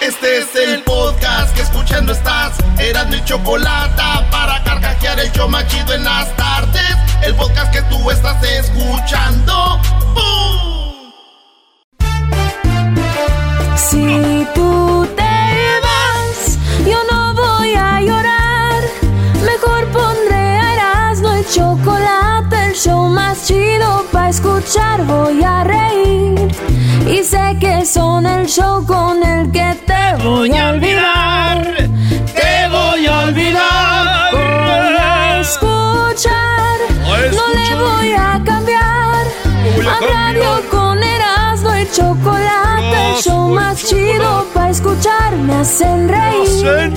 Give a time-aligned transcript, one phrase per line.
[0.00, 2.54] Este es el podcast que escuchando estás.
[2.78, 6.96] Eran mi chocolate para carcajear el yo machido en las tardes.
[7.22, 9.78] El podcast que tú estás escuchando.
[10.14, 11.12] ¡Bum!
[13.76, 16.58] Si tú te vas,
[16.88, 18.82] yo no voy a llorar.
[19.44, 20.40] Mejor pondré
[21.20, 21.99] no el chocolate,
[22.82, 25.04] show más chido para escuchar.
[25.04, 26.48] Voy a reír
[27.06, 31.76] y sé que son el show con el que te voy a olvidar.
[32.34, 34.32] Te voy a olvidar.
[34.32, 36.78] Voy a escuchar,
[37.36, 39.26] no le voy a cambiar.
[39.86, 46.94] A radio con Erasmo y chocolate, el show más chido para escuchar me hacen reír.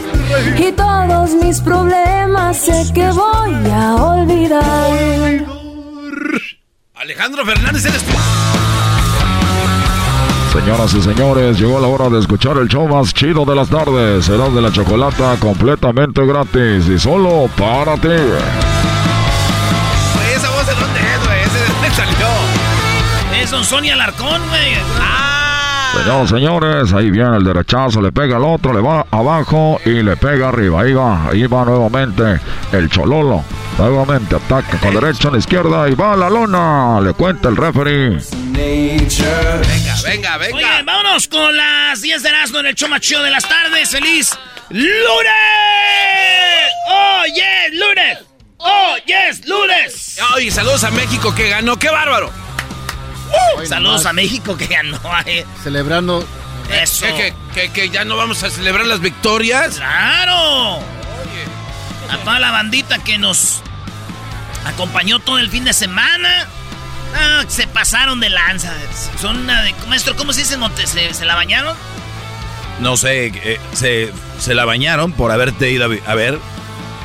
[0.58, 5.53] Y todos mis problemas sé que voy a olvidar.
[7.04, 8.14] Alejandro Fernández, eres tú.
[10.58, 14.24] Señoras y señores, llegó la hora de escuchar el show más chido de las tardes.
[14.24, 18.08] Será de la chocolata completamente gratis y solo para ti.
[18.08, 18.24] Güey,
[20.34, 21.42] esa voz de dónde es, güey.
[21.42, 22.28] Ese de dónde salió.
[23.42, 24.76] Es Don Sonia Alarcón, güey.
[24.98, 25.92] Ah.
[25.98, 30.02] Señoras y señores, ahí viene el derechazo, le pega al otro, le va abajo y
[30.04, 30.80] le pega arriba.
[30.80, 32.40] Ahí va, ahí va nuevamente
[32.72, 33.44] el Chololo.
[33.78, 37.02] Nuevamente ataca con derecha a la izquierda y va a la lona.
[37.02, 38.20] Le cuenta el referee.
[38.52, 40.56] Venga, venga, venga.
[40.56, 43.90] Oye, vámonos con las 10 de Erasmo en el show más chido de las tardes.
[43.90, 44.30] ¡Feliz
[44.70, 44.94] lunes!
[46.90, 48.20] ¡Oh, yes, lunes!
[48.60, 50.18] ¡Oh, yes, lunes!
[50.36, 51.78] Oye, saludos a México que ganó.
[51.78, 52.32] ¡Qué bárbaro!
[53.66, 55.00] Saludos a México que ganó.
[55.26, 55.46] eh.
[55.64, 56.24] Celebrando.
[56.72, 57.06] Eso.
[57.08, 59.76] ¿Qué, que, que, que ya no vamos a celebrar las victorias?
[59.78, 60.80] ¡Claro!
[62.12, 63.62] A toda la bandita que nos
[64.66, 66.48] acompañó todo el fin de semana.
[67.16, 68.72] Ah, se pasaron de lanza.
[69.22, 69.74] Son una de...
[69.88, 70.58] Maestro, ¿cómo se dice?
[70.86, 71.76] ¿Se, se la bañaron?
[72.80, 76.40] No sé, eh, se, se la bañaron por haberte ido a, ver.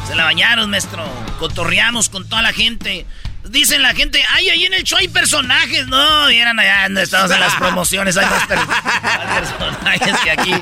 [0.06, 1.04] Se la bañaron, maestro.
[1.38, 3.06] Cotorreamos con toda la gente.
[3.44, 5.86] Dicen la gente, ay, ahí en el show hay personajes.
[5.86, 8.16] No, vieran allá, no estamos en las promociones.
[8.16, 8.58] Hay más, per-
[9.40, 10.54] personajes que aquí.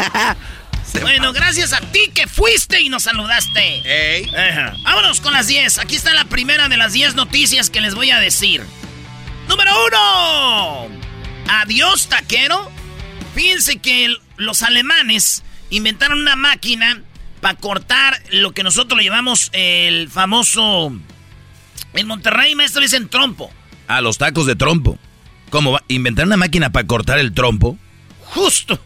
[1.01, 3.83] Bueno, gracias a ti que fuiste y nos saludaste.
[3.85, 4.29] Ey.
[4.35, 4.75] Ajá.
[4.83, 5.79] Vámonos con las 10.
[5.79, 8.63] Aquí está la primera de las 10 noticias que les voy a decir.
[9.49, 10.89] Número uno.
[11.49, 12.71] Adiós, taquero.
[13.35, 17.03] Fíjense que el- los alemanes inventaron una máquina
[17.41, 20.93] para cortar lo que nosotros le llamamos el famoso...
[21.95, 23.51] En Monterrey, maestro, dicen trompo.
[23.89, 24.99] A los tacos de trompo.
[25.51, 25.83] ¿Cómo va?
[25.89, 27.79] ¿Inventar una máquina para cortar el trompo?
[28.25, 28.79] Justo.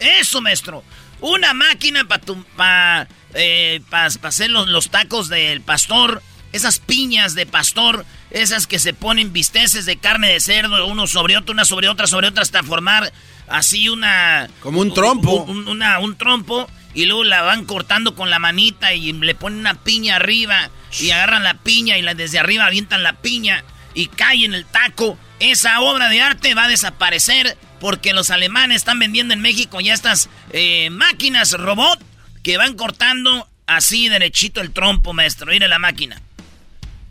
[0.00, 0.82] Eso, maestro.
[1.20, 2.22] Una máquina para
[2.56, 6.22] pa, eh, pa- pa hacer los, los tacos del pastor.
[6.52, 8.06] Esas piñas de pastor.
[8.30, 10.86] Esas que se ponen bisteces de carne de cerdo.
[10.86, 12.42] Uno sobre otro, una sobre otra, sobre otra.
[12.42, 13.12] Hasta formar
[13.48, 14.48] así una...
[14.60, 15.42] Como un trompo.
[15.44, 16.70] Un, una- un trompo.
[16.94, 20.70] Y luego la van cortando con la manita y le ponen una piña arriba.
[21.00, 23.62] Y agarran la piña y la, desde arriba avientan la piña.
[23.94, 25.18] Y cae en el taco.
[25.40, 29.94] Esa obra de arte va a desaparecer porque los alemanes están vendiendo en México ya
[29.94, 32.00] estas eh, máquinas robot
[32.42, 35.46] que van cortando así derechito el trompo, maestro.
[35.46, 36.20] Mire la máquina.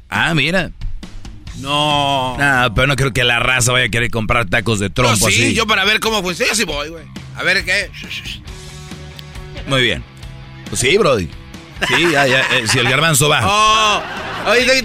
[0.10, 0.72] Ah, mira.
[1.58, 2.36] No.
[2.40, 5.32] Ah, pero no creo que la raza vaya a querer comprar tacos de trompo No,
[5.32, 5.54] sí, así.
[5.54, 7.06] yo para ver cómo funciona, sí voy, güey.
[7.36, 7.90] A ver qué.
[9.68, 10.04] Muy bien.
[10.70, 11.30] Pues sí, Brody.
[11.88, 13.42] Sí, ya, ya, eh, si el garbanzo va.
[13.44, 14.84] Oh, oye,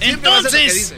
[0.00, 0.94] Entonces,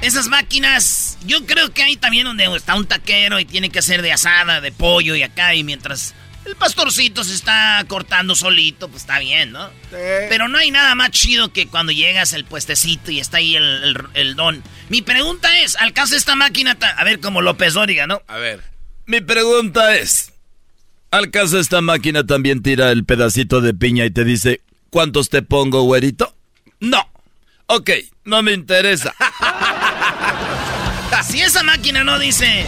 [0.00, 4.02] esas máquinas, yo creo que hay también donde está un taquero y tiene que hacer
[4.02, 6.14] de asada, de pollo y acá, y mientras
[6.44, 9.68] el pastorcito se está cortando solito, pues está bien, ¿no?
[9.90, 13.64] Pero no hay nada más chido que cuando llegas al puestecito y está ahí el,
[13.64, 14.62] el- el don.
[14.88, 16.76] Mi pregunta es, ¿alcanza esta máquina?
[16.96, 18.22] A ver, como López Dóriga, ¿no?
[18.28, 18.62] A ver.
[19.06, 20.32] Mi pregunta es,
[21.10, 24.60] ¿al caso esta máquina también tira el pedacito de piña y te dice,
[24.90, 26.32] ¿cuántos te pongo, güerito?
[26.78, 27.10] No.
[27.66, 27.90] Ok,
[28.24, 29.12] no me interesa.
[31.28, 32.66] Si esa máquina no dice,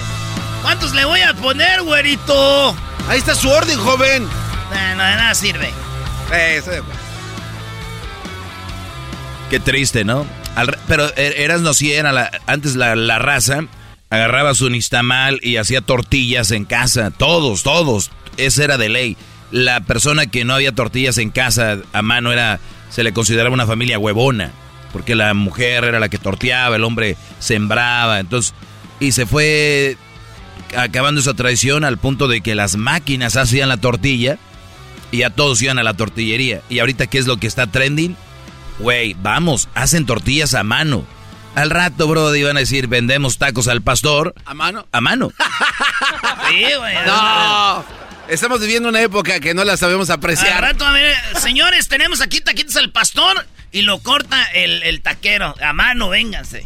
[0.63, 2.77] ¿cuántos le voy a poner, güerito?
[3.09, 4.25] Ahí está su orden, joven.
[4.25, 5.69] No, de nada sirve.
[6.33, 7.01] Eh, estoy de acuerdo.
[9.51, 10.27] Qué triste, ¿no?
[10.57, 13.61] Al pero er- eras no si era la, antes la, la raza
[14.11, 19.17] agarraba su nistamal y hacía tortillas en casa, todos, todos, esa era de ley.
[19.51, 22.59] La persona que no había tortillas en casa a mano era
[22.91, 24.51] se le consideraba una familia huevona,
[24.93, 28.55] porque la mujer era la que torteaba, el hombre sembraba, entonces
[29.01, 29.97] y se fue
[30.77, 34.39] acabando esa tradición al punto de que las máquinas hacían la tortilla
[35.11, 36.63] y ya todos iban a la tortillería.
[36.69, 38.17] Y ahorita qué es lo que está trending?
[38.79, 41.05] Güey, vamos, hacen tortillas a mano.
[41.55, 44.35] Al rato, bro, iban a decir, vendemos tacos al pastor.
[44.45, 44.87] ¿A mano?
[44.93, 45.33] A mano.
[46.51, 46.95] Sí, güey.
[47.07, 47.85] No.
[48.29, 50.65] Estamos viviendo una época que no la sabemos apreciar.
[50.65, 55.03] Al rato, a ver, señores, tenemos aquí taquitos al pastor y lo corta el, el
[55.03, 55.55] taquero.
[55.63, 56.65] A mano, vénganse.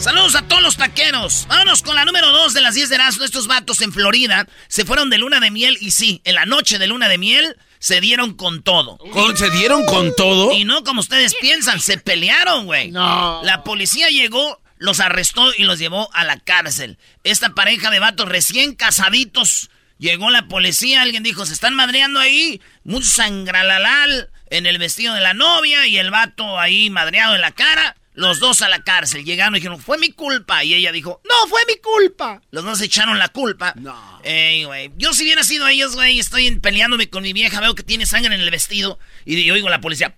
[0.00, 1.46] Saludos a todos los taqueros.
[1.48, 3.24] Vámonos con la número 2 de las 10 de Erasmo.
[3.24, 6.78] Estos vatos en Florida se fueron de luna de miel y sí, en la noche
[6.78, 8.96] de luna de miel se dieron con todo.
[8.96, 10.52] ¿Con- ¿Se dieron con todo?
[10.52, 12.90] Y no como ustedes piensan, se pelearon, güey.
[12.90, 13.42] No.
[13.44, 16.96] La policía llegó, los arrestó y los llevó a la cárcel.
[17.24, 22.62] Esta pareja de vatos recién casaditos, llegó la policía, alguien dijo, se están madreando ahí,
[22.84, 27.50] mucho sangralalal en el vestido de la novia y el vato ahí madreado en la
[27.50, 27.96] cara.
[28.16, 29.24] Los dos a la cárcel.
[29.24, 30.62] Llegaron y dijeron, fue mi culpa.
[30.62, 32.40] Y ella dijo, no, fue mi culpa.
[32.52, 33.74] Los dos echaron la culpa.
[33.76, 34.20] No.
[34.22, 34.92] Ey, güey.
[34.96, 38.32] Yo si hubiera sido ellos, güey, estoy peleándome con mi vieja, veo que tiene sangre
[38.32, 39.00] en el vestido.
[39.24, 40.14] Y yo oigo a la policía.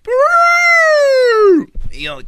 [1.91, 2.21] Y yo,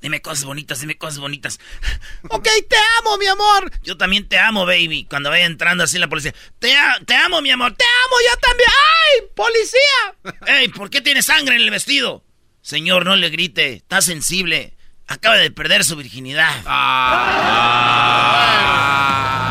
[0.00, 1.58] dime cosas bonitas, dime cosas bonitas.
[2.28, 3.70] ok, te amo, mi amor.
[3.82, 5.06] Yo también te amo, baby.
[5.08, 8.40] Cuando vaya entrando así la policía, te, a- te amo, mi amor, te amo, yo
[8.40, 8.68] también.
[8.68, 10.56] ¡Ay, policía!
[10.60, 12.24] Ey, ¿por qué tiene sangre en el vestido?
[12.62, 14.74] Señor, no le grite, está sensible.
[15.08, 16.50] Acaba de perder su virginidad.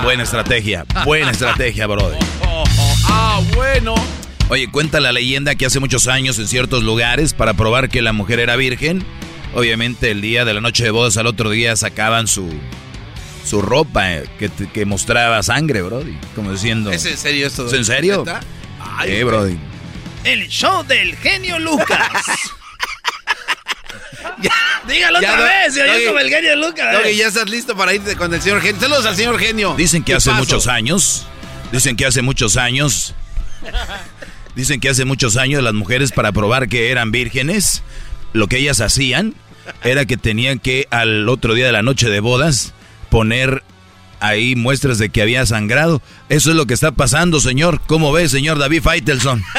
[0.03, 2.19] Buena estrategia, buena estrategia, brother.
[3.07, 3.95] Ah, bueno.
[4.49, 8.13] Oye, cuenta la leyenda que hace muchos años en ciertos lugares, para probar que la
[8.13, 9.05] mujer era virgen,
[9.55, 12.47] obviamente el día de la noche de bodas al otro día sacaban su,
[13.43, 16.15] su ropa eh, que, que mostraba sangre, brody.
[16.35, 16.91] Como diciendo...
[16.91, 17.65] ¿Es en serio esto?
[17.67, 18.23] ¿Es en serio?
[18.79, 19.57] Ay, Eh, brody.
[20.23, 21.99] El show del genio Lucas.
[24.87, 26.05] Dígalo Ya, otra no, vez, se oyó Doggy.
[26.05, 27.15] como el genio Lucas.
[27.15, 28.81] Ya estás listo para irte con el señor genio.
[28.81, 29.73] Saludos al señor genio.
[29.75, 31.25] Dicen que ¿Qué hace muchos años,
[31.71, 33.13] dicen que hace muchos años,
[34.55, 37.83] dicen que hace muchos años las mujeres para probar que eran vírgenes,
[38.33, 39.33] lo que ellas hacían
[39.83, 42.73] era que tenían que al otro día de la noche de bodas
[43.09, 43.63] poner
[44.19, 46.01] ahí muestras de que había sangrado.
[46.29, 47.81] Eso es lo que está pasando, señor.
[47.87, 49.43] ¿Cómo ve, señor David Faitelson?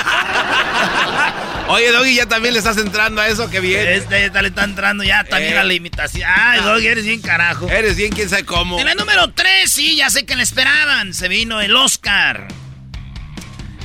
[1.69, 3.89] Oye, Doggy, ya también le estás entrando a eso, qué bien.
[3.89, 5.59] Este esta le está entrando ya también Eh.
[5.59, 6.29] a la imitación.
[6.33, 7.69] Ay, Doggy, eres bien carajo.
[7.69, 8.79] Eres bien, quién sabe cómo.
[8.79, 11.13] En la número 3, sí, ya sé que le esperaban.
[11.13, 12.47] Se vino el Oscar.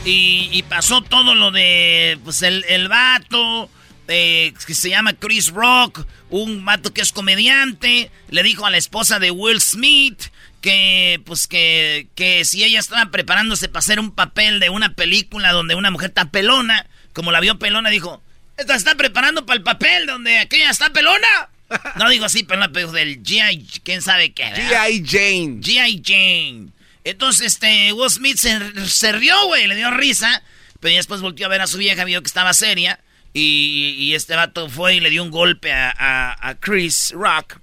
[0.05, 3.67] Y, y pasó todo lo de, pues, el, el vato,
[4.11, 8.77] eh, que se llama Chris Rock, un vato que es comediante, le dijo a la
[8.77, 10.23] esposa de Will Smith
[10.61, 15.51] que, pues, que, que si ella estaba preparándose para hacer un papel de una película
[15.51, 18.21] donde una mujer está pelona, como la vio pelona, dijo,
[18.57, 21.49] ¿esta está preparando para el papel donde aquella está pelona?
[21.95, 23.65] No digo así, pelona, pero del G.I.
[23.83, 24.43] quién sabe qué.
[24.43, 25.05] G.I.
[25.07, 25.61] Jane.
[25.61, 26.01] G.I.
[26.05, 26.67] Jane.
[27.05, 30.43] Entonces, este, Will Smith se, se rió, güey, le dio risa.
[30.81, 32.99] Pero después volteó a ver a su vieja, vio que estaba seria.
[33.33, 37.59] Y, y este vato fue y le dio un golpe a, Chris Rock.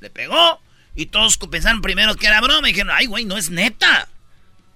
[0.00, 0.60] Le pegó.
[0.94, 2.68] Y todos pensaron primero que era broma.
[2.68, 4.08] Y dijeron, ay, güey, no es neta.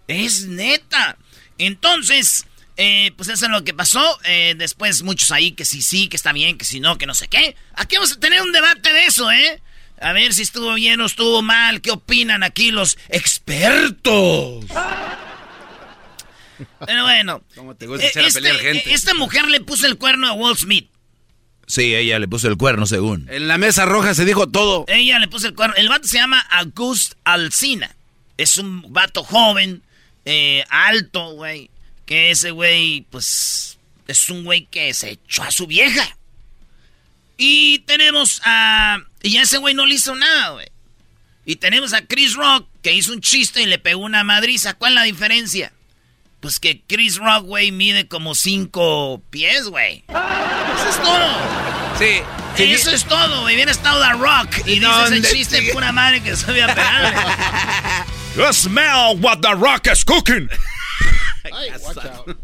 [0.07, 1.17] Es neta.
[1.59, 2.47] Entonces,
[2.77, 4.21] eh, pues eso es lo que pasó.
[4.25, 7.15] Eh, después muchos ahí que sí, sí, que está bien, que si no, que no
[7.15, 7.57] sé qué.
[7.75, 9.61] Aquí vamos a tener un debate de eso, ¿eh?
[10.01, 11.81] A ver si estuvo bien o estuvo mal.
[11.81, 14.65] ¿Qué opinan aquí los expertos?
[16.87, 17.43] Pero bueno.
[17.55, 18.91] ¿Cómo te gusta eh, echar a pelear este- gente?
[18.91, 20.89] eh, Esta mujer le puso el cuerno a Will Smith.
[21.67, 23.27] Sí, ella le puso el cuerno según.
[23.31, 24.85] En la mesa roja se dijo todo.
[24.89, 25.75] Ella le puso el cuerno.
[25.77, 27.95] El vato se llama August Alsina.
[28.37, 29.83] Es un vato joven,
[30.25, 31.71] eh, alto, güey.
[32.05, 36.17] Que ese güey, pues, es un güey que se echó a su vieja.
[37.39, 38.99] Y tenemos a...
[39.23, 40.67] Y a ese güey no le hizo nada, güey.
[41.45, 44.75] Y tenemos a Chris Rock, que hizo un chiste y le pegó una madriza.
[44.75, 45.73] ¿Cuál es la diferencia?
[46.43, 50.05] Pues que Chris Rock, güey, mide como cinco pies, güey.
[50.09, 51.39] Eso es todo.
[52.01, 52.21] Sí.
[52.57, 53.55] sí, Eso es todo, güey.
[53.55, 55.73] Viene estado The Rock y dices ¿Dónde el chiste sigue?
[55.73, 57.13] pura madre que se voy a pegarle.
[58.37, 60.49] You smell what the rock is cooking.
[61.45, 62.37] Ay, watch out.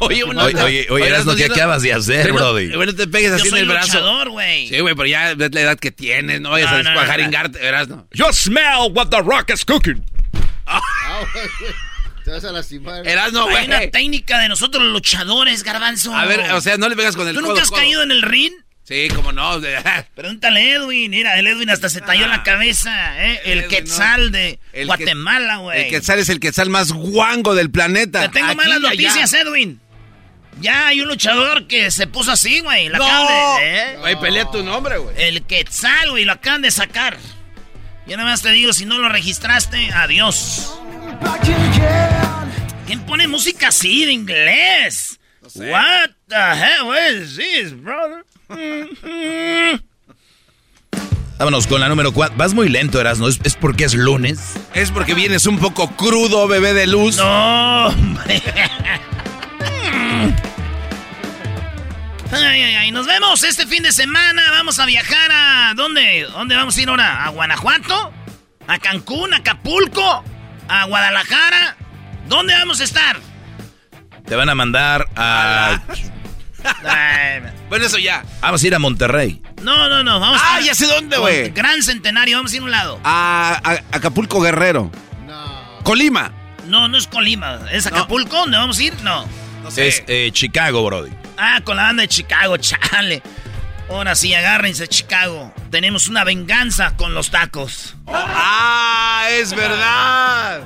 [0.00, 2.74] Oye, Oye, oye, oye, Erasmo, ¿qué acabas de hacer, brody?
[2.76, 4.30] Bueno, te pegues así en el brazo.
[4.30, 4.68] güey.
[4.68, 7.88] Sí, güey, pero ya ves la edad que tienes, no vayas No, a no, verás,
[7.88, 8.08] no.
[8.14, 10.02] You smell what the rock is cooking.
[12.26, 13.06] Ah, Te vas a lastimar.
[13.06, 16.14] Eras no, Hay una técnica de nosotros los luchadores, garbanzo.
[16.14, 17.78] A ver, o sea, no le pegas con el ¿Tú codo, nunca has codo.
[17.78, 18.52] caído en el ring?
[18.82, 19.60] Sí, como no.
[20.14, 21.10] Pregúntale a Edwin.
[21.10, 23.40] Mira, el Edwin hasta se talló la cabeza, ¿eh?
[23.44, 23.68] El, Edwin, no.
[23.68, 25.82] Quetzal de El Guatemala, güey.
[25.84, 28.22] El quetzal es el quetzal más guango del planeta.
[28.22, 28.88] Te tengo Aquí malas allá.
[28.90, 29.80] noticias, Edwin.
[30.60, 32.88] Ya hay un luchador que se puso así, güey.
[32.88, 33.04] Lo ¡No!
[33.06, 33.96] acaban de- ¿eh?
[33.98, 35.14] Güey, pelea tu nombre, güey.
[35.22, 37.18] El Quetzal, güey, lo acaban de sacar.
[38.06, 40.72] Ya nada más te digo, si no lo registraste, adiós.
[42.86, 45.18] ¿Quién pone música así de inglés?
[45.48, 45.70] sé.
[45.70, 48.24] What the hell is this, brother?
[51.38, 52.36] Vámonos con la número 4.
[52.36, 53.28] Vas muy lento, Erasno.
[53.28, 54.54] ¿Es, ¿Es porque es lunes?
[54.72, 57.18] Es porque vienes un poco crudo, bebé de luz.
[57.18, 58.42] No, hombre.
[62.32, 62.90] Ay, ay, ay.
[62.90, 64.42] Nos vemos este fin de semana.
[64.50, 65.74] Vamos a viajar a.
[65.76, 66.26] ¿Dónde?
[66.32, 67.24] ¿Dónde vamos a ir ahora?
[67.24, 68.12] ¿A Guanajuato?
[68.66, 69.34] ¿A Cancún?
[69.34, 70.24] ¿A Acapulco?
[70.68, 71.76] ¿A Guadalajara?
[72.28, 73.18] ¿Dónde vamos a estar?
[74.26, 75.80] Te van a mandar a...
[77.68, 78.24] Bueno, eso ya.
[78.40, 79.40] Vamos a ir a Monterrey.
[79.62, 80.18] No, no, no.
[80.20, 81.50] Vamos Ah, a ya sé dónde, güey.
[81.50, 82.36] Gran Centenario.
[82.38, 83.00] Vamos a ir a un lado.
[83.04, 84.90] A, a- Acapulco Guerrero.
[85.26, 85.78] No.
[85.84, 86.32] Colima.
[86.66, 87.60] No, no es Colima.
[87.70, 88.36] ¿Es Acapulco?
[88.36, 88.94] ¿Dónde vamos a ir?
[89.02, 89.24] No.
[89.62, 89.86] No sé.
[89.88, 91.12] Es eh, Chicago, Brody.
[91.38, 93.22] Ah, con la banda de Chicago, chale.
[93.88, 95.54] Ahora sí, agárrense, Chicago.
[95.70, 97.94] Tenemos una venganza con los tacos.
[98.08, 100.62] Ah, es verdad.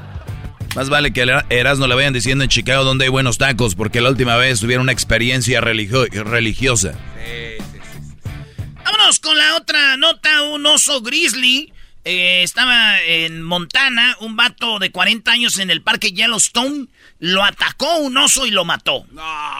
[0.77, 4.01] Más vale que a Erasno le vayan diciendo en Chicago donde hay buenos tacos, porque
[4.01, 6.95] la última vez tuvieron una experiencia religio- religiosa.
[8.85, 10.43] Vámonos con la otra nota.
[10.45, 11.73] Un oso grizzly
[12.05, 14.17] eh, estaba en Montana.
[14.21, 16.87] Un vato de 40 años en el parque Yellowstone.
[17.23, 19.07] Lo atacó un oso y lo mató.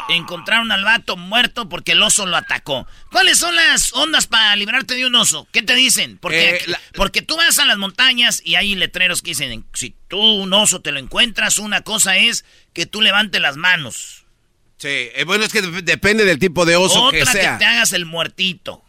[0.09, 2.87] Encontraron al vato muerto porque el oso lo atacó.
[3.13, 5.47] ¿Cuáles son las ondas para librarte de un oso?
[5.53, 6.19] ¿Qué te dicen?
[6.19, 9.95] Porque, Eh, la- porque tú vas a las montañas y hay letreros que dicen, si
[10.09, 14.25] tú un oso te lo encuentras, una cosa es que tú levantes las manos.
[14.79, 17.59] Sí, eh, bueno, es que dep- depende del tipo de oso Otra que que, sea.
[17.59, 18.83] te hagas el muertito.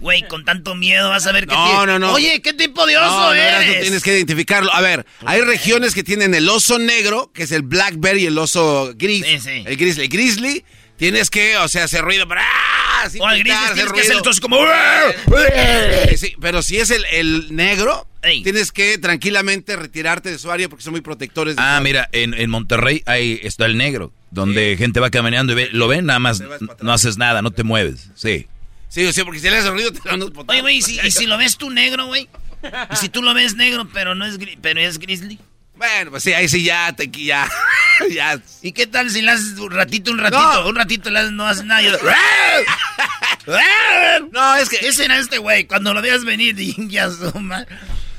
[0.00, 2.12] Güey, con tanto miedo vas a ver qué No, no, no.
[2.12, 4.72] Oye, ¿qué tipo de oso No, no, tienes que identificarlo.
[4.72, 8.92] A ver, hay regiones que tienen el oso negro, que es el blackberry, el oso
[8.96, 9.24] gris.
[9.26, 9.64] Sí, sí.
[9.66, 10.02] El grizzly.
[10.04, 10.64] El grizzly,
[10.96, 12.26] tienes que, o sea, hacer ruido.
[13.02, 14.16] Así O al hacer tienes que hacer ruido.
[14.18, 14.58] entonces como...
[16.16, 18.42] Sí, pero si es el, el negro, Ey.
[18.42, 21.56] tienes que tranquilamente retirarte de su área porque son muy protectores.
[21.56, 25.56] de Ah, mira, en, en Monterrey ahí está el negro, donde gente va caminando y
[25.56, 28.08] ve, lo ven, nada más para no haces nada, no te mueves.
[28.14, 28.46] Sí.
[28.88, 30.48] Sí, o sea, porque si le haces ruido te dan unos potazos.
[30.50, 32.28] Oye, güey, ¿y si, y si lo ves tú negro, güey?
[32.92, 35.38] ¿Y si tú lo ves negro, pero no es, gri- pero es grizzly?
[35.76, 37.48] Bueno, pues sí, ahí sí ya, te, ya,
[38.10, 38.40] ya.
[38.62, 40.68] ¿Y qué tal si le haces un ratito, un ratito, No.
[40.68, 41.82] un ratito le haces- no haces nada?
[41.82, 41.92] yo-
[44.32, 44.76] No, es que...
[44.86, 46.56] Ese era este güey, cuando lo veas venir,
[46.88, 47.68] ya su madre.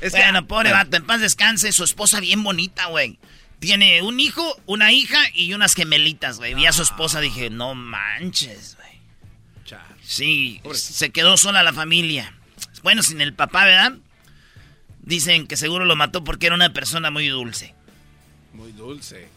[0.00, 3.18] Es que- bueno, pobre vato, en paz descanse, su esposa bien bonita, güey.
[3.58, 6.54] Tiene un hijo, una hija y unas gemelitas, güey.
[6.54, 8.79] Vi a su esposa, dije, no manches, güey.
[10.10, 12.34] Sí, se quedó sola la familia.
[12.82, 13.92] Bueno, sin el papá, ¿verdad?
[15.02, 17.76] Dicen que seguro lo mató porque era una persona muy dulce.
[18.52, 19.28] Muy dulce.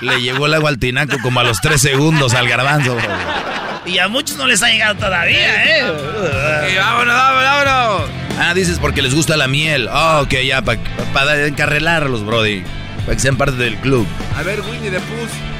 [0.00, 3.92] Le llegó el agua al tinaco como a los tres segundos al garbanzo, Brody.
[3.92, 5.80] Y a muchos no les ha llegado todavía, ¿eh?
[5.80, 8.10] Eh, vámonos, vámonos, vámonos.
[8.38, 9.88] Ah, dices porque les gusta la miel.
[9.90, 12.62] Ah, ok, ya, para encarrelarlos, Brody.
[13.00, 14.06] Para que sean parte del club.
[14.36, 15.57] A ver, Winnie the Pooh.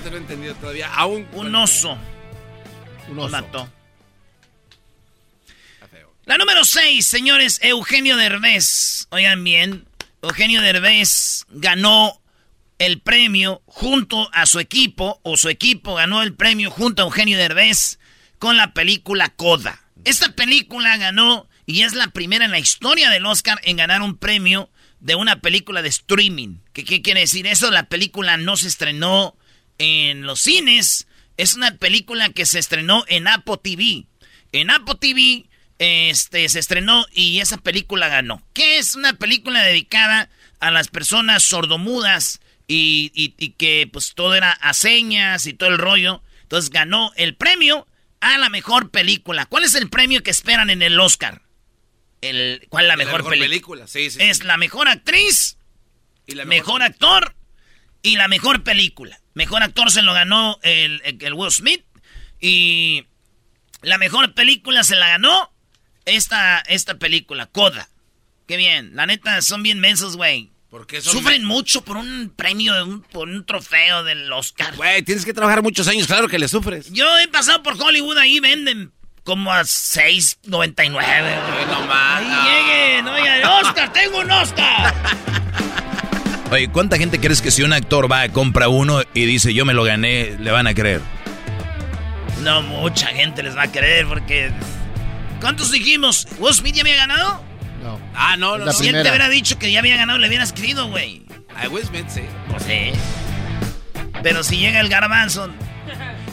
[0.00, 0.92] Diablito no ha entendido todavía.
[0.94, 1.26] Aún.
[1.32, 1.98] Un oso.
[3.08, 3.30] Un oso.
[3.30, 3.72] mató.
[6.24, 9.08] La número 6, señores, Eugenio Derbez.
[9.10, 9.86] Oigan bien,
[10.22, 12.20] Eugenio Derbez ganó
[12.78, 17.36] el premio junto a su equipo, o su equipo ganó el premio junto a Eugenio
[17.36, 17.98] Derbez
[18.38, 19.82] con la película Coda.
[20.04, 24.16] Esta película ganó y es la primera en la historia del Oscar en ganar un
[24.16, 26.58] premio de una película de streaming.
[26.72, 27.70] ¿Qué, qué quiere decir eso?
[27.70, 29.36] La película no se estrenó
[29.80, 31.06] en los cines,
[31.38, 34.04] es una película que se estrenó en Apple TV.
[34.52, 35.46] En Apple TV
[35.78, 38.42] este, se estrenó y esa película ganó.
[38.52, 40.28] ¿Qué es una película dedicada
[40.60, 45.70] a las personas sordomudas y, y- y que pues todo era a señas y todo
[45.70, 46.22] el rollo?
[46.42, 47.86] Entonces ganó el premio
[48.20, 49.46] a la mejor película.
[49.46, 51.40] ¿Cuál es el premio que esperan en el Oscar?
[52.20, 53.86] El, ¿Cuál es la mejor, película?
[53.86, 54.18] Sí, sí.
[54.20, 54.44] Es sí.
[54.44, 55.56] la mejor actriz,
[56.26, 57.34] Y la mejor actor
[58.02, 59.19] y la mejor película.
[59.34, 61.84] Mejor actor se lo ganó el, el Will Smith
[62.40, 63.06] y
[63.82, 65.52] la mejor película se la ganó
[66.04, 67.88] esta, esta película, Coda.
[68.48, 70.50] Qué bien, la neta son bien mensos, güey.
[71.00, 74.76] Sufren mucho por un premio, un- por un trofeo del Oscar.
[74.76, 76.92] Güey, tienes que trabajar muchos años, claro que le sufres.
[76.92, 78.92] Yo he pasado por Hollywood, ahí venden
[79.24, 80.90] como a 6.99.
[80.92, 81.66] güey.
[81.66, 82.22] no más.
[82.22, 84.94] Ahí lleguen, oye, Oscar, tengo un Oscar.
[86.50, 89.72] Oye, ¿cuánta gente crees que si un actor va, compra uno y dice yo me
[89.74, 91.00] lo gané, le van a creer?
[92.42, 94.50] No, mucha gente les va a creer porque...
[95.40, 96.26] ¿Cuántos dijimos?
[96.38, 97.42] ¿Will Smith ya había ganado?
[97.82, 97.98] No.
[98.14, 98.72] Ah, no, no.
[98.72, 99.10] Si él te primera.
[99.10, 101.22] hubiera dicho que ya había ganado, le hubieras creído, güey.
[101.54, 102.22] Ay, Will Smith, sí.
[102.50, 102.90] Pues sí.
[104.22, 105.50] Pero si llega el garbanzo...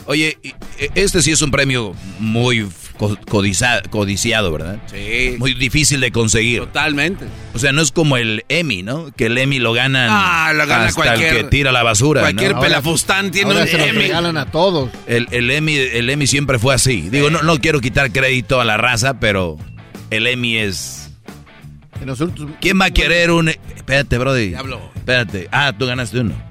[0.05, 0.55] Oye, e-
[0.95, 2.67] este sí es un premio muy
[2.98, 4.80] codiciado, ¿verdad?
[4.92, 5.36] Sí.
[5.38, 6.60] Muy difícil de conseguir.
[6.62, 7.25] Totalmente.
[7.54, 9.12] O sea, no es como el Emmy, ¿no?
[9.16, 12.22] Que el Emmy lo ganan ah, lo gana hasta cualquier, el que tira la basura.
[12.22, 14.01] Cualquier pelafustán tiene ahora un se lo Emmy.
[14.04, 14.89] regalan a todos.
[15.08, 17.10] El, el, Emmy, el Emmy siempre fue así.
[17.10, 19.58] Digo, no, no quiero quitar crédito a la raza, pero
[20.10, 21.12] el Emmy es...
[22.00, 23.50] En los últimos, ¿Quién va a querer un...
[23.50, 24.50] Espérate, Brody.
[24.50, 24.80] Diablo.
[24.96, 25.48] Espérate.
[25.51, 26.47] Ah, tú ganaste uno.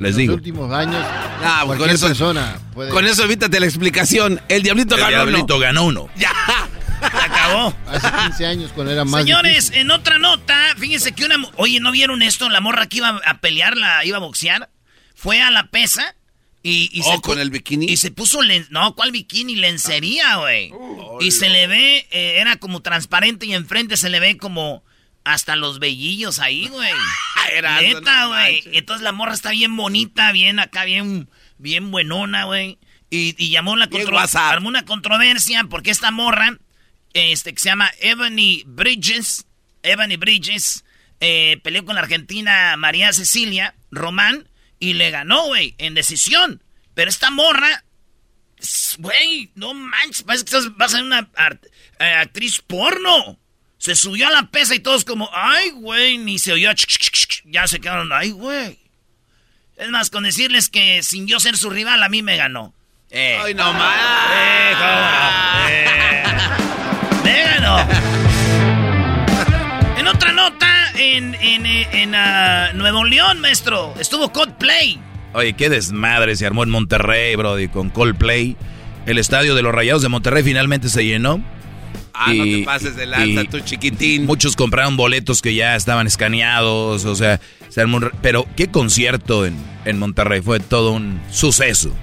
[0.00, 0.30] Les en digo.
[0.32, 1.04] los últimos años,
[1.42, 2.90] Ah, pues con eso- persona puede...
[2.90, 4.40] Con eso evítate la explicación.
[4.48, 5.10] El diablito El ganó.
[5.26, 5.58] diablito uno.
[5.58, 6.08] ganó uno.
[6.16, 6.32] Ya.
[7.00, 7.74] Se acabó.
[7.88, 9.76] Hace 15 años cuando era más Señores, difícil.
[9.76, 11.36] en otra nota, fíjense que una...
[11.56, 12.50] Oye, ¿no vieron esto?
[12.50, 14.68] La morra que iba a pelear, la iba a boxear,
[15.14, 16.14] fue a la pesa
[16.62, 16.90] y...
[16.92, 17.86] y Oh, pu- con el bikini.
[17.86, 18.42] Y se puso...
[18.42, 19.56] len- No, ¿cuál bikini?
[19.56, 20.72] Lencería, güey.
[21.20, 22.06] y se le ve...
[22.10, 24.84] eh, era como transparente y enfrente se le ve como...
[25.24, 26.92] Hasta los vellillos ahí, güey.
[27.80, 28.62] Neta, güey.
[28.72, 32.78] Entonces la morra está bien bonita, bien acá, bien, bien buenona, güey.
[33.10, 34.52] Y, y llamó la Bien contro- WhatsApp.
[34.52, 36.56] armó una controversia porque esta morra,
[37.12, 39.46] este, que se llama Ebony Bridges,
[39.82, 40.84] Ebony Bridges,
[41.18, 44.48] eh, peleó con la argentina María Cecilia Román
[44.78, 46.62] y le ganó, güey, en decisión.
[46.94, 47.82] Pero esta morra,
[48.98, 51.66] güey, no manches, parece que estás- vas a ser una art-
[51.98, 53.39] eh, actriz porno.
[53.80, 56.70] Se subió a la pesa y todos como, ay, güey, ni se oyó,
[57.46, 58.78] ya se quedaron, ay, güey.
[59.74, 62.74] Es más, con decirles que sin yo ser su rival, a mí me ganó.
[63.08, 63.38] Eh.
[63.42, 63.96] Ay, no más.
[64.38, 65.70] Eh, cómo no.
[65.70, 66.24] Eh.
[67.24, 67.78] Me ganó.
[69.98, 75.00] En otra nota, en, en, en, ah, Nuevo León, maestro, estuvo Coldplay.
[75.32, 78.58] Oye, qué desmadre se armó en Monterrey, Brody, con Coldplay.
[79.06, 81.42] El estadio de los Rayados de Monterrey finalmente se llenó.
[82.14, 84.26] Ah, no Y- te pases de lanza, tu chiquitín.
[84.26, 88.68] Muchos compraron boletos que ya estaban escaneados, o sea, se armó un re- pero qué
[88.70, 91.94] concierto en, en Monterrey, fue todo un suceso.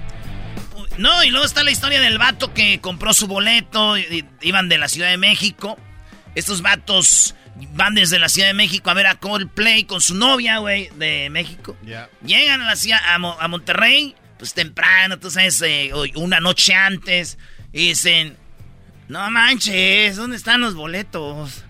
[0.96, 4.02] No, y luego está la historia del vato que compró su boleto, y-
[4.42, 5.78] y- iban de la Ciudad de México.
[6.34, 7.34] Estos vatos
[7.74, 11.28] van desde la Ciudad de México a ver a Coldplay con su novia, güey, de
[11.30, 11.76] México.
[11.84, 12.08] Ya.
[12.24, 16.74] Llegan a la ciudad, a, Mo- a Monterrey, pues temprano, tú sabes, eh, una noche
[16.74, 17.38] antes,
[17.72, 18.36] y dicen,
[19.08, 21.64] no manches, ¿dónde están los boletos?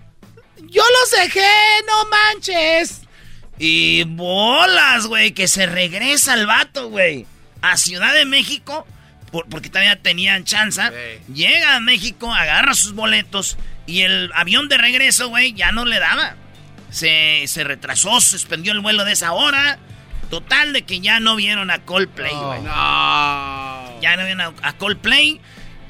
[0.57, 1.47] Yo los dejé,
[1.87, 3.01] no manches.
[3.57, 7.25] Y bolas, güey, que se regresa el vato, güey,
[7.61, 8.85] a Ciudad de México,
[9.31, 10.81] por- porque todavía tenían chance.
[11.33, 15.99] Llega a México, agarra sus boletos, y el avión de regreso, güey, ya no le
[15.99, 16.35] daba.
[16.89, 19.77] Se, se retrasó, suspendió el vuelo de esa hora.
[20.29, 22.47] Total de que ya no vieron a Coldplay, No.
[22.47, 22.61] güey.
[22.61, 24.01] No.
[24.01, 25.41] Ya no vieron a, a Coldplay.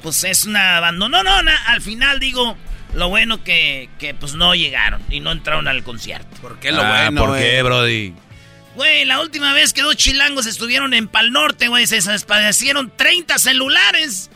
[0.02, 1.54] Pues es una abandonona.
[1.66, 2.56] Al final digo,
[2.94, 6.28] lo bueno que, que pues no llegaron y no entraron al concierto.
[6.40, 8.14] ¿Por qué lo Ah, bueno, ¿Por qué, Brody?
[8.76, 13.36] Güey, la última vez que dos chilangos estuvieron en Pal Norte, güey, se despadecieron 30
[13.38, 14.30] celulares.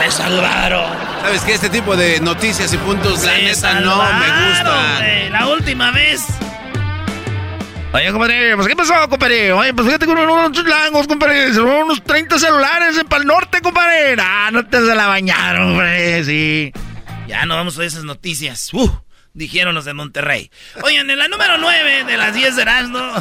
[0.00, 0.90] Se salvaron.
[1.22, 1.54] ¿Sabes qué?
[1.54, 5.28] Este tipo de noticias y puntos, la Se neta, no me gusta.
[5.30, 6.22] La última vez.
[7.96, 9.52] Oye, compadre, pues ¿qué pasó, compadre?
[9.52, 11.54] Oye, pues fíjate con unos chilangos, compadre.
[11.54, 14.16] Se robaron unos 30 celulares en Pal Norte, compadre.
[14.20, 16.72] Ah, no te se la bañaron, hombre, sí.
[17.26, 18.68] Ya no vamos a esas noticias.
[18.74, 18.90] Uh,
[19.32, 20.50] dijeron los de Monterrey.
[20.82, 23.12] Oigan, en la número 9 de las 10 de Erasmo.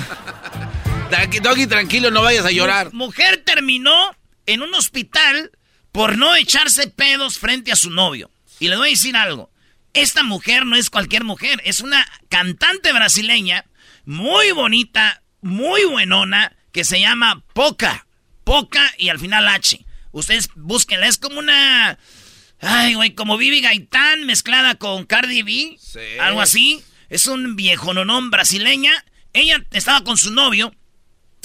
[1.41, 2.91] Doggy, tranquilo, no vayas a llorar.
[2.91, 4.13] Mujer terminó
[4.45, 5.51] en un hospital
[5.93, 8.29] por no echarse pedos frente a su novio.
[8.59, 9.49] Y les voy a decir algo.
[9.93, 11.61] Esta mujer no es cualquier mujer.
[11.63, 13.63] Es una cantante brasileña
[14.05, 18.07] muy bonita, muy buenona, que se llama Poca.
[18.43, 19.85] Poca y al final H.
[20.11, 21.07] Ustedes búsquenla.
[21.07, 21.97] Es como una...
[22.61, 25.77] Ay, güey, como Vivi Gaitán mezclada con Cardi B.
[25.79, 25.99] Sí.
[26.21, 26.81] Algo así.
[27.09, 28.91] Es un viejo nonón brasileña.
[29.33, 30.73] Ella estaba con su novio.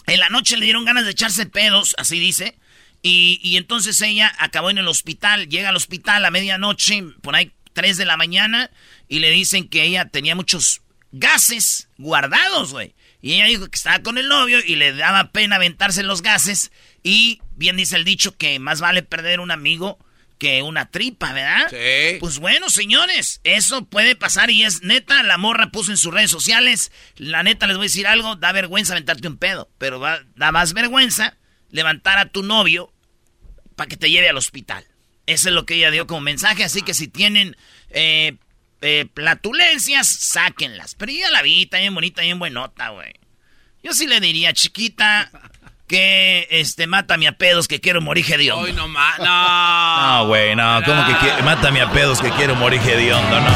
[0.07, 2.59] En la noche le dieron ganas de echarse pedos, así dice.
[3.03, 5.49] Y, y entonces ella acabó en el hospital.
[5.49, 8.71] Llega al hospital a medianoche, por ahí 3 de la mañana.
[9.09, 12.95] Y le dicen que ella tenía muchos gases guardados, güey.
[13.23, 16.71] Y ella dijo que estaba con el novio y le daba pena aventarse los gases.
[17.03, 19.99] Y bien dice el dicho que más vale perder un amigo
[20.39, 21.67] que una tripa, ¿verdad?
[21.69, 22.17] Sí.
[22.19, 25.23] Pues bueno, señores, eso puede pasar y es neta.
[25.23, 26.91] La morra puso en sus redes sociales.
[27.17, 30.51] La neta, les voy a decir algo: da vergüenza aventarte un pedo, pero va- da
[30.51, 31.37] más vergüenza
[31.71, 32.91] levantar a tu novio
[33.77, 34.87] para que te lleve al hospital.
[35.27, 36.65] Eso es lo que ella dio como mensaje.
[36.65, 37.55] Así que si tienen
[37.91, 38.39] eh,
[38.83, 40.95] eh, platulencias, sáquenlas.
[40.95, 43.13] Pero yo ya la vi, está bien bonita, bien buenota, güey.
[43.83, 45.31] Yo sí le diría, chiquita,
[45.87, 48.65] que este, mátame a pedos que quiero morir hediondo.
[48.65, 49.19] Hoy no más.
[49.19, 50.21] No.
[50.21, 53.51] No, güey, no, ¿cómo que qui- mátame a pedos que quiero morir hediondo, no?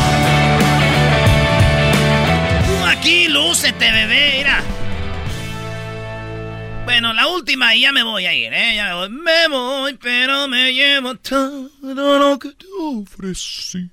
[2.66, 4.62] Tú aquí, lúcete, bebé, mira.
[6.84, 8.74] Bueno, la última y ya me voy a ir, ¿eh?
[8.76, 9.08] Ya me voy.
[9.10, 11.70] Me voy, pero me llevo todo
[12.18, 13.90] lo que te ofrecí.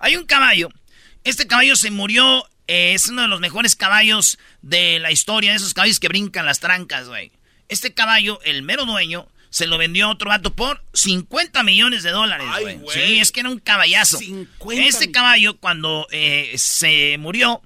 [0.00, 0.70] Hay un caballo.
[1.22, 2.48] Este caballo se murió.
[2.66, 5.50] Eh, es uno de los mejores caballos de la historia.
[5.50, 7.30] De esos caballos que brincan las trancas, güey.
[7.68, 12.10] Este caballo, el mero dueño, se lo vendió a otro vato por 50 millones de
[12.10, 12.80] dólares, güey.
[12.92, 14.18] Sí, es que era un caballazo.
[14.72, 17.60] Este caballo, cuando eh, se murió,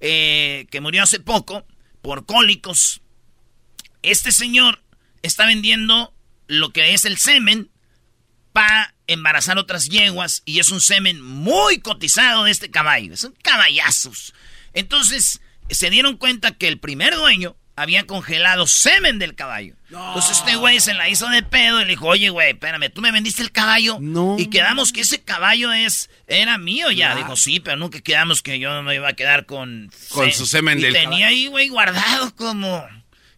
[0.00, 1.66] eh, que murió hace poco,
[2.00, 3.00] por cólicos,
[4.02, 4.82] este señor
[5.22, 6.14] está vendiendo
[6.46, 7.70] lo que es el semen
[8.52, 13.16] para embarazar otras yeguas y es un semen muy cotizado de este caballo.
[13.16, 14.34] Son caballazos.
[14.72, 19.76] Entonces se dieron cuenta que el primer dueño había congelado semen del caballo.
[19.88, 23.00] Entonces este güey se la hizo de pedo y le dijo, oye güey, espérame, tú
[23.00, 24.36] me vendiste el caballo no.
[24.38, 27.14] y quedamos que ese caballo es era mío ya.
[27.14, 29.90] Dijo, sí, pero nunca quedamos que yo me iba a quedar con...
[30.10, 32.86] Con su semen y del tenía ahí, güey, guardado como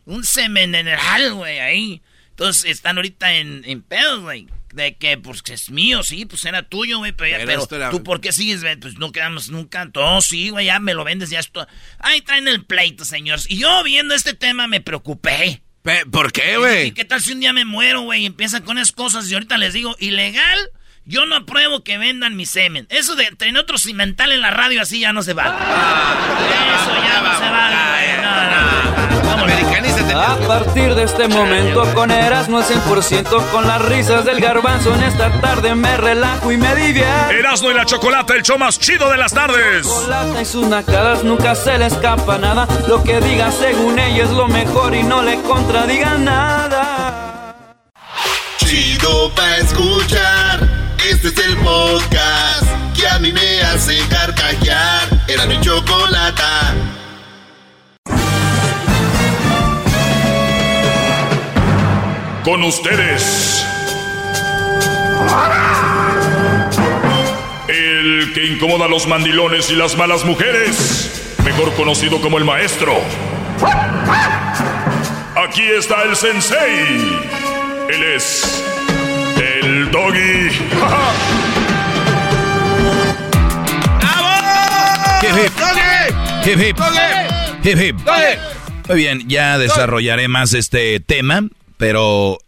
[0.05, 2.03] un semen mineral, güey, ahí.
[2.31, 4.49] Entonces están ahorita en, en pedos, güey.
[4.75, 7.77] De que, pues, que es mío, sí, pues era tuyo, güey, pero, ya, Pero pero
[7.81, 8.75] era- tú, ¿por qué sigues, güey?
[8.75, 9.89] Pues no quedamos nunca.
[9.93, 11.65] Todo, sí, güey, ya me lo vendes, ya esto.
[12.01, 13.47] Ahí traen el pleito, señores.
[13.49, 15.63] Y yo viendo este tema me preocupé.
[16.11, 16.91] ¿Por qué, ¿Y güey?
[16.93, 18.23] qué tal si un día me muero, güey?
[18.23, 20.59] Y empiezan con esas cosas y ahorita les digo, ilegal,
[21.05, 22.87] yo no apruebo que vendan mi semen.
[22.91, 25.45] Eso de tener otro cimental en la radio así ya no se va.
[25.45, 27.94] Eso ya no se va,
[30.15, 35.03] A partir de este momento con Erasmo al 100% con las risas del garbanzo en
[35.03, 37.31] esta tarde me relajo y me divierto.
[37.33, 39.83] Erasmo y la Chocolata, el show más chido de las tardes.
[39.83, 42.69] Chocolata y sus nacadas nunca se le escapa nada.
[42.87, 47.57] Lo que diga según ella es lo mejor y no le contradiga nada.
[48.59, 50.61] Chido pa' escuchar.
[51.11, 55.09] Este es el podcast que a mí me hace carcajear.
[55.27, 56.73] Era mi chocolata.
[62.45, 63.67] Con ustedes.
[67.69, 71.37] El que incomoda a los mandilones y las malas mujeres.
[71.43, 73.01] Mejor conocido como el maestro.
[75.37, 77.19] Aquí está el sensei.
[77.89, 78.63] Él es.
[79.37, 80.51] El doggy.
[85.23, 85.53] Hip, hip.
[86.45, 86.79] Hip, hip.
[87.65, 87.97] Hip, hip.
[88.87, 92.39] Muy bien, ya desarrollaré más este tema, pero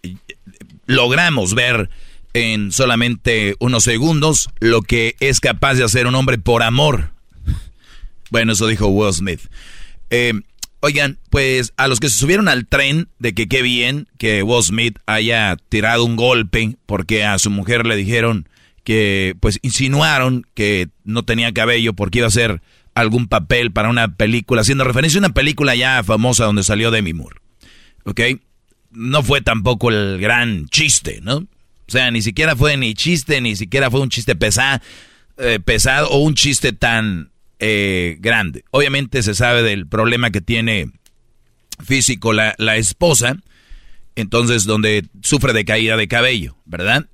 [0.87, 1.91] logramos ver
[2.33, 7.11] en solamente unos segundos lo que es capaz de hacer un hombre por amor.
[8.31, 9.41] Bueno, eso dijo Will Smith.
[10.11, 10.35] Eh,
[10.81, 14.63] oigan, pues a los que se subieron al tren de que qué bien que Will
[14.63, 18.49] Smith haya tirado un golpe porque a su mujer le dijeron
[18.85, 22.63] que, pues insinuaron que no tenía cabello porque iba a hacer
[22.95, 27.13] algún papel para una película, haciendo referencia a una película ya famosa donde salió Demi
[27.13, 27.41] Moore.
[28.05, 28.21] ¿Ok?
[28.97, 31.37] No fue tampoco el gran chiste, ¿no?
[31.37, 31.47] O
[31.93, 34.81] sea, ni siquiera fue ni chiste, ni siquiera fue un chiste pesa-
[35.39, 38.65] eh, pesado o un chiste tan eh, grande.
[38.71, 40.91] Obviamente se sabe del problema que tiene
[41.85, 43.37] físico la, la esposa,
[44.15, 47.07] entonces donde sufre de caída de cabello, ¿verdad?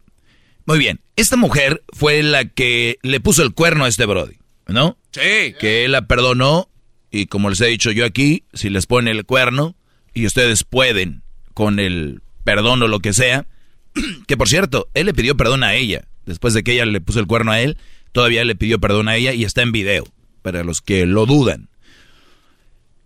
[0.67, 4.37] Muy bien, esta mujer fue la que le puso el cuerno a este Brody,
[4.69, 4.97] ¿no?
[5.11, 5.55] Sí.
[5.59, 6.69] Que él la perdonó
[7.11, 9.75] y como les he dicho yo aquí, si les pone el cuerno
[10.15, 11.23] y ustedes pueden
[11.55, 13.47] con el perdón o lo que sea,
[14.27, 17.21] que por cierto, él le pidió perdón a ella, después de que ella le puso
[17.21, 17.79] el cuerno a él,
[18.13, 20.05] todavía le pidió perdón a ella y está en video,
[20.43, 21.69] para los que lo dudan.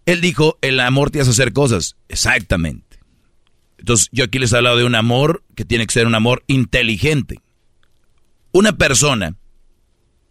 [0.04, 3.00] Él dijo, el amor te hace hacer cosas, exactamente.
[3.78, 6.44] Entonces yo aquí les he hablado de un amor que tiene que ser un amor
[6.46, 7.40] inteligente.
[8.52, 9.36] Una persona,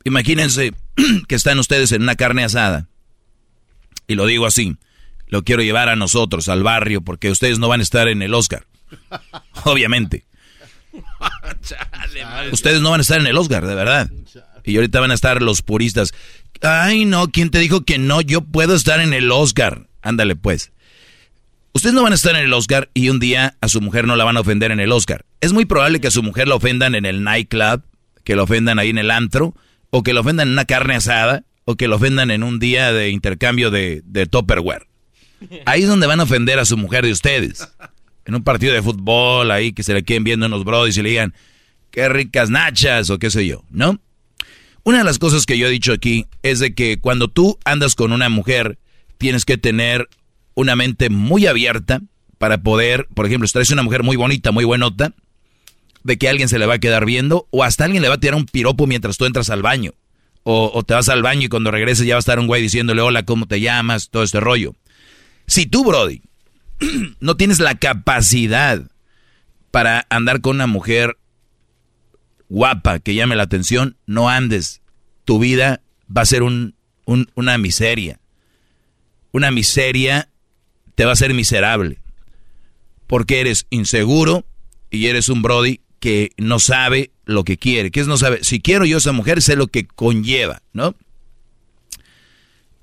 [0.04, 0.74] imagínense
[1.28, 2.88] que están ustedes en una carne asada,
[4.08, 4.78] y lo digo así,
[5.28, 8.34] lo quiero llevar a nosotros, al barrio, porque ustedes no van a estar en el
[8.34, 8.66] Oscar.
[9.64, 10.26] Obviamente.
[12.52, 14.10] Ustedes no van a estar en el Oscar, de verdad.
[14.64, 16.14] Y ahorita van a estar los puristas.
[16.62, 18.22] Ay, no, ¿quién te dijo que no?
[18.22, 19.88] Yo puedo estar en el Oscar.
[20.02, 20.72] Ándale, pues.
[21.74, 24.16] Ustedes no van a estar en el Oscar y un día a su mujer no
[24.16, 25.26] la van a ofender en el Oscar.
[25.42, 27.84] Es muy probable que a su mujer la ofendan en el nightclub,
[28.24, 29.54] que la ofendan ahí en el antro,
[29.90, 32.94] o que la ofendan en una carne asada, o que la ofendan en un día
[32.94, 34.88] de intercambio de, de Tupperware.
[35.66, 37.68] Ahí es donde van a ofender a su mujer de ustedes.
[38.26, 41.10] En un partido de fútbol, ahí que se le queden viendo unos brodis y le
[41.10, 41.36] digan,
[41.92, 44.00] qué ricas nachas, o qué sé yo, ¿no?
[44.84, 47.96] Una de las cosas que yo he dicho aquí es de que cuando tú andas
[47.96, 48.80] con una mujer,
[49.18, 50.10] tienes que tener
[50.56, 52.02] una mente muy abierta
[52.38, 55.14] para poder, por ejemplo, si traes una mujer muy bonita, muy buenota,
[56.04, 58.20] de que alguien se le va a quedar viendo, o hasta alguien le va a
[58.20, 59.94] tirar un piropo mientras tú entras al baño.
[60.44, 62.62] O, o te vas al baño y cuando regreses ya va a estar un güey
[62.62, 64.10] diciéndole, hola, ¿cómo te llamas?
[64.10, 64.76] Todo este rollo.
[65.48, 66.22] Si tú, Brody,
[67.20, 68.82] no tienes la capacidad
[69.72, 71.18] para andar con una mujer
[72.50, 74.82] guapa que llame la atención, no andes.
[75.26, 75.82] Tu vida
[76.16, 78.20] va a ser un, una miseria.
[79.32, 80.30] Una miseria
[80.96, 82.00] te va a ser miserable.
[83.08, 84.46] Porque eres inseguro
[84.90, 87.92] y eres un Brody que no sabe lo que quiere.
[87.92, 88.44] ¿Qué es no sabe?
[88.44, 90.96] Si quiero yo a esa mujer, sé lo que conlleva, ¿no?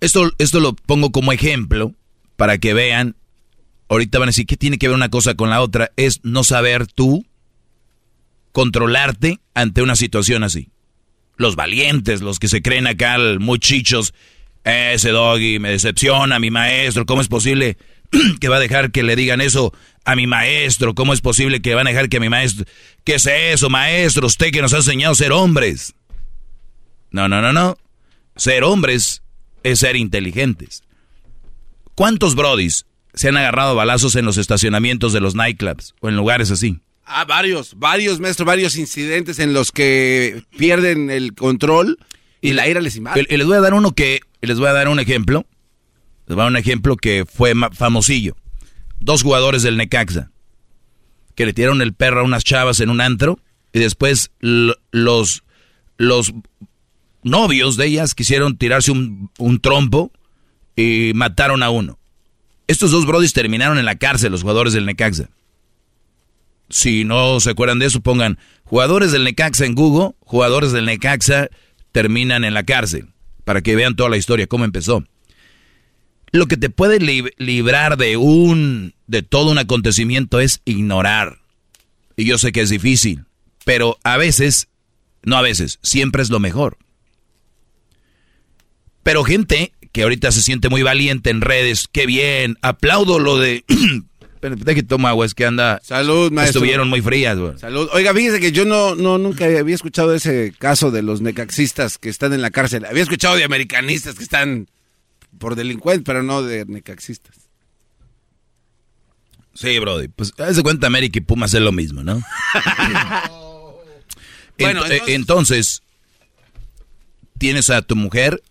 [0.01, 1.95] Esto, esto lo pongo como ejemplo
[2.43, 3.15] para que vean.
[3.89, 5.93] Ahorita van a decir, ¿qué tiene que ver una cosa con la otra?
[5.97, 7.25] Es no saber tú
[8.51, 10.73] controlarte ante una situación así.
[11.37, 14.13] Los valientes, los que se creen acá muy chichos,
[14.65, 17.77] ese doggy me decepciona, mi maestro, ¿cómo es posible
[18.41, 19.73] que va a dejar que le digan eso
[20.05, 20.97] a mi maestro?
[20.97, 22.65] ¿Cómo es posible que van a dejar que mi maestro...
[23.05, 24.27] ¿Qué es eso, maestro?
[24.27, 25.95] Usted que nos ha enseñado a ser hombres.
[27.13, 27.79] No, no, no, no.
[28.35, 29.23] Ser hombres
[29.63, 30.83] es ser inteligentes.
[31.95, 36.51] ¿Cuántos brodis se han agarrado balazos en los estacionamientos de los nightclubs o en lugares
[36.51, 36.81] así?
[37.05, 41.99] Ah, varios, varios, maestro, varios incidentes en los que pierden el control
[42.41, 43.27] y la ira les invade.
[43.29, 45.47] Y les voy a dar uno que, les voy a dar un ejemplo.
[46.27, 48.37] Les voy a dar un ejemplo que fue famosillo.
[49.01, 50.31] Dos jugadores del Necaxa
[51.35, 53.39] que le tiraron el perro a unas chavas en un antro
[53.73, 55.45] y después los,
[55.97, 56.35] los
[57.23, 60.13] novios de ellas quisieron tirarse un, un trompo
[60.77, 61.99] y mataron a uno.
[62.67, 65.29] Estos dos brodis terminaron en la cárcel, los jugadores del Necaxa.
[66.71, 71.49] Si no se acuerdan de eso, pongan jugadores del Necaxa en Google, jugadores del Necaxa
[71.93, 73.09] terminan en la cárcel,
[73.45, 75.05] para que vean toda la historia, cómo empezó.
[76.31, 76.99] Lo que te puede
[77.37, 81.41] librar de un, de todo un acontecimiento es ignorar.
[82.17, 83.27] Y yo sé que es difícil,
[83.67, 84.69] pero a veces,
[85.23, 86.79] no a veces, siempre es lo mejor.
[89.03, 93.65] Pero gente que ahorita se siente muy valiente en redes, qué bien, aplaudo lo de
[94.43, 95.81] Espérate que toma agua, es que anda.
[95.85, 96.59] Salud, maestro.
[96.59, 97.57] Estuvieron muy frías, güey.
[97.59, 97.89] Salud.
[97.93, 102.09] Oiga, fíjese que yo no, no, nunca había escuchado ese caso de los necaxistas que
[102.09, 102.85] están en la cárcel.
[102.85, 104.67] Había escuchado de americanistas que están
[105.39, 107.37] por delincuentes, pero no de necaxistas.
[109.55, 110.09] Sí, Brody.
[110.09, 112.15] Pues haz de cuenta América y Pumas es lo mismo, ¿no?
[114.59, 115.15] bueno, eh, entonces...
[115.15, 115.83] entonces,
[117.39, 118.43] tienes a tu mujer,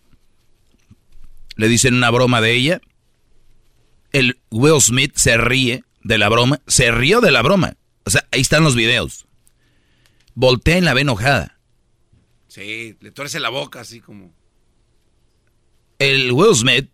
[1.56, 2.80] le dicen una broma de ella
[4.12, 7.76] el Will Smith se ríe de la broma, se rió de la broma.
[8.04, 9.26] O sea, ahí están los videos.
[10.34, 11.58] Voltea y la ve enojada.
[12.48, 14.32] Sí, le torce la boca así como.
[15.98, 16.90] El Will Smith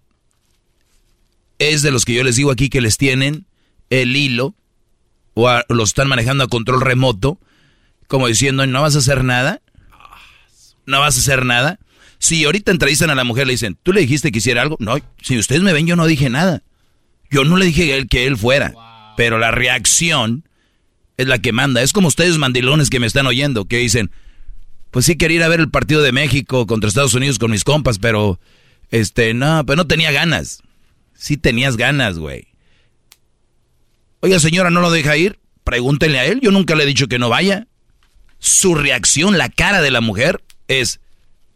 [1.59, 3.47] es de los que yo les digo aquí que les tienen
[3.91, 4.55] el hilo
[5.35, 7.41] o los están manejando a control remoto,
[8.07, 9.63] como diciendo, no vas a hacer nada.
[10.87, 11.79] No vas a hacer nada.
[12.19, 14.77] Si ahorita entrevistan a la mujer, le dicen, ¿tú le dijiste que hiciera algo?
[14.81, 16.63] No, si ustedes me ven, yo no dije nada.
[17.31, 18.75] Yo no le dije a él que él fuera,
[19.17, 20.45] pero la reacción
[21.17, 21.83] es la que manda.
[21.83, 24.11] Es como ustedes mandilones que me están oyendo, que dicen,
[24.91, 27.65] pues sí quería ir a ver el partido de México contra Estados Unidos con mis
[27.65, 28.41] compas, pero
[28.91, 30.63] este, no, pero no tenía ganas.
[31.15, 32.47] Sí tenías ganas, güey.
[34.21, 35.39] Oiga, señora, ¿no lo deja ir?
[35.65, 37.67] Pregúntenle a él, yo nunca le he dicho que no vaya.
[38.39, 41.01] Su reacción, la cara de la mujer, es,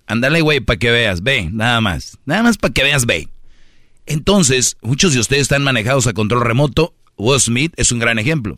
[0.06, 2.18] ándale, güey, para que veas, ve, nada más.
[2.24, 3.28] Nada más para que veas, ve.
[4.06, 6.94] Entonces, muchos de ustedes están manejados a control remoto.
[7.16, 8.56] Will Smith es un gran ejemplo.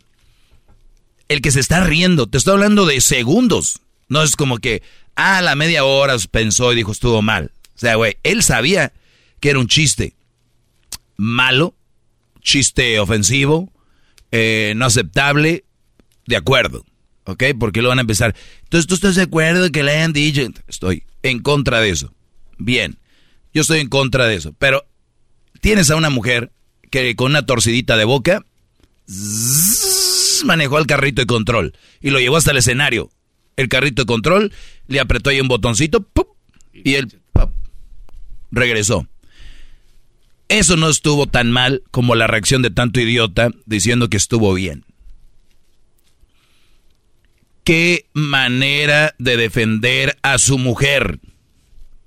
[1.27, 3.81] El que se está riendo, te estoy hablando de segundos.
[4.07, 4.83] No es como que,
[5.15, 7.51] ah, a la media hora pensó y dijo estuvo mal.
[7.75, 8.93] O sea, güey, él sabía
[9.39, 10.15] que era un chiste
[11.17, 11.73] malo,
[12.41, 13.71] chiste ofensivo,
[14.31, 15.63] eh, no aceptable,
[16.25, 16.85] de acuerdo.
[17.25, 17.43] ¿Ok?
[17.59, 18.35] Porque lo van a empezar.
[18.63, 20.41] Entonces, ¿tú estás de acuerdo que le hayan dicho?
[20.67, 22.13] Estoy en contra de eso.
[22.57, 22.97] Bien,
[23.53, 24.53] yo estoy en contra de eso.
[24.57, 24.85] Pero
[25.61, 26.51] tienes a una mujer
[26.91, 28.45] que con una torcidita de boca
[30.45, 33.09] manejó el carrito de control y lo llevó hasta el escenario.
[33.55, 34.53] El carrito de control
[34.87, 36.07] le apretó ahí un botoncito
[36.73, 37.19] y él
[38.51, 39.07] regresó.
[40.47, 44.85] Eso no estuvo tan mal como la reacción de tanto idiota diciendo que estuvo bien.
[47.65, 51.19] Qué manera de defender a su mujer,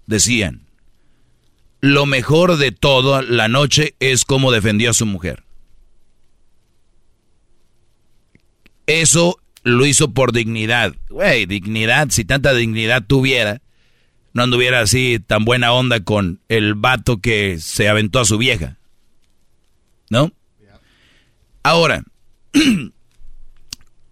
[0.07, 0.68] decían
[1.81, 5.44] lo mejor de toda la noche es cómo defendió a su mujer.
[8.87, 10.97] Eso lo hizo por dignidad.
[11.09, 13.61] Güey, dignidad, si tanta dignidad tuviera,
[14.33, 18.79] no anduviera así tan buena onda con el vato que se aventó a su vieja.
[20.11, 20.33] ¿No?
[21.62, 22.03] Ahora,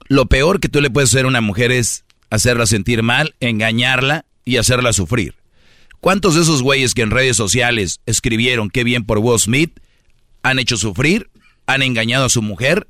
[0.08, 4.24] lo peor que tú le puedes hacer a una mujer es hacerla sentir mal, engañarla
[4.44, 5.34] y hacerla sufrir.
[6.00, 9.80] ¿Cuántos de esos güeyes que en redes sociales escribieron qué bien por Will Smith
[10.42, 11.30] han hecho sufrir
[11.66, 12.86] han engañado a su mujer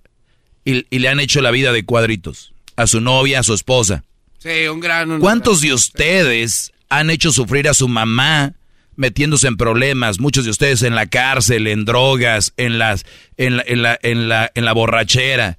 [0.64, 2.52] y, le han hecho la vida de cuadritos.
[2.74, 4.04] A su novia, a su esposa.
[4.38, 5.20] Sí, un gran...
[5.20, 8.54] ¿Cuántos de ustedes han hecho sufrir a su mamá
[8.96, 10.20] metiéndose en problemas?
[10.20, 14.28] Muchos de ustedes en la cárcel, en drogas, en, las, en, la, en, la, en,
[14.28, 15.56] la, en la borrachera.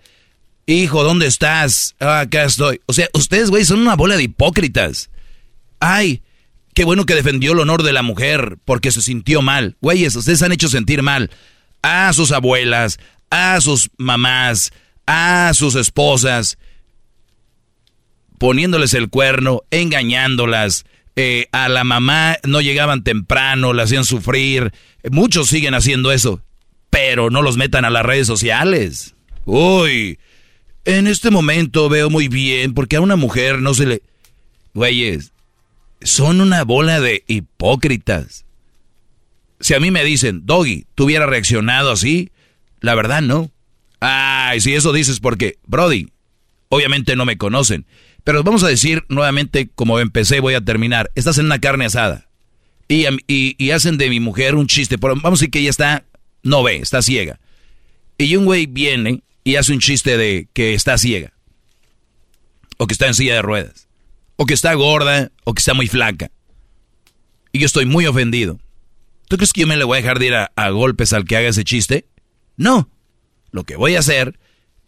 [0.69, 1.95] Hijo, ¿dónde estás?
[1.97, 2.81] Ah, acá estoy.
[2.87, 5.09] O sea, ustedes, güey, son una bola de hipócritas.
[5.79, 6.21] Ay,
[6.73, 9.77] qué bueno que defendió el honor de la mujer porque se sintió mal.
[9.79, 11.31] Güeyes, ustedes han hecho sentir mal
[11.81, 12.99] a sus abuelas,
[13.29, 14.73] a sus mamás,
[15.05, 16.57] a sus esposas,
[18.37, 20.83] poniéndoles el cuerno, engañándolas.
[21.15, 24.73] Eh, a la mamá no llegaban temprano, la hacían sufrir.
[25.09, 26.41] Muchos siguen haciendo eso,
[26.89, 29.15] pero no los metan a las redes sociales.
[29.45, 30.19] Uy,
[30.87, 34.01] en este momento veo muy bien porque a una mujer no se le...
[34.73, 35.33] Güeyes,
[36.01, 38.45] son una bola de hipócritas.
[39.59, 42.31] Si a mí me dicen, Doggy, ¿tú hubieras reaccionado así?
[42.79, 43.51] La verdad, no.
[43.99, 46.07] Ay, si eso dices porque, Brody,
[46.69, 47.85] obviamente no me conocen.
[48.23, 51.11] Pero vamos a decir nuevamente, como empecé, voy a terminar.
[51.15, 52.29] Estás en una carne asada.
[52.87, 54.95] Y, y, hacen de mi mujer un chiste.
[54.95, 56.05] vamos a decir que ella está,
[56.43, 57.41] no ve, está ciega.
[58.17, 61.31] Y un güey viene y hace un chiste de que está ciega.
[62.75, 63.87] O que está en silla de ruedas.
[64.35, 66.31] O que está gorda, o que está muy flaca.
[67.53, 68.59] Y yo estoy muy ofendido.
[69.29, 71.37] ¿Tú crees que yo me le voy a dejar de ir a golpes al que
[71.37, 72.09] haga ese chiste?
[72.57, 72.89] No.
[73.51, 74.37] Lo que voy a hacer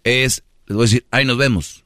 [0.03, 1.85] es, les voy a decir, ahí nos vemos.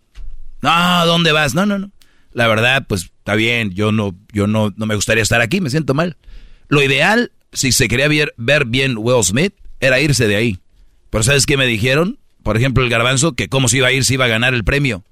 [0.63, 1.53] No, ¿dónde vas?
[1.53, 1.91] No, no, no.
[2.31, 5.69] La verdad, pues está bien, yo no, yo no, no me gustaría estar aquí, me
[5.69, 6.17] siento mal.
[6.69, 10.59] Lo ideal, si se quería ver, ver bien Will Smith, era irse de ahí.
[11.11, 12.17] Pero ¿sabes qué me dijeron?
[12.43, 14.63] Por ejemplo, el garbanzo, que cómo se iba a ir si iba a ganar el
[14.63, 15.03] premio.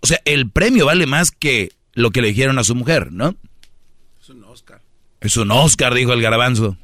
[0.00, 3.36] O sea, el premio vale más que lo que le dijeron a su mujer, ¿no?
[4.20, 4.82] Es un Oscar.
[5.20, 6.76] Es un Oscar, dijo el garbanzo.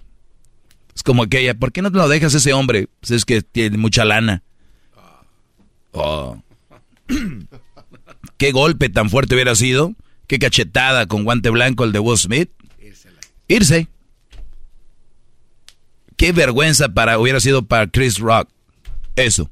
[0.94, 2.88] Es como aquella, ¿por qué no te lo dejas ese hombre?
[3.00, 4.42] Pues es que tiene mucha lana.
[5.92, 6.40] Oh.
[8.36, 9.94] Qué golpe tan fuerte hubiera sido.
[10.28, 12.50] Qué cachetada con guante blanco el de Will Smith.
[13.48, 13.88] Irse.
[16.16, 18.48] Qué vergüenza para hubiera sido para Chris Rock.
[19.18, 19.50] Eso.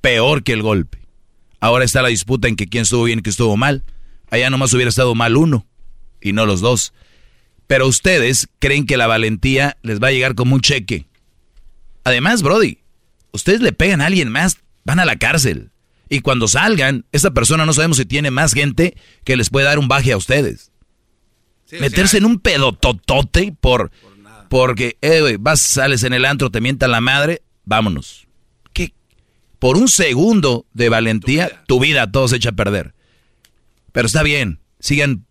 [0.00, 0.98] Peor que el golpe.
[1.60, 3.84] Ahora está la disputa en que quién estuvo bien y quién estuvo mal.
[4.30, 5.66] Allá nomás hubiera estado mal uno
[6.20, 6.92] y no los dos.
[7.66, 11.06] Pero ustedes creen que la valentía les va a llegar como un cheque.
[12.04, 12.78] Además, Brody,
[13.32, 15.70] ustedes le pegan a alguien más, van a la cárcel.
[16.08, 19.78] Y cuando salgan, esa persona no sabemos si tiene más gente que les puede dar
[19.78, 20.70] un baje a ustedes.
[21.70, 23.90] Meterse en un pedototote por,
[24.50, 28.26] porque, eh, vas, sales en el antro, te mientan la madre, vámonos.
[29.62, 32.94] Por un segundo de valentía, tu vida, tu vida todo se echa a perder.
[33.92, 35.24] Pero está bien, sigan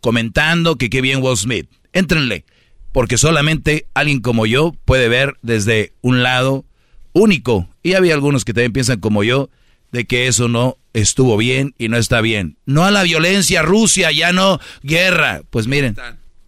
[0.00, 1.70] comentando que qué bien Will Smith.
[1.92, 2.44] Éntrenle,
[2.90, 6.64] porque solamente alguien como yo puede ver desde un lado
[7.12, 7.68] único.
[7.84, 9.50] Y había algunos que también piensan como yo
[9.92, 12.56] de que eso no estuvo bien y no está bien.
[12.66, 15.42] No a la violencia, Rusia, ya no guerra.
[15.48, 15.94] Pues miren,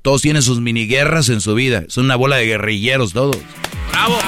[0.03, 1.85] todos tienen sus mini guerras en su vida.
[1.87, 3.39] Son una bola de guerrilleros todos.
[3.93, 4.19] ¡Bravo!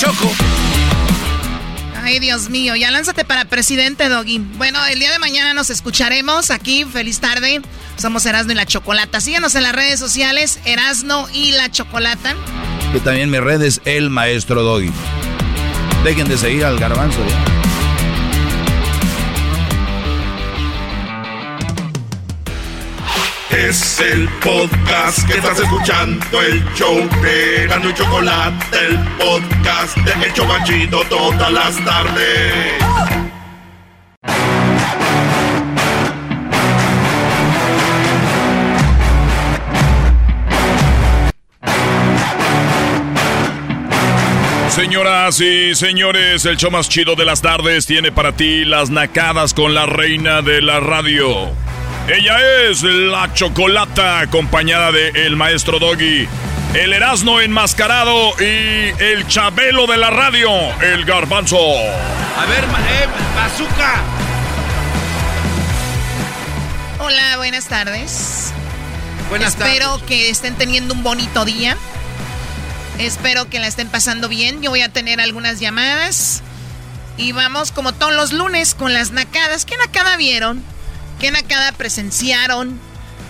[0.00, 0.32] ¡Bravo, ¡Ay, Choco!
[2.02, 4.38] Ay, Dios mío, ya lánzate para presidente, Doggy.
[4.38, 6.84] Bueno, el día de mañana nos escucharemos aquí.
[6.84, 7.60] Feliz tarde.
[7.96, 9.20] Somos Erasno y la Chocolata.
[9.20, 12.34] Síganos en las redes sociales, Erasno y la Chocolata.
[12.94, 14.90] Y también mi red es El Maestro Doggy.
[16.04, 17.59] Dejen de seguir al garbanzo ya.
[23.50, 30.32] Es el podcast que estás escuchando, el show de y Chocolate, el podcast de El
[30.32, 32.74] Chocachito todas las tardes.
[44.68, 49.52] Señoras y señores, el show más chido de las tardes tiene para ti las nacadas
[49.54, 51.50] con la reina de la radio.
[52.08, 56.26] Ella es la Chocolata, acompañada de el maestro Doggy,
[56.74, 61.56] el Erasmo enmascarado y el Chabelo de la radio, el Garbanzo.
[61.56, 64.02] A ver, eh, Bazooka.
[66.98, 68.52] Hola, buenas tardes.
[69.28, 71.76] Buenas Espero que estén teniendo un bonito día.
[72.98, 74.62] Espero que la estén pasando bien.
[74.62, 76.42] Yo voy a tener algunas llamadas.
[77.16, 79.64] Y vamos como todos los lunes con las nacadas.
[79.64, 80.62] ¿Qué nacada vieron?
[81.20, 82.80] ¿Qué nacada presenciaron?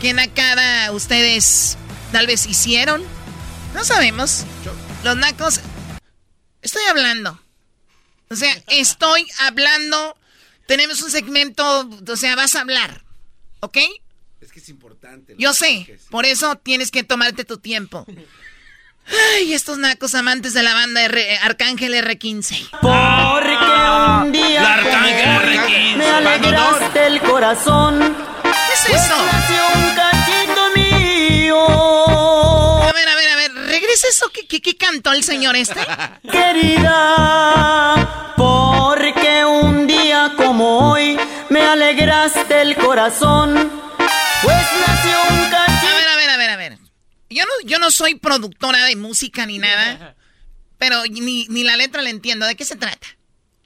[0.00, 1.76] ¿Qué nacada ustedes
[2.12, 3.02] tal vez hicieron?
[3.74, 4.44] No sabemos.
[5.02, 5.60] Los nacos...
[6.62, 7.40] Estoy hablando.
[8.28, 10.16] O sea, estoy hablando.
[10.68, 13.02] Tenemos un segmento, o sea, vas a hablar.
[13.58, 13.78] ¿Ok?
[14.40, 15.34] Es que es importante.
[15.36, 18.06] Yo sé, por eso tienes que tomarte tu tiempo.
[19.34, 22.68] Ay, estos nacos amantes de la banda R Arcángel R15.
[22.80, 23.39] Porque un día
[24.62, 25.96] La Arcángel R15.
[25.96, 28.16] me alegraste el corazón.
[28.42, 29.16] ¿Qué es eso?
[29.16, 31.66] un cachito mío.
[32.88, 34.28] A ver, a ver, a ver, regresa eso.
[34.32, 35.80] ¿Qué, qué, qué cantó el señor este?
[36.30, 43.70] Querida, porque un día como hoy me alegraste el corazón.
[44.42, 44.56] Pues
[44.86, 45.96] nació un A cachito.
[45.96, 46.78] ver, a ver, a ver, a ver.
[47.28, 50.14] Yo no, yo no soy productora de música ni nada,
[50.78, 52.46] pero ni, ni la letra la entiendo.
[52.46, 53.06] ¿De qué se trata?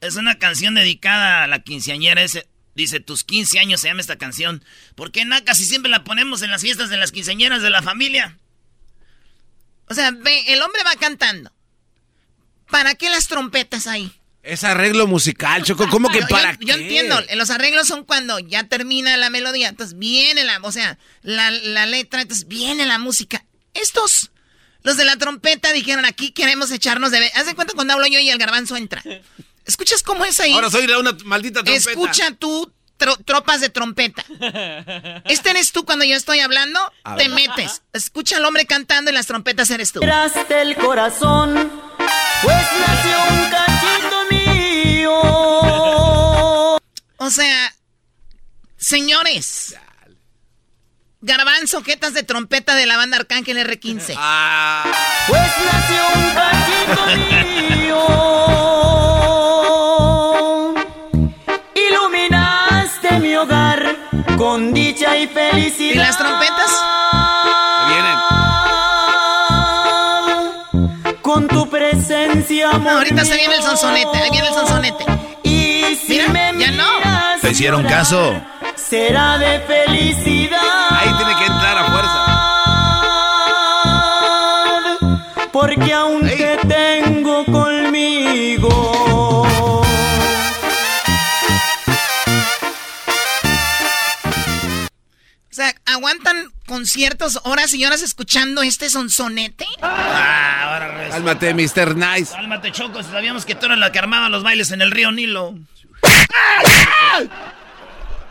[0.05, 2.23] Es una canción dedicada a la quinceañera.
[2.23, 4.65] Ese, dice, tus 15 años se llama esta canción.
[4.95, 5.43] ¿Por qué no?
[5.45, 8.39] Casi siempre la ponemos en las fiestas de las quinceañeras de la familia.
[9.89, 11.53] O sea, ve, el hombre va cantando.
[12.71, 14.13] ¿Para qué las trompetas ahí?
[14.43, 15.89] Es arreglo musical, Choco.
[15.89, 16.67] ¿Cómo que Yo- para yo, qué?
[16.67, 20.99] yo entiendo, los arreglos son cuando ya termina la melodía, entonces viene la, o sea,
[21.23, 23.45] la, la letra, entonces viene la música.
[23.73, 24.33] Estos,
[24.83, 27.31] los de la trompeta dijeron, aquí queremos echarnos de...
[27.35, 29.03] Haz de cuenta cuando hablo yo y el garbanzo entra.
[29.65, 30.53] ¿Escuchas cómo es ahí?
[30.53, 31.91] Ahora soy la una maldita trompeta.
[31.91, 34.25] Escucha tú, tro- tropas de trompeta.
[35.25, 37.35] Este eres tú cuando yo estoy hablando, A te ver.
[37.35, 37.83] metes.
[37.93, 40.01] Escucha al hombre cantando y las trompetas eres tú.
[40.03, 41.71] el corazón.
[42.43, 42.57] Pues
[42.87, 45.21] nació un cachito mío.
[47.17, 47.75] O sea,
[48.77, 49.77] señores.
[51.23, 54.15] Garbanzo, jetas de trompeta de la banda Arcángel R15.
[54.19, 54.85] Ah,
[55.27, 55.41] Pues
[55.73, 57.07] nació un cachito
[57.79, 58.34] mío.
[64.45, 65.95] Con dicha y felicidad.
[65.95, 66.71] ¿Y las trompetas?
[71.23, 72.83] Con tu presencia, amor.
[72.83, 75.07] No, ahorita se viene el sonsonete, ahí viene el sonsonete.
[75.45, 76.85] Y si Mira, me ya no.
[77.41, 78.35] ¿Te hicieron llorar, caso?
[78.77, 80.61] Será de felicidad.
[80.91, 82.21] ahí tiene que entrar a fuerza.
[85.53, 86.37] Porque aún Ey.
[86.69, 86.94] te
[95.55, 99.65] O sea, ¿aguantan conciertos horas y horas escuchando este sonsonete?
[99.83, 101.15] Ah, ahora resulta.
[101.15, 101.95] Cálmate, Mr.
[101.95, 102.35] Nice.
[102.35, 105.55] Cálmate, Choco, sabíamos que tú eras la que armaba los bailes en el río Nilo.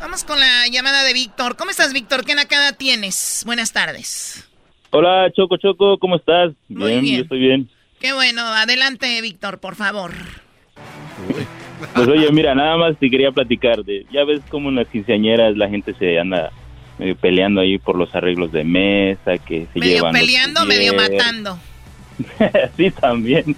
[0.02, 1.56] Vamos con la llamada de Víctor.
[1.56, 2.26] ¿Cómo estás, Víctor?
[2.26, 3.44] ¿Qué nacada tienes?
[3.46, 4.46] Buenas tardes.
[4.90, 6.52] Hola, Choco Choco, ¿cómo estás?
[6.68, 7.06] Muy bien.
[7.06, 7.70] yo estoy bien.
[8.02, 8.42] Qué bueno.
[8.42, 10.12] Adelante, Víctor, por favor.
[11.96, 15.56] Pues oye, mira, nada más te quería platicar de, ya ves cómo en las quinceañeras
[15.56, 16.52] la gente se anda
[17.04, 20.94] medio peleando ahí por los arreglos de mesa, que se Medio llevan los peleando, medio
[20.94, 21.60] matando.
[22.78, 23.56] sí, también.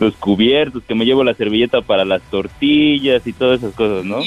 [0.00, 4.20] Los cubiertos, que me llevo la servilleta para las tortillas y todas esas cosas, ¿no?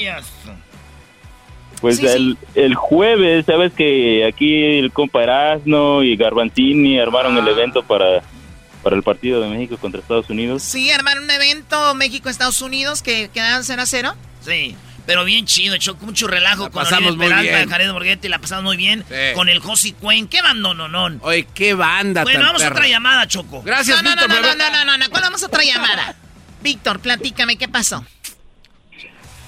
[1.80, 7.40] Pues Sí, el, el jueves, sabes que aquí el compa Erasno y Garbanzini armaron Ah.
[7.40, 8.22] el evento para,
[8.82, 10.62] para el partido de México contra Estados Unidos.
[10.62, 14.14] Sí, armaron un evento México-Estados Unidos que quedaron 0 a 0.
[14.40, 14.74] Sí,
[15.06, 17.68] pero bien chido, echó mucho relajo La con pasamos Oribe muy Peralta, bien.
[17.70, 19.04] Jared Borghetti, la pasamos muy bien.
[19.08, 19.14] Sí.
[19.34, 21.18] Con el Josi Cuen, qué bandononón.
[21.22, 22.76] Oye, qué banda Bueno, tan vamos a perra.
[22.80, 23.62] otra llamada, Choco.
[23.62, 26.14] Gracias, no, no, Víctor, No, no, no, no, no, no, ¿cuál vamos a otra llamada?
[26.62, 28.04] Víctor, platícame, ¿qué pasó?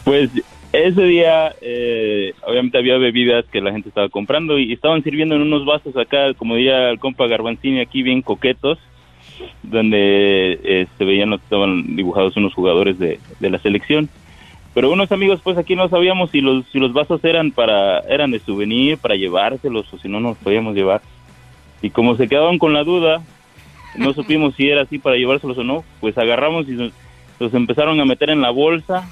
[0.04, 0.30] Pues
[0.72, 5.42] ese día, eh, obviamente había bebidas que la gente estaba comprando y estaban sirviendo en
[5.42, 8.78] unos vasos acá, como diría el compa Garbanzini, aquí bien coquetos,
[9.62, 14.08] donde eh, se veían, estaban dibujados unos jugadores de, de la selección.
[14.74, 18.30] Pero unos amigos, pues aquí no sabíamos si los, si los vasos eran para eran
[18.30, 21.02] de souvenir, para llevárselos o si no nos podíamos llevar.
[21.82, 23.22] Y como se quedaban con la duda,
[23.96, 26.92] no supimos si era así para llevárselos o no, pues agarramos y nos-
[27.38, 29.04] los empezaron a meter en la bolsa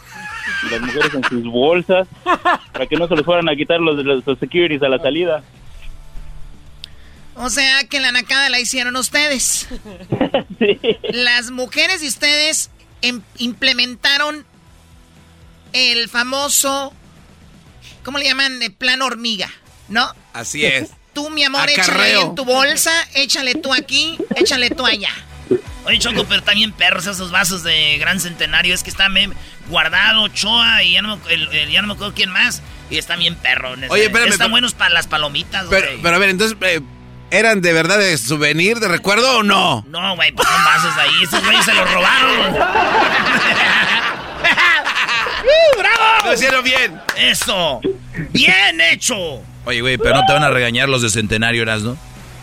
[0.67, 2.07] y las mujeres en sus bolsas
[2.73, 5.43] para que no se los fueran a quitar los, los, los securities a la salida.
[7.35, 9.69] O sea, que la nacada la hicieron ustedes.
[11.13, 12.71] Las mujeres de ustedes
[13.03, 14.45] em- implementaron
[15.73, 16.93] el famoso,
[18.05, 18.62] ¿cómo le llaman?
[18.62, 19.51] El plan hormiga,
[19.89, 20.12] ¿no?
[20.33, 20.91] Así es.
[21.12, 22.23] Tú, mi amor, échale ahí Acarreo.
[22.23, 25.11] en tu bolsa, échale tú aquí, échale tú allá.
[25.85, 28.75] Oye, Choco, pero también perros esos vasos de gran centenario.
[28.75, 29.33] Es que está bien
[29.68, 32.62] guardado, Choa y ya no, me- el- el- ya no me acuerdo quién más.
[32.91, 33.91] Y están bien perrones.
[33.91, 34.07] Oye, eh.
[34.07, 36.03] espérame, Están pero- buenos para las palomitas, Pero, güey.
[36.03, 36.81] pero a ver, entonces, eh,
[37.31, 39.85] ¿eran de verdad de souvenir, de recuerdo o no?
[39.89, 41.23] No, güey, pues son vasos ahí.
[41.25, 42.57] Esos güeyes se los robaron.
[45.78, 46.26] ¡Bravo!
[46.26, 47.01] Lo hicieron bien.
[47.16, 47.80] Eso.
[48.30, 49.16] Bien hecho.
[49.64, 51.96] Oye, güey, pero no te van a regañar los de Centenario, ¿no?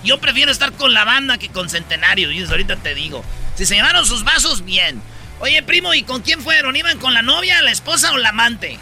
[0.03, 2.31] Yo prefiero estar con la banda que con Centenario.
[2.31, 3.23] Y ahorita te digo.
[3.55, 5.01] Si se llevaron sus vasos, bien.
[5.39, 6.75] Oye, primo, ¿y con quién fueron?
[6.75, 8.77] ¿Iban con la novia, la esposa o la amante?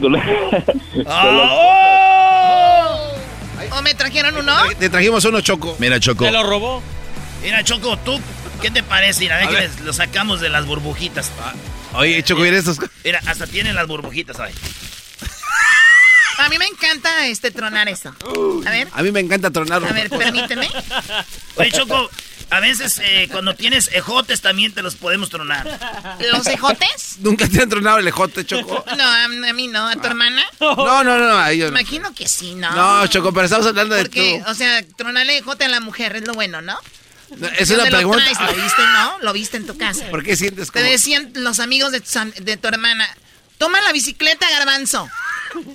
[1.06, 3.12] ¡Oh!
[3.72, 4.54] ¿O me trajeron uno?
[4.78, 5.76] Te trajimos uno choco.
[5.78, 6.24] Mira, Choco.
[6.24, 6.82] ¿Se lo robó?
[7.42, 8.20] Mira, Choco, ¿tú
[8.60, 9.20] qué te parece?
[9.20, 11.30] Mira, a ver que les- lo sacamos de las burbujitas.
[11.94, 12.78] Oye, Choco, mira estos.
[13.04, 14.54] Mira, hasta tienen las burbujitas, ¿sabes?
[16.38, 18.14] A mí me encanta este tronar esto.
[18.66, 19.86] A ver, A mí me encanta tronarlo.
[19.88, 20.70] a ver, permíteme.
[21.56, 22.08] Oye, Choco,
[22.48, 26.16] a veces eh, cuando tienes ejotes también te los podemos tronar.
[26.32, 27.16] ¿Los ejotes?
[27.18, 28.82] ¿Nunca te han tronado el ejote, Choco?
[28.96, 30.42] No, a, a mí no, a tu hermana.
[30.60, 31.36] No, no, no.
[31.36, 31.78] a ellos no.
[31.78, 32.70] Imagino que sí, ¿no?
[32.74, 34.50] No, Choco, pero estamos hablando de Porque, tú.
[34.50, 36.78] o sea, tronarle ejote a la mujer es lo bueno, ¿no?
[37.36, 38.24] No, Es una ¿Dónde pregunta.
[38.24, 38.56] Lo, traes?
[38.56, 39.18] ¿Lo viste, no?
[39.20, 40.04] Lo viste en tu casa.
[40.10, 40.90] ¿Por qué sientes Te como.?
[40.90, 42.08] decían los amigos de tu,
[42.42, 43.06] de tu hermana,
[43.58, 45.08] toma la bicicleta, garbanzo.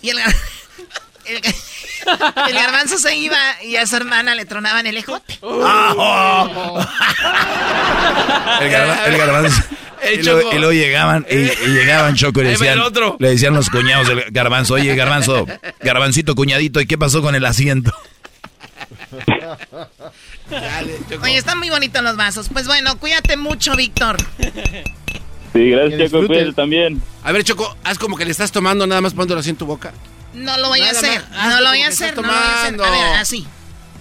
[0.01, 0.35] Y el, gar-
[1.25, 1.55] el, ga-
[2.49, 5.39] el garbanzo se iba y a su hermana le tronaban el ejote.
[5.41, 5.49] El,
[8.71, 9.61] garba- el garbanzo.
[10.01, 10.23] El y, y
[10.59, 13.15] luego llegaban, y, y llegaban Choco y le el decían, otro.
[13.19, 15.47] le decían los cuñados del garbanzo, oye garbanzo,
[15.79, 17.91] garbancito cuñadito, ¿y qué pasó con el asiento?
[20.49, 20.99] Dale.
[21.21, 22.47] Oye, están muy bonitos los vasos.
[22.51, 24.17] Pues bueno, cuídate mucho, Víctor.
[25.53, 27.01] Sí, gracias, Choco, cuídate también.
[27.23, 29.65] A ver, Choco, haz como que le estás tomando nada más poniéndolo así en tu
[29.65, 29.93] boca.
[30.33, 31.23] No lo voy a hacer.
[31.31, 32.15] No lo voy a hacer.
[32.15, 32.81] No lo voy a hacer.
[32.81, 33.47] A ver, así.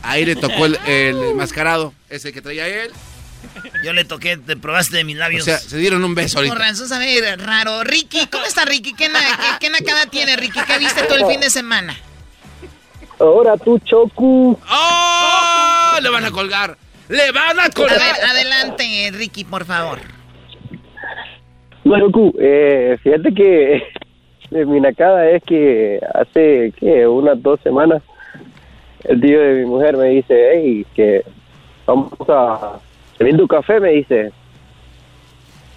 [0.03, 2.91] Ahí le tocó el, el mascarado, ese que traía él.
[3.85, 5.45] Yo le toqué, te probaste de mis O labios.
[5.45, 6.59] sea, se dieron un beso Por ahorita.
[6.67, 7.85] razón, sabe raro.
[7.85, 8.95] Ricky, ¿cómo está Ricky?
[8.95, 10.59] ¿Qué, na- qué, qué nacada tiene Ricky?
[10.67, 11.97] ¿Qué viste todo el fin de semana?
[13.19, 14.59] Ahora tú, Choco.
[14.71, 15.99] ¡Oh!
[16.03, 16.77] Le van a colgar.
[17.09, 17.99] ¡Le van a A colgar!
[17.99, 19.99] ver, adelante, Ricky, por favor.
[21.85, 27.07] No, Choco, eh, fíjate que eh, mi nacada es que hace, ¿qué?
[27.07, 28.03] Unas dos semanas,
[29.05, 31.25] el tío de mi mujer me dice, hey, que
[31.87, 32.79] vamos a
[33.19, 34.33] tu café, me dice.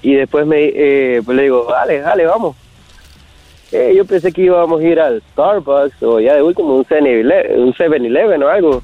[0.02, 2.56] Y después me, eh, pues le digo, dale, dale, vamos.
[3.72, 7.58] Eh, yo pensé que íbamos a ir al Starbucks o ya de último un 7-Eleven
[7.60, 8.84] un 7-Eleven o algo.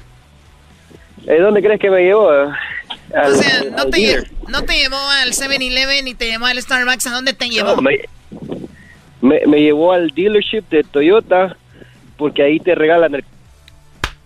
[1.26, 2.28] Eh, ¿Dónde crees que me llevó?
[2.30, 6.46] Al- O sea, no al te, lle- no te llevó al 7-Eleven ni te llevó
[6.46, 7.06] al Starbucks.
[7.06, 7.76] ¿A dónde te llevó?
[7.76, 7.98] No, me,
[9.22, 11.56] me, me llevó al dealership de Toyota
[12.18, 13.24] porque ahí te regalan el...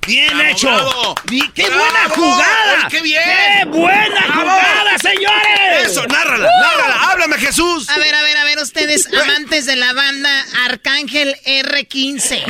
[0.09, 0.69] ¡Bien Bravo, hecho!
[0.69, 1.15] bravo.
[1.55, 2.75] ¡Qué Bravo, buena jugada!
[2.79, 3.23] ¡Ay, qué bien!
[3.25, 4.41] ¡Qué buena Bravo.
[4.41, 5.87] jugada, señores!
[5.91, 7.11] ¡Eso, nárrala, nárrala!
[7.11, 7.89] ¡Háblame, Jesús!
[7.91, 10.31] A ver, a ver, a ver, ustedes, amantes de la banda
[10.65, 12.43] Arcángel R15.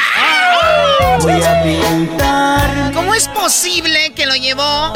[2.94, 4.92] ¿Cómo es posible que lo llevó?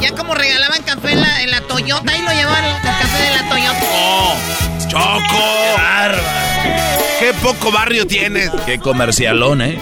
[0.00, 3.30] Ya como regalaban café en la, en la Toyota, ahí lo llevó al café de
[3.30, 3.80] la Toyota.
[3.92, 4.34] ¡Oh!
[4.88, 5.44] ¡Choco!
[7.20, 8.50] ¡Qué poco barrio tienes!
[8.66, 9.78] Qué comercialón, ¿eh?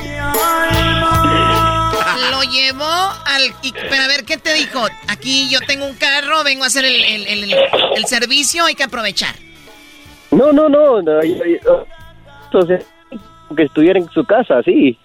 [2.34, 2.84] Lo llevó
[3.26, 3.42] al...
[3.62, 4.86] y- pero a ver, ¿qué te dijo?
[5.08, 7.54] Aquí yo tengo un carro, vengo a hacer el, el- el-
[7.96, 9.34] el servicio, hay que aprovechar.
[10.30, 11.86] No, no, no, no, yo- yo-
[12.46, 12.84] entonces
[13.56, 14.98] que estuviera en su casa, sí.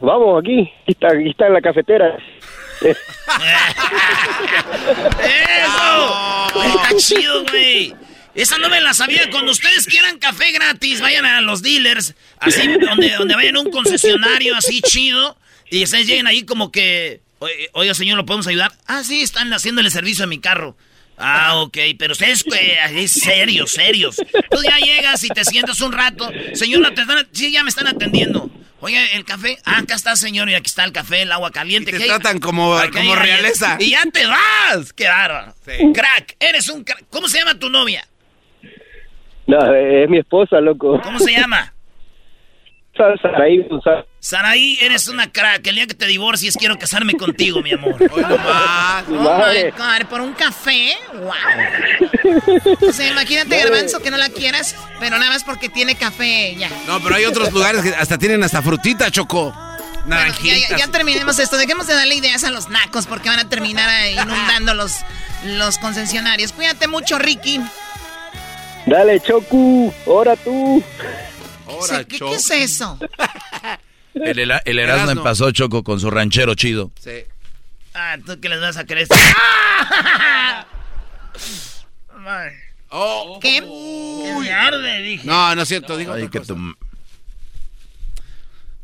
[0.00, 2.16] Vamos aquí, aquí está, aquí está en la cafetera.
[5.60, 6.46] ¡Eso!
[6.64, 7.94] Está chido, güey.
[8.34, 9.28] Esa no me la sabía.
[9.30, 13.70] Cuando ustedes quieran café gratis, vayan a los dealers, así, donde, donde vayan a un
[13.70, 15.36] concesionario así chido,
[15.70, 18.72] y ustedes lleguen ahí como que, "Oye, oiga, señor, ¿lo podemos ayudar?
[18.86, 20.76] Ah, sí, están haciendo el servicio a mi carro.
[21.22, 24.16] Ah, ok, pero ustedes, eh, ahí serios, serios.
[24.16, 26.30] Tú ya llegas y te sientas un rato.
[26.54, 28.50] Señora, te están, sí, ya me están atendiendo.
[28.80, 29.58] Oye, el café.
[29.66, 31.90] Ah, acá está, señor, y aquí está el café, el agua caliente.
[31.94, 33.76] Y te tratan como, como realeza.
[33.78, 34.94] Y ya te vas.
[34.94, 35.54] Qué bárbaro.
[35.66, 35.92] Sí.
[35.92, 37.04] Crack, eres un crack.
[37.10, 38.06] ¿Cómo se llama tu novia?
[39.46, 40.98] No, es mi esposa, loco.
[41.02, 41.74] ¿Cómo se llama?
[43.00, 44.04] Sa- Saraí González.
[44.18, 45.66] Saraí, eres una crack.
[45.66, 47.96] El día que te divorcies quiero casarme contigo, mi amor.
[48.12, 49.04] Hoy nomás.
[49.08, 49.70] Oh my madre.
[49.70, 51.32] God, por un café, wow.
[52.88, 56.68] O sea, imagínate, Garbanzo, que no la quieras, pero nada más porque tiene café, ya.
[56.86, 59.54] No, pero hay otros lugares que hasta tienen hasta frutita, Choco.
[60.04, 60.34] Bueno,
[60.76, 61.56] ya, terminemos esto.
[61.56, 64.96] Dejemos de darle ideas a los nacos porque van a terminar inundando los,
[65.44, 66.52] los concesionarios.
[66.52, 67.60] Cuídate mucho, Ricky.
[68.86, 70.82] Dale, Choco, ahora tú.
[71.70, 72.30] Ahora, ¿Qué, Choco.
[72.32, 72.98] qué es eso?
[74.14, 76.90] El, Era- el Erasmo pasó Choco con su ranchero chido.
[77.00, 77.24] Sí.
[77.94, 79.06] Ah, ¿tú qué les vas a creer?
[82.92, 83.38] Oh.
[83.40, 83.60] ¿Qué?
[83.60, 85.24] que me arde, dije.
[85.26, 86.54] No, no es cierto, digo Ay, otra que cosa.
[86.54, 86.76] tu-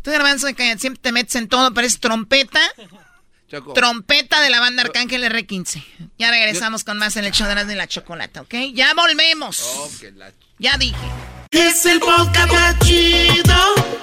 [0.03, 2.61] Tú, Garbanzo, que siempre te metes en todo, pareces trompeta.
[3.51, 3.72] Choco.
[3.74, 5.84] Trompeta de la banda Arcángel R15.
[6.18, 8.55] Ya regresamos con más en el show de la chocolata, ¿ok?
[8.74, 9.61] Ya volvemos.
[9.76, 10.97] Oh, que la- Ya dije.
[11.51, 13.55] Es el podcast más chido.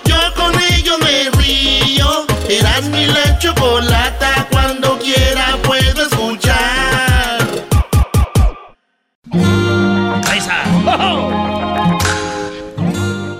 [0.05, 2.25] Yo con ello me río.
[2.49, 4.47] Eras mi la chocolata.
[4.51, 7.47] Cuando quiera puedo escuchar.
[10.29, 10.63] Ahí está.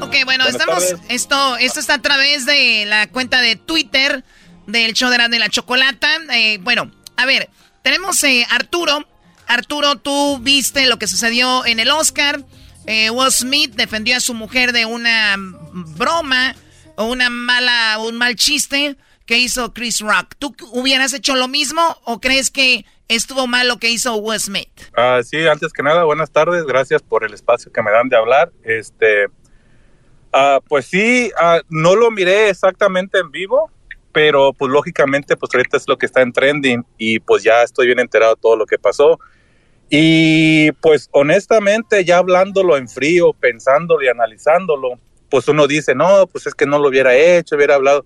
[0.02, 0.90] Ok, bueno, estamos.
[0.90, 1.00] tardes.
[1.10, 4.24] Esto, esto está a través de la cuenta de Twitter
[4.68, 6.10] del show de y la chocolata.
[6.34, 7.50] Eh, bueno, a ver,
[7.84, 9.08] tenemos eh, Arturo.
[9.48, 12.44] Arturo, tú viste lo que sucedió en el Oscar.
[12.86, 16.56] Eh, Will Smith defendió a su mujer de una broma
[16.96, 20.36] o una mala, un mal chiste que hizo Chris Rock.
[20.38, 24.70] ¿Tú hubieras hecho lo mismo o crees que estuvo mal lo que hizo Will Smith?
[24.96, 26.66] Ah, sí, antes que nada, buenas tardes.
[26.66, 28.52] Gracias por el espacio que me dan de hablar.
[28.64, 29.28] Este,
[30.34, 33.72] ah, pues sí, ah, no lo miré exactamente en vivo,
[34.12, 37.88] pero pues lógicamente pues ahorita es lo que está en trending y pues ya estoy
[37.88, 39.20] bien enterado de todo lo que pasó.
[39.90, 46.48] Y pues honestamente ya hablándolo en frío, pensándolo y analizándolo, pues uno dice, no, pues
[46.48, 48.06] es que no lo hubiera hecho, hubiera hablado.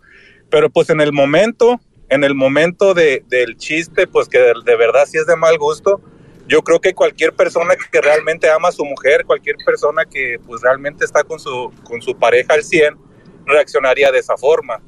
[0.50, 5.06] Pero pues en el momento, en el momento de, del chiste, pues que de, verdad
[5.06, 6.02] sí es de mal gusto,
[6.48, 10.62] yo creo que cualquier persona que realmente ama a su mujer, cualquier persona que pues
[10.62, 12.96] realmente está con su, con su pareja al 100,
[13.46, 14.82] reaccionaría de esa forma.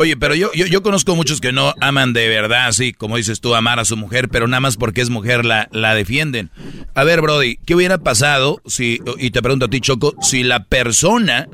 [0.00, 3.54] Oye, pero yo, yo, conozco muchos que no aman de verdad, así como dices tú,
[3.54, 6.48] amar a su mujer, pero nada más porque es mujer la, la defienden.
[6.94, 10.64] A ver, Brody, ¿qué hubiera pasado si, y te pregunto a ti, Choco, si la
[10.64, 11.50] persona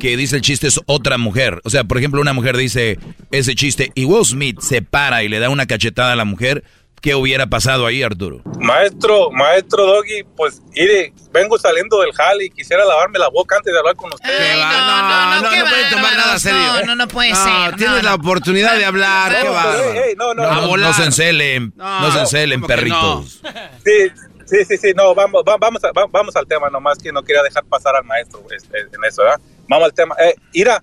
[0.00, 1.60] que dice el chiste es otra mujer?
[1.62, 2.98] O sea, por ejemplo, una mujer dice
[3.30, 6.64] ese chiste y Will Smith se para y le da una cachetada a la mujer,
[7.00, 8.42] ¿Qué hubiera pasado ahí, Arturo?
[8.58, 13.72] Maestro, maestro Doggy, pues mire, vengo saliendo del jale y quisiera lavarme la boca antes
[13.72, 14.28] de hablar con usted.
[14.28, 16.60] no, no, no, no, no, puede tomar nada serio.
[16.60, 17.76] No, no, no puede ser.
[17.76, 19.76] Tienes la oportunidad de hablar, qué va.
[20.16, 23.40] no, no, se encelen, no, se encelen, perritos.
[23.84, 24.12] Sí,
[24.44, 25.80] sí, sí, sí, no, vamos, vamos,
[26.10, 29.40] vamos al tema, nomás que no quería dejar pasar al maestro en eso, ¿verdad?
[29.68, 30.16] Vamos al tema.
[30.18, 30.82] Eh, Ira,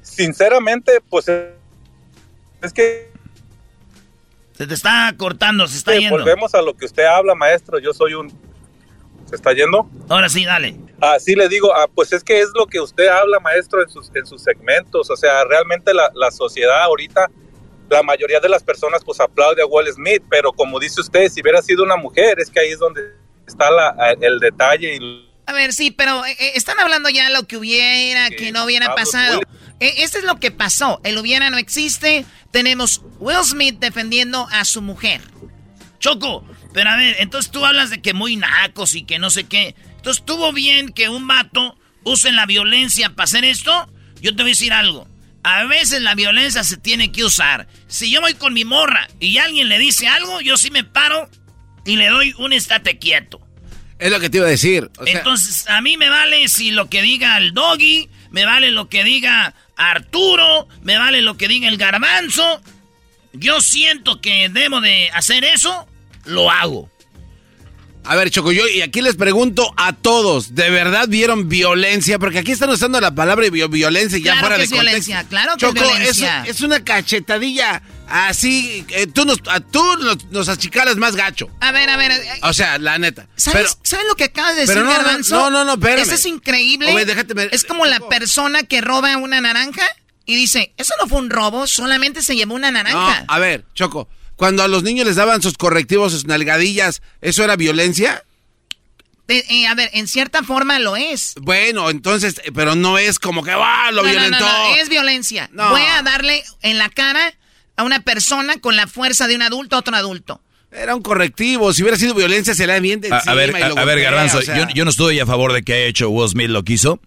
[0.00, 3.13] sinceramente, pues es que
[4.56, 6.16] se te está cortando, se está yendo.
[6.16, 7.78] Volvemos a lo que usted habla, maestro.
[7.78, 8.30] Yo soy un...
[9.26, 9.88] ¿Se está yendo?
[10.08, 10.76] Ahora sí, dale.
[11.00, 13.88] Ah, sí, le digo, ah, pues es que es lo que usted habla, maestro, en
[13.88, 15.10] sus, en sus segmentos.
[15.10, 17.30] O sea, realmente la, la sociedad ahorita,
[17.90, 21.40] la mayoría de las personas pues aplaude a Wall Smith, pero como dice usted, si
[21.40, 23.00] hubiera sido una mujer, es que ahí es donde
[23.46, 27.46] está la, el detalle y a ver, sí, pero eh, eh, están hablando ya lo
[27.46, 29.40] que hubiera, que, no hubiera pasado.
[29.80, 31.00] Eh, este es lo que pasó.
[31.04, 32.24] El hubiera no existe.
[32.50, 35.20] Tenemos Will Smith defendiendo a su mujer.
[35.98, 39.44] Choco, pero a ver, entonces tú hablas de que muy nacos y que no sé
[39.44, 39.74] qué.
[39.96, 43.90] Entonces, ¿estuvo bien que un vato use la violencia para hacer esto?
[44.20, 45.08] Yo te voy a decir algo.
[45.42, 47.68] A veces la violencia se tiene que usar.
[47.86, 51.28] Si yo voy con mi morra y alguien le dice algo, yo sí me paro
[51.84, 53.40] y le doy un estate quieto.
[53.98, 54.90] Es lo que te iba a decir.
[55.06, 59.04] Entonces, a mí me vale si lo que diga el doggy, me vale lo que
[59.04, 62.60] diga Arturo, me vale lo que diga el garbanzo.
[63.32, 65.86] Yo siento que debo de hacer eso,
[66.24, 66.88] lo hago.
[68.06, 72.18] A ver, Choco, yo y aquí les pregunto a todos, ¿de verdad vieron violencia?
[72.18, 76.44] Porque aquí están usando la palabra violencia ya fuera de violencia, claro que es violencia.
[76.46, 77.82] Es, una cachetadilla
[78.14, 79.38] así, eh, tú, nos,
[79.72, 79.82] tú
[80.30, 81.50] nos, achicalas más gacho.
[81.60, 82.12] A ver, a ver.
[82.12, 83.26] Eh, o sea, la neta.
[83.34, 83.76] ¿Sabes,
[84.08, 85.36] lo que acabas de decir, no, Garbanzo?
[85.36, 86.02] No, no, no, espérame.
[86.02, 86.94] Eso es increíble.
[87.50, 89.84] es como la persona que roba una naranja
[90.26, 93.24] y dice, eso no fue un robo, solamente se llevó una naranja.
[93.26, 94.08] a ver, Choco.
[94.36, 98.24] Cuando a los niños les daban sus correctivos, sus nalgadillas, ¿eso era violencia?
[99.28, 101.34] Eh, eh, a ver, en cierta forma lo es.
[101.40, 104.40] Bueno, entonces, pero no es como que va, lo violentó.
[104.40, 105.50] No, no, es violencia.
[105.52, 107.32] Voy a darle en la cara
[107.76, 110.40] a una persona con la fuerza de un adulto a otro adulto.
[110.70, 111.72] Era un correctivo.
[111.72, 114.66] Si hubiera sido violencia, se le bien de a, a ver, a, ver, Garbanzo, yo,
[114.74, 117.00] yo, no estoy a favor de que haya hecho Will Smith lo quiso.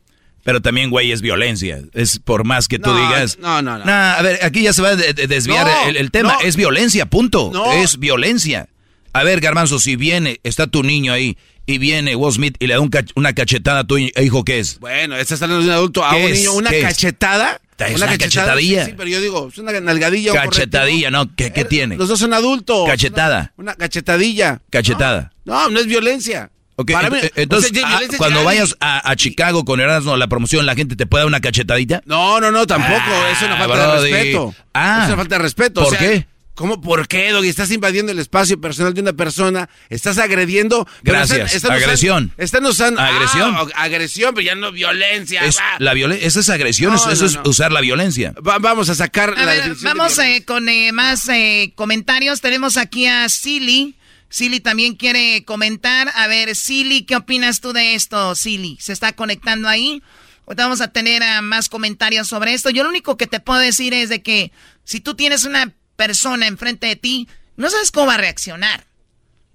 [0.43, 1.81] Pero también, güey, es violencia.
[1.93, 3.37] Es por más que tú digas.
[3.39, 3.91] No, no, no.
[3.91, 6.37] a ver, aquí ya se va a desviar el, tema.
[6.41, 7.51] Es violencia, punto.
[7.73, 8.69] Es violencia.
[9.11, 12.75] A ver, Garbanzo, si viene, está tu niño ahí y viene Will Smith y le
[12.75, 12.79] da
[13.15, 14.79] una cachetada a tu hijo, ¿qué es?
[14.79, 17.59] Bueno, está hablando de un adulto a un niño, una cachetada.
[17.77, 18.85] Es una, cachetadilla.
[18.85, 20.33] Sí, pero yo digo, es una nalgadilla.
[20.33, 21.35] Cachetadilla, ¿no?
[21.35, 21.95] ¿Qué, ¿Qué, tiene?
[21.95, 22.87] Los dos son adultos.
[22.87, 23.53] Cachetada.
[23.57, 24.61] Una, cachetadilla.
[24.71, 25.31] Cachetada.
[25.45, 26.49] No, no es violencia.
[26.79, 26.95] Okay,
[27.35, 31.27] entonces, ah, cuando vayas a, Chicago con Erasmo la promoción, ¿la gente te puede dar
[31.27, 32.03] una cachetadita?
[32.05, 33.01] No, no, no, tampoco.
[33.03, 34.55] Ah, es una falta de respeto.
[34.75, 35.83] Ah, es una falta de respeto.
[35.83, 36.27] ¿Por qué?
[36.57, 36.81] ¿Cómo?
[36.81, 37.49] ¿Por qué, Doggy?
[37.49, 40.87] Estás invadiendo el espacio personal de una persona, estás agrediendo.
[41.03, 41.63] Gracias.
[41.63, 42.33] agresión.
[42.35, 42.99] están usando.
[42.99, 43.55] Agresión.
[43.55, 45.45] Ah, agresión, pero ya no violencia.
[45.45, 46.27] Es la violencia.
[46.27, 48.33] Esa es agresión, eso, es usar la violencia.
[48.41, 52.41] vamos a sacar la ver, Vamos eh, con eh, más eh, comentarios.
[52.41, 53.95] Tenemos aquí a Silly.
[54.29, 56.11] Silly también quiere comentar.
[56.15, 58.79] A ver, Silly, ¿qué opinas tú de esto, Silly?
[58.81, 60.01] ¿Se está conectando ahí?
[60.47, 62.71] Ahorita vamos a tener ah, más comentarios sobre esto.
[62.71, 64.51] Yo lo único que te puedo decir es de que
[64.85, 67.27] si tú tienes una persona enfrente de ti,
[67.57, 68.85] no sabes cómo va a reaccionar.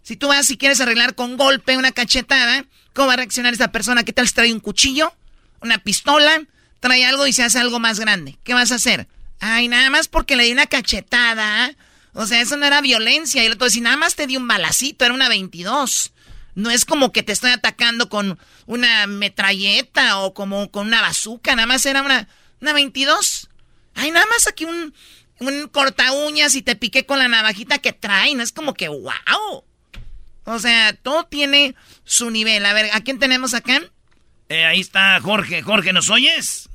[0.02, 3.72] Si tú vas y quieres arreglar con golpe una cachetada, ¿cómo va a reaccionar esa
[3.72, 4.04] persona?
[4.04, 5.14] ¿Qué tal si trae un cuchillo?
[5.60, 6.42] ¿Una pistola?
[6.80, 8.36] Trae algo y se hace algo más grande.
[8.42, 9.06] ¿Qué vas a hacer?
[9.38, 11.74] Ay, nada más porque le di una cachetada
[12.12, 13.42] O sea, eso no era violencia.
[13.42, 16.12] Y el otro decía, nada más te di un balacito, era una 22.
[16.54, 21.54] No es como que te estoy atacando con una metralleta o como con una bazuca,
[21.56, 22.28] nada más era una,
[22.60, 23.48] una 22.
[23.94, 24.92] Ay, nada más aquí un,
[25.40, 28.88] un corta uñas y te piqué con la navajita que trae, no es como que
[28.88, 29.64] wow.
[30.44, 31.74] O sea, todo tiene
[32.04, 32.66] su nivel.
[32.66, 33.80] A ver, ¿a quién tenemos acá?
[34.48, 35.62] Eh, ahí está Jorge.
[35.62, 36.68] Jorge, ¿nos oyes?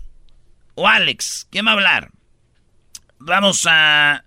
[0.75, 2.11] O Alex, ¿quién va a hablar?
[3.19, 4.23] Vamos a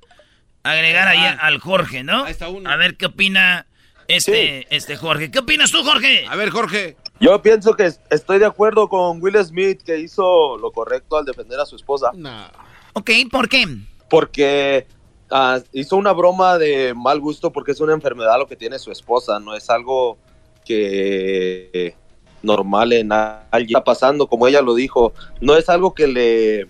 [0.62, 2.24] agregar ahí al Jorge, ¿no?
[2.24, 2.68] Ahí está uno.
[2.70, 3.66] A ver qué opina
[4.08, 5.30] este, este Jorge.
[5.30, 6.26] ¿Qué opinas tú, Jorge?
[6.28, 6.96] A ver, Jorge.
[7.20, 11.60] Yo pienso que estoy de acuerdo con Will Smith que hizo lo correcto al defender
[11.60, 12.10] a su esposa.
[12.14, 12.50] No.
[12.94, 13.66] Ok, ¿por qué?
[14.10, 14.86] Porque
[15.30, 18.92] ah, hizo una broma de mal gusto porque es una enfermedad lo que tiene su
[18.92, 20.18] esposa, no es algo
[20.66, 21.94] que
[22.42, 26.68] normal en alguien está pasando, como ella lo dijo, no es algo que le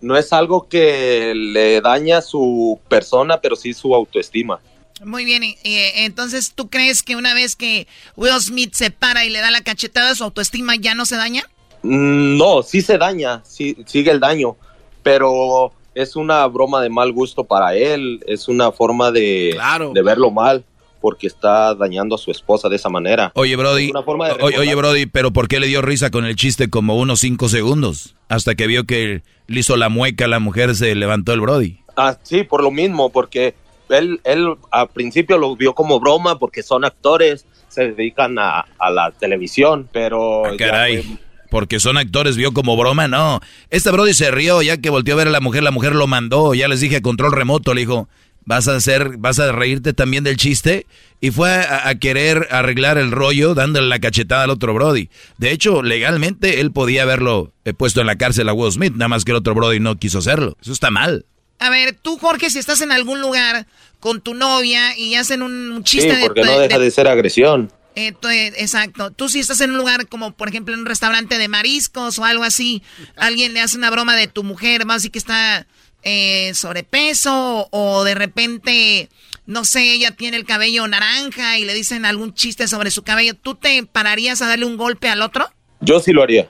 [0.00, 4.60] no es algo que le daña su persona, pero sí su autoestima.
[5.02, 9.40] Muy bien, entonces, ¿tú crees que una vez que Will Smith se para y le
[9.40, 11.44] da la cachetada, su autoestima ya no se daña?
[11.82, 14.56] Mm, no, sí se daña, sí, sigue el daño,
[15.02, 19.56] pero es una broma de mal gusto para él, es una forma de,
[19.92, 20.64] de verlo mal
[21.00, 23.30] porque está dañando a su esposa de esa manera.
[23.34, 23.92] Oye, Brody,
[24.40, 28.16] oye, Brody, pero ¿por qué le dio risa con el chiste como unos cinco segundos?
[28.30, 31.80] Hasta que vio que le hizo la mueca, la mujer se levantó el Brody.
[31.94, 33.54] Ah, sí, por lo mismo, porque
[33.90, 39.10] él, él al principio lo vio como broma porque son actores, se dedican a, la
[39.10, 40.46] televisión, pero...
[40.46, 41.18] Ah, caray.
[41.54, 43.40] Porque son actores, vio como broma, no.
[43.70, 46.08] Este Brody se rió ya que volteó a ver a la mujer, la mujer lo
[46.08, 48.08] mandó, ya les dije a control remoto, le dijo,
[48.44, 50.84] vas a hacer, vas a reírte también del chiste
[51.20, 55.10] y fue a, querer arreglar el rollo dándole la cachetada al otro Brody.
[55.38, 59.06] De hecho, legalmente él podía haberlo eh, puesto en la cárcel a Will Smith, nada
[59.06, 60.56] más que el otro Brody no quiso hacerlo.
[60.60, 61.24] Eso está mal.
[61.60, 63.68] A ver, tú Jorge, si estás en algún lugar
[64.00, 67.70] con tu novia y hacen un chiste sí, porque no deja de, ser agresión.
[67.96, 68.14] Eh,
[68.56, 69.10] exacto.
[69.10, 72.24] Tú si estás en un lugar como por ejemplo en un restaurante de mariscos o
[72.24, 72.82] algo así,
[73.16, 75.66] alguien le hace una broma de tu mujer, más así que está
[76.02, 79.08] eh, sobrepeso o de repente,
[79.46, 83.34] no sé, ella tiene el cabello naranja y le dicen algún chiste sobre su cabello,
[83.34, 85.48] ¿tú te pararías a darle un golpe al otro?
[85.80, 86.48] Yo sí lo haría.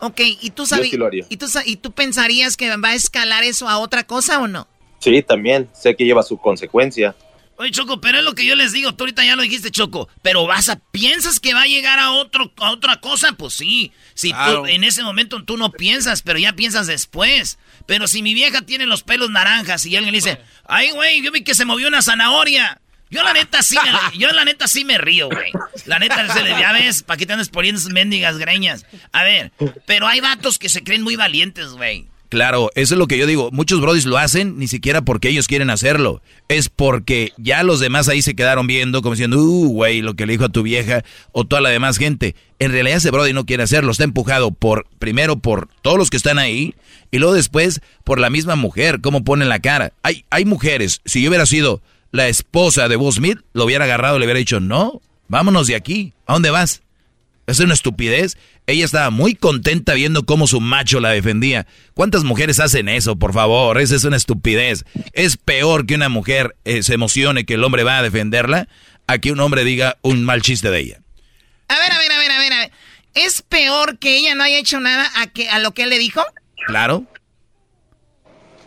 [0.00, 0.90] Ok, ¿y tú, sabes,
[1.28, 4.66] ¿y, tú, ¿y tú pensarías que va a escalar eso a otra cosa o no?
[4.98, 5.68] Sí, también.
[5.74, 7.14] Sé que lleva su consecuencia.
[7.60, 8.94] Oye, Choco, pero es lo que yo les digo.
[8.94, 10.08] Tú ahorita ya lo dijiste, Choco.
[10.22, 10.76] Pero vas a...
[10.76, 13.32] ¿Piensas que va a llegar a, otro, a otra cosa?
[13.32, 13.92] Pues sí.
[14.14, 17.58] Si tú en ese momento tú no piensas, pero ya piensas después.
[17.84, 21.32] Pero si mi vieja tiene los pelos naranjas y alguien le dice, ay, güey, yo
[21.32, 22.80] vi que se movió una zanahoria.
[23.10, 25.52] Yo la neta sí me, yo la neta sí me río, güey.
[25.84, 28.86] La neta se le ya ves, ¿para qué te andas poniendo esas mendigas greñas?
[29.12, 29.52] A ver,
[29.84, 32.08] pero hay vatos que se creen muy valientes, güey.
[32.30, 33.50] Claro, eso es lo que yo digo.
[33.50, 36.22] Muchos brodis lo hacen ni siquiera porque ellos quieren hacerlo.
[36.48, 40.26] Es porque ya los demás ahí se quedaron viendo como diciendo, uh, güey, lo que
[40.26, 41.02] le dijo a tu vieja
[41.32, 42.36] o toda la demás gente.
[42.60, 43.90] En realidad ese brody no quiere hacerlo.
[43.90, 46.76] Está empujado por, primero por todos los que están ahí
[47.10, 49.92] y luego después por la misma mujer, cómo pone la cara.
[50.04, 54.16] Hay, hay mujeres, si yo hubiera sido la esposa de Will Smith, lo hubiera agarrado
[54.16, 56.12] y le hubiera dicho, no, vámonos de aquí.
[56.26, 56.82] ¿A dónde vas?
[57.48, 58.38] Es una estupidez.
[58.70, 61.66] Ella estaba muy contenta viendo cómo su macho la defendía.
[61.94, 63.80] ¿Cuántas mujeres hacen eso, por favor?
[63.80, 64.84] Esa es una estupidez.
[65.12, 68.68] Es peor que una mujer eh, se emocione que el hombre va a defenderla
[69.08, 71.00] a que un hombre diga un mal chiste de ella.
[71.66, 72.52] A ver, a ver, a ver, a ver.
[72.52, 72.72] A ver.
[73.14, 75.98] ¿Es peor que ella no haya hecho nada a, que, a lo que él le
[75.98, 76.22] dijo?
[76.66, 77.06] Claro.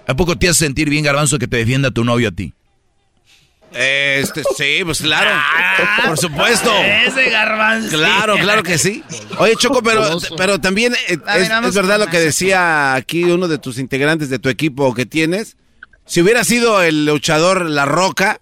[0.06, 2.54] ¿A poco te hace sentir bien, garbanzo, que te defienda tu novio a ti?
[3.74, 5.32] Este, sí, pues claro.
[5.34, 6.72] Ah, por supuesto.
[6.84, 7.98] Ese garbanzo.
[7.98, 9.04] Claro, claro que sí.
[9.40, 13.80] Oye, Choco, pero, pero también eh, es, verdad lo que decía aquí uno de tus
[13.80, 15.58] integrantes de tu equipo que tienes.
[16.06, 18.42] Si hubiera sido el luchador La Roca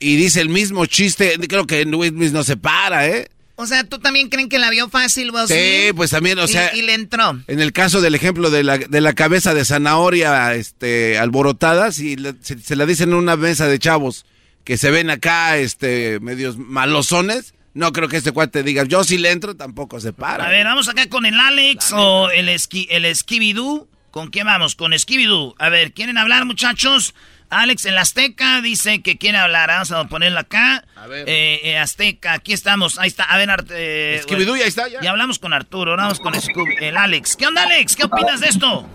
[0.00, 3.28] y dice el mismo chiste, creo que Luis no se para, ¿eh?
[3.60, 5.48] O sea, ¿tú también creen que la vio fácil, vos?
[5.48, 6.74] Sí, pues también, o sea...
[6.76, 7.40] Y, le entró.
[7.48, 12.16] En el caso del ejemplo de la, de la cabeza de zanahoria este, alborotada, si
[12.40, 14.24] se, se la dicen en una mesa de chavos
[14.68, 19.16] que se ven acá, este, medios malosones, no creo que este cuate diga, yo si
[19.16, 20.44] le entro, tampoco se para.
[20.44, 23.88] A ver, vamos acá con el Alex o el, esqui, el Skibidoo.
[24.10, 24.74] ¿Con quién vamos?
[24.74, 25.54] Con Skibidoo.
[25.58, 27.14] A ver, ¿quieren hablar, muchachos?
[27.48, 29.70] Alex en la Azteca dice que quiere hablar.
[29.70, 30.84] Vamos a ponerlo acá.
[30.96, 31.26] A ver.
[31.26, 32.98] Eh, eh, Azteca, aquí estamos.
[32.98, 33.24] Ahí está.
[33.24, 34.86] A ver, eh, Skibidoo, ya está.
[34.88, 35.00] Ya.
[35.00, 35.96] ya hablamos con Arturo.
[35.96, 37.36] Vamos con el Alex.
[37.36, 37.96] ¿Qué onda, Alex?
[37.96, 38.86] ¿Qué opinas de esto?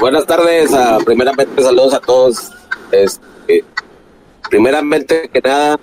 [0.00, 0.70] Buenas tardes.
[0.70, 2.50] Uh, primeramente, saludos a todos.
[2.92, 3.62] Este,
[4.50, 5.78] primeramente que nada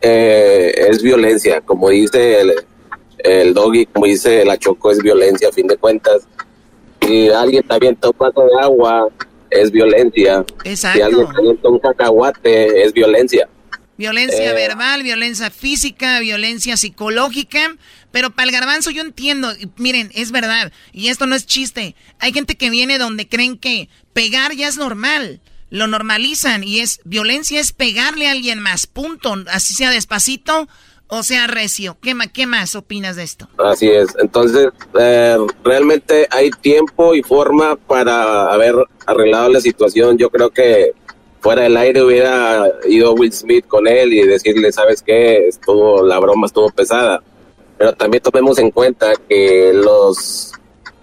[0.00, 2.54] eh, es violencia, como dice el,
[3.18, 6.26] el doggy, como dice la choco, es violencia a fin de cuentas.
[7.08, 9.08] Y alguien también toma un vaso de agua,
[9.50, 10.44] es violencia.
[10.64, 10.98] Exacto.
[10.98, 13.48] Si alguien calienta un cacahuate, es violencia.
[13.98, 14.54] Violencia Eh.
[14.54, 17.76] verbal, violencia física, violencia psicológica.
[18.10, 21.94] Pero para el garbanzo yo entiendo, miren, es verdad, y esto no es chiste.
[22.18, 25.40] Hay gente que viene donde creen que pegar ya es normal.
[25.72, 29.34] Lo normalizan y es violencia es pegarle a alguien más, punto.
[29.50, 30.68] Así sea despacito
[31.08, 31.96] o sea recio.
[32.02, 33.48] ¿Qué, qué más opinas de esto?
[33.56, 34.14] Así es.
[34.20, 34.68] Entonces,
[35.00, 38.74] eh, realmente hay tiempo y forma para haber
[39.06, 40.18] arreglado la situación.
[40.18, 40.92] Yo creo que
[41.40, 45.48] fuera del aire hubiera ido Will Smith con él y decirle, ¿sabes qué?
[45.48, 47.22] Estuvo, la broma estuvo pesada.
[47.78, 50.52] Pero también tomemos en cuenta que los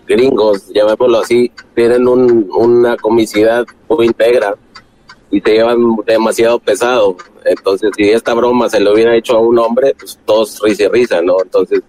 [0.10, 4.56] gringos, llamémoslo así, tienen un- una comicidad muy íntegra
[5.32, 7.16] y se llevan demasiado pesado.
[7.46, 10.88] Entonces, si esta broma se lo hubiera hecho a un hombre, pues todos risa y
[10.90, 11.38] risa, ¿no?
[11.42, 11.82] Entonces,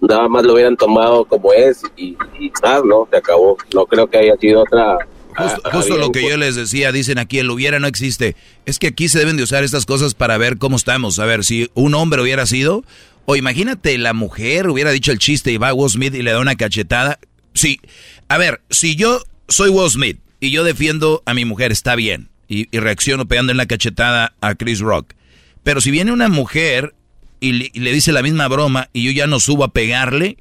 [0.00, 3.08] nada más lo hubieran tomado como es y, y tal, ¿no?
[3.10, 3.56] Se acabó.
[3.74, 4.98] No creo que haya sido otra...
[5.36, 8.34] Justo, ah, justo bien, lo que yo les decía, dicen aquí, el hubiera no existe.
[8.66, 11.18] Es que aquí se deben de usar estas cosas para ver cómo estamos.
[11.18, 12.82] A ver, si un hombre hubiera sido,
[13.26, 16.32] o imagínate, la mujer hubiera dicho el chiste y va a Will Smith y le
[16.32, 17.18] da una cachetada.
[17.54, 17.80] Sí,
[18.28, 22.28] a ver, si yo soy Will Smith y yo defiendo a mi mujer, está bien.
[22.48, 25.14] Y, y reacciono pegando en la cachetada a Chris Rock.
[25.62, 26.94] Pero si viene una mujer
[27.38, 30.36] y le, y le dice la misma broma y yo ya no subo a pegarle,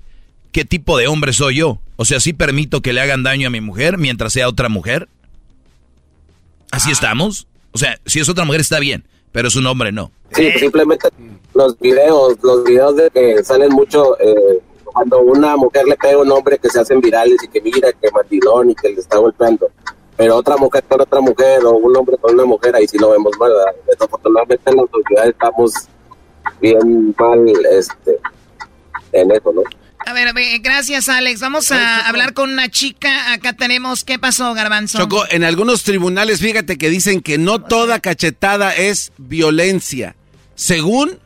[0.52, 1.80] ¿qué tipo de hombre soy yo?
[1.98, 5.08] O sea, ¿sí permito que le hagan daño a mi mujer mientras sea otra mujer?
[6.72, 7.48] ¿Así estamos?
[7.72, 10.12] O sea, si es otra mujer está bien, pero es un hombre no.
[10.36, 11.10] Sí, simplemente
[11.54, 14.60] los videos, los videos de que salen mucho eh,
[14.94, 17.92] cuando una mujer le pega a un hombre que se hacen virales y que mira
[17.94, 19.70] que mandilón y que le está golpeando.
[20.18, 23.12] Pero otra mujer con otra mujer o un hombre con una mujer, ahí sí lo
[23.12, 23.52] vemos mal.
[23.52, 23.74] ¿verdad?
[23.88, 25.74] Desafortunadamente en la sociedad estamos
[26.62, 28.18] bien mal este,
[29.14, 29.64] en eso, ¿no?
[30.06, 31.40] A ver, a ver, gracias Alex.
[31.40, 33.32] Vamos a hablar con una chica.
[33.34, 34.98] Acá tenemos, ¿qué pasó, Garbanzo?
[34.98, 40.16] Choco, en algunos tribunales, fíjate que dicen que no toda cachetada es violencia.
[40.56, 41.20] Según,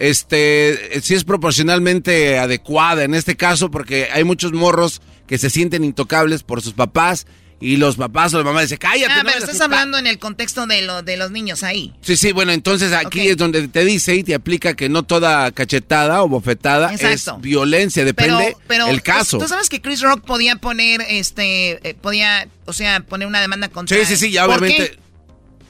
[0.00, 5.84] este, si es proporcionalmente adecuada en este caso, porque hay muchos morros que se sienten
[5.84, 7.26] intocables por sus papás
[7.60, 9.12] y los papás o la mamá dicen, cállate.
[9.12, 9.64] Ah, no pero estás esto".
[9.64, 11.92] hablando en el contexto de, lo, de los niños ahí.
[12.00, 15.52] Sí, sí, bueno, entonces aquí es donde te dice y te aplica que no toda
[15.52, 17.36] cachetada o bofetada Exacto.
[17.36, 19.36] es violencia, depende pero, pero el caso.
[19.36, 23.68] ¿tú, sabes que Chris Rock podía poner, este, eh, podía, o sea, poner una demanda
[23.68, 24.92] contra Sí, sí, sí, ya ¿Por obviamente.
[24.92, 25.09] qué?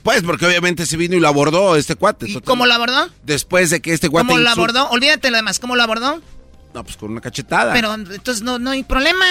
[0.02, 2.28] Pues porque obviamente se vino y lo abordó este cuate.
[2.30, 3.08] ¿Y cómo lo abordó?
[3.22, 4.28] Después de que este cuate.
[4.28, 4.88] ¿Cómo lo abordó?
[4.90, 6.20] Olvídate lo demás, ¿cómo lo abordó?
[6.74, 7.72] No, pues con una cachetada.
[7.74, 9.24] Pero entonces no, no hay problema.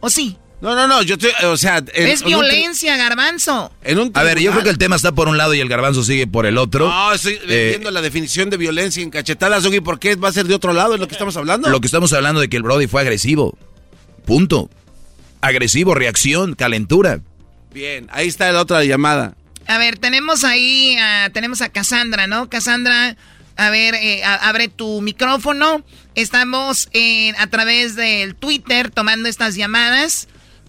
[0.00, 0.36] ¿O sí?
[0.60, 1.78] No, no, no, yo estoy, o sea...
[1.78, 3.72] en- es en un tri- violencia, Garbanzo.
[3.82, 5.68] En un A ver, yo creo que el tema está por un lado y el
[5.68, 6.88] garbanzo sigue por el otro.
[6.88, 10.32] No, estoy Eh, viendo la definición de violencia en cachetadas, Doggy, ¿por qué va a
[10.32, 10.94] ser de otro lado?
[10.94, 11.68] ¿Es lo que estamos hablando?
[11.68, 13.58] Lo que estamos hablando de que el Brody fue agresivo.
[14.24, 14.70] Punto.
[15.40, 17.20] Agresivo, reacción, calentura.
[17.74, 19.34] Bien, ahí está la otra llamada.
[19.66, 22.50] A ver, tenemos ahí, a, tenemos a Cassandra, ¿no?
[22.50, 23.16] Cassandra,
[23.56, 25.84] a ver, eh, a- abre tu micrófono.
[26.14, 26.88] Estamos
[27.38, 30.28] a través del Twitter tomando estas llamadas.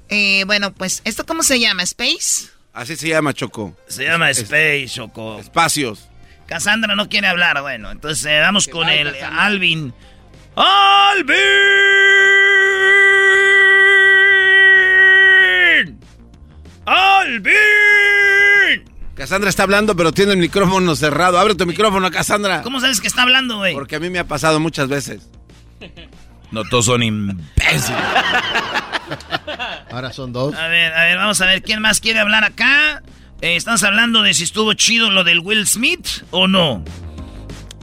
[0.10, 1.84] Eh, bueno, pues, ¿esto cómo se llama?
[1.84, 2.48] ¿Space?
[2.72, 3.78] Así se llama, Choco.
[3.88, 5.40] Se llama Space, Choco.
[5.40, 6.08] Espacios.
[6.48, 9.46] Cassandra no quiere hablar, bueno, entonces eh, vamos con vaya, el Cassandra.
[9.46, 9.94] Alvin.
[10.56, 11.34] ¡Alvin!
[16.86, 17.54] ¡Alvin!
[19.16, 21.38] Cassandra está hablando, pero tiene el micrófono cerrado.
[21.40, 22.62] Abre tu micrófono, Cassandra.
[22.64, 23.74] ¿Cómo sabes que está hablando, güey?
[23.74, 25.30] Porque a mí me ha pasado muchas veces.
[26.52, 27.92] No todos son imbéciles.
[29.92, 30.56] Ahora son dos.
[30.56, 33.04] A ver, a ver, vamos a ver quién más quiere hablar acá.
[33.42, 36.84] Eh, ¿Estamos hablando de si estuvo chido lo del Will Smith o no?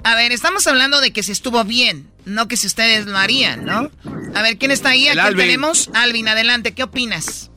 [0.02, 3.64] A ver, estamos hablando de que si estuvo bien, no que si ustedes lo harían,
[3.66, 3.90] ¿no?
[4.34, 5.06] A ver, ¿quién está ahí?
[5.08, 5.44] ¿A quién Alvin.
[5.46, 5.90] tenemos?
[5.94, 7.50] Alvin, adelante, ¿qué opinas?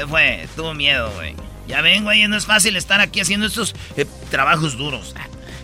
[0.00, 1.34] Se fue, tuvo miedo, güey.
[1.66, 5.14] Ya ven, güey, no es fácil estar aquí haciendo estos eh, trabajos duros.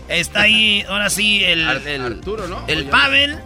[0.09, 2.63] Está ahí, ahora sí, el, el, Arturo, ¿no?
[2.67, 3.39] el Pavel.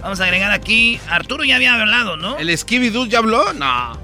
[0.00, 0.98] Vamos a agregar aquí.
[1.10, 2.38] Arturo ya había hablado, ¿no?
[2.38, 3.52] ¿El Scooby-Doo ya habló?
[3.52, 4.00] No.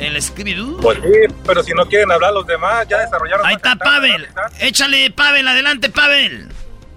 [0.00, 0.80] El Scooby-Doo.
[0.80, 3.46] Pues sí, pero si no quieren hablar los demás, ya desarrollaron.
[3.46, 4.26] Ahí está Pavel.
[4.58, 6.48] Échale, Pavel, adelante, Pavel.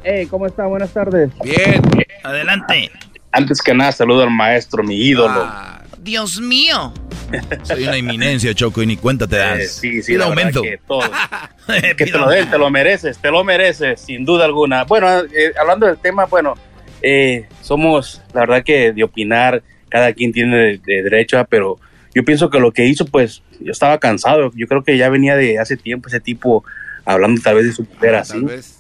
[0.04, 0.66] Hey, ¿cómo está?
[0.66, 1.30] Buenas tardes.
[1.44, 1.80] Bien.
[2.24, 2.92] Adelante.
[3.32, 5.48] Antes que nada, saludo al maestro, mi ídolo.
[5.48, 6.92] Ah, Dios mío.
[7.64, 9.60] Soy una eminencia, Choco, y ni cuenta te das.
[9.60, 10.62] Eh, sí, sí, Pide aumento.
[10.62, 11.02] que todo.
[11.98, 14.84] que te lo den, te lo mereces, te lo mereces, sin duda alguna.
[14.86, 16.56] Bueno, eh, hablando del tema, bueno,
[17.02, 21.80] eh, somos, la verdad que de opinar, cada quien tiene de- de derecho, a, pero
[22.14, 24.52] yo pienso que lo que hizo, pues, yo estaba cansado.
[24.56, 26.64] Yo creo que ya venía de hace tiempo ese tipo
[27.06, 28.34] hablando tal vez de su mujer así.
[28.34, 28.76] tal vez.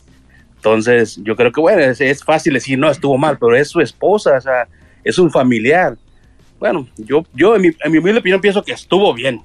[0.55, 3.79] Entonces, yo creo que, bueno, es, es fácil decir, no, estuvo mal, pero es su
[3.81, 4.67] esposa, o sea,
[5.03, 5.95] es un familiar.
[6.59, 9.41] Bueno, yo, yo en mi, en mi humilde opinión pienso que estuvo bien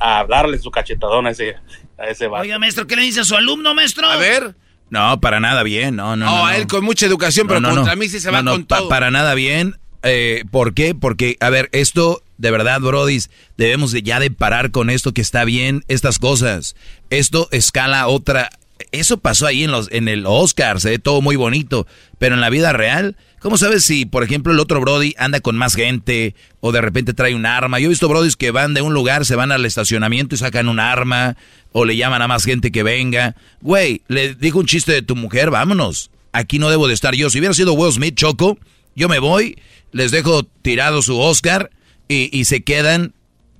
[0.00, 1.56] a darle su cachetadón a ese,
[1.98, 4.06] a ese Oiga, maestro, ¿qué le dice a su alumno, maestro?
[4.06, 4.54] A ver.
[4.90, 6.26] No, para nada bien, no, no.
[6.26, 8.88] No, él con mucha educación, pero contra mí sí se va con todo.
[8.88, 9.76] para nada bien.
[10.02, 10.94] Eh, ¿Por qué?
[10.94, 13.20] Porque, a ver, esto de verdad, Brody,
[13.56, 16.74] debemos de ya de parar con esto que está bien, estas cosas.
[17.10, 18.50] Esto escala otra.
[18.92, 21.86] Eso pasó ahí en los en el Oscar, se ve todo muy bonito,
[22.18, 25.54] pero en la vida real, ¿cómo sabes si, por ejemplo, el otro Brody anda con
[25.54, 27.78] más gente o de repente trae un arma?
[27.78, 30.66] Yo he visto Brodis que van de un lugar, se van al estacionamiento y sacan
[30.66, 31.36] un arma
[31.70, 33.36] o le llaman a más gente que venga.
[33.60, 36.10] Güey, le digo un chiste de tu mujer, vámonos.
[36.32, 37.28] Aquí no debo de estar yo.
[37.28, 38.58] Si hubiera sido Will Smith, Choco,
[38.96, 39.58] yo me voy,
[39.92, 41.70] les dejo tirado su Oscar
[42.08, 43.12] y, y se quedan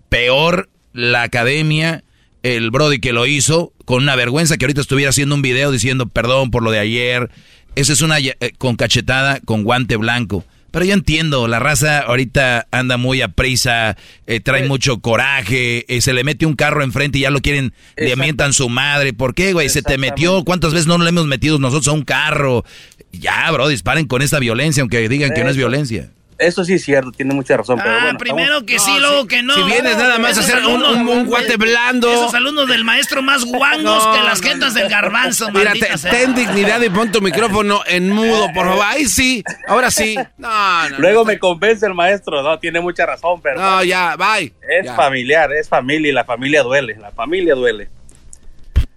[0.08, 2.04] peor la academia,
[2.42, 6.06] el Brody que lo hizo, con una vergüenza que ahorita estuviera haciendo un video diciendo
[6.06, 7.30] perdón por lo de ayer.
[7.76, 10.44] Esa es una eh, con cachetada, con guante blanco.
[10.70, 13.96] Pero yo entiendo, la raza ahorita anda muy a prisa,
[14.26, 17.72] eh, trae mucho coraje, eh, se le mete un carro enfrente y ya lo quieren,
[17.96, 19.12] le mientan su madre.
[19.12, 19.68] ¿Por qué, güey?
[19.68, 22.64] Se te metió, ¿cuántas veces no le hemos metido nosotros a un carro?
[23.12, 26.10] Ya, bro, disparen con esta violencia, aunque digan que no es violencia.
[26.38, 27.78] Eso sí es cierto, tiene mucha razón.
[27.82, 29.54] Pero ah, bueno, primero que sí, luego que no.
[29.54, 32.12] Si vienes nada más a hacer un, un, un, guante blando.
[32.12, 36.80] Esos alumnos del maestro más guangos que las gentas del garbanzo, Mira, te, ten dignidad
[36.82, 38.84] y pon tu micrófono en mudo, por favor.
[38.84, 40.16] Ahí sí, ahora sí.
[40.36, 43.60] No, no, luego me convence el maestro, no, tiene mucha razón, pero.
[43.60, 44.52] No, ya, bye.
[44.68, 47.88] Es familiar, es familia y la familia duele, la familia duele.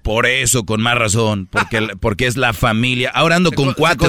[0.01, 3.11] Por eso, con más razón, porque, porque es la familia.
[3.13, 4.07] Ahora ando con cuatro.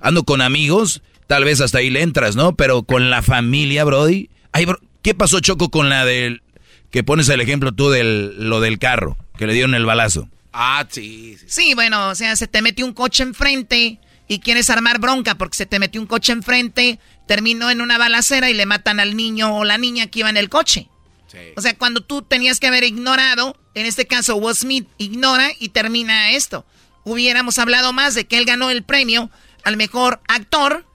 [0.00, 2.54] Ando con amigos tal vez hasta ahí le entras, ¿no?
[2.54, 4.30] Pero con la familia, Brody.
[4.52, 4.66] Ay,
[5.02, 6.42] ¿Qué pasó, Choco, con la del...
[6.90, 10.28] que pones el ejemplo tú de lo del carro, que le dieron el balazo?
[10.52, 11.44] Ah, sí, sí.
[11.48, 15.58] Sí, bueno, o sea, se te metió un coche enfrente y quieres armar bronca porque
[15.58, 16.98] se te metió un coche enfrente,
[17.28, 20.36] terminó en una balacera y le matan al niño o la niña que iba en
[20.36, 20.88] el coche.
[21.28, 21.38] Sí.
[21.56, 25.68] O sea, cuando tú tenías que haber ignorado, en este caso Will Smith ignora y
[25.68, 26.64] termina esto.
[27.04, 29.30] Hubiéramos hablado más de que él ganó el premio
[29.62, 30.86] al mejor actor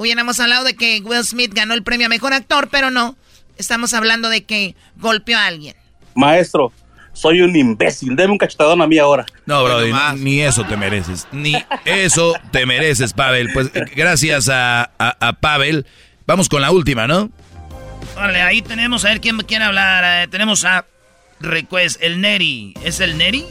[0.00, 3.18] Hubiéramos hablado de que Will Smith ganó el premio a mejor actor, pero no.
[3.58, 5.76] Estamos hablando de que golpeó a alguien.
[6.14, 6.72] Maestro,
[7.12, 8.16] soy un imbécil.
[8.16, 9.26] Deme un cachetadón a mí ahora.
[9.44, 9.82] No, bro,
[10.16, 11.28] ni, eso te mereces.
[11.32, 13.50] Ni eso te mereces, Pavel.
[13.52, 14.90] Pues gracias a,
[15.38, 15.84] Pavel.
[16.26, 17.30] Vamos con la última, ¿no?
[18.16, 20.24] Vale, ahí tenemos, a ver quién quiere hablar.
[20.24, 20.86] Eh, tenemos a
[21.40, 22.72] Request, el Neri.
[22.82, 23.44] ¿Es el Neri?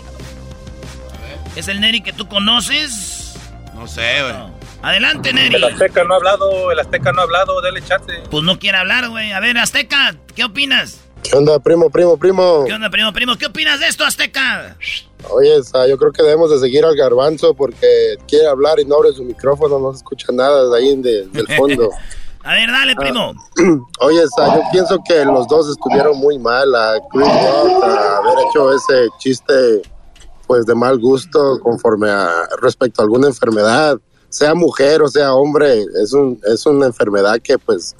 [1.56, 3.36] ¿Es el Neri que tú conoces?
[3.76, 4.59] No sé, güey.
[4.82, 5.56] Adelante, Neri.
[5.56, 8.14] El Azteca no ha hablado, el Azteca no ha hablado, dale chance.
[8.32, 9.32] Pues no quiere hablar, güey.
[9.34, 11.02] A ver, Azteca, ¿qué opinas?
[11.24, 12.64] ¿Qué onda, primo, primo, primo?
[12.66, 13.36] ¿Qué onda, primo, primo?
[13.38, 14.78] ¿Qué opinas de esto, Azteca?
[15.30, 15.54] Oye,
[15.90, 19.24] yo creo que debemos de seguir al garbanzo porque quiere hablar y no abre su
[19.24, 21.90] micrófono, no se escucha nada de ahí del fondo.
[22.44, 23.34] a ver, dale, primo.
[24.00, 26.74] oye, yo pienso que los dos estuvieron muy mal.
[26.74, 29.82] A Chris Rock, a haber hecho ese chiste
[30.48, 34.00] pues de mal gusto conforme a respecto a alguna enfermedad
[34.30, 37.96] sea mujer o sea hombre, es, un, es una enfermedad que pues,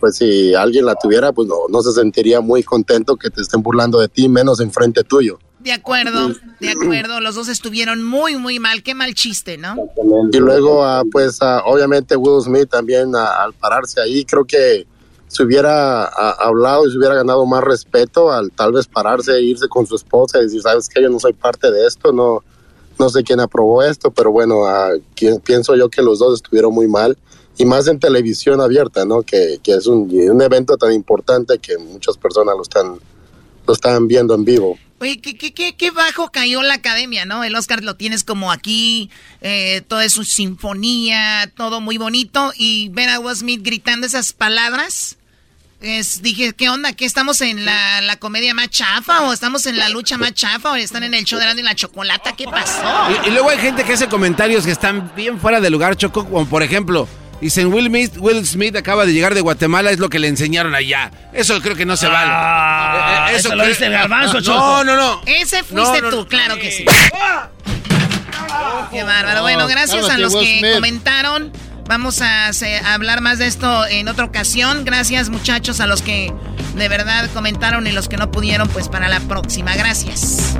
[0.00, 3.62] pues si alguien la tuviera, pues no, no se sentiría muy contento que te estén
[3.62, 5.38] burlando de ti, menos enfrente tuyo.
[5.60, 9.76] De acuerdo, de acuerdo, los dos estuvieron muy, muy mal, qué mal chiste, ¿no?
[10.32, 14.86] Y luego, ah, pues ah, obviamente Will Smith también ah, al pararse ahí, creo que
[15.26, 19.68] se hubiera hablado y se hubiera ganado más respeto al tal vez pararse e irse
[19.68, 22.42] con su esposa y decir, sabes que yo no soy parte de esto, no,
[22.98, 24.64] no sé quién aprobó esto, pero bueno,
[25.44, 27.16] pienso yo que los dos estuvieron muy mal.
[27.60, 29.22] Y más en televisión abierta, ¿no?
[29.22, 33.00] Que, que es un, un, evento tan importante que muchas personas lo están,
[33.66, 34.78] lo viendo en vivo.
[35.00, 37.42] Oye, ¿qué, qué, qué, bajo cayó la academia, ¿no?
[37.42, 42.52] El Oscar lo tienes como aquí, eh, todo es su sinfonía, todo muy bonito.
[42.56, 45.17] Y ver a Will gritando esas palabras
[45.80, 46.92] es, dije, ¿qué onda?
[46.92, 49.22] ¿Qué estamos en la, la, comedia más chafa?
[49.22, 50.72] ¿O estamos en la lucha más chafa?
[50.72, 52.34] ¿O están en el show de y la chocolata?
[52.34, 52.82] ¿Qué pasó?
[53.24, 56.46] Y, luego hay gente que hace comentarios que están bien fuera de lugar, Choco, como
[56.46, 57.08] por ejemplo,
[57.40, 60.74] dicen Will Smith, Will Smith acaba de llegar de Guatemala, es lo que le enseñaron
[60.74, 61.12] allá.
[61.32, 62.30] Eso creo que no se vale.
[62.32, 64.58] Ah, eh, eh, eso, lo dice el garbanzo, Choco.
[64.58, 65.22] No, no, no.
[65.26, 66.84] Ese fuiste tú, claro que sí.
[68.90, 69.42] Qué bárbaro.
[69.42, 71.52] Bueno, gracias a los que comentaron.
[71.88, 72.50] Vamos a,
[72.92, 74.84] hablar más de esto en otra ocasión.
[74.84, 76.30] Gracias muchachos a los que
[76.74, 79.74] de verdad comentaron y los que no pudieron, pues para la próxima.
[79.74, 80.58] Gracias.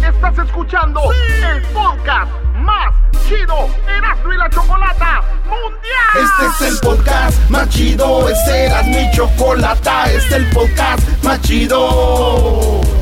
[0.00, 2.94] Estás escuchando el podcast más
[3.28, 6.46] chido Erasmo y la Chocolata Mundial.
[6.46, 11.40] Este es el podcast más chido, este era mi chocolata, este es el podcast más
[11.40, 13.01] chido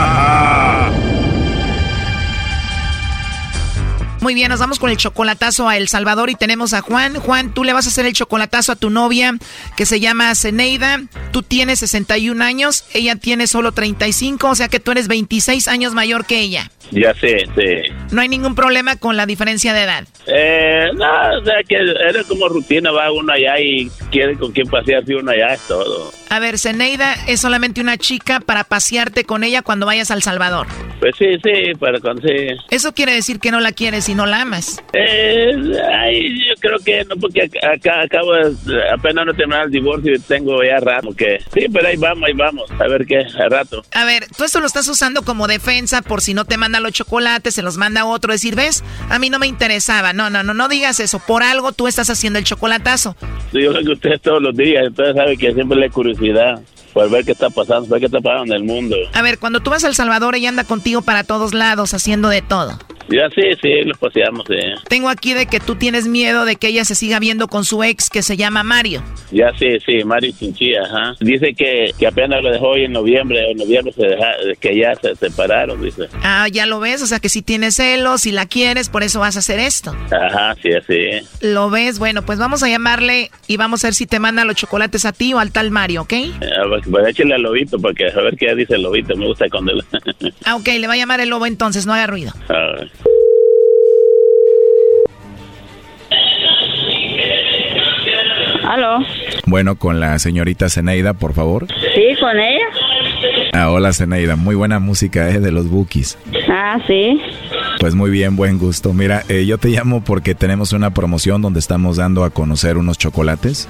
[4.21, 7.15] Muy bien, nos vamos con el chocolatazo a El Salvador y tenemos a Juan.
[7.15, 9.35] Juan, tú le vas a hacer el chocolatazo a tu novia
[9.75, 11.01] que se llama Zeneida.
[11.31, 15.95] Tú tienes 61 años, ella tiene solo 35, o sea que tú eres 26 años
[15.95, 16.69] mayor que ella.
[16.91, 17.91] Ya sé, sí.
[18.11, 20.03] No hay ningún problema con la diferencia de edad.
[20.27, 24.67] Eh, no, o sea que era como rutina, va uno allá y quiere con quién
[24.67, 26.11] pasearse uno allá, es todo.
[26.29, 30.67] A ver, Zeneida es solamente una chica para pasearte con ella cuando vayas al Salvador.
[30.99, 32.47] Pues sí, sí, para cuando sí.
[32.69, 34.81] Eso quiere decir que no la quieres y no la amas.
[34.93, 35.51] Eh,
[35.93, 38.53] ay, yo creo que no, porque acá acabo de,
[38.93, 41.39] apenas no terminar el divorcio y tengo ya rato que...
[41.53, 43.83] Sí, pero ahí vamos, ahí vamos, a ver qué, a rato.
[43.93, 46.91] A ver, tú esto lo estás usando como defensa por si no te manda los
[46.91, 50.13] chocolates, se los manda otro, decir, ves, a mí no me interesaba.
[50.13, 51.19] No, no, no, no digas eso.
[51.19, 53.15] Por algo tú estás haciendo el chocolatazo.
[53.51, 56.61] Sí, yo creo que ustedes todos los días, entonces sabe que siempre le curiosidad
[56.93, 58.95] por ver qué está pasando, ver qué está pasando en el mundo.
[59.13, 62.29] A ver, cuando tú vas a El Salvador, ella anda contigo para todos lados, haciendo
[62.29, 62.77] de todo.
[63.09, 64.55] Ya sí, sí, lo paseamos, sí.
[64.87, 67.83] Tengo aquí de que tú tienes miedo de que ella se siga viendo con su
[67.83, 69.03] ex que se llama Mario.
[69.31, 71.15] Ya sí, sí, Mario Chinchilla, ajá.
[71.19, 74.77] Dice que, que apenas lo dejó hoy en noviembre, o en noviembre se deja, que
[74.77, 76.07] ya se separaron, dice.
[76.23, 79.19] Ah, ya lo ves, o sea que si tienes celos, si la quieres, por eso
[79.19, 79.95] vas a hacer esto.
[80.11, 81.27] Ajá, sí, así.
[81.41, 84.55] Lo ves, bueno, pues vamos a llamarle y vamos a ver si te manda los
[84.55, 86.13] chocolates a ti o al tal Mario, ¿ok?
[86.69, 89.73] pues, pues échale al lobito, porque a ver qué dice el lobito, me gusta cuando...
[90.45, 92.31] ah, ok, le va a llamar el lobo entonces, no haga ruido.
[92.49, 92.75] Ah.
[98.63, 98.99] ¿Aló?
[99.47, 101.67] Bueno, con la señorita Zeneida, por favor.
[101.93, 102.65] Sí, con ella.
[103.53, 106.17] Ah, hola Zeneida, muy buena música eh, de los Bookies.
[106.49, 107.19] Ah, sí.
[107.79, 108.93] Pues muy bien, buen gusto.
[108.93, 112.97] Mira, eh, yo te llamo porque tenemos una promoción donde estamos dando a conocer unos
[112.97, 113.67] chocolates.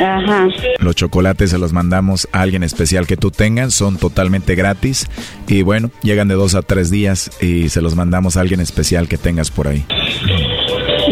[0.00, 0.48] Ajá.
[0.78, 5.08] Los chocolates se los mandamos a alguien especial que tú tengas, son totalmente gratis
[5.46, 9.08] y bueno, llegan de dos a tres días y se los mandamos a alguien especial
[9.08, 9.84] que tengas por ahí.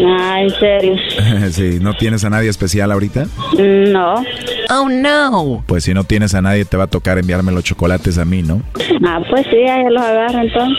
[0.05, 0.95] Ah, ¿en serio?
[1.51, 3.27] sí, ¿no tienes a nadie especial ahorita?
[3.57, 4.23] No.
[4.69, 5.63] Oh, no.
[5.67, 8.41] Pues si no tienes a nadie te va a tocar enviarme los chocolates a mí,
[8.41, 8.61] ¿no?
[9.05, 10.77] Ah, pues sí, ahí los agarra entonces.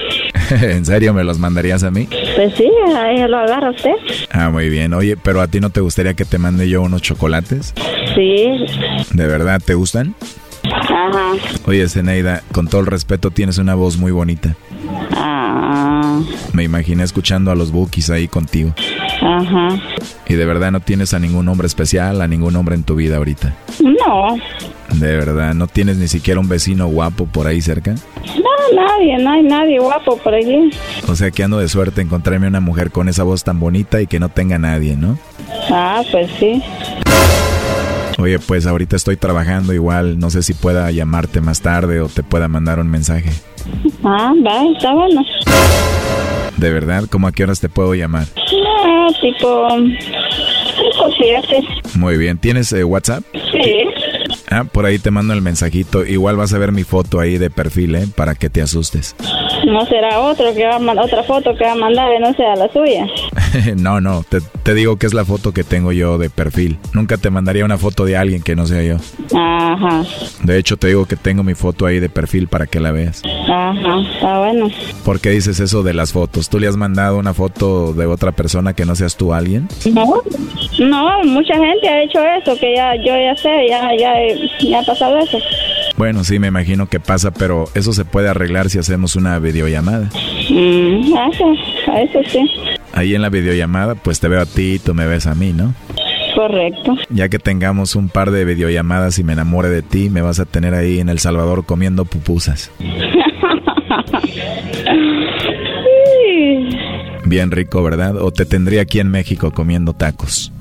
[0.63, 2.09] ¿En serio me los mandarías a mí?
[2.37, 3.95] Pues sí, ahí lo agarra usted.
[4.31, 4.95] Ah, muy bien.
[4.95, 7.75] Oye, pero a ti no te gustaría que te mande yo unos chocolates?
[8.15, 8.67] Sí.
[9.13, 10.15] ¿De verdad te gustan?
[10.73, 11.33] Ajá.
[11.67, 14.57] Oye, Zeneida, con todo el respeto, tienes una voz muy bonita.
[15.13, 16.21] Ah.
[16.53, 18.75] Me imaginé escuchando a los Bookies ahí contigo.
[19.21, 19.69] Ajá.
[20.29, 23.17] ¿Y de verdad no tienes a ningún hombre especial, a ningún hombre en tu vida
[23.17, 23.55] ahorita?
[23.81, 24.37] No.
[24.95, 27.95] ¿De verdad no tienes ni siquiera un vecino guapo por ahí cerca?
[27.95, 30.71] No, nadie, no hay nadie guapo por allí.
[31.09, 34.07] O sea que ando de suerte encontrarme una mujer con esa voz tan bonita y
[34.07, 35.19] que no tenga nadie, ¿no?
[35.71, 36.63] Ah, pues sí.
[38.19, 42.23] Oye, pues ahorita estoy trabajando igual, no sé si pueda llamarte más tarde o te
[42.23, 43.31] pueda mandar un mensaje.
[44.05, 45.23] Ah, va, está bueno.
[46.57, 47.05] ¿De verdad?
[47.11, 48.27] ¿Cómo a qué horas te puedo llamar?
[48.37, 49.69] No, tipo...
[49.69, 51.65] tipo siete.
[51.95, 53.25] Muy bien, ¿tienes eh, WhatsApp?
[53.33, 53.85] Sí.
[54.51, 56.05] Ah, por ahí te mando el mensajito.
[56.05, 58.07] Igual vas a ver mi foto ahí de perfil, ¿eh?
[58.15, 59.17] Para que te asustes.
[59.67, 62.33] No será otro que va a mandar, otra foto que va a mandar y no
[62.35, 63.07] sea la suya.
[63.77, 66.79] no, no, te, te, digo que es la foto que tengo yo de perfil.
[66.93, 68.97] Nunca te mandaría una foto de alguien que no sea yo.
[69.39, 70.05] Ajá.
[70.43, 73.23] De hecho, te digo que tengo mi foto ahí de perfil para que la veas.
[73.49, 74.69] Ajá, está bueno.
[75.05, 76.49] ¿Por qué dices eso de las fotos?
[76.49, 79.69] ¿Tú le has mandado una foto de otra persona que no seas tú alguien?
[79.93, 80.23] No,
[80.81, 84.15] no, mucha gente ha hecho eso, que ya yo ya sé, ya, ya,
[84.61, 85.39] ya ha pasado eso.
[85.97, 90.09] Bueno, sí, me imagino que pasa, pero eso se puede arreglar si hacemos una videollamada.
[90.51, 91.55] Mm, eso,
[91.97, 92.51] eso sí.
[92.93, 95.53] Ahí en la videollamada, pues te veo a ti y tú me ves a mí,
[95.53, 95.75] ¿no?
[96.35, 96.97] Correcto.
[97.11, 100.47] Ya que tengamos un par de videollamadas y me enamore de ti, me vas a
[100.47, 102.71] tener ahí en El Salvador comiendo pupusas.
[107.25, 108.17] Bien rico, ¿verdad?
[108.17, 110.53] O te tendría aquí en México comiendo tacos.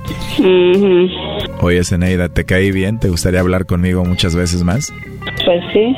[1.59, 2.99] Oye, Zeneida, ¿te caí bien?
[2.99, 4.93] ¿Te gustaría hablar conmigo muchas veces más?
[5.43, 5.95] Pues sí.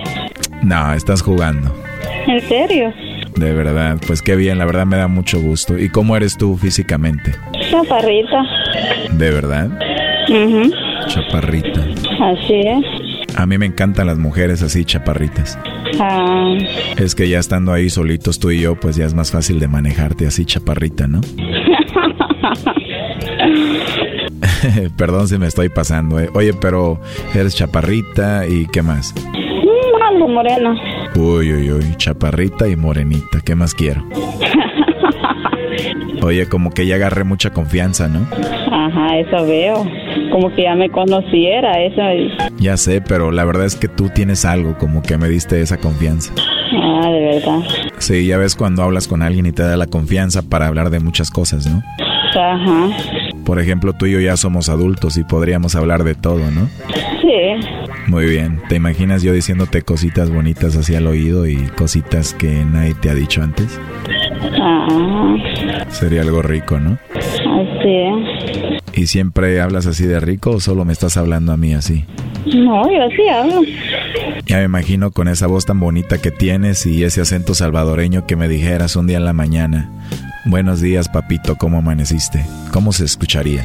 [0.63, 1.82] No, estás jugando.
[2.27, 2.93] ¿En serio?
[3.35, 5.77] De verdad, pues qué bien, la verdad me da mucho gusto.
[5.77, 7.31] ¿Y cómo eres tú físicamente?
[7.69, 8.43] Chaparrita.
[9.11, 9.69] ¿De verdad?
[11.07, 11.81] Chaparrita.
[12.21, 13.35] Así es.
[13.35, 15.57] A mí me encantan las mujeres así, chaparritas.
[15.99, 16.53] Ah.
[16.97, 19.67] Es que ya estando ahí solitos tú y yo, pues ya es más fácil de
[19.67, 21.21] manejarte así, chaparrita, ¿no?
[24.97, 26.19] Perdón si me estoy pasando.
[26.19, 26.29] Eh.
[26.33, 26.99] Oye, pero
[27.33, 29.13] eres chaparrita y ¿qué más?
[29.33, 30.75] Mm, algo morena.
[31.15, 33.39] Uy, uy, uy, chaparrita y morenita.
[33.43, 34.03] ¿Qué más quiero?
[36.23, 38.25] Oye, como que ya agarré mucha confianza, ¿no?
[38.71, 39.85] Ajá, eso veo.
[40.31, 42.01] Como que ya me conociera, eso.
[42.57, 45.77] Ya sé, pero la verdad es que tú tienes algo, como que me diste esa
[45.77, 46.33] confianza.
[46.81, 47.59] Ah, de verdad.
[47.97, 50.99] Sí, ya ves cuando hablas con alguien y te da la confianza para hablar de
[50.99, 51.83] muchas cosas, ¿no?
[52.35, 52.89] Ajá.
[53.45, 56.67] Por ejemplo, tú y yo ya somos adultos y podríamos hablar de todo, ¿no?
[57.21, 57.67] Sí.
[58.07, 58.61] Muy bien.
[58.69, 63.15] ¿Te imaginas yo diciéndote cositas bonitas hacia el oído y cositas que nadie te ha
[63.15, 63.79] dicho antes?
[64.61, 65.35] Ah.
[65.89, 66.97] Sería algo rico, ¿no?
[67.15, 72.05] Así ¿Y siempre hablas así de rico o solo me estás hablando a mí así?
[72.45, 73.61] No, yo sí hablo.
[74.45, 78.35] Ya me imagino con esa voz tan bonita que tienes y ese acento salvadoreño que
[78.35, 79.89] me dijeras un día en la mañana.
[80.45, 82.45] Buenos días, papito, ¿cómo amaneciste?
[82.71, 83.63] ¿Cómo se escucharía?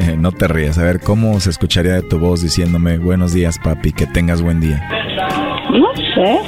[0.18, 3.92] no te rías, a ver, ¿cómo se escucharía de tu voz diciéndome buenos días, papi,
[3.92, 4.82] que tengas buen día?
[5.70, 6.38] No sé.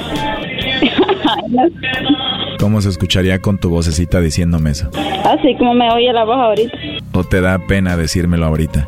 [2.59, 4.89] ¿Cómo se escucharía con tu vocecita diciéndome eso?
[5.25, 6.77] Así como me oye la voz ahorita.
[7.13, 8.87] ¿O te da pena decírmelo ahorita?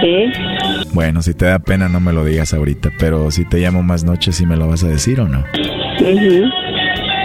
[0.00, 0.32] Sí.
[0.92, 4.04] Bueno, si te da pena no me lo digas ahorita, pero si te llamo más
[4.04, 5.44] noche, ¿sí me lo vas a decir o no?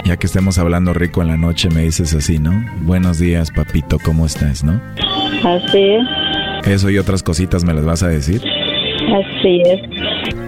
[0.04, 2.52] Ya que estemos hablando rico en la noche, me dices así, ¿no?
[2.82, 4.80] Buenos días, papito, ¿cómo estás, no?
[5.44, 6.25] Así es.
[6.66, 8.42] Eso y otras cositas me las vas a decir.
[9.06, 9.80] Así es.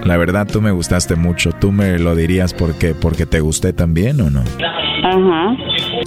[0.04, 1.52] La verdad, tú me gustaste mucho.
[1.52, 4.42] ¿Tú me lo dirías porque, porque te gusté también o no?
[5.04, 5.56] Ajá.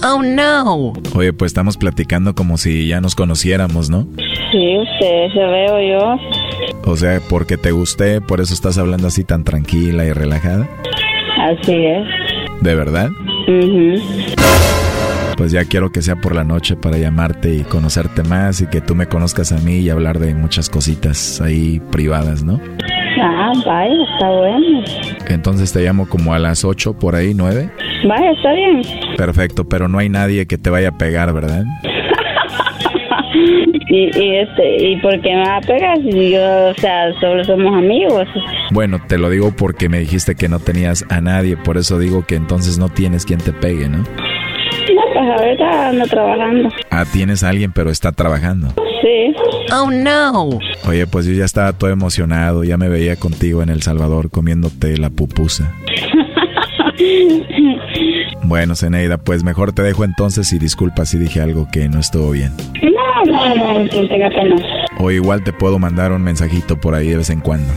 [0.04, 0.92] Oh, no.
[1.14, 4.06] Oye, pues estamos platicando como si ya nos conociéramos, ¿no?
[4.50, 6.16] Sí, usted, se veo yo.
[6.84, 10.68] O sea, porque te gusté, por eso estás hablando así tan tranquila y relajada.
[11.38, 12.06] Así es.
[12.60, 13.08] ¿De verdad?
[13.48, 13.94] Mhm.
[15.36, 18.80] Pues ya quiero que sea por la noche para llamarte y conocerte más y que
[18.80, 22.60] tú me conozcas a mí y hablar de muchas cositas ahí privadas, ¿no?
[23.20, 24.84] Ah, vaya, está bueno.
[25.28, 27.70] Entonces te llamo como a las 8 por ahí, 9.
[28.06, 28.82] Vaya, está bien.
[29.16, 31.64] Perfecto, pero no hay nadie que te vaya a pegar, ¿verdad?
[33.88, 37.44] y, y, este, ¿y por qué me va a pegar si yo, o sea, solo
[37.44, 38.26] somos amigos?
[38.70, 42.24] Bueno, te lo digo porque me dijiste que no tenías a nadie, por eso digo
[42.26, 44.04] que entonces no tienes quien te pegue, ¿no?
[45.12, 46.68] Pues ahorita ando trabajando.
[46.90, 48.68] Ah, tienes a alguien, pero está trabajando.
[49.02, 49.34] Sí.
[49.72, 50.58] Oh, no.
[50.88, 54.96] Oye, pues yo ya estaba todo emocionado, ya me veía contigo en El Salvador comiéndote
[54.98, 55.72] la pupusa.
[58.44, 62.30] Bueno, Zeneida, pues mejor te dejo entonces y disculpa si dije algo que no estuvo
[62.30, 62.52] bien.
[62.82, 64.56] No, no, no, no tenga pena.
[64.98, 67.72] O igual te puedo mandar un mensajito por ahí de vez en cuando.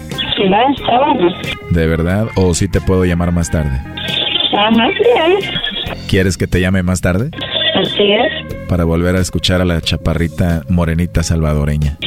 [0.52, 1.34] Va, está bueno.
[1.72, 2.28] ¿De verdad?
[2.36, 3.80] ¿O sí te puedo llamar más tarde?
[4.58, 5.54] Ajá, sí, ¿eh?
[6.08, 7.30] ¿Quieres que te llame más tarde?
[7.76, 8.56] Así es.
[8.68, 11.98] Para volver a escuchar a la chaparrita morenita salvadoreña.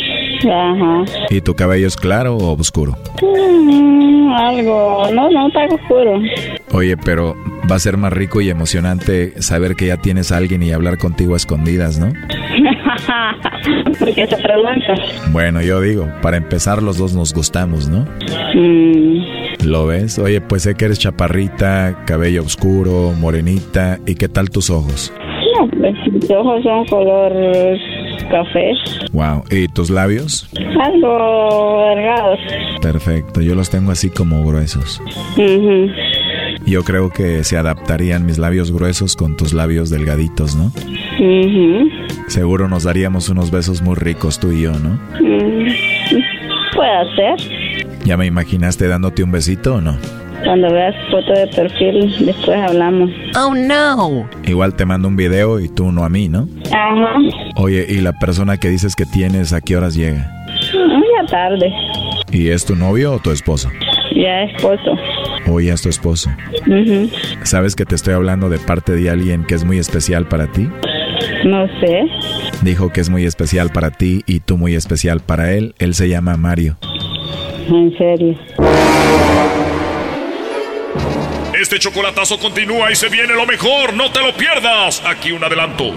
[0.44, 1.04] Ajá.
[1.30, 2.96] ¿Y tu cabello es claro o oscuro?
[3.20, 6.20] Mm, algo, no, no, está oscuro.
[6.72, 7.34] Oye, pero
[7.70, 10.98] va a ser más rico y emocionante saber que ya tienes a alguien y hablar
[10.98, 12.12] contigo a escondidas, ¿no?
[13.98, 14.94] ¿Por qué se pregunta?
[15.30, 18.06] Bueno, yo digo, para empezar los dos nos gustamos, ¿no?
[18.54, 20.18] Mm, ¿Lo ves?
[20.18, 23.98] Oye, pues sé que eres chaparrita, cabello oscuro, morenita.
[24.06, 25.12] ¿Y qué tal tus ojos?
[25.58, 27.32] no, pues mis ojos son color
[28.30, 28.70] café.
[29.12, 29.42] Wow.
[29.50, 30.48] ¿Y tus labios?
[30.80, 32.38] Algo delgados.
[32.82, 33.40] Perfecto.
[33.40, 35.00] Yo los tengo así como gruesos.
[35.36, 35.90] Ujú.
[36.66, 40.66] Yo creo que se adaptarían mis labios gruesos con tus labios delgaditos, ¿no?
[41.18, 41.88] Ujú.
[42.28, 44.90] Seguro nos daríamos unos besos muy ricos tú y yo, ¿no?
[45.20, 45.68] Mm,
[46.74, 47.67] Puede ser.
[48.08, 49.98] ¿Ya me imaginaste dándote un besito o no?
[50.42, 53.10] Cuando veas foto de perfil, después hablamos.
[53.36, 54.26] Oh, no.
[54.44, 56.48] Igual te mando un video y tú no a mí, ¿no?
[56.68, 57.18] Ajá.
[57.56, 60.32] Oye, ¿y la persona que dices que tienes a qué horas llega?
[60.72, 61.70] Ya tarde.
[62.32, 63.70] ¿Y es tu novio o tu esposo?
[64.16, 64.96] Ya esposo.
[65.46, 66.30] O ya es tu esposo.
[66.66, 67.10] Ujú.
[67.42, 70.66] ¿Sabes que te estoy hablando de parte de alguien que es muy especial para ti?
[71.44, 72.06] No sé.
[72.62, 75.74] Dijo que es muy especial para ti y tú muy especial para él.
[75.78, 76.78] Él se llama Mario.
[77.68, 78.34] En serio.
[81.60, 83.92] Este chocolatazo continúa y se viene lo mejor.
[83.94, 85.02] No te lo pierdas.
[85.04, 85.92] Aquí un adelanto.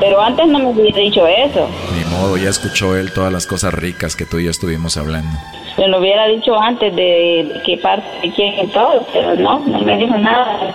[0.00, 1.68] Pero antes no me hubiera dicho eso.
[1.94, 5.30] Ni modo, ya escuchó él todas las cosas ricas que tú y yo estuvimos hablando.
[5.76, 9.80] Se lo hubiera dicho antes de qué parte de quién y todo, pero no, no
[9.80, 10.74] me dijo nada.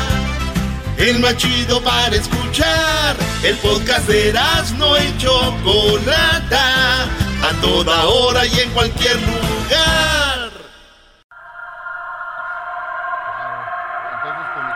[1.01, 3.17] el más chido para escuchar.
[3.43, 10.51] El podcast de Erasmo y Chocolata, a toda hora y en cualquier lugar.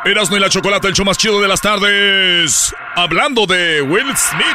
[0.03, 2.73] Erasmo y la Chocolata, el show más chido de las tardes.
[2.95, 4.45] Hablando de Will Smith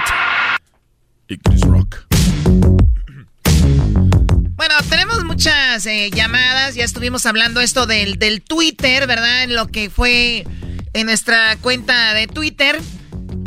[1.28, 1.96] y Chris Rock.
[4.54, 6.74] Bueno, tenemos muchas eh, llamadas.
[6.74, 9.44] Ya estuvimos hablando esto del, del Twitter, ¿verdad?
[9.44, 10.44] En lo que fue
[10.92, 12.80] en nuestra cuenta de Twitter,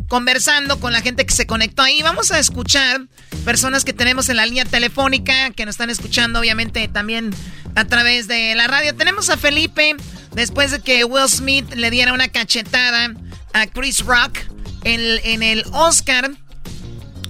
[0.08, 2.02] conversando con la gente que se conectó ahí.
[2.02, 3.02] Vamos a escuchar
[3.46, 7.34] personas que tenemos en la línea telefónica, que nos están escuchando obviamente también
[7.76, 8.96] a través de la radio.
[8.96, 9.96] Tenemos a Felipe,
[10.34, 13.14] después de que Will Smith le diera una cachetada
[13.54, 14.38] a Chris Rock
[14.84, 16.32] en, en el Oscar.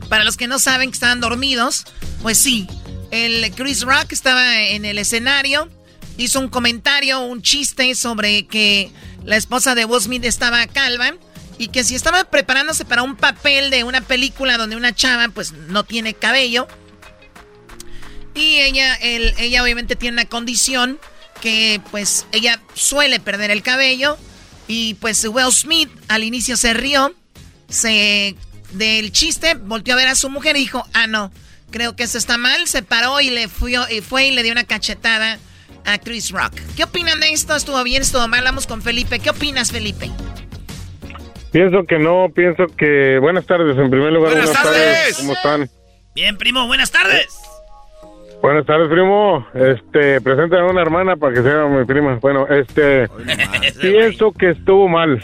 [0.10, 1.86] Para los que no saben que estaban dormidos,
[2.22, 2.68] pues sí,
[3.10, 5.70] el Chris Rock estaba en el escenario,
[6.18, 8.92] hizo un comentario, un chiste sobre que
[9.26, 11.14] la esposa de Will Smith estaba calva
[11.58, 15.52] y que si estaba preparándose para un papel de una película donde una chava pues
[15.52, 16.68] no tiene cabello.
[18.36, 21.00] Y ella, ella obviamente tiene una condición
[21.42, 24.18] que pues ella suele perder el cabello
[24.68, 27.14] y pues Will Smith al inicio se rió,
[27.70, 28.36] se
[28.72, 31.32] del chiste, volteó a ver a su mujer y dijo, ah no,
[31.70, 34.52] creo que eso está mal, se paró y le fue, y fue y le dio
[34.52, 35.38] una cachetada
[35.86, 36.54] a Chris Rock.
[36.76, 37.56] ¿Qué opinan de esto?
[37.56, 38.02] ¿Estuvo bien?
[38.02, 38.44] ¿Estuvo mal?
[38.44, 39.20] Vamos con Felipe.
[39.20, 40.10] ¿Qué opinas, Felipe?
[41.52, 43.20] Pienso que no, pienso que...
[43.20, 44.32] Buenas tardes, en primer lugar.
[44.34, 45.18] Buenas, tardes.
[45.20, 45.70] ¿Cómo están?
[46.16, 47.40] Bien, primo, buenas tardes.
[48.42, 49.46] Buenas tardes, primo.
[49.54, 52.18] Este, presenta a una hermana para que sea mi prima.
[52.22, 53.08] Bueno, este,
[53.82, 55.24] pienso que estuvo mal.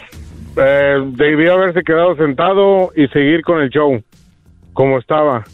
[0.56, 4.02] Eh, debió haberse quedado sentado y seguir con el show
[4.72, 5.44] como estaba.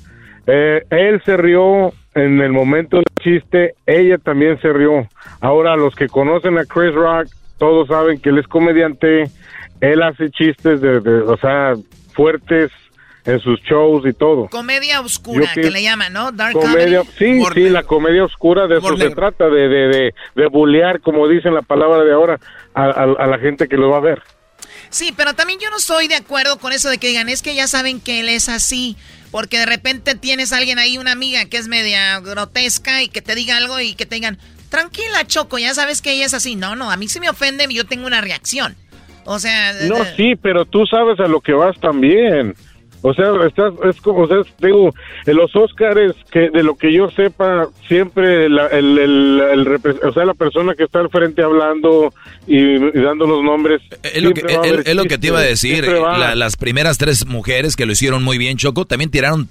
[0.47, 5.07] Eh, él se rió en el momento del chiste, ella también se rió.
[5.41, 7.29] Ahora, los que conocen a Chris Rock,
[7.59, 9.31] todos saben que él es comediante,
[9.81, 11.75] él hace chistes de, o sea,
[12.15, 12.73] fuertes
[13.27, 14.49] en sus shows y todo.
[14.49, 16.33] Comedia oscura, que, le llaman, ¿no?
[16.33, 20.47] Dark comedia, Sí, sí, la comedia oscura, de eso se trata, de, de, de, de
[20.47, 22.41] bullear, como dicen la palabra de ahora,
[22.73, 24.23] a la gente que lo va a ver.
[24.89, 27.55] Sí, pero también yo no estoy de acuerdo con eso de que digan, es que
[27.55, 28.97] ya saben que él es así.
[29.31, 33.23] Porque de repente tienes a alguien ahí, una amiga que es media grotesca y que
[33.23, 34.39] te diga algo y que te digan,
[34.69, 36.57] tranquila Choco, ya sabes que ella es así.
[36.57, 38.77] No, no, a mí se me ofende y yo tengo una reacción.
[39.25, 39.73] O sea...
[39.89, 42.55] No, sí, pero tú sabes a lo que vas también.
[43.03, 44.93] O sea, estás, es como, o sea, digo,
[45.27, 50.35] en los Óscares, que de lo que yo sepa, siempre el, el, o sea, la
[50.35, 52.13] persona que está al frente hablando
[52.47, 53.83] y, dando los nombres.
[54.03, 54.43] Es lo que,
[54.85, 55.87] es, lo que te iba a decir.
[55.87, 59.49] las primeras tres mujeres que lo hicieron muy bien, Choco, también tiraron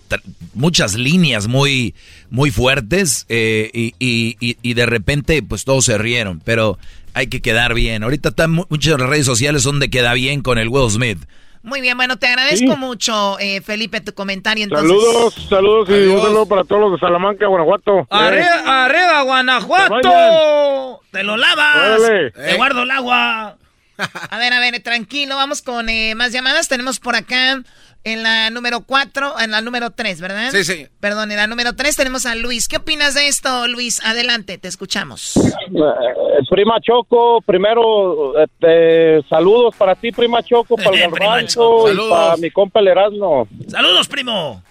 [0.54, 1.96] muchas líneas muy,
[2.30, 6.78] muy fuertes eh, y, y, y de repente, pues todos se rieron, pero
[7.16, 8.04] hay que quedar bien.
[8.04, 11.20] Ahorita están muchas redes sociales donde queda bien con el Will Smith.
[11.66, 14.68] Muy bien, bueno, te agradezco mucho, eh, Felipe, tu comentario.
[14.70, 18.08] Saludos, saludos y un saludo para todos los de Salamanca, Guanajuato.
[18.12, 21.02] Arriba, arriba Guanajuato.
[21.12, 22.02] Te lo lavas.
[22.36, 23.58] Te guardo el agua.
[24.30, 26.68] A ver, a ver, tranquilo, vamos con eh, más llamadas.
[26.68, 27.64] Tenemos por acá
[28.06, 30.52] en la número 4, en la número 3, ¿verdad?
[30.52, 30.88] Sí, sí.
[31.00, 32.68] Perdón, en la número 3 tenemos a Luis.
[32.68, 34.00] ¿Qué opinas de esto, Luis?
[34.06, 35.36] Adelante, te escuchamos.
[35.36, 42.38] Eh, prima Choco, primero, este, saludos para ti, Prima Choco, para el garbanzo y para
[42.38, 43.48] mi compa el Erasmo.
[43.68, 44.62] ¡Saludos, primo!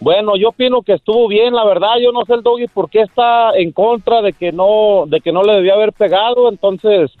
[0.00, 3.02] Bueno, yo opino que estuvo bien, la verdad, yo no sé el doggy por qué
[3.02, 7.12] está en contra de que no, de que no le debía haber pegado, entonces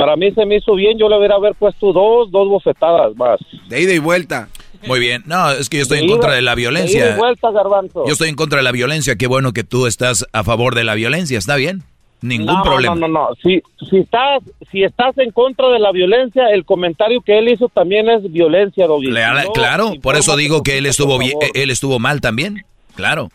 [0.00, 3.38] para mí se me hizo bien, yo le hubiera haber puesto dos, dos bofetadas más.
[3.68, 4.48] De ida y vuelta.
[4.86, 5.22] Muy bien.
[5.26, 7.04] No, es que yo estoy en contra de la violencia.
[7.04, 8.06] De ida y vuelta, garbanzo.
[8.06, 9.16] Yo estoy en contra de la violencia.
[9.16, 11.36] Qué bueno que tú estás a favor de la violencia.
[11.36, 11.82] ¿Está bien?
[12.22, 12.94] Ningún problema.
[12.94, 13.28] No, no, no.
[13.42, 17.68] Si, si, estás, si estás en contra de la violencia, el comentario que él hizo
[17.68, 19.12] también es violencia, Doggy.
[19.52, 22.64] claro, por eso digo que él estuvo bien, él estuvo mal también.
[22.94, 23.28] Claro.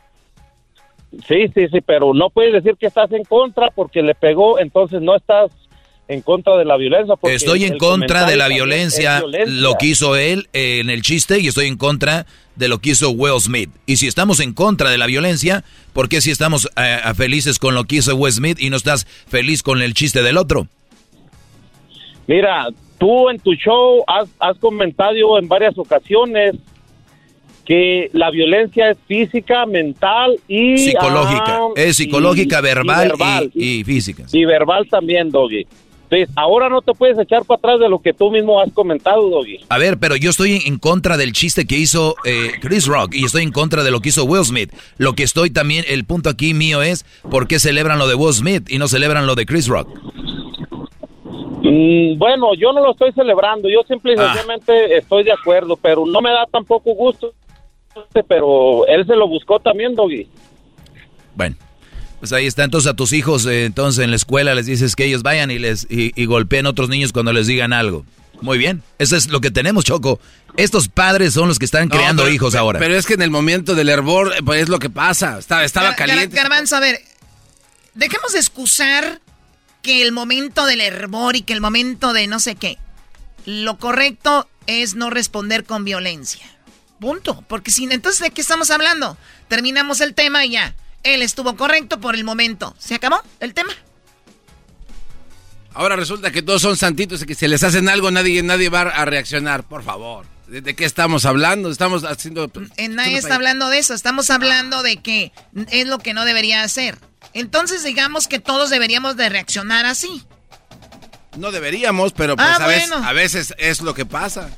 [1.28, 5.02] Sí, sí, sí, pero no puedes decir que estás en contra porque le pegó, entonces
[5.02, 5.52] no estás
[6.07, 7.15] en contra de la violencia.
[7.23, 11.68] Estoy en contra de la violencia, lo que hizo él en el chiste y estoy
[11.68, 12.26] en contra
[12.56, 13.69] de lo que hizo Will Smith.
[13.86, 15.64] Y si estamos en contra de la violencia,
[15.94, 19.06] ¿por qué si estamos eh, felices con lo que hizo Will Smith y no estás
[19.06, 20.68] feliz con el chiste del otro?
[22.27, 22.68] Mira,
[22.98, 26.56] tú en tu show has, has comentado en varias ocasiones
[27.65, 31.60] que la violencia es física, mental y psicológica.
[31.76, 34.26] es psicológica, verbal, y, física.
[34.32, 35.65] Y verbal también, Doggy.
[36.10, 39.30] Entonces, ahora no te puedes echar para atrás de lo que tú mismo has comentado,
[39.30, 39.60] Doggy.
[39.69, 43.26] A ver, pero yo estoy en contra del chiste que hizo eh, Chris Rock y
[43.26, 44.72] estoy en contra de lo que hizo Will Smith.
[44.98, 48.34] Lo que estoy también, el punto aquí mío es por qué celebran lo de Will
[48.34, 49.90] Smith y no celebran lo de Chris Rock.
[51.64, 54.98] Mm, bueno, yo no lo estoy celebrando, yo simplemente ah.
[54.98, 57.34] estoy de acuerdo, pero no me da tampoco gusto
[58.27, 60.27] pero él se lo buscó también, Doggy.
[61.36, 61.56] Bueno,
[62.30, 62.64] pues ahí está.
[62.64, 65.60] Entonces a tus hijos, eh, entonces en la escuela les dices que ellos vayan y
[65.60, 68.06] les y, golpeen a otros niños cuando les digan algo.
[68.41, 70.19] Muy bien, eso es lo que tenemos, Choco.
[70.57, 72.80] Estos padres son los que están creando hijos ahora.
[72.80, 75.38] Pero es que en el momento del hervor, pues es lo que pasa.
[75.38, 76.35] Estaba, estaba caliente.
[76.35, 76.99] Garbanzo, a ver,
[77.93, 79.22] dejemos de excusar
[79.81, 82.77] que el momento del hervor y que el momento de no sé qué.
[83.45, 86.45] Lo correcto es no responder con violencia.
[86.99, 87.43] Punto.
[87.47, 89.18] Porque si entonces de qué estamos hablando?
[89.47, 90.76] Terminamos el tema y ya.
[91.06, 92.76] Él estuvo correcto por el momento.
[92.80, 93.72] ¿Se acabó el tema?
[95.73, 98.82] Ahora resulta que todos son santitos y que si les hacen algo nadie, nadie va
[98.82, 99.64] a reaccionar.
[99.64, 100.26] Por favor.
[100.48, 101.69] ¿De qué estamos hablando?
[101.69, 102.52] Estamos haciendo...
[102.77, 103.94] En nadie está hablando de eso.
[103.94, 105.32] Estamos hablando de que
[105.69, 106.98] es lo que no debería hacer.
[107.34, 110.23] Entonces digamos que todos deberíamos de reaccionar así.
[111.38, 114.49] No deberíamos, pero pues ah, a veces es lo que pasa.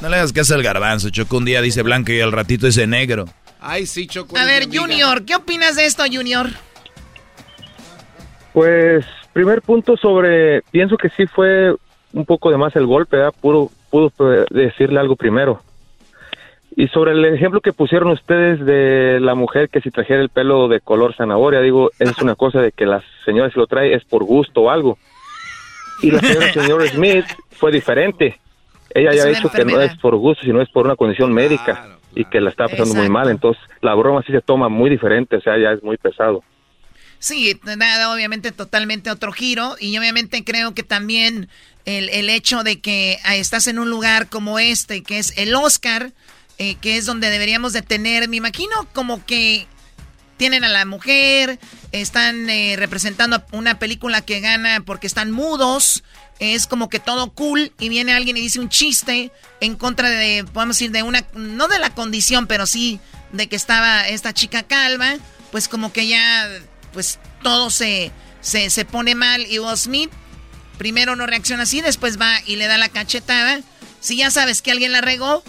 [0.00, 1.36] No le hagas caso al garbanzo, Choco.
[1.36, 3.26] Un día dice blanco y al ratito dice negro.
[3.60, 4.38] Ay, sí, Choco.
[4.38, 6.46] A ver, Junior, ¿qué opinas de esto, Junior?
[8.52, 11.74] Pues, primer punto sobre, pienso que sí fue
[12.12, 13.34] un poco de más el golpe, ¿verdad?
[13.40, 14.12] Pudo, pudo
[14.50, 15.60] decirle algo primero.
[16.74, 20.68] Y sobre el ejemplo que pusieron ustedes de la mujer que si trajera el pelo
[20.68, 24.04] de color zanahoria, digo, es una cosa de que la señora si lo trae es
[24.04, 24.96] por gusto o algo.
[26.00, 28.40] Y la señora señor Smith fue diferente.
[28.94, 31.99] Ella ya ha dicho que no es por gusto, sino es por una condición médica
[32.14, 33.30] y que la está pasando muy mal.
[33.30, 36.42] Entonces, la broma sí se toma muy diferente, o sea, ya es muy pesado.
[37.18, 41.50] Sí, nada, obviamente totalmente otro giro y obviamente creo que también
[41.84, 46.12] el, el hecho de que estás en un lugar como este, que es el Oscar,
[46.62, 49.66] eh, que es donde deberíamos de tener, me imagino como que
[50.36, 51.58] tienen a la mujer,
[51.92, 56.04] están eh, representando una película que gana porque están mudos,
[56.40, 59.30] es como que todo cool y viene alguien y dice un chiste
[59.60, 62.98] en contra de, podemos decir, de una, no de la condición, pero sí
[63.32, 65.16] de que estaba esta chica calva,
[65.52, 66.48] pues como que ya,
[66.92, 68.10] pues todo se,
[68.40, 70.10] se, se pone mal y Will Smith
[70.78, 73.60] primero no reacciona así, después va y le da la cachetada.
[74.00, 75.44] Si ya sabes que alguien la regó,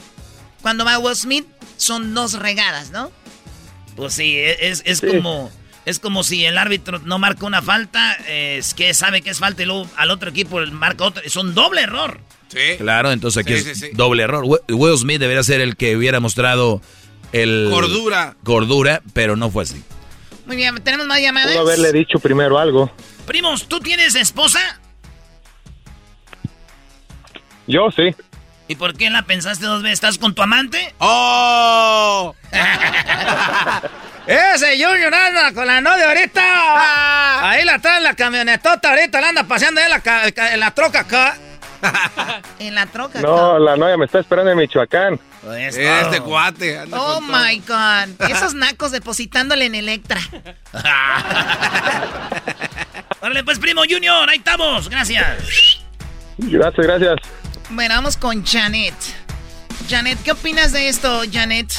[0.62, 1.48] cuando va Will Smith
[1.78, 3.12] son dos regadas, ¿no?
[3.96, 5.50] Pues sí, es, es como
[5.86, 9.64] es como si el árbitro no marca una falta, es que sabe que es falta
[9.64, 11.24] y luego al otro equipo marca otro.
[11.24, 12.20] Es un doble error.
[12.50, 12.78] Sí.
[12.78, 14.44] Claro, entonces aquí es doble error.
[14.70, 16.82] Will Smith debería ser el que hubiera mostrado
[17.32, 17.70] el...
[17.72, 18.36] Cordura.
[18.44, 19.82] Cordura, pero no fue así.
[20.46, 21.52] Muy bien, ¿tenemos más llamadas?
[21.52, 22.92] Puedo haberle dicho primero algo.
[23.26, 24.60] Primos, ¿tú tienes esposa?
[27.68, 28.14] Yo sí.
[28.68, 29.94] ¿Y por qué la pensaste dos veces?
[29.96, 30.94] ¿Estás con tu amante?
[31.00, 32.36] ¡Oh!
[34.28, 36.42] Ese Junior anda con la novia ahorita.
[36.44, 37.50] Ah.
[37.50, 40.02] Ahí la está en la camionetota ahorita, la anda paseando en la,
[40.54, 41.36] en la troca acá.
[42.60, 43.22] en la troca.
[43.22, 45.20] No, la novia me está esperando en Michoacán.
[45.42, 46.80] Pues este cuate.
[46.92, 48.22] oh my God.
[48.30, 50.20] Esos nacos depositándole en Electra.
[53.22, 54.90] Órale, pues, primo Junior, ahí estamos.
[54.90, 55.80] Gracias.
[56.38, 57.16] Gracias, gracias.
[57.70, 58.94] Bueno, vamos con Janet.
[59.90, 61.72] Janet, ¿qué opinas de esto, Janet?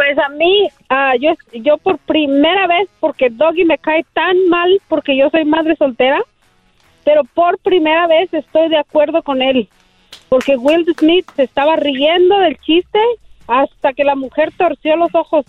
[0.00, 4.80] Pues a mí, uh, yo, yo por primera vez, porque Doggy me cae tan mal
[4.88, 6.22] porque yo soy madre soltera,
[7.04, 9.68] pero por primera vez estoy de acuerdo con él,
[10.30, 12.98] porque Will Smith se estaba riendo del chiste
[13.46, 15.44] hasta que la mujer torció los ojos.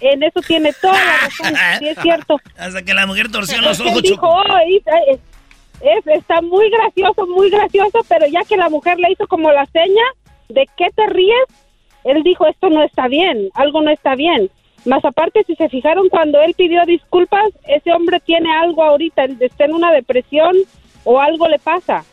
[0.00, 2.40] En eso tiene toda la razón, sí es cierto.
[2.58, 4.02] Hasta que la mujer torció los ojos.
[4.02, 9.28] Dijo, oh, es, está muy gracioso, muy gracioso, pero ya que la mujer le hizo
[9.28, 10.02] como la seña
[10.48, 11.44] de qué te ríes,
[12.04, 14.50] él dijo esto no está bien, algo no está bien.
[14.84, 19.66] Más aparte, si se fijaron, cuando él pidió disculpas, ese hombre tiene algo ahorita, está
[19.66, 20.56] en una depresión
[21.04, 22.04] o algo le pasa.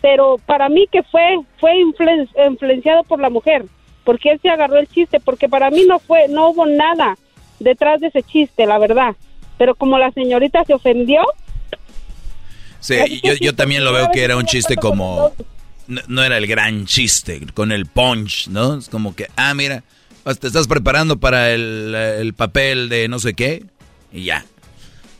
[0.00, 3.64] Pero para mí que fue, fue influenciado por la mujer,
[4.04, 7.16] porque él se agarró el chiste, porque para mí no fue, no hubo nada
[7.60, 9.14] detrás de ese chiste, la verdad.
[9.56, 11.22] Pero como la señorita se ofendió,
[12.80, 15.32] Sí, yo, yo también lo veo que era un chiste como...
[15.88, 18.76] No, era el gran chiste, con el punch, ¿no?
[18.76, 19.82] Es como que, ah, mira,
[20.38, 23.64] te estás preparando para el, el papel de no sé qué
[24.12, 24.44] y ya.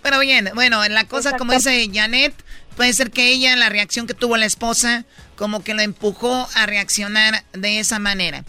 [0.03, 2.35] Pero bien, bueno, la cosa como dice Janet,
[2.77, 5.05] puede ser que ella, la reacción que tuvo la esposa,
[5.37, 8.45] como que lo empujó a reaccionar de esa manera.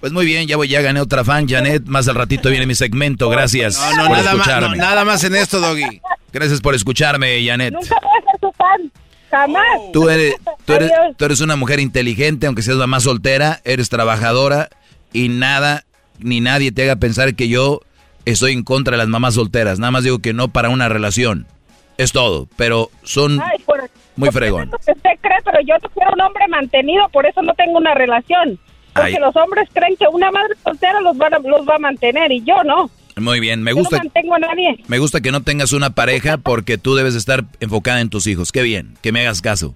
[0.00, 1.84] Pues muy bien, ya voy, ya gané otra fan, Janet.
[1.84, 3.28] Más al ratito viene mi segmento.
[3.28, 6.00] Gracias no, no, nada Más, nada más en esto, Doggy.
[6.32, 7.74] Gracias por escucharme, Janet.
[7.74, 8.92] Nunca voy a ser tu fan.
[9.30, 9.64] Jamás.
[9.92, 10.34] Tú eres,
[10.64, 14.68] tú eres, tú eres una mujer inteligente, aunque seas mamá soltera, eres trabajadora
[15.12, 15.84] y nada,
[16.18, 17.80] ni nadie te haga pensar que yo
[18.24, 19.78] estoy en contra de las mamás solteras.
[19.78, 21.46] Nada más digo que no para una relación.
[21.96, 23.40] Es todo, pero son
[24.16, 24.70] muy fregón.
[24.72, 28.58] Usted cree, pero yo quiero un hombre mantenido, por eso no tengo una relación.
[28.94, 32.42] Porque los hombres creen que una madre soltera los va, los va a mantener y
[32.42, 32.90] yo no.
[33.20, 33.98] Muy bien, me gusta.
[33.98, 34.82] no mantengo a nadie.
[34.88, 38.52] Me gusta que no tengas una pareja porque tú debes estar enfocada en tus hijos.
[38.52, 39.74] Qué bien, que me hagas caso.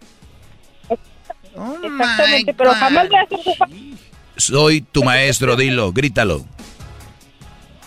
[1.83, 3.53] Exactamente, pero jamás voy a ser su
[4.37, 6.45] Soy tu maestro, dilo, grítalo.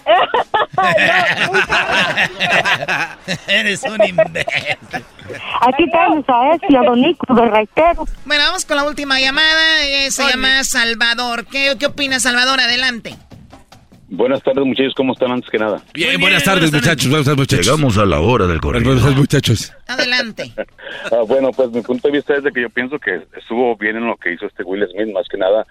[3.47, 4.77] Eres un imbécil.
[5.61, 8.05] Aquí tenemos a este, a Don Nico, de reitero.
[8.25, 9.85] Bueno, vamos con la última llamada.
[9.85, 11.45] Eh, se llama Salvador.
[11.45, 12.61] ¿Qué, ¿Qué opina Salvador?
[12.61, 13.17] Adelante.
[14.09, 14.93] Buenas tardes, muchachos.
[14.95, 15.81] ¿Cómo están antes que nada?
[15.93, 17.07] Bien, buenas tardes, muchachos.
[17.07, 17.65] muchachos.
[17.65, 18.83] Llegamos a la hora del correo.
[18.83, 19.73] Buenas tardes, muchachos.
[19.87, 20.51] Adelante.
[21.11, 23.97] Ah, bueno, pues mi punto de vista es de que yo pienso que estuvo bien
[23.97, 25.65] en lo que hizo este Will Smith, más que nada.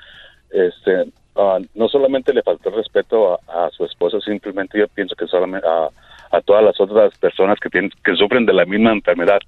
[0.51, 5.69] Este, Ah, no solamente le faltó respeto a, su esposo, simplemente yo pienso que solamente
[5.69, 9.41] a, todas las otras personas que tienen, que sufren de la misma enfermedad.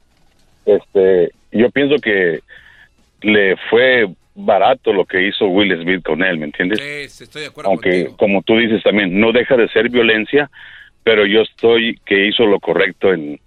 [0.66, 2.40] Este, yo pienso que
[3.22, 4.06] le fue
[4.38, 6.78] barato lo que hizo Will Smith con él, ¿me entiendes?
[7.10, 10.48] Sí, estoy de acuerdo Aunque, como tú dices también, no deja de ser violencia,
[11.02, 13.40] pero yo estoy que hizo lo correcto en,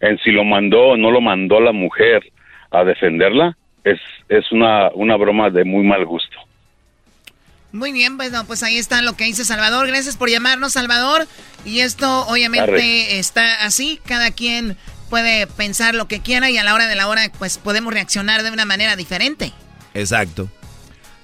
[0.00, 2.22] en si lo mandó o no lo mandó la mujer
[2.70, 3.98] a defenderla, es,
[4.28, 6.38] es una, una broma de muy mal gusto.
[7.72, 9.86] Muy bien, pues no, pues ahí está lo que dice Salvador.
[9.88, 11.26] Gracias por llamarnos, Salvador.
[11.64, 14.76] Y esto obviamente está así, cada quien
[15.10, 18.42] puede pensar lo que quiera y a la hora de la hora pues podemos reaccionar
[18.42, 19.52] de una manera diferente.
[19.94, 20.48] Exacto.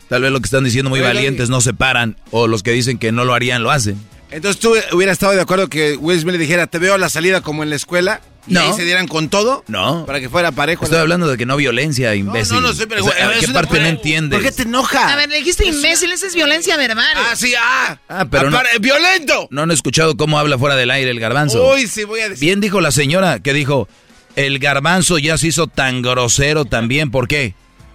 [0.09, 2.99] Tal vez lo que están diciendo muy valientes no se paran o los que dicen
[2.99, 3.99] que no lo harían lo hacen.
[4.31, 7.09] Entonces tú hubieras estado de acuerdo que Will Smith le dijera, te veo a la
[7.09, 9.65] salida como en la escuela ¿Y ahí se dieran con todo?
[9.69, 10.05] No.
[10.07, 10.85] Para que fuera parejo.
[10.85, 12.57] Estoy hablando de que no violencia, imbécil.
[12.57, 13.05] No, no, sé, pero...
[13.41, 14.41] ¿Qué parte no entiendes?
[14.41, 15.13] ¿Por qué te enoja?
[15.13, 17.07] A ver, le dijiste imbécil, esa es violencia verbal.
[17.17, 17.99] Ah, sí, ah.
[18.09, 19.49] Ah, pero no, ¡Violento!
[19.51, 21.73] No han escuchado cómo habla fuera del aire el garbanzo.
[21.73, 22.41] Uy, sí, voy a decir.
[22.41, 23.89] Bien dijo la señora que dijo,
[24.37, 27.11] el garbanzo ya se hizo tan grosero también.
[27.11, 27.55] ¿Por qué?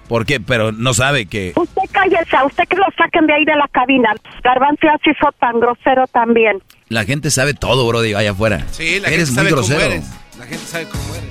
[0.10, 0.40] ¿Por qué?
[0.40, 1.53] Pero no sabe que...
[1.56, 4.10] Usted cállese, usted que lo saquen de ahí de la cabina.
[4.44, 6.61] Garbanzo ya se hizo tan grosero también.
[6.90, 8.65] La gente sabe todo, bro, allá afuera.
[8.72, 9.80] Sí, la gente sabe muy grosero.
[9.80, 10.06] Cómo eres.
[10.40, 11.30] La gente sabe cómo eres.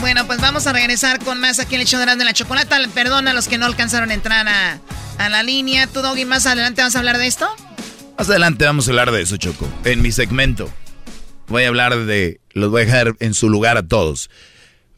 [0.00, 2.78] Bueno, pues vamos a regresar con más aquí en el show de la chocolata.
[2.94, 4.78] Perdón a los que no alcanzaron a entrar a,
[5.16, 5.86] a la línea.
[5.86, 7.48] ¿Tú, Doggy, más adelante vas a hablar de esto?
[8.18, 9.66] Más adelante vamos a hablar de eso, Choco.
[9.84, 10.68] En mi segmento.
[11.46, 12.40] Voy a hablar de...
[12.52, 14.28] Los voy a dejar en su lugar a todos.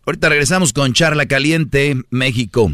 [0.06, 2.72] Ahorita regresamos con Charla Caliente, México.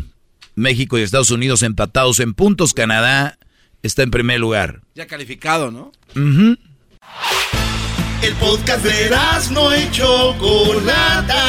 [0.55, 2.73] México y Estados Unidos empatados en puntos.
[2.73, 3.39] Canadá
[3.82, 4.81] está en primer lugar.
[4.94, 5.93] Ya calificado, ¿no?
[6.15, 6.57] Uh
[8.23, 9.11] el podcast de
[9.53, 11.44] no y Chocolata.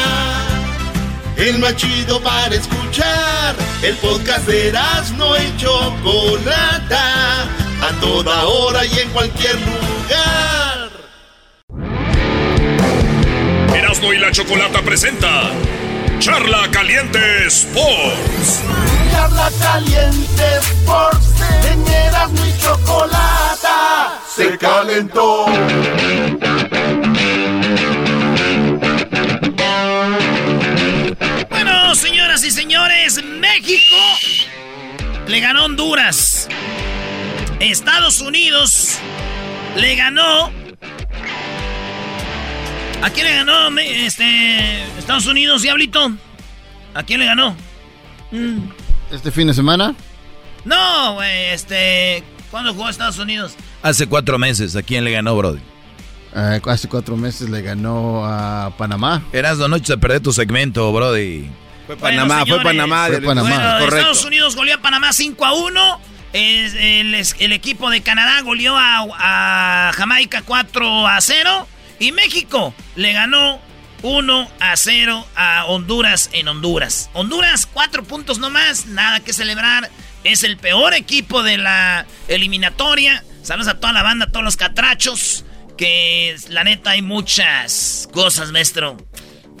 [1.36, 3.56] El más chido para escuchar.
[3.82, 4.72] El podcast de
[5.16, 7.44] no y Chocolata.
[7.80, 10.67] A toda hora y en cualquier lugar.
[13.88, 15.50] Erasmo y la Chocolata presenta
[16.18, 18.62] Charla Caliente Sports.
[19.10, 21.40] Charla Caliente Sports.
[21.72, 24.20] En Erasmo y Chocolata.
[24.36, 25.46] Se calentó.
[31.48, 33.96] Bueno, señoras y señores, México
[35.28, 36.46] le ganó Honduras.
[37.58, 38.98] Estados Unidos
[39.76, 40.57] le ganó.
[43.02, 46.12] ¿A quién le ganó este, Estados Unidos, Diablito?
[46.94, 47.56] ¿A quién le ganó?
[48.32, 48.58] Mm.
[49.12, 49.94] ¿Este fin de semana?
[50.64, 52.24] No, güey, este.
[52.50, 53.54] ¿Cuándo jugó Estados Unidos?
[53.82, 54.74] Hace cuatro meses.
[54.74, 55.60] ¿A quién le ganó, Brody?
[56.34, 59.22] Eh, hace cuatro meses le ganó a Panamá.
[59.32, 61.48] Eras dos noches se perder tu segmento, Brody.
[61.86, 63.06] Fue Panamá, fue Panamá.
[63.06, 63.78] Fue Panamá.
[63.84, 66.00] Estados Unidos goleó a Panamá 5 a 1.
[66.32, 69.06] El, el, equipo de Canadá goleó a,
[69.88, 71.66] a, Jamaica 4 a 0.
[71.98, 73.60] Y México le ganó
[74.02, 77.10] 1 a 0 a Honduras en Honduras.
[77.12, 79.90] Honduras, 4 puntos nomás, nada que celebrar.
[80.24, 83.24] Es el peor equipo de la eliminatoria.
[83.42, 85.44] Saludos a toda la banda, a todos los catrachos
[85.78, 88.96] que la neta hay muchas cosas, maestro,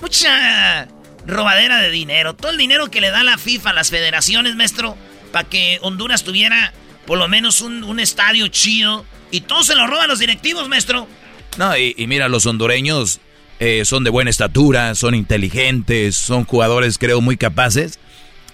[0.00, 0.88] mucha
[1.24, 2.34] robadera de dinero.
[2.34, 4.96] Todo el dinero que le da la FIFA a las federaciones, maestro,
[5.32, 6.74] para que Honduras tuviera
[7.06, 9.06] por lo menos un, estadio chido.
[9.30, 11.08] Y todo se lo roban los directivos, maestro.
[11.56, 13.20] No, y, mira, los hondureños
[13.58, 17.98] eh, son de buena estatura, son inteligentes, son jugadores, creo, muy capaces.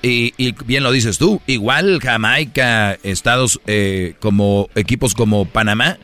[0.03, 0.35] Y,
[0.67, 5.99] bien lo dices tú, igual Jamaica, Estados eh, como equipos como Panamá,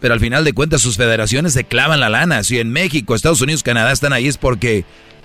[0.00, 2.44] pero al final de cuentas sus federaciones se clavan la lana.
[2.44, 4.84] Si en México, Estados Unidos, Canadá están ahí es porque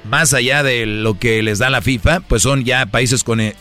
[0.10, 3.56] más allá de lo que les da la FIFA, pues son ya países con eh,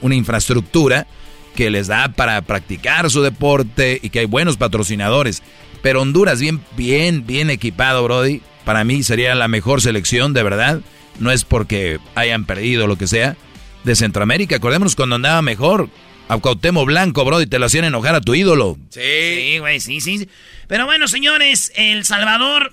[0.00, 1.06] una infraestructura
[1.54, 5.42] que les da para practicar su deporte y que hay buenos patrocinadores.
[5.84, 8.40] Pero Honduras bien, bien, bien equipado, Brody.
[8.64, 10.80] Para mí sería la mejor selección, de verdad.
[11.18, 13.36] No es porque hayan perdido lo que sea.
[13.84, 15.90] De Centroamérica, acordémonos cuando andaba mejor.
[16.28, 18.78] A Cuauhtémoc Blanco, Brody, te lo hacían enojar a tu ídolo.
[18.88, 19.00] Sí.
[19.02, 20.26] Sí, güey, sí, sí.
[20.68, 22.72] Pero bueno, señores, El Salvador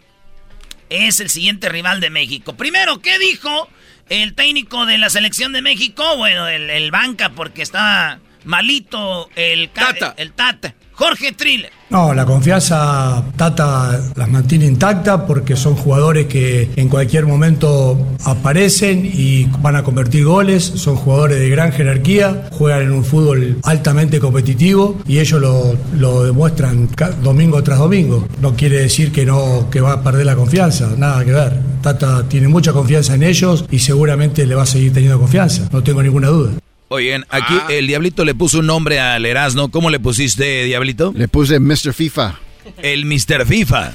[0.89, 2.55] es el siguiente rival de México.
[2.55, 3.67] Primero, ¿qué dijo
[4.07, 6.15] el técnico de la selección de México?
[6.15, 10.15] Bueno, el, banca, porque está malito el Tata.
[10.17, 10.75] El Tata.
[10.93, 11.71] Jorge Triller.
[11.89, 19.05] No, la confianza Tata las mantiene intacta porque son jugadores que en cualquier momento aparecen
[19.05, 24.21] y van a convertir goles, son jugadores de gran jerarquía, juegan en un fútbol altamente
[24.21, 26.87] competitivo y ellos lo, lo demuestran
[27.21, 28.25] domingo tras domingo.
[28.39, 31.59] No quiere decir que no que va a perder la confianza, nada que ver.
[31.81, 35.83] Tata tiene mucha confianza en ellos y seguramente le va a seguir teniendo confianza, no
[35.83, 36.51] tengo ninguna duda.
[36.93, 37.67] Oigan, aquí ah.
[37.69, 39.71] el Diablito le puso un nombre al Erasmo.
[39.71, 41.13] ¿Cómo le pusiste, Diablito?
[41.15, 41.93] Le puse Mr.
[41.93, 42.37] FIFA.
[42.79, 43.45] El Mr.
[43.47, 43.93] FIFA.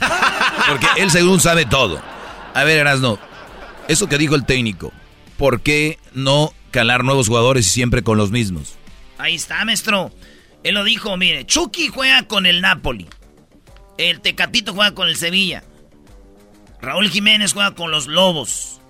[0.66, 2.00] Porque él según sabe todo.
[2.54, 3.18] A ver, Erasmo,
[3.86, 4.94] eso que dijo el técnico,
[5.36, 8.78] ¿por qué no calar nuevos jugadores y siempre con los mismos?
[9.18, 10.10] Ahí está, maestro.
[10.62, 13.08] Él lo dijo, mire, Chucky juega con el Napoli.
[13.98, 15.64] El Tecatito juega con el Sevilla.
[16.80, 18.80] Raúl Jiménez juega con los Lobos.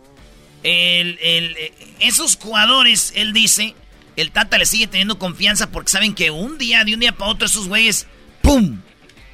[0.62, 3.74] El, el, eh, esos jugadores, él dice,
[4.16, 7.30] el Tata le sigue teniendo confianza porque saben que un día, de un día para
[7.30, 8.06] otro, esos güeyes,
[8.42, 8.80] ¡pum!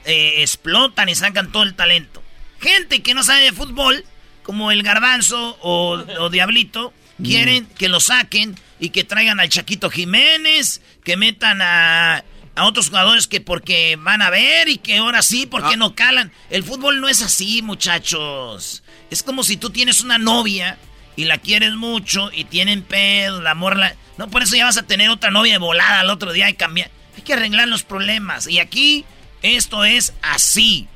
[0.04, 2.22] Eh, explotan y sacan todo el talento.
[2.60, 4.04] Gente que no sabe de fútbol,
[4.42, 7.24] como el Garbanzo o, Diablito, mm.
[7.24, 12.24] quieren que lo saquen y que traigan al Chaquito Jiménez, que metan a,
[12.56, 15.76] a otros jugadores que porque van a ver y que ahora sí, porque ah.
[15.76, 16.32] no calan.
[16.50, 18.82] El fútbol no es así, muchachos.
[19.10, 20.78] Es como si tú tienes una novia
[21.16, 23.94] y la quieres mucho y tienen pedo, la morla.
[24.18, 26.90] No, por eso ya vas a tener otra novia volada al otro día y cambiar.
[27.16, 28.46] Hay que arreglar los problemas.
[28.46, 29.04] Y aquí,
[29.42, 30.88] esto es así.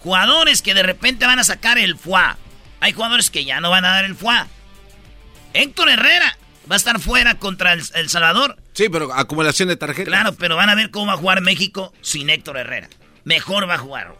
[0.00, 2.36] Jugadores que de repente van a sacar el fuá.
[2.80, 4.46] Hay jugadores que ya no van a dar el fuá.
[5.54, 6.36] Héctor Herrera
[6.70, 8.56] va a estar fuera contra el, Salvador.
[8.72, 10.06] Sí, pero acumulación de tarjetas.
[10.06, 12.88] Claro, pero van a ver cómo va a jugar México sin Héctor Herrera.
[13.24, 14.14] Mejor va a jugar.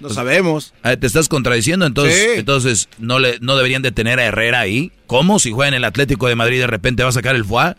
[0.00, 0.74] No sabemos.
[0.82, 4.92] Ah, te estás contradiciendo, entonces, entonces ¿no, le, no deberían de tener a Herrera ahí.
[5.06, 5.38] ¿Cómo?
[5.38, 7.76] Si juega en el Atlético de Madrid de repente va a sacar el FUA.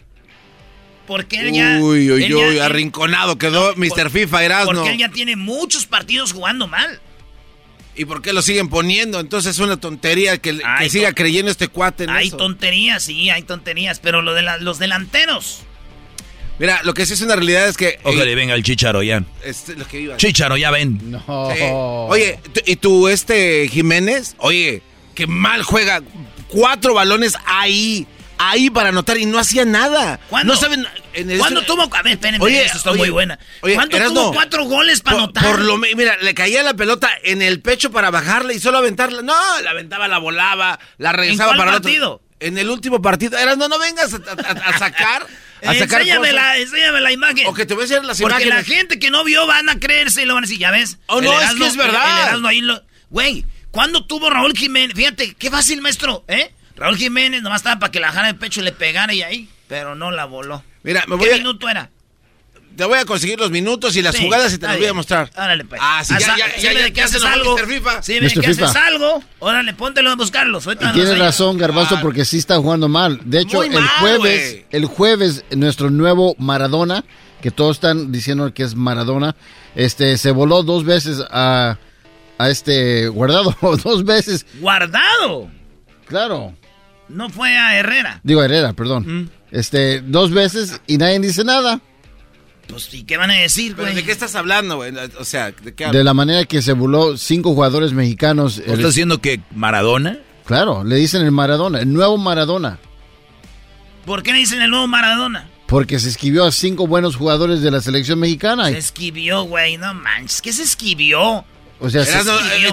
[1.06, 1.80] Porque él ya.
[1.80, 4.10] Uy, uy, uy, arrinconado quedó Mr.
[4.10, 4.74] FIFA Erasmo.
[4.74, 7.00] Porque él ya tiene muchos partidos jugando mal.
[7.96, 9.20] ¿Y por qué lo siguen poniendo?
[9.20, 14.00] Entonces es una tontería que, siga creyendo este cuate en Hay tonterías, sí, hay tonterías,
[14.00, 15.64] pero lo de los delanteros.
[16.60, 18.00] Mira, lo que sí es una realidad es que.
[18.04, 19.24] Ojalá venga el Chicharo ya.
[19.44, 20.18] Este, lo que iba.
[20.18, 21.12] Chicharo, ya ven.
[21.12, 22.08] No.
[22.08, 24.36] Oye, ¿y tú, este Jiménez?
[24.40, 24.82] Oye,
[25.14, 26.02] qué mal juega.
[26.48, 28.08] Cuatro balones ahí.
[28.40, 30.20] Ahí para anotar y no hacía nada.
[30.30, 30.54] ¿Cuándo?
[30.54, 30.86] No saben.
[31.40, 31.90] ¿Cuándo tuvo.?
[31.92, 33.40] A ver, espérenme, oye, eso está muy buena.
[33.62, 35.44] Oye, ¿Cuándo tuvo cuatro goles para anotar?
[35.44, 39.24] Por lo Mira, le caía la pelota en el pecho para bajarla y solo aventarla.
[39.24, 42.22] No, la aventaba, la volaba, la regresaba ¿En cuál para partido?
[42.40, 43.40] En el último partido.
[43.40, 45.26] Eras, no, no vengas a sacar.
[45.62, 47.48] enséñame, la, enséñame la imagen.
[47.48, 49.80] O que te voy a enseñar las Porque la gente que no vio van a
[49.80, 51.00] creerse y lo van a decir, ya ves.
[51.08, 52.40] Oh, no, es que es verdad.
[53.10, 54.96] Güey, ¿cuándo tuvo Raúl Jiménez?
[54.96, 56.52] Fíjate, qué fácil, maestro, ¿eh?
[56.76, 59.50] Raúl Jiménez nomás estaba para que la jara el pecho y le pegara y ahí,
[59.68, 60.64] pero no la voló.
[60.84, 61.90] Mira, me voy ¿Qué minuto era?
[62.78, 65.32] Te voy a conseguir los minutos y las jugadas y te las voy a mostrar.
[65.36, 65.82] Órale, pues.
[65.84, 67.58] Ah, sí, ya, ya, ya, ya, que haces algo.
[67.58, 67.66] Mr.
[67.68, 68.04] FIFA.
[68.04, 69.24] Sí, me que haces algo.
[69.40, 70.68] Órale, póntelo a buscarlos.
[70.68, 73.20] Y tienes razón, Garbanzo, porque sí está jugando mal.
[73.26, 77.04] De hecho, el jueves, el jueves, nuestro nuevo Maradona,
[77.42, 79.36] que todos están diciendo que es Maradona,
[79.74, 81.80] este, se voló dos veces a,
[82.38, 84.46] a este guardado, dos veces.
[84.60, 85.50] ¿Guardado?
[86.08, 86.54] Claro.
[87.10, 88.20] No fue a Herrera.
[88.24, 89.24] Digo Herrera, perdón.
[89.24, 89.30] Mm.
[89.50, 91.82] Este, dos veces y nadie dice nada.
[92.68, 93.96] Pues, ¿y qué van a decir, güey?
[93.96, 94.94] ¿De qué estás hablando, güey?
[95.20, 98.60] O sea, ¿de qué De la manera que se burló cinco jugadores mexicanos.
[98.60, 100.20] ¿Estás diciendo que Maradona?
[100.46, 102.80] Claro, le dicen el Maradona, el nuevo Maradona.
[104.06, 105.50] ¿Por qué le dicen el nuevo Maradona?
[105.68, 108.70] Porque se esquivió a cinco buenos jugadores de la selección mexicana.
[108.70, 110.42] Se esquivió, güey, no manches.
[110.42, 111.44] ¿Qué se esquivió?
[111.80, 112.24] O sea, se...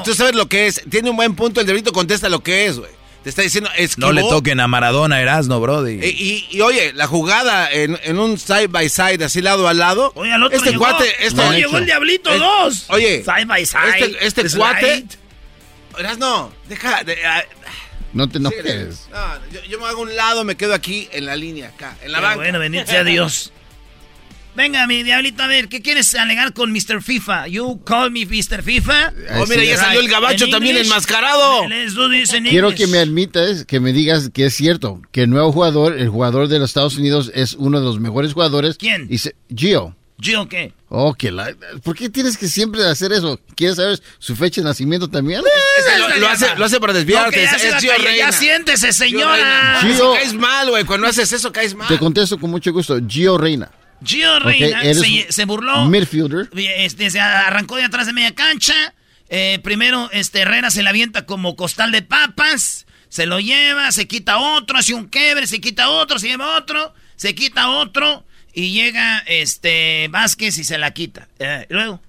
[0.05, 0.83] tú sabes lo que es.
[0.89, 2.91] Tiene un buen punto, el delito contesta lo que es, güey.
[3.25, 5.99] Te está diciendo, No le toquen a Maradona, Erasno, Brody.
[6.05, 10.13] Y, y, oye, la jugada en, en, un side by side, así lado a lado.
[10.15, 11.07] Oye, al otro este llegó, cuate.
[11.21, 12.85] Este, no, llegó el Diablito 2.
[12.91, 13.99] Oye, side by side.
[13.99, 15.07] Este, este cuate.
[15.99, 17.03] Erasno, deja.
[17.03, 17.65] De, uh,
[18.13, 19.09] no te enojes.
[19.11, 22.13] No, yo, yo, me hago un lado, me quedo aquí en la línea, acá, en
[22.13, 22.37] la Qué banca.
[22.37, 23.53] Bueno, bendito sea Dios.
[24.55, 27.03] Venga, mi diablito, a ver, ¿qué quieres alegar con Mr.
[27.03, 27.49] FIFA?
[27.49, 28.63] You call me Mr.
[28.63, 29.13] FIFA.
[29.37, 31.63] Oh, mira, ya salió el gabacho también enmascarado.
[32.49, 36.09] Quiero que me admitas, que me digas que es cierto, que el nuevo jugador, el
[36.09, 38.77] jugador de los Estados Unidos, es uno de los mejores jugadores.
[38.79, 39.09] ¿Quién?
[39.11, 39.97] Y se, Gio.
[40.21, 40.73] ¿Gio qué?
[40.89, 41.53] Oh, que la,
[41.83, 43.41] ¿Por qué tienes que siempre hacer eso?
[43.57, 45.41] ¿Quieres saber su fecha de nacimiento también?
[45.41, 47.45] Eh, lo, lo, hace, lo hace para desviarte.
[47.45, 49.81] No, es, es Gio ya, ya siéntese, señora.
[49.83, 50.85] Gio, caes mal, güey.
[50.85, 51.89] Cuando haces eso, caes mal.
[51.89, 53.01] Te contesto con mucho gusto.
[53.09, 53.69] Gio Reina.
[54.05, 55.87] Gio Reina okay, se, se, burló.
[55.87, 56.49] Midfielder.
[56.55, 58.95] Este, se arrancó de atrás de media cancha.
[59.29, 62.87] Eh, primero, este Herrera se la avienta como costal de papas.
[63.09, 66.95] Se lo lleva, se quita otro, hace un quebre, se quita otro, se lleva otro,
[67.17, 68.25] se quita otro.
[68.53, 71.29] Y llega este Vázquez y se la quita.
[71.39, 72.01] Eh, luego.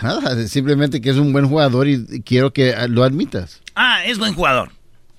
[0.00, 3.60] Nada, simplemente que es un buen jugador y quiero que lo admitas.
[3.74, 4.70] Ah, es buen jugador.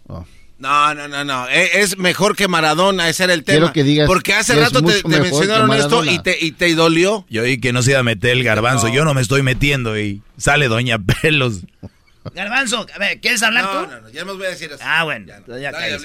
[0.08, 0.26] Oh.
[0.64, 1.48] No, no, no, no.
[1.50, 3.58] Es mejor que Maradona, ese era el tema.
[3.58, 7.26] Quiero que digas Porque hace rato te, te mencionaron esto y te, y te dolió.
[7.30, 8.88] Yo oí que no se iba a meter el garbanzo.
[8.88, 8.94] No.
[8.94, 11.64] Yo no me estoy metiendo y sale Doña Pelos.
[12.34, 13.92] Garbanzo, a ver, ¿quieres hablar no, tú?
[13.92, 14.82] No, no, ya me voy a decir eso.
[14.82, 15.26] Ah, bueno.
[15.28, 16.00] Ya, ya dale,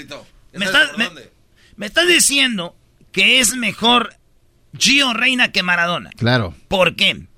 [0.53, 1.09] me, estás, me,
[1.77, 2.75] me estás diciendo
[3.13, 4.17] que es mejor
[4.77, 6.11] Gio Reina que Maradona.
[6.17, 6.53] Claro.
[6.67, 7.29] ¿Por qué?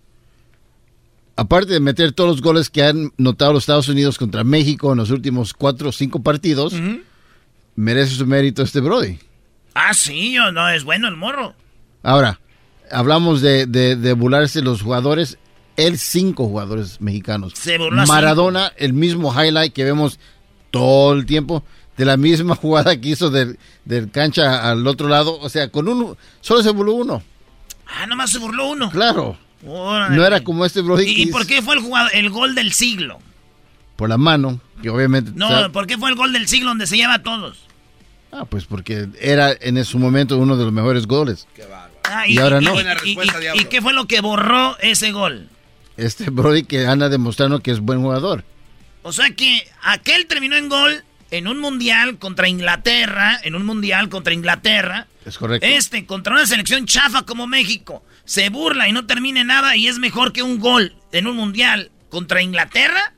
[1.36, 4.98] Aparte de meter todos los goles que han notado los Estados Unidos contra México en
[4.98, 7.02] los últimos cuatro o cinco partidos, uh -huh.
[7.76, 9.18] Merece su mérito este Brody.
[9.74, 11.54] Ah, sí, yo, no, es bueno el morro.
[12.02, 12.40] Ahora,
[12.90, 15.38] hablamos de, de, de burlarse los jugadores,
[15.76, 17.52] él cinco jugadores mexicanos.
[17.56, 18.84] Se burló Maradona, cinco.
[18.84, 20.18] el mismo highlight que vemos
[20.70, 21.64] todo el tiempo,
[21.96, 25.88] de la misma jugada que hizo del, del cancha al otro lado, o sea, con
[25.88, 27.22] uno, solo se burló uno.
[27.86, 28.90] Ah, nomás se burló uno.
[28.90, 29.36] Claro.
[29.66, 30.16] Órale.
[30.16, 31.04] No era como este Brody.
[31.04, 33.18] ¿Y, ¿Y por qué fue el, jugador, el gol del siglo?
[33.96, 35.32] Por la mano, obviamente...
[35.34, 37.66] No, o sea, ¿por qué fue el gol del siglo donde se lleva a todos?
[38.32, 41.46] Ah, pues porque era en su momento uno de los mejores goles.
[41.54, 41.90] Qué bárbaro.
[42.04, 42.74] Ah, y, y, ahora no.
[43.04, 43.18] Y,
[43.54, 45.48] ¿Y, qué fue lo que borró ese gol?
[45.96, 48.44] Este Brody que anda demostrando que es buen jugador.
[49.02, 54.08] O sea que aquel terminó en gol en un mundial contra Inglaterra, en un mundial
[54.08, 55.06] contra Inglaterra.
[55.24, 55.66] Es correcto.
[55.66, 59.98] Este, contra una selección chafa como México, se burla y no termine nada y es
[59.98, 63.14] mejor que un gol en un mundial contra Inglaterra.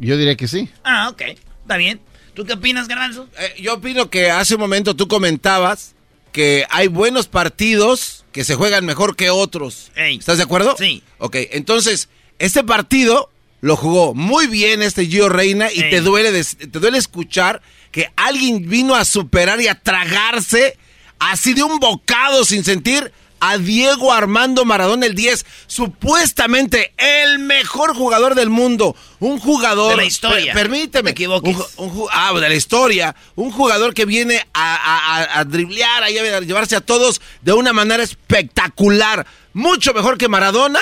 [0.00, 0.68] Yo diría que sí.
[0.84, 1.22] Ah, ok,
[1.62, 2.00] está bien.
[2.34, 3.28] ¿Tú qué opinas, Garbanzo?
[3.38, 5.94] Eh, yo opino que hace un momento tú comentabas
[6.32, 9.90] que hay buenos partidos que se juegan mejor que otros.
[9.96, 10.18] Ey.
[10.18, 10.76] ¿Estás de acuerdo?
[10.78, 11.02] Sí.
[11.18, 13.30] Ok, entonces, este partido
[13.62, 18.68] lo jugó muy bien este Gio Reina y te duele, te duele escuchar que alguien
[18.68, 20.76] vino a superar y a tragarse
[21.18, 27.94] así de un bocado sin sentir a Diego Armando Maradona el 10, supuestamente el mejor
[27.94, 30.52] jugador del mundo, un jugador de la historia.
[30.52, 35.44] Per, permíteme, un, un, ah, de la historia, un jugador que viene a, a, a
[35.44, 40.80] driblear, a llevarse a todos de una manera espectacular, mucho mejor que Maradona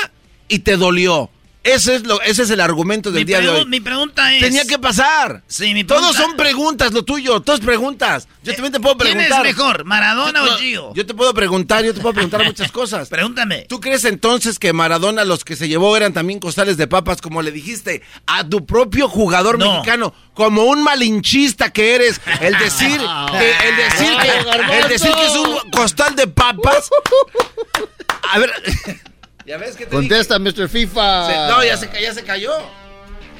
[0.48, 1.30] y te dolió.
[1.64, 3.64] Ese es, lo, ese es el argumento del mi día de hoy.
[3.64, 4.42] Mi pregunta es...
[4.42, 5.42] Tenía que pasar.
[5.48, 6.12] Sí, mi pregunta...
[6.12, 7.40] Todos son preguntas, lo tuyo.
[7.40, 8.28] Todos preguntas.
[8.42, 9.28] Yo también te puedo preguntar.
[9.28, 10.94] ¿Quién es mejor, Maradona yo, o Gio?
[10.94, 13.08] Yo te puedo preguntar, yo te puedo preguntar muchas cosas.
[13.08, 13.64] Pregúntame.
[13.66, 17.40] ¿Tú crees entonces que Maradona los que se llevó eran también costales de papas, como
[17.40, 19.72] le dijiste a tu propio jugador no.
[19.72, 20.12] mexicano?
[20.34, 22.20] Como un malinchista que eres.
[22.42, 23.00] El decir
[23.30, 26.90] que, el decir que, el decir que es un costal de papas.
[28.32, 28.52] A ver...
[29.46, 30.62] ¿Ya ves que te Contesta, dije?
[30.62, 30.68] Mr.
[30.68, 31.26] FIFA.
[31.26, 32.52] Se, no, ya se, ya se cayó.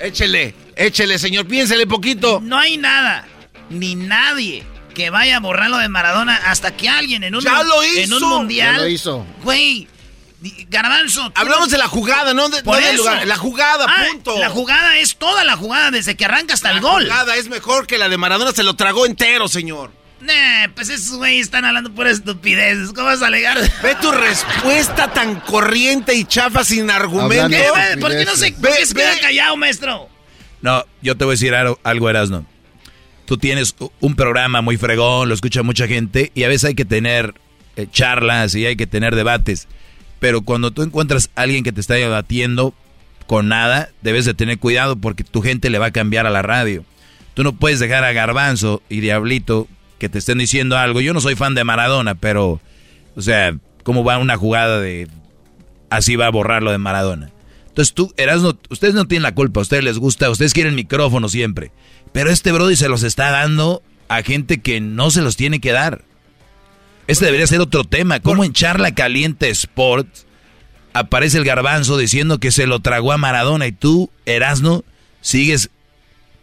[0.01, 2.41] Échele, échele, señor, piénsele poquito.
[2.43, 3.27] No hay nada,
[3.71, 7.85] ni nadie que vaya a borrarlo de Maradona hasta que alguien en un, ya lo
[7.85, 8.01] hizo.
[8.01, 8.77] En un mundial.
[8.77, 9.27] Ya lo hizo.
[9.43, 9.89] Güey,
[10.69, 11.33] Garbanzo.
[11.35, 11.73] Hablamos no...
[11.73, 12.97] de la jugada, no, de, Por no eso.
[12.99, 13.27] lugar.
[13.27, 14.39] La jugada, ah, punto.
[14.39, 17.09] La jugada es toda la jugada desde que arranca hasta la el gol.
[17.09, 19.91] La jugada es mejor que la de Maradona, se lo tragó entero, señor.
[20.25, 22.93] Nah, pues esos güeyes están hablando por estupideces.
[22.95, 23.59] ¿Cómo vas a alegar?
[23.83, 27.49] Ve tu respuesta tan corriente y chafa sin argumento.
[27.49, 30.09] ¿Qué, ¿Por qué no se ve, qué se queda callado, maestro?
[30.63, 32.47] No, yo te voy a decir algo, algo Erasno.
[33.27, 36.87] Tú tienes un programa muy fregón, lo escucha mucha gente y a veces hay que
[36.87, 37.35] tener
[37.77, 39.69] eh, charlas y hay que tener debates.
[40.21, 42.73] Pero cuando tú encuentras a alguien que te está debatiendo
[43.27, 46.41] con nada, debes de tener cuidado porque tu gente le va a cambiar a la
[46.41, 46.83] radio.
[47.35, 49.69] Tú no puedes dejar a Garbanzo y Diablito
[49.99, 51.01] que te estén diciendo algo.
[51.01, 52.61] Yo no soy fan de Maradona, pero,
[53.17, 55.09] o sea, ¿cómo va una jugada de
[55.91, 57.31] así va a borrar lo de Maradona?
[57.69, 61.29] Entonces tú, Erasno, ustedes no tienen la culpa, a ustedes les gusta, ustedes quieren micrófono
[61.29, 61.73] siempre.
[62.13, 65.73] Pero este Brody se los está dando a gente que no se los tiene que
[65.73, 66.05] dar.
[67.07, 68.21] Este debería ser otro tema.
[68.21, 70.27] ¿Cómo en Charla Caliente Sports
[70.93, 74.85] aparece el garbanzo diciendo que se lo tragó a Maradona y tú, Erasno,
[75.21, 75.71] sigues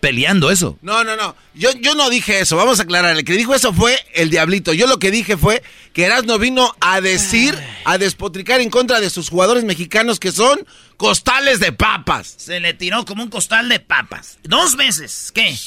[0.02, 0.78] peleando eso.
[0.82, 1.36] No, no, no.
[1.54, 2.58] Yo, yo no dije eso.
[2.58, 3.16] Vamos a aclarar.
[3.16, 4.74] El que dijo eso fue el diablito.
[4.74, 5.64] Yo lo que dije fue
[5.94, 10.68] que Erasno vino a decir, a despotricar en contra de sus jugadores mexicanos que son
[10.98, 12.34] costales de papas.
[12.38, 14.40] Se le tiró como un costal de papas.
[14.44, 15.32] Dos veces.
[15.34, 15.58] ¿Qué?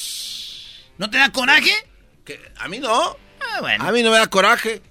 [0.98, 1.72] ¿No te da coraje?
[2.56, 3.16] A mí no.
[3.40, 4.82] Ah, a mí no me da coraje.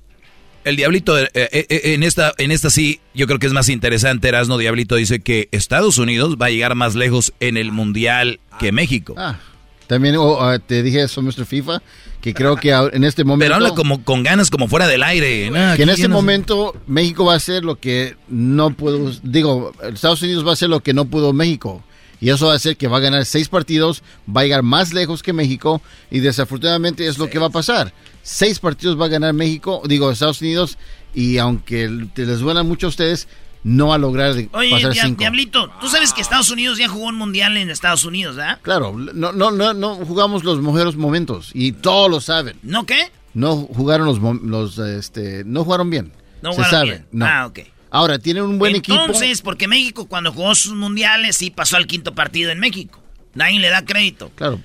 [0.64, 3.70] El Diablito, eh, eh, eh, en, esta, en esta sí, yo creo que es más
[3.70, 4.30] interesante.
[4.30, 8.72] Erasno Diablito dice que Estados Unidos va a llegar más lejos en el Mundial que
[8.72, 9.14] México.
[9.18, 9.40] Ah,
[9.88, 11.46] también oh, ah, te dije eso, Mr.
[11.46, 11.82] FIFA,
[12.22, 13.46] que creo que en este momento...
[13.46, 15.52] Pero habla como, con ganas, como fuera del aire.
[15.76, 19.12] que en este momento México va a hacer lo que no pudo...
[19.22, 21.84] Digo, Estados Unidos va a hacer lo que no pudo México.
[22.22, 24.94] Y eso va a hacer que va a ganar seis partidos, va a llegar más
[24.94, 27.94] lejos que México y desafortunadamente es lo que va a pasar.
[28.24, 30.78] Seis partidos va a ganar México, digo Estados Unidos,
[31.14, 33.28] y aunque les duela mucho a ustedes,
[33.64, 35.20] no va a lograr Oye, pasar cinco.
[35.20, 38.60] Diablito, tú sabes que Estados Unidos ya jugó un mundial en Estados Unidos, ¿verdad?
[38.62, 42.58] Claro, no, no, no, no jugamos los mejores momentos y todos lo saben.
[42.64, 43.12] ¿No qué?
[43.34, 46.14] No jugaron los, los este, no jugaron bien.
[46.42, 47.06] No Se sabe.
[47.12, 47.26] No.
[47.26, 47.60] Ah, ok.
[47.90, 49.00] Ahora, tienen un buen equipo.
[49.00, 53.00] Entonces, porque México cuando jugó sus mundiales sí pasó al quinto partido en México.
[53.34, 54.32] Nadie le da crédito.
[54.36, 54.60] Claro.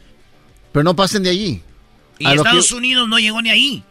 [0.72, 1.62] Pero no pasen de allí.
[2.18, 3.82] Y Estados Unidos no llegó ni ahí.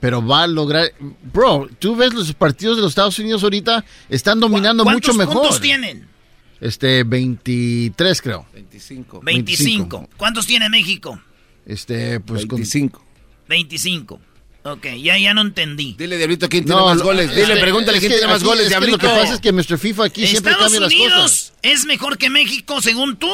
[0.00, 0.92] Pero va a lograr...
[1.32, 5.38] Bro, tú ves los partidos de los Estados Unidos ahorita, están dominando mucho mejor.
[5.38, 6.08] ¿Cuántos tienen?
[6.60, 8.46] Este, 23 creo.
[8.52, 9.20] 25.
[9.22, 10.08] 25.
[10.16, 11.20] ¿Cuántos tiene México?
[11.66, 13.04] Este, pues 25.
[13.48, 14.20] 25.
[14.64, 15.94] Ok, ya, ya no entendí.
[15.96, 17.34] Dile, Diablito, ¿quién tiene más goles?
[17.34, 18.96] Dile, pregúntale quién tiene más goles, Diablito.
[18.96, 19.78] lo que pasa es que Mr.
[19.78, 21.52] FIFA aquí siempre cambia las cosas.
[21.62, 23.30] es mejor que México, según tú,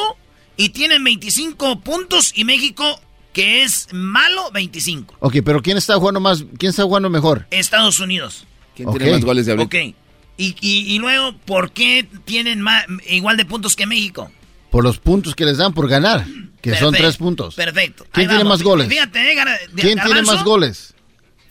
[0.55, 3.01] y tienen 25 puntos, y México,
[3.35, 5.17] que es malo, 25.
[5.19, 7.45] Ok, pero ¿quién está jugando más, quién está jugando mejor?
[7.51, 8.47] Estados Unidos.
[8.73, 9.67] ¿Quién tiene más goles, Diablito?
[9.67, 9.93] Ok,
[10.37, 14.31] y, y, luego, ¿por qué tienen más, igual de puntos que México?
[14.71, 16.25] Por los puntos que les dan por ganar,
[16.61, 17.55] que son tres puntos.
[17.55, 18.05] Perfecto.
[18.13, 18.87] ¿Quién tiene más goles?
[18.87, 19.35] Fíjate, eh,
[19.75, 20.93] ¿Quién tiene más goles?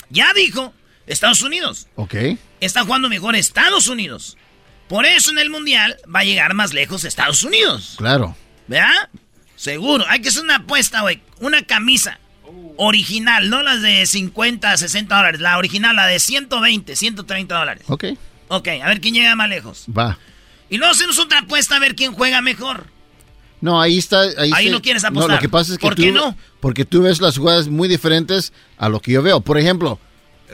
[0.09, 0.73] Ya dijo
[1.07, 1.89] Estados Unidos.
[1.97, 2.15] Ok.
[2.61, 4.39] Está jugando mejor Estados Unidos.
[4.89, 7.95] Por eso en el Mundial va a llegar más lejos Estados Unidos.
[7.99, 8.37] Claro.
[8.69, 9.11] ¿Verdad?
[9.65, 10.05] Seguro.
[10.09, 11.23] Hay que hacer una apuesta, güey.
[11.41, 12.19] Una camisa
[12.77, 15.41] original, no las de 50, 60 dólares.
[15.41, 17.85] La original, la de 120, 130 dólares.
[17.89, 18.05] Ok.
[18.49, 19.87] Ok, a ver quién llega más lejos.
[19.97, 20.19] Va.
[20.69, 22.89] Y luego hacemos otra apuesta a ver quién juega mejor.
[23.63, 24.25] No, ahí está.
[24.37, 25.31] Ahí, no quieres apostar.
[25.31, 26.37] No, lo que pasa es que ¿Por qué no?
[26.61, 29.41] Porque tú ves las jugadas muy diferentes a lo que yo veo.
[29.41, 29.99] Por ejemplo,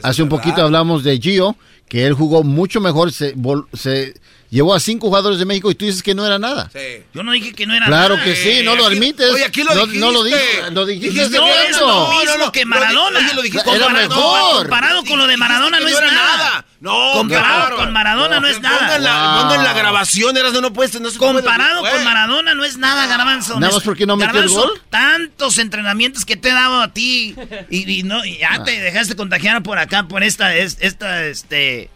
[0.04, 1.56] hace un poquito hablamos de Gio,
[1.88, 3.34] que él jugó mucho mejor, se,
[3.72, 4.14] se
[4.50, 6.68] Llevó a cinco jugadores de México y tú dices que no era nada.
[6.72, 7.04] Sí.
[7.14, 8.24] Yo no dije que no era claro nada.
[8.24, 9.30] Claro que sí, no lo admites.
[9.30, 10.00] Oye, aquí lo no, dijiste.
[10.00, 11.38] No lo, dijiste, lo dijiste.
[11.38, 13.20] no es lo mismo que Maradona.
[13.20, 13.70] Lo, lo dijiste.
[13.70, 14.62] Era mejor.
[14.62, 16.64] Comparado con lo de Maradona no, es nada.
[16.80, 18.78] No, comparado con Maradona no, es nada.
[18.78, 23.06] Pongan la, pongan la grabación, eras no puedes, no Comparado con Maradona no es nada,
[23.06, 23.60] Garbanzo.
[23.60, 24.82] Nada más porque no metió el gol.
[24.90, 27.36] Tantos entrenamientos que te he dado a ti
[27.70, 31.90] y, no y ya te dejaste contagiar por acá por esta esta este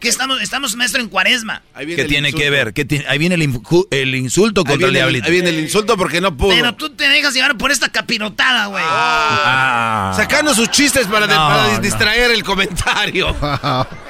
[0.00, 1.62] ¿Qué estamos, estamos maestro en cuaresma?
[1.76, 2.72] ¿Qué tiene que ver?
[3.08, 3.42] ahí viene el,
[3.90, 5.26] el insulto contra el diablito.
[5.26, 6.50] Ahí viene el insulto porque no pudo.
[6.50, 8.84] Pero tú te dejas llevar por esta capirotada, güey.
[8.86, 10.12] Ah.
[10.14, 13.34] Sacando sus chistes para, distraer el comentario.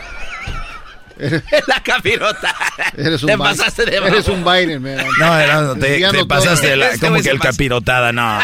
[1.67, 2.55] la capirotada.
[2.97, 5.05] Eres un te pasaste de Eres un Biden, man.
[5.19, 8.39] No, te, te pasaste la, este como que el capirotada, no.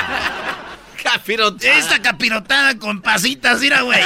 [1.03, 1.79] capirotada.
[1.79, 4.03] Esta capirotada con pasitas, mira, güey.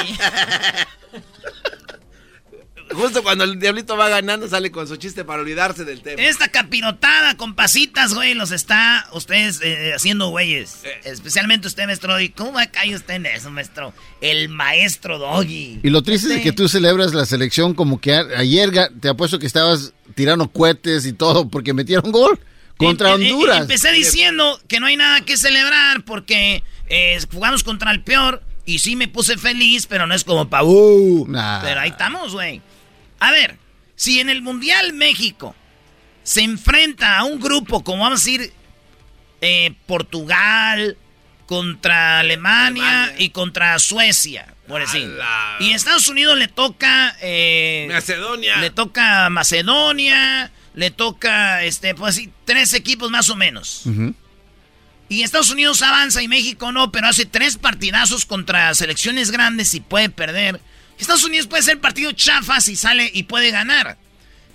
[2.94, 6.22] Justo cuando el diablito va ganando, sale con su chiste para olvidarse del tema.
[6.22, 10.80] Esta capirotada con pasitas, güey, los está ustedes eh, haciendo güeyes.
[10.84, 11.00] Eh.
[11.04, 12.30] Especialmente usted, maestro Doggy.
[12.30, 13.92] ¿Cómo va a caer usted en eso, maestro?
[14.20, 15.80] El maestro Doggy.
[15.82, 18.70] Y lo triste es que tú celebras la selección como que ayer
[19.00, 22.40] te apuesto que estabas tirando cohetes y todo porque metieron gol
[22.76, 23.62] contra Honduras.
[23.62, 28.42] empecé diciendo que no hay nada que celebrar porque eh, jugamos contra el peor.
[28.64, 31.26] Y sí me puse feliz, pero no es como pa' uh,
[31.62, 32.60] Pero ahí estamos, güey.
[33.20, 33.56] A ver,
[33.96, 35.54] si en el Mundial México
[36.22, 38.52] se enfrenta a un grupo, como vamos a decir,
[39.40, 40.96] eh, Portugal
[41.46, 45.10] contra Alemania, y contra Suecia, por decir.
[45.60, 47.16] Y Estados Unidos le toca...
[47.22, 48.58] Eh, Macedonia.
[48.58, 53.84] Le toca Macedonia, le toca, este, pues así, tres equipos más o menos.
[55.08, 59.80] Y Estados Unidos avanza y México no, pero hace tres partidazos contra selecciones grandes y
[59.80, 60.60] puede perder.
[60.98, 63.98] Estados Unidos puede ser partido chafa si sale y puede ganar.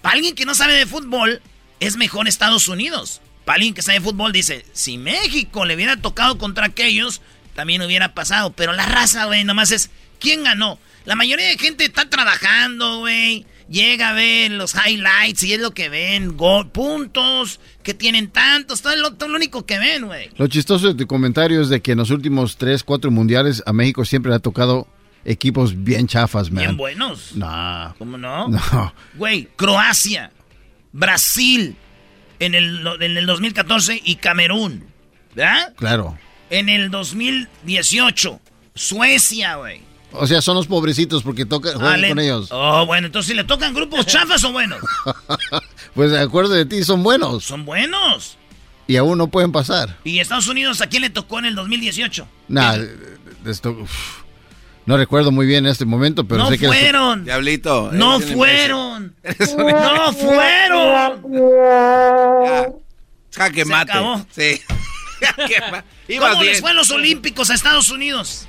[0.02, 1.41] Para alguien que no sabe de fútbol,
[1.80, 3.22] es mejor Estados Unidos.
[3.45, 7.22] Palín, que sabe fútbol, dice, si México le hubiera tocado contra aquellos,
[7.56, 8.52] también hubiera pasado.
[8.52, 9.90] Pero la raza, güey, nomás es,
[10.20, 10.80] ¿quién ganó?
[11.06, 13.45] La mayoría de gente está trabajando, güey.
[13.70, 16.38] Llega a ver los highlights y es lo que ven.
[16.38, 18.82] Gol, puntos, que tienen tantos.
[18.82, 20.30] Todo lo, todo lo único que ven, güey.
[20.38, 23.74] Lo chistoso de tu comentario es de que en los últimos 3, 4 mundiales a
[23.74, 24.88] México siempre le ha tocado
[25.26, 26.64] equipos bien chafas, man.
[26.64, 27.36] Bien buenos.
[27.36, 27.95] No.
[27.98, 28.48] ¿Cómo no?
[28.48, 28.94] No.
[29.16, 30.32] Güey, Croacia,
[30.91, 31.76] Brasil
[32.40, 34.86] en el, en el 2014 y Camerún.
[35.36, 35.74] ¿Verdad?
[35.76, 36.18] Claro.
[36.50, 38.40] En el 2018,
[38.76, 39.82] Suecia, güey.
[40.12, 42.50] O sea, son los pobrecitos porque tocan con ellos.
[42.52, 44.80] Oh, bueno, entonces si le tocan grupos chafas o buenos.
[45.95, 47.44] pues de acuerdo de ti, son buenos.
[47.44, 48.38] Son buenos.
[48.86, 49.98] Y aún no pueden pasar.
[50.04, 52.28] ¿Y Estados Unidos a quién le tocó en el 2018?
[52.50, 52.78] Nah,
[53.45, 54.23] esto, uf,
[54.86, 56.68] no recuerdo muy bien en este momento, pero no sé que...
[56.68, 57.26] fueron.
[57.26, 57.90] Diablito.
[57.94, 59.16] No fueron.
[59.58, 61.24] No fueron.
[61.34, 62.68] Ya.
[63.36, 63.92] Jaque Se mate.
[63.92, 64.26] acabó.
[64.32, 64.62] Sí.
[65.22, 66.62] Jaque Ibas ¿Cómo les bien.
[66.62, 68.48] fue en los Olímpicos a Estados Unidos?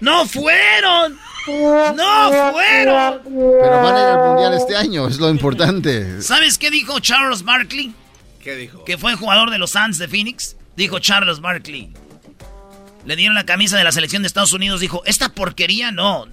[0.00, 1.16] ¡No fueron!
[1.46, 3.20] ¡No fueron!
[3.24, 6.22] Pero van a ir al mundial este año, es lo importante.
[6.22, 7.94] ¿Sabes qué dijo Charles Barkley?
[8.42, 8.84] ¿Qué dijo?
[8.84, 10.56] Que fue jugador de los Suns de Phoenix.
[10.76, 11.92] Dijo Charles Barkley.
[13.04, 14.80] Le dieron la camisa de la selección de Estados Unidos.
[14.80, 16.28] Dijo, esta porquería no.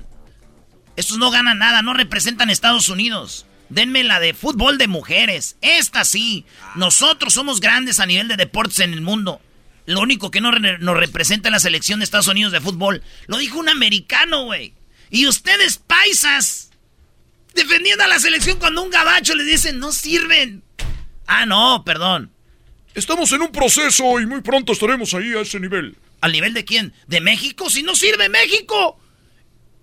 [0.96, 3.46] Estos no ganan nada, no representan Estados Unidos.
[3.70, 5.58] Denme la de fútbol de mujeres.
[5.62, 6.46] Esta sí.
[6.76, 9.42] Nosotros somos grandes a nivel de deportes en el mundo.
[9.86, 13.02] Lo único que no nos representa es la selección de Estados Unidos de fútbol.
[13.28, 14.74] Lo dijo un americano, güey.
[15.10, 16.70] Y ustedes, paisas,
[17.56, 20.64] defendiendo a la selección cuando un gabacho les dice, no sirven.
[21.26, 22.32] Ah, no, perdón.
[22.94, 25.96] Estamos en un proceso y muy pronto estaremos ahí a ese nivel.
[26.22, 26.94] ¿Al nivel de quién?
[27.08, 27.70] ¿De México?
[27.70, 29.00] Si no sirve México.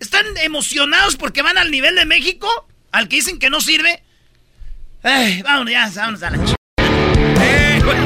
[0.01, 2.49] ¿Están emocionados porque van al nivel de México?
[2.93, 4.03] ¿Al que dicen que no sirve?
[5.03, 6.57] Ay, vámonos ya, vámonos a la ch...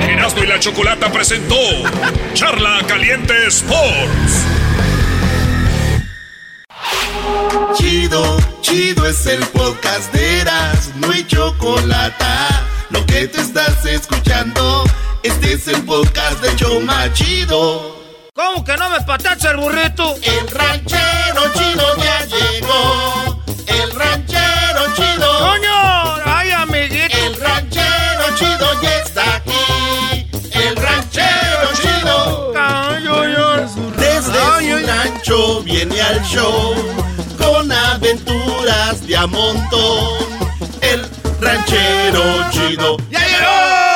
[0.08, 1.56] Erasmo y la Chocolata presentó
[2.34, 4.44] Charla Caliente Sports.
[7.76, 12.24] Chido, chido es el podcast de Eras, no hay chocolate.
[12.90, 14.84] Lo que te estás escuchando,
[15.22, 17.99] este es el podcast de Choma Chido.
[18.40, 20.14] ¿Cómo que no me patacha el burrito?
[20.22, 23.42] El ranchero chido ya llegó.
[23.66, 25.38] El ranchero chido.
[25.40, 26.16] ¡Coño!
[26.24, 27.18] ¡Ay, amiguito!
[27.18, 30.26] El ranchero chido ya está aquí.
[30.52, 32.52] El ranchero chido.
[33.98, 36.74] Desde su rancho viene al show
[37.36, 40.24] con aventuras de a montón.
[40.80, 41.06] El
[41.42, 42.96] ranchero chido.
[43.10, 43.89] ¡Ya llegó!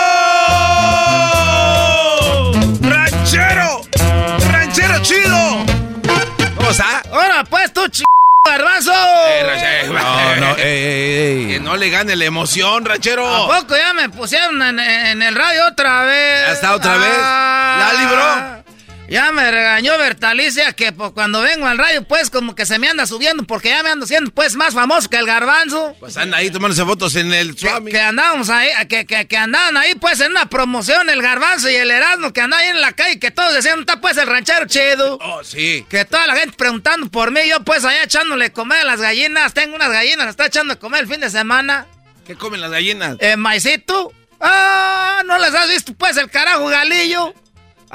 [6.76, 7.02] ¿Cómo está?
[7.10, 8.02] ¡Ahora pues tú, ch...
[8.44, 8.92] garbazo!
[8.92, 11.46] No, no, ey, ey, ey.
[11.48, 13.26] Que no le gane la emoción, ranchero.
[13.26, 16.46] ¿A poco ya me pusieron en, en el radio otra vez?
[16.46, 17.16] ¿Ya está otra vez?
[17.20, 18.63] Ah, ¿Ya libró?
[19.06, 22.88] Ya me regañó Bertalicia que pues, cuando vengo al radio pues como que se me
[22.88, 25.94] anda subiendo porque ya me ando siendo pues más famoso que el garbanzo.
[26.00, 27.90] Pues anda ahí tomándose fotos en el Que, Swami.
[27.92, 31.74] que andábamos ahí, que, que, que andaban ahí pues en una promoción el garbanzo y
[31.76, 34.66] el Erasmo que andaban ahí en la calle que todos decían, está pues el ranchero
[34.66, 35.18] chido.
[35.20, 35.84] Oh, sí.
[35.90, 39.52] Que toda la gente preguntando por mí, yo pues allá echándole comer a las gallinas,
[39.52, 41.86] tengo unas gallinas, está echando a comer el fin de semana.
[42.26, 43.16] ¿Qué comen las gallinas?
[43.20, 44.12] Eh, maicito.
[44.40, 47.34] Ah, ¿no les has visto pues el carajo galillo?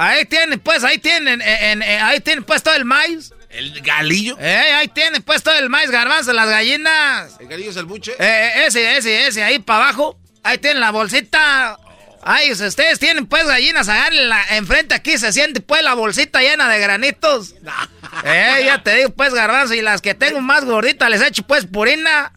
[0.02, 3.34] Ahí tienen pues, ahí tienen, eh, en- eh, ahí tienen pues todo el maíz.
[3.50, 4.38] ¿El galillo?
[4.40, 7.36] Eh, ahí tienen pues todo el maíz garbanzo, las gallinas.
[7.38, 8.14] ¿El galillo es el buche?
[8.18, 10.18] Eh, ese, ese, ese, ahí para abajo.
[10.42, 11.78] Ahí tienen la bolsita.
[12.24, 16.70] Ay, si ustedes tienen pues gallinas, agárrenla enfrente aquí, se siente pues la bolsita llena
[16.70, 17.56] de granitos.
[18.24, 21.68] Eh, ya te digo pues garbanzo, y las que tengo más gorditas les echo pues
[21.68, 22.32] purina.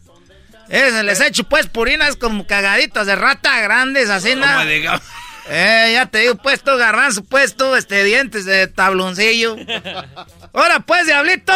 [0.69, 4.63] Ese, les echo pues purina, es como cagaditas de rata grandes, así nada.
[5.49, 9.57] Eh, ya te digo, pues tú, garbanzo, pues tú, este, dientes de tabloncillo.
[10.53, 11.51] Ahora, pues, diablito.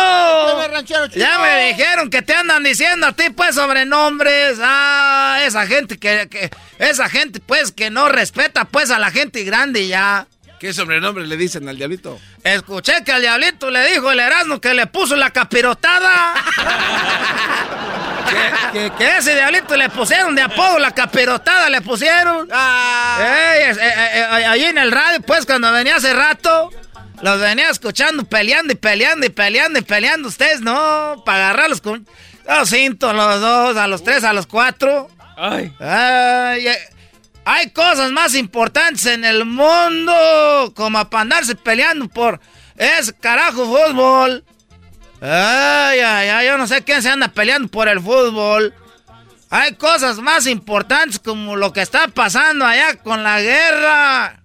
[1.15, 4.57] Ya me dijeron que te andan diciendo a ti, pues, sobrenombres.
[4.61, 6.49] Ah, esa gente que, que-
[6.80, 10.27] esa gente, pues, que no respeta, pues, a la gente grande ya.
[10.59, 12.19] ¿Qué sobrenombre le dicen al diablito?
[12.43, 16.34] Escuché que al diablito le dijo el Erasmo que le puso la capirotada.
[18.30, 22.48] que, que- que ese diablito le pusieron de apodo la capirotada, le pusieron.
[23.70, 26.70] Es- eh, eh, eh, ahí en el radio, pues, cuando venía hace rato,
[27.22, 30.28] los venía escuchando peleando y peleando y peleando y peleando.
[30.28, 32.08] Ustedes no, para agarrarlos con
[32.48, 35.10] los cintos, los dos, a los tres, a los cuatro.
[35.36, 35.74] Ay.
[35.80, 36.78] Ay, eh,
[37.45, 42.40] hay cosas más importantes en el mundo como para andarse peleando por
[42.76, 44.44] ese carajo fútbol.
[45.22, 48.73] Ay, ay, ay, yo no sé quién se anda peleando por el fútbol.
[49.49, 54.41] Hay cosas más importantes como lo que está pasando allá con la guerra.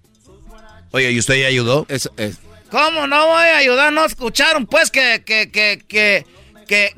[0.92, 1.86] Oye, ¿y usted ya ayudó?
[1.88, 2.38] Es, es.
[2.70, 3.92] ¿Cómo no voy a ayudar?
[3.92, 6.24] ¿No escucharon pues que, que, que, que,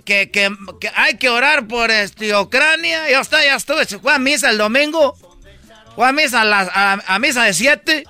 [0.05, 3.11] que, que, hay que orar por este, Ucrania?
[3.11, 5.17] Yo hasta ya estuve, fue a misa el domingo.
[5.97, 8.05] Fue a misa a, a, misa de 7.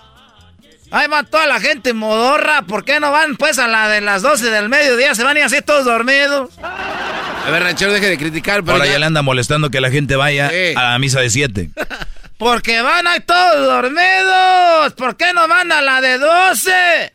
[0.91, 2.63] Ahí va toda la gente modorra.
[2.63, 5.15] ¿Por qué no van pues a la de las 12 del mediodía?
[5.15, 6.51] Se van y así todos dormidos.
[6.63, 8.63] A ver, ranchero, deje de criticar.
[8.63, 8.99] Pero Ahora ya...
[8.99, 11.71] le anda molestando que la gente vaya a la misa de 7.
[12.39, 14.93] Porque van ahí todos dormidos.
[14.95, 17.13] ¿Por qué no van a la de 12?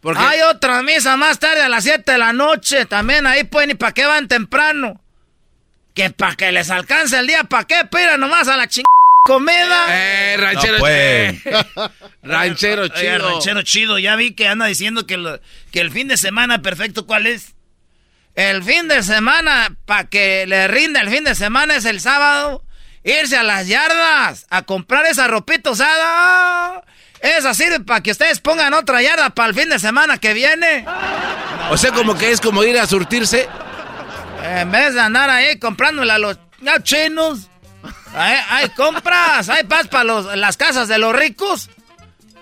[0.00, 2.86] Porque hay otra misa más tarde a las 7 de la noche.
[2.86, 3.70] También ahí pueden.
[3.70, 5.00] ¿Y para qué van temprano?
[5.94, 7.44] Que para que les alcance el día.
[7.44, 7.84] ¿Para qué?
[7.90, 8.97] Pira nomás a la chingada
[9.28, 9.86] comida.
[9.90, 11.92] Eh, ranchero chido.
[12.22, 13.18] ranchero chido.
[13.30, 13.98] ranchero chido.
[13.98, 15.38] Ya vi que anda diciendo que,
[15.70, 17.54] que el fin de semana perfecto, ¿cuál es?
[18.34, 22.64] El fin de semana, para que le rinda el fin de semana, es el sábado.
[23.04, 26.82] Irse a las yardas a comprar esa ropita usada.
[27.20, 30.86] Esa sirve para que ustedes pongan otra yarda para el fin de semana que viene.
[31.70, 33.46] O sea, como que es como ir a surtirse.
[34.42, 36.38] En vez de andar ahí comprándole a los
[36.82, 37.47] chinos.
[38.18, 40.04] Hay, compras, hay paz para
[40.36, 41.70] las casas de los ricos.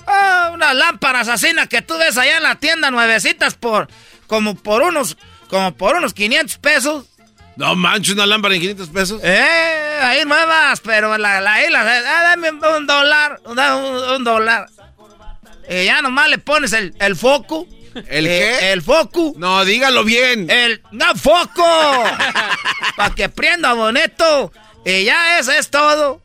[0.07, 3.89] Ah, unas lámparas asesinas que tú ves allá en la tienda nuevecitas por
[4.28, 5.16] como por unos
[5.48, 7.07] como por unos 500 pesos.
[7.57, 9.20] No manches, una lámpara en 500 pesos.
[9.24, 14.69] Eh, ahí nuevas, pero la, la, la, ah, dame un dólar, un, dólar.
[15.69, 17.66] Y ya nomás le pones el, el foco.
[18.09, 18.73] ¿El eh, qué?
[18.73, 19.32] El foco.
[19.36, 20.51] No, dígalo bien.
[20.51, 21.65] El, no, foco.
[22.97, 24.53] Para que prenda bonito.
[24.87, 26.23] Y ya eso es todo.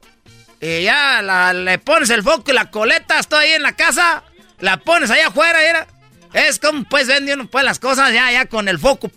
[0.61, 4.23] Y ya le pones el foco y la coleta, estoy ahí en la casa.
[4.59, 5.87] La pones allá afuera, era.
[6.31, 9.11] Es como pues vende uno pues las cosas ya, ya con el foco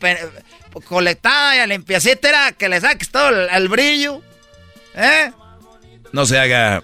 [0.87, 4.23] colectada, ya limpiacita, era que le saques todo el, brillo.
[4.95, 5.31] ¿Eh?
[6.12, 6.83] No se haga.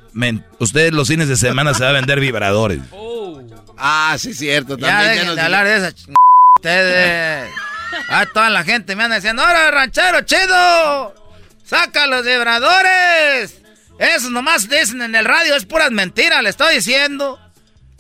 [0.59, 2.81] Usted los fines de semana se va a vender vibradores.
[3.83, 4.77] Ah, sí, cierto.
[4.77, 6.11] También, ya de hablar de esa ch...
[6.59, 7.51] Ustedes.
[8.11, 11.20] Ah, toda la gente me anda diciendo, ¡Ahora, ranchero chido!
[11.71, 13.61] ¡Saca los vibradores!
[13.97, 17.39] Eso nomás dicen en el radio, es puras mentiras, le estoy diciendo.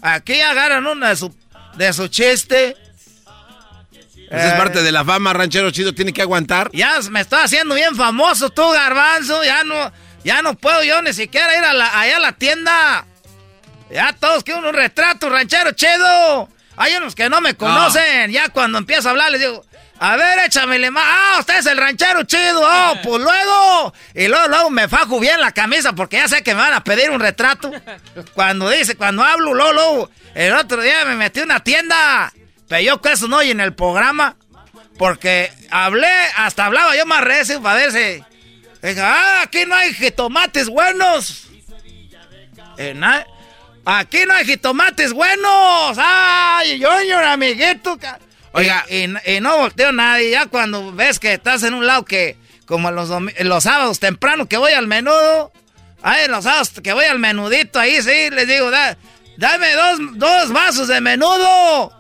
[0.02, 1.32] Aquí agarran una de su
[1.76, 2.76] de su chiste.
[4.28, 6.68] Esa es parte de la fama, ranchero chido, tiene que aguantar.
[6.72, 9.44] Ya me estoy haciendo bien famoso tú, garbanzo.
[9.44, 9.92] Ya no,
[10.24, 13.06] ya no puedo yo ni siquiera ir a la, allá a la tienda.
[13.88, 16.48] Ya todos quieren un retrato, ranchero chido.
[16.76, 18.32] Hay unos que no me conocen.
[18.32, 19.64] Ya cuando empiezo a hablar les digo,
[20.02, 21.04] a ver, échamele más.
[21.06, 22.62] Ah, usted es el ranchero chido.
[22.64, 23.92] Oh, pues luego.
[24.14, 26.82] Y luego, luego me fajo bien la camisa porque ya sé que me van a
[26.82, 27.70] pedir un retrato.
[28.32, 32.32] Cuando dice, cuando hablo, luego, luego el otro día me metí en una tienda.
[32.66, 34.36] Pero yo que eso no oye en el programa.
[34.96, 38.24] Porque hablé, hasta hablaba yo más recio para ver
[38.82, 41.48] Dije, ah, aquí no hay jitomates buenos.
[42.78, 42.98] Eh,
[43.84, 45.98] aquí no hay jitomates buenos.
[45.98, 47.98] Ay, yo, yo, amiguito.
[48.52, 48.84] Oiga.
[48.88, 50.30] Y, no volteo nadie.
[50.30, 52.36] Ya cuando ves que estás en un lado que,
[52.66, 53.10] como los,
[53.40, 55.52] los sábados temprano que voy al menudo.
[56.02, 58.96] Ay, los sábados que voy al menudito, ahí sí, les digo, da,
[59.40, 61.90] Dame dos, dos vasos de menudo.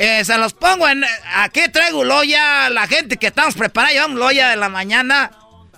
[0.00, 1.04] Eh, se los pongo en.
[1.36, 2.68] Aquí traigo loya.
[2.70, 5.30] La gente que estamos preparando, llevamos loya de la mañana.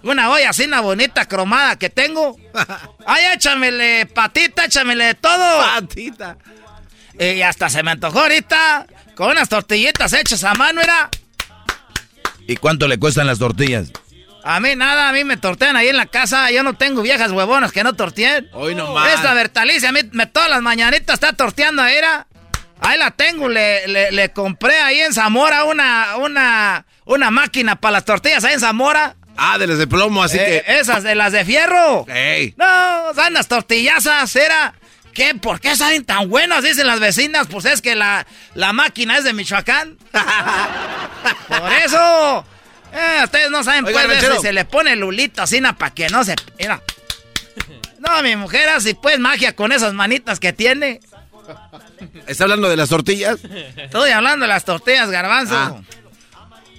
[0.02, 2.38] Una olla así, una bonita cromada que tengo.
[3.06, 5.58] Ay, échamele patita, échamele de todo.
[5.58, 6.38] Patita.
[7.18, 8.86] Y hasta se me antojó ahorita.
[9.20, 11.10] Con unas tortillitas hechas a mano, era.
[12.46, 13.92] ¿Y cuánto le cuestan las tortillas?
[14.42, 16.50] A mí nada, a mí me tortean ahí en la casa.
[16.50, 18.48] Yo no tengo viejas huevonas que no torteen.
[18.54, 19.12] Hoy nomás.
[19.12, 22.28] Esta Bertalicia a mí me, todas las mañanitas está torteando ahí, era.
[22.80, 28.06] Ahí la tengo, le, le, compré ahí en Zamora una, una, una máquina para las
[28.06, 29.16] tortillas ahí en Zamora.
[29.36, 30.78] Ah, de las de plomo, así eh, que.
[30.78, 32.06] Esas de las de fierro.
[32.08, 32.54] Ey.
[32.56, 34.72] No, son las tortillazas, era.
[35.12, 35.34] ¿Qué?
[35.34, 36.62] ¿Por qué salen tan buenas?
[36.62, 37.46] Dicen las vecinas.
[37.48, 39.96] Pues es que la, la máquina es de Michoacán.
[41.48, 42.44] Por eso.
[42.92, 46.34] Eh, ustedes no saben, pues, eso, se le pone lulito así para que no se...
[46.58, 46.82] Mira.
[47.98, 51.00] No, mi mujer hace pues magia con esas manitas que tiene.
[52.26, 53.38] ¿Está hablando de las tortillas?
[53.76, 55.54] Estoy hablando de las tortillas, garbanzo.
[55.54, 55.80] Ah.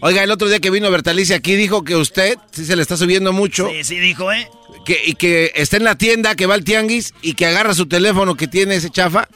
[0.02, 2.98] Oiga, el otro día que vino Bertalicia aquí dijo que usted sí se le está
[2.98, 3.70] subiendo mucho.
[3.70, 4.49] Sí, sí dijo, ¿eh?
[4.86, 7.88] Que, y que está en la tienda, que va al tianguis y que agarra su
[7.88, 9.28] teléfono que tiene ese chafa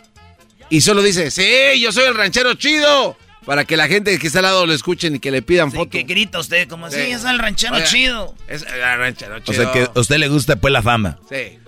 [0.69, 3.17] y solo dice, sí, yo soy el ranchero chido.
[3.45, 5.77] Para que la gente que está al lado lo escuchen y que le pidan sí,
[5.77, 5.91] foto.
[5.91, 8.33] que grita usted, como si es el ranchero chido.
[8.47, 9.51] Es el ranchero chido.
[9.51, 11.19] O sea, que a usted le gusta pues la fama.
[11.29, 11.59] Sí.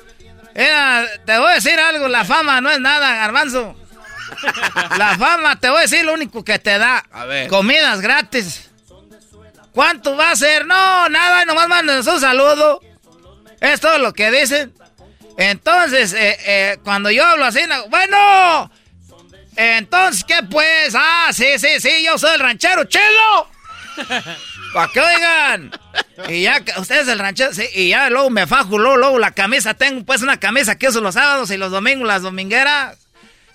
[0.55, 3.75] te voy a decir algo, la fama no es nada, garbanzo.
[4.97, 7.05] la fama, te voy a decir lo único que te da.
[7.11, 7.47] A ver.
[7.47, 8.71] Comidas gratis.
[9.71, 10.65] ¿Cuánto va a ser?
[10.65, 12.81] No, nada, nomás mándenos un saludo.
[13.61, 14.73] Es todo lo que dicen.
[15.37, 17.59] Entonces, eh, eh, cuando yo hablo así,
[17.89, 18.71] bueno,
[19.55, 20.93] entonces, ¿qué pues?
[20.95, 23.49] Ah, sí, sí, sí, yo soy el ranchero chido.
[24.73, 25.71] Para que oigan.
[26.29, 29.73] Y ya, ustedes el ranchero, sí, y ya luego me fajo, luego, luego la camisa,
[29.73, 32.97] tengo pues una camisa que uso los sábados y los domingos, las domingueras.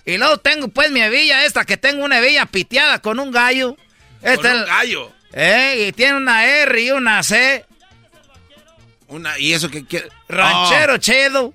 [0.05, 3.77] Y luego tengo pues mi hebilla esta, que tengo una hebilla piteada con un gallo.
[4.21, 5.11] Este con un gallo.
[5.31, 7.65] Eh, y tiene una R y una C.
[9.13, 10.09] Una, ¿Y eso que quiere?
[10.27, 11.53] Ranchero chido.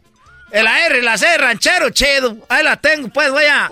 [0.52, 2.38] El R y la C, ranchero chido.
[2.48, 3.70] Ahí la tengo, pues, voy a.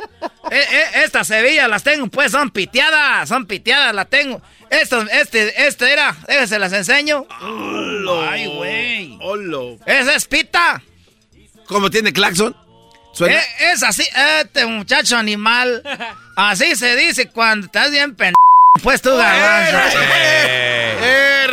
[0.50, 3.28] Eh, eh, estas hebillas las tengo, pues, son piteadas.
[3.28, 4.42] Son piteadas, las tengo.
[4.68, 7.26] Este, este era, déjense las enseño.
[7.40, 9.18] Ay, güey.
[9.86, 10.82] Esa es pita.
[11.66, 12.56] ¿Cómo tiene claxon?
[13.12, 13.38] ¿Suena?
[13.38, 14.02] Eh, es así,
[14.40, 15.82] este muchacho animal.
[16.34, 18.45] Así se dice cuando estás bien pendejo.
[18.82, 19.98] Pues tú, garbanzo.
[20.01, 21.47] Eh,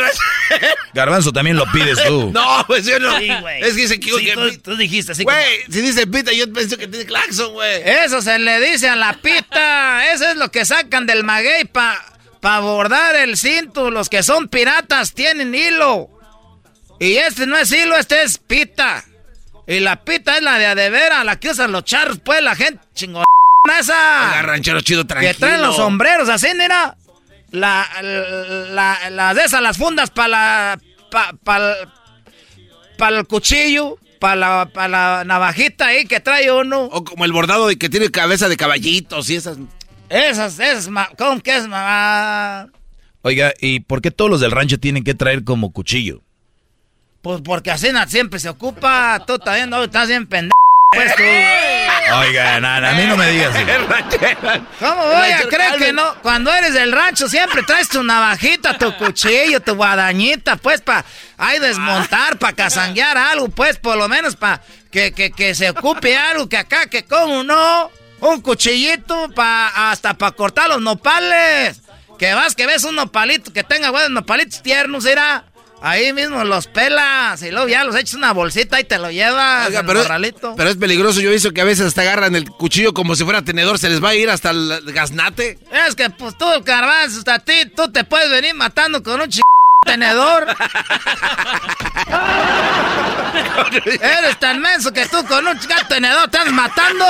[0.92, 2.30] garbanzo también lo pides tú.
[2.34, 3.18] No, pues yo no.
[3.18, 3.28] Sí,
[3.60, 4.34] es que se equivoca.
[4.34, 5.24] tú, tú, dijiste así.
[5.24, 7.82] Güey, si dice pita, yo pienso que tiene claxon, güey.
[7.84, 10.10] Eso se le dice a la pita.
[10.12, 12.04] Eso es lo que sacan del maguey para
[12.40, 13.90] pa bordar el cinto.
[13.90, 16.08] Los que son piratas tienen hilo.
[16.98, 19.04] Y este no es hilo, este es pita.
[19.66, 22.80] Y la pita es la de adevera, la que usan los charros, pues la gente
[22.94, 23.24] chingona
[23.78, 24.42] esa.
[24.42, 25.32] ranchero chido tranquilo.
[25.32, 26.96] Que traen los sombreros así, mira.
[27.54, 30.80] La, la, la, de esas, las fundas para la.
[31.44, 31.76] para
[32.98, 33.96] pa, el cuchillo.
[34.18, 36.86] Para la, pa la navajita ahí que trae uno.
[36.86, 39.58] O como el bordado de que tiene cabeza de caballitos y esas.
[40.08, 42.70] Esas, esas, ¿cómo que es, mamá?
[43.22, 46.22] Oiga, ¿y por qué todos los del rancho tienen que traer como cuchillo?
[47.22, 49.22] Pues porque así siempre se ocupa.
[49.26, 50.52] Tú también no estás bien pendejo.
[50.90, 51.22] Pues tú.
[52.12, 53.54] Oiga, a mí no me digas.
[54.78, 56.14] ¿Cómo voy a creer que no?
[56.22, 61.04] Cuando eres del rancho siempre traes tu navajita, tu cuchillo, tu guadañita, pues para
[61.38, 64.60] ahí desmontar, para casanguear algo, pues por lo menos para
[64.90, 67.90] que, que, que, se ocupe algo, que acá, que como no,
[68.20, 71.80] un cuchillito pa, hasta para cortar los nopales.
[72.18, 75.44] Que vas, que ves un nopalito, que tenga buenos nopalitos tiernos, irá.
[75.86, 79.68] Ahí mismo los pelas y luego ya los echas una bolsita y te lo llevas.
[79.86, 80.02] pero,
[80.56, 81.20] pero, es peligroso.
[81.20, 83.78] Yo he visto que a veces hasta agarran el cuchillo como si fuera tenedor.
[83.78, 85.58] Se les va a ir hasta el gaznate.
[85.86, 89.43] Es que pues tú, carvaz, hasta ti, tú te puedes venir matando con un ch...
[89.84, 90.46] tenedor.
[94.00, 95.58] Eres tan menso que tú con un
[95.88, 97.06] tenedor estás matando.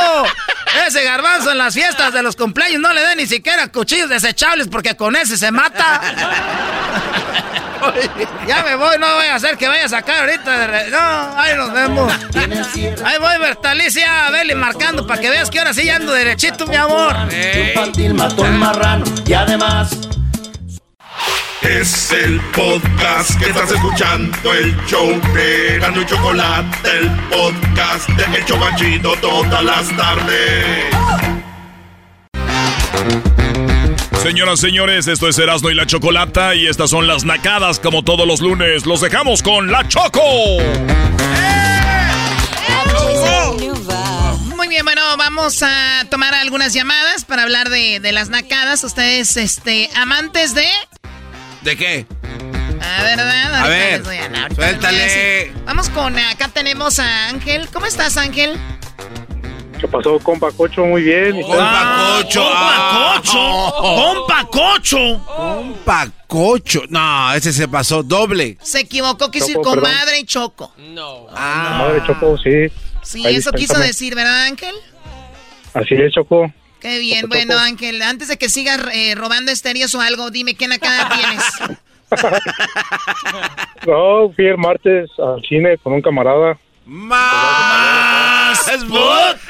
[0.86, 4.68] Ese garbanzo en las fiestas de los cumpleaños no le da ni siquiera cuchillos desechables
[4.68, 6.00] porque con ese se mata.
[8.46, 10.88] ya me voy, no voy a hacer que vaya a sacar ahorita.
[10.90, 12.12] No, ahí nos vemos.
[13.04, 17.16] Ahí voy, Bertalicia, a marcando para que veas que ahora sí ando derechito, mi amor.
[17.68, 20.13] Infantil mató marrano y además.
[21.64, 28.38] Es el podcast que estás escuchando, el show de Gano y Chocolate, el podcast de
[28.38, 30.94] El Chobachito todas las tardes.
[34.22, 38.26] Señoras, señores, esto es Erasmo y la Chocolata y estas son las nacadas como todos
[38.26, 38.84] los lunes.
[38.84, 40.20] Los dejamos con la Choco.
[44.54, 48.84] Muy bien, bueno, vamos a tomar algunas llamadas para hablar de, las nacadas.
[48.84, 50.66] Ustedes, este, amantes de...
[51.64, 52.06] ¿De qué?
[52.82, 53.54] A ver, ¿verdad?
[53.54, 54.04] A ver,
[54.54, 55.52] suéltale.
[55.64, 57.68] Vamos con, acá tenemos a Ángel.
[57.72, 58.58] ¿Cómo estás, Ángel?
[59.80, 60.84] ¿Qué pasó, compa Cocho?
[60.84, 61.40] Muy bien.
[61.40, 62.42] Compa Cocho.
[62.42, 63.72] Compa Cocho.
[63.80, 65.24] Compa Cocho.
[65.24, 66.82] Compa Cocho.
[66.90, 68.58] No, ese se pasó doble.
[68.60, 70.74] Se equivocó, quiso decir comadre y choco.
[70.76, 71.28] No.
[71.34, 71.78] Ah.
[71.78, 72.66] Comadre Choco, sí.
[73.02, 74.74] Sí, eso quiso decir, ¿verdad, Ángel?
[75.72, 76.52] Así es, Choco.
[76.84, 77.30] Qué bien.
[77.30, 81.42] Bueno, Ángel, antes de que sigas eh, robando estéreos o algo, dime qué nacada tienes.
[83.86, 86.58] no, fui el martes al cine con un camarada.
[86.84, 88.68] ¡Más!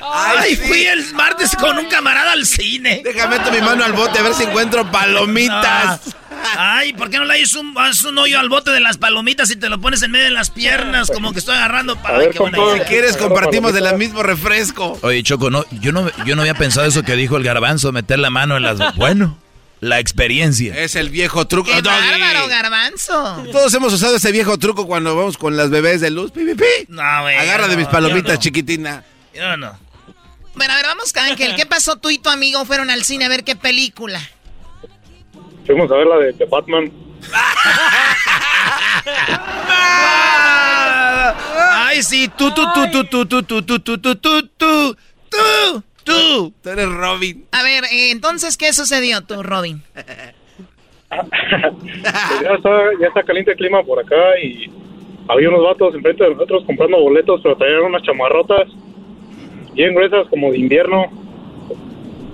[0.01, 3.01] ¡Ay, fui el martes con un camarada al cine!
[3.03, 6.15] Déjame meter mi mano al bote a ver si encuentro palomitas.
[6.57, 9.57] Ay, ¿por qué no le haces un, un, hoyo al bote de las palomitas y
[9.57, 11.11] te lo pones en medio de las piernas?
[11.11, 14.99] Como que estoy agarrando para ver, Si quieres, compartimos del mismo refresco.
[15.03, 18.19] Oye, Choco, no, yo, no, yo no había pensado eso que dijo el garbanzo, meter
[18.19, 18.79] la mano en las...
[18.97, 19.39] Bueno
[19.81, 20.75] la experiencia.
[20.79, 21.71] Es el viejo truco.
[21.71, 23.47] ¡Qué bárbaro, garbanzo!
[23.53, 26.33] Todos hemos usado ese viejo truco cuando vamos con las bebés de luz.
[26.33, 26.43] ¡Pi,
[26.89, 27.37] No, güey.
[27.37, 29.05] Agarra de mis palomitas, chiquitina.
[29.35, 29.79] Yo no.
[30.55, 31.55] Bueno, a ver, vamos, Ángel.
[31.57, 31.97] ¿Qué pasó?
[31.97, 34.21] Tú y tu amigo fueron al cine a ver qué película.
[35.67, 36.93] Fuimos a ver la de, Batman.
[41.87, 44.97] Ay, sí, tú, tú, tú, tú, tú, tú, tú, tú, tú, tú, tú, tú,
[45.29, 45.83] tú.
[46.05, 46.53] Tú.
[46.63, 47.47] Tú eres Robin.
[47.51, 49.81] A ver, eh, entonces, ¿qué sucedió tú, Robin?
[51.11, 52.71] ya, está,
[53.01, 54.71] ya está caliente el clima por acá y
[55.29, 58.69] había unos vatos enfrente de nosotros comprando boletos, pero traían unas chamarrotas
[59.73, 61.07] bien gruesas como de invierno.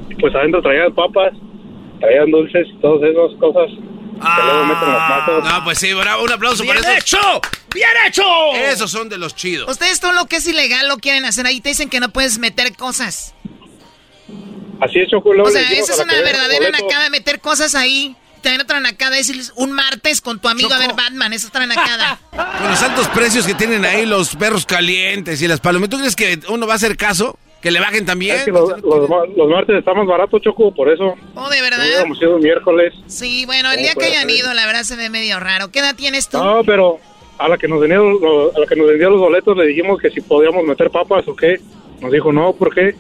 [0.09, 1.33] Y pues adentro traían papas,
[2.01, 3.71] traían dulces y todas esas cosas.
[3.71, 5.45] que luego meten las manos.
[5.45, 7.17] No, pues sí, bravo, un aplauso ¡Bien para eso.
[7.17, 7.41] hecho!
[7.73, 8.23] ¡Bien hecho!
[8.55, 9.71] Esos son de los chidos.
[9.71, 11.61] Ustedes todo lo que es ilegal lo quieren hacer ahí.
[11.61, 13.35] Te dicen que no puedes meter cosas.
[14.81, 15.33] Así es, Choco.
[15.35, 18.17] luego O sea, eso es una verdadera nakada, meter cosas ahí.
[18.41, 21.35] Tener otra nakada, decirles un martes con tu amigo a ver Batman.
[21.35, 22.19] Eso es otra nakada.
[22.31, 26.17] Con los altos precios que tienen ahí los perros calientes y las palomitas, ¿tú crees
[26.17, 27.39] que uno va a hacer caso?
[27.61, 28.37] ¿Que le bajen también?
[28.37, 31.15] Es que los, los ma- los martes está más barato, Choco, por eso.
[31.35, 31.81] Oh, ¿de verdad?
[31.85, 32.95] Hubiéramos ido miércoles.
[33.07, 34.39] Sí, bueno, el ¿Cómo día que puede hayan ser?
[34.39, 35.71] ido, la verdad se ve medio raro.
[35.71, 36.39] ¿Qué edad tienes tú?
[36.39, 36.99] No, pero
[37.39, 40.01] a la que nos vendía los, a la que nos vendía los boletos le dijimos
[40.01, 41.61] que si podíamos meter papas o qué.
[42.01, 42.95] Nos dijo, no, ¿por qué?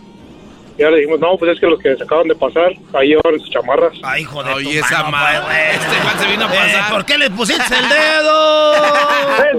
[0.79, 3.39] Ya le dijimos, no, pues es que los que se acaban de pasar, ahí llevan
[3.41, 3.93] sus chamarras.
[4.03, 5.41] Ay, hijo de Oye, tu esa mano, madre.
[5.47, 5.75] pues.
[5.87, 6.93] Este man se vino a Eh, pasar.
[6.93, 8.75] ¿Por qué le pusiste el dedo?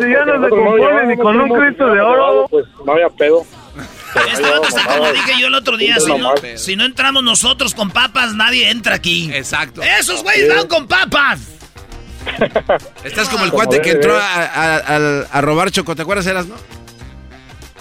[0.02, 2.48] si ya no se compone ni con un Cristo de oro.
[2.50, 3.44] Pues no había pedo.
[4.32, 5.98] Este vato está como dije yo el otro día.
[6.00, 9.32] Si no, si no entramos nosotros con papas, nadie entra aquí.
[9.34, 9.82] Exacto.
[9.82, 11.40] Esos güeyes van con papas.
[13.04, 15.96] Estás como el cuate que entró a, a- al- a robar Choco.
[15.96, 16.56] ¿Te acuerdas, Eras, no?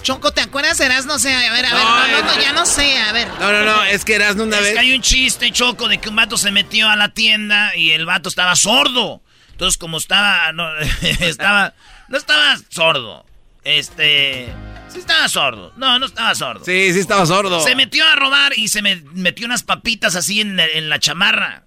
[0.02, 0.81] Choco, ¿te acuerdas?
[0.81, 1.35] Eras, no sé.
[1.35, 3.28] A ver, a ver, No, no, no, no, ya no sé, a ver.
[3.39, 3.85] No, no, no.
[3.85, 4.73] Es que Eras una Es vez.
[4.73, 7.90] que hay un chiste, Choco, de que un vato se metió a la tienda y
[7.90, 9.20] el vato estaba sordo.
[9.52, 10.66] Entonces, como estaba, no,
[11.20, 11.74] estaba,
[12.09, 13.27] no estaba sordo.
[13.62, 14.48] Este,
[14.93, 15.73] sí estaba sordo.
[15.77, 16.65] No, no estaba sordo.
[16.65, 17.61] Sí, sí estaba sordo.
[17.62, 21.65] Se metió a robar y se me metió unas papitas así en, en la chamarra.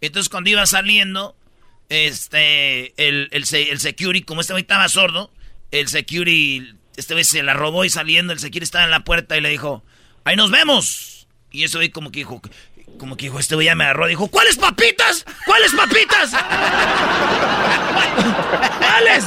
[0.00, 1.36] Entonces, cuando iba saliendo,
[1.88, 5.32] este, el, el, se- el security, como este güey estaba sordo,
[5.70, 9.36] el security, este güey se la robó y saliendo, el security estaba en la puerta
[9.36, 9.82] y le dijo,
[10.24, 11.26] ahí nos vemos.
[11.50, 12.40] Y ese güey como que dijo,
[12.98, 15.24] como que dijo, este güey ya me agarró, dijo, ¿cuáles papitas?
[15.44, 16.30] ¿Cuáles papitas?
[18.78, 19.24] ¿Cuáles?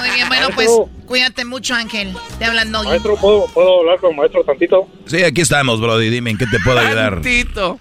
[0.00, 0.70] Muy bien, bueno, pues
[1.06, 2.14] cuídate mucho, Ángel.
[2.38, 2.82] Te hablan no.
[2.84, 4.88] Maestro, ¿puedo, ¿puedo hablar con maestro tantito?
[5.06, 6.10] Sí, aquí estamos, Brody.
[6.10, 7.14] Dime, ¿en qué te puedo ayudar?
[7.14, 7.78] Tantito.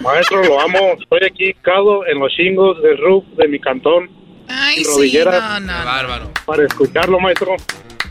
[0.00, 0.78] Maestro, lo amo.
[1.00, 4.10] Estoy aquí, cado en los chingos del roof de mi cantón.
[4.48, 5.42] Ay, Y sí, rodilleras.
[5.42, 5.78] no, no.
[5.78, 5.84] no.
[5.84, 6.30] Bárbaro.
[6.44, 7.56] Para escucharlo, maestro.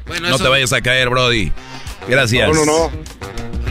[0.07, 1.51] Bueno, No eso- te vayas a caer, Brody.
[2.07, 2.49] Gracias.
[2.53, 2.91] No, no, no.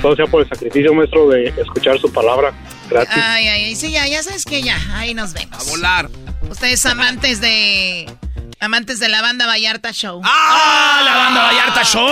[0.03, 2.53] Todo sea por el sacrificio, maestro, de escuchar su palabra.
[2.91, 3.16] Gracias.
[3.16, 5.57] Ay, ay, ay, sí, ya, ya sabes que ya, ahí nos vemos.
[5.66, 6.11] A volar.
[6.51, 8.12] Ustedes amantes de...
[8.59, 10.20] Amantes de la banda Vallarta Show.
[10.24, 12.09] ¡Ah, la banda Vallarta Show!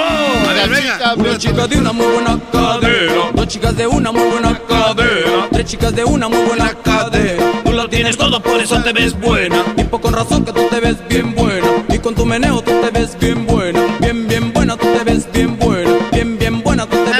[0.49, 1.15] A ver, venga.
[1.15, 3.31] Dos chicas de una muy buena cadera.
[3.35, 5.49] Dos chicas de una muy buena cadera.
[5.53, 7.62] Tres chicas de una muy buena cadera.
[7.65, 9.62] Tú lo tienes todo, por eso te ves buena.
[9.77, 11.69] Tipo con razón que tú te ves bien buena.
[11.89, 13.81] Y con tu meneo tú te ves bien buena.
[14.01, 15.91] Bien, bien buena, tú te ves bien buena.
[16.11, 16.20] Bien,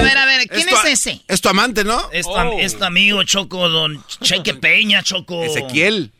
[0.01, 1.23] A ver, a ver, ¿quién tu es ese?
[1.29, 2.11] Es tu amante, ¿no?
[2.13, 5.45] Es tu, es tu amigo Choco, don Cheque Peña, Choco.
[5.45, 6.11] Ezequiel.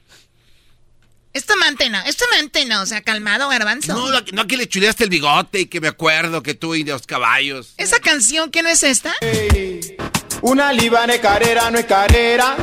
[1.33, 3.93] Esto mantena, esto mantena, o sea, calmado, garbanzo.
[3.95, 6.83] No, no, no que le chuleaste el bigote y que me acuerdo que tú y
[6.83, 7.75] los caballos.
[7.77, 9.15] ¿Esa canción qué no es esta?
[10.43, 12.57] Una libare carrera no es carrera.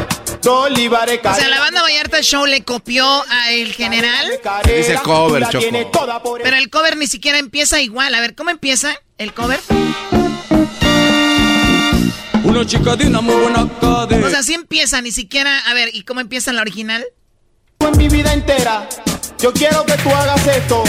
[0.49, 4.29] O sea, la banda Vallarta Show le copió a El General,
[4.65, 6.37] dice cover, Choco.
[6.41, 8.13] pero el cover ni siquiera empieza igual.
[8.15, 9.59] A ver, ¿cómo empieza el cover?
[12.57, 14.25] Una chica de una muy buena cadera.
[14.25, 15.59] O sea, sí empieza, ni siquiera...
[15.67, 17.05] A ver, ¿y cómo empieza la original?
[17.81, 18.89] en mi vida entera.
[19.37, 20.83] Yo quiero que tú hagas esto.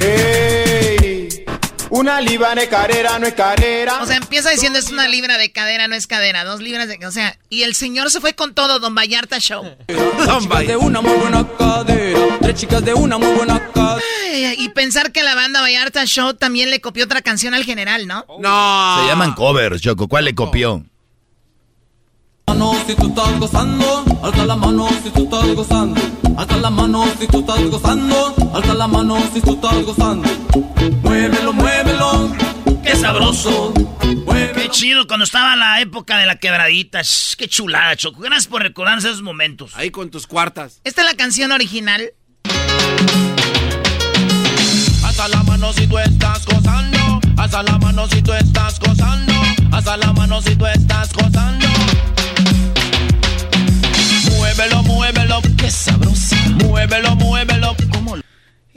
[0.00, 1.46] Ey,
[1.88, 4.02] una libare carrera no es carrera.
[4.02, 6.98] O sea, empieza diciendo es una libra de cadera, no es cadera, dos libras de...
[7.06, 9.64] O sea, y el señor se fue con todo, Don Vallarta Show.
[9.88, 12.38] Dos chicas de una muy buena cadera.
[12.42, 14.04] Tres chicas de una muy buena cadera.
[14.26, 18.06] Ay, y pensar que la banda Vallarta Show también le copió otra canción al general,
[18.06, 18.26] ¿no?
[18.40, 19.00] No.
[19.00, 20.06] Se llaman covers, Choco.
[20.06, 20.84] ¿Cuál le copió?
[22.48, 26.00] Mano si tú estás gozando, alza la mano si tú estás gozando,
[26.38, 30.28] alza la mano si tú estás gozando, alza la mano si tú estás gozando.
[31.02, 32.34] Muévelo, muévelo,
[32.82, 33.74] ¡Qué sabroso!
[34.24, 34.54] muévelo.
[34.54, 37.02] ¡Qué chido cuando estaba la época de la quebradita!
[37.02, 38.22] Shh, ¡Qué chulada, Choco!
[38.22, 39.72] Gracias por recordarnos esos momentos.
[39.74, 40.80] Ahí con tus cuartas.
[40.84, 42.12] Esta es la canción original.
[45.04, 49.32] Alza la mano si tú estás gozando, alza la mano si tú estás gozando,
[49.70, 51.66] alza la mano si tú estás gozando.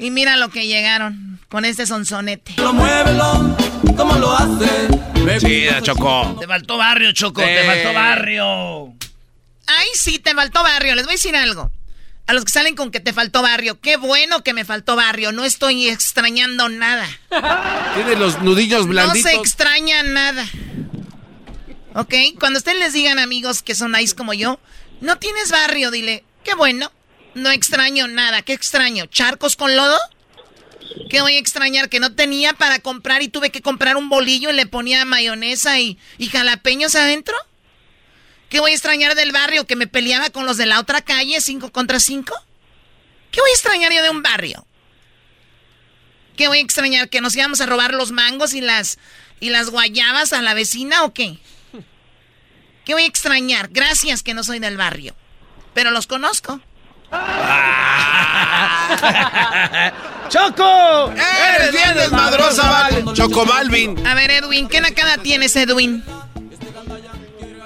[0.02, 2.56] Y mira lo que llegaron con este sonsonete.
[2.74, 3.56] muévelo,
[3.96, 4.88] como lo hace.
[5.40, 6.36] Chida, Choco.
[6.40, 7.42] Te faltó barrio, Choco.
[7.42, 7.68] Te Sí.
[7.68, 8.86] faltó barrio.
[9.68, 10.96] Ay, sí, te faltó barrio.
[10.96, 11.72] Les voy a decir algo.
[12.28, 13.80] A los que salen con que te faltó barrio.
[13.80, 15.32] Qué bueno que me faltó barrio.
[15.32, 17.08] No estoy extrañando nada.
[17.96, 19.30] Tiene los nudillos No blanditos.
[19.32, 20.46] se extraña nada.
[21.94, 22.14] ¿Ok?
[22.40, 24.60] Cuando ustedes les digan amigos que son nice como yo,
[25.02, 26.92] no tienes barrio, dile, qué bueno.
[27.34, 28.42] No extraño nada.
[28.42, 29.06] ¿Qué extraño?
[29.06, 29.98] ¿Charcos con lodo?
[31.10, 31.90] ¿Qué voy a extrañar?
[31.90, 35.80] Que no tenía para comprar y tuve que comprar un bolillo y le ponía mayonesa
[35.80, 35.98] y,
[36.32, 37.36] jalapeños adentro.
[38.50, 39.66] ¿Qué voy a extrañar del barrio?
[39.66, 42.36] ¿Que me peleaba con los de la otra calle, cinco contra cinco?
[43.32, 44.66] ¿Qué voy a extrañar yo de un barrio?
[46.36, 47.10] ¿Qué voy a extrañar?
[47.10, 49.00] ¿Que nos íbamos a robar los mangos y las,
[49.40, 51.40] y las guayabas a la vecina o qué?
[52.84, 53.70] ¿Qué voy a extrañar?
[53.72, 55.16] Gracias que no soy del barrio.
[55.74, 56.60] Pero los conozco.
[60.30, 61.12] ¡Choco!
[61.12, 62.90] ¡Eres bien desmadrosa!
[63.14, 63.96] ¡Choco Malvin!
[64.08, 66.04] A ver, Edwin, ¿qué nacada tienes, Edwin?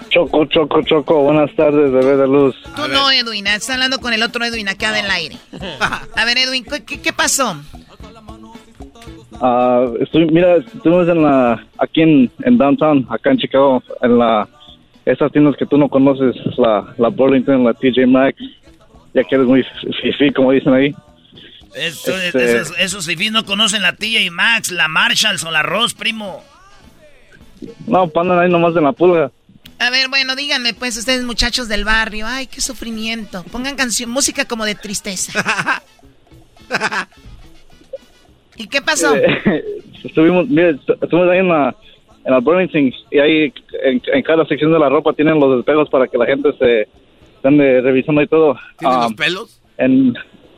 [0.09, 1.23] Choco, choco, choco.
[1.23, 2.55] Buenas tardes, bebé de luz.
[2.76, 3.47] Tú no, Edwin.
[3.47, 5.35] Estás hablando con el otro Edwin acá del aire.
[6.15, 7.55] A ver, Edwin, ¿qué, qué pasó?
[9.41, 14.47] Ah, estoy, mira, estuvimos en la, aquí en, en downtown, acá en Chicago, en la,
[15.05, 18.41] esas tiendas que tú no conoces, la, la Burlington, la TJ Maxx,
[19.15, 19.65] ya que eres muy
[20.01, 20.93] fifi, como dicen ahí.
[21.73, 22.57] Eso, este...
[22.57, 26.43] esos, esos fifís no conocen la TJ Maxx, la Marshalls o la Ross, primo.
[27.87, 29.31] No, pandan ahí nomás en la pulga.
[29.79, 33.43] A ver, bueno, díganme pues ustedes muchachos del barrio, ay, qué sufrimiento.
[33.51, 35.33] Pongan canción, música como de tristeza.
[38.57, 39.15] ¿Y qué pasó?
[39.15, 40.71] Eh, estuvimos, mire,
[41.01, 41.75] estuvimos ahí en la,
[42.25, 45.89] en la Burlington y ahí en, en, cada sección de la ropa tienen los espejos
[45.89, 46.87] para que la gente se
[47.45, 48.57] estén revisando y todo.
[48.77, 49.61] ¿Tienen um, los pelos?
[49.77, 50.13] En,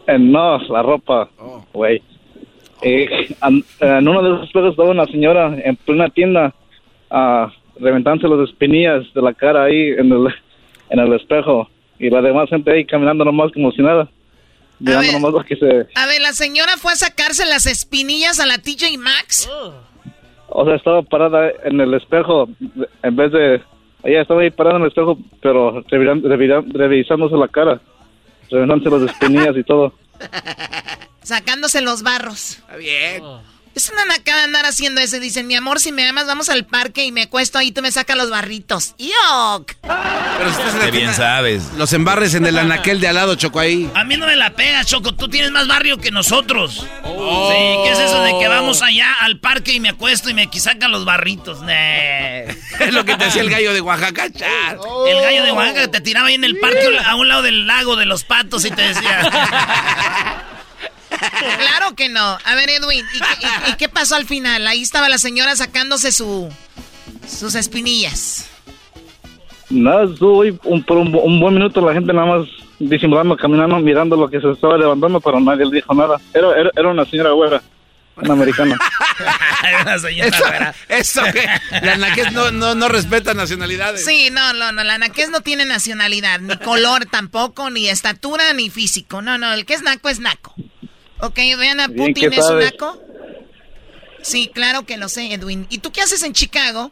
[0.07, 1.29] en, no, la ropa,
[1.73, 1.99] güey.
[1.99, 2.83] Oh.
[2.83, 6.53] Eh, en, en, uno de esos espejos estaba una señora en plena tienda
[7.09, 7.47] uh,
[7.79, 10.27] reventándose las espinillas de la cara ahí en el,
[10.91, 14.07] en el espejo y la demás gente ahí caminando nomás como si nada.
[14.85, 15.87] A ver, nomás que se...
[15.95, 19.49] a ver, la señora fue a sacarse las espinillas a la TJ Maxx.
[20.49, 22.47] O sea, estaba parada en el espejo
[23.01, 23.61] en vez de...
[24.07, 27.81] Ella estaba ahí parada en el espejo, pero revisándose la cara,
[28.49, 29.91] reventándose las espinillas y todo.
[31.23, 32.59] Sacándose los barros.
[32.59, 33.21] Está bien.
[33.21, 33.41] Oh.
[33.77, 35.19] Es una nacada andar haciendo eso.
[35.19, 37.91] Dicen, mi amor, si me amas, vamos al parque y me acuesto ahí, tú me
[37.91, 38.95] sacas los barritos.
[38.97, 39.71] ¡Yok!
[39.83, 41.73] Pero si Qué bien sabes.
[41.77, 43.87] Los embarres en el anaquel de al lado, Choco, ahí.
[43.93, 45.13] A mí no me la pegas, Choco.
[45.13, 46.87] Tú tienes más barrio que nosotros.
[47.03, 47.51] Oh.
[47.51, 50.49] Sí, ¿qué es eso de que vamos allá al parque y me acuesto y me
[50.51, 51.59] sacan los barritos?
[52.79, 54.79] es lo que te hacía el gallo de Oaxaca, char.
[54.79, 55.05] Oh.
[55.05, 57.95] El gallo de Oaxaca te tiraba ahí en el parque a un lado del lago
[57.95, 60.49] de los patos y te decía...
[61.39, 62.37] Claro que no.
[62.43, 64.67] A ver, Edwin, ¿y qué, y, y qué pasó al final?
[64.67, 66.49] Ahí estaba la señora sacándose su
[67.27, 68.49] sus espinillas.
[69.69, 72.47] Nada, estuvo un, por un, un, buen minuto la gente nada más
[72.79, 76.17] disimulando, caminando, mirando lo que se estaba levantando, pero nadie le dijo nada.
[76.33, 77.61] Era, era, era una señora güera,
[78.15, 78.77] una americana.
[79.81, 80.75] una señora eso, güera.
[80.87, 81.47] Eso que
[81.85, 84.05] la naquez no, no, no respeta nacionalidades.
[84.05, 88.69] Sí, no, no, no, la naquez no tiene nacionalidad, ni color tampoco, ni estatura, ni
[88.69, 89.21] físico.
[89.21, 90.55] No, no, el que es naco es naco.
[91.19, 93.01] Ok, vean a Putin, ¿es un naco?
[94.21, 95.65] Sí, claro que lo sé, Edwin.
[95.69, 96.91] ¿Y tú qué haces en Chicago?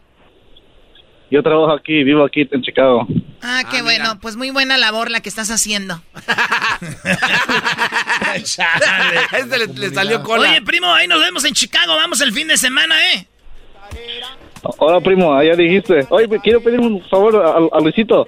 [1.30, 3.07] Yo trabajo aquí, vivo aquí en Chicago.
[3.41, 4.19] Ah, qué ah, bueno, mira.
[4.22, 6.02] pues muy buena labor la que estás haciendo.
[8.35, 10.49] este le, le, salió cola.
[10.49, 13.27] Oye, primo, ahí nos vemos en Chicago, vamos el fin de semana, ¿eh?
[14.77, 16.07] Hola, primo, ya dijiste.
[16.10, 18.27] Oye, quiero pedir un favor a, a Luisito.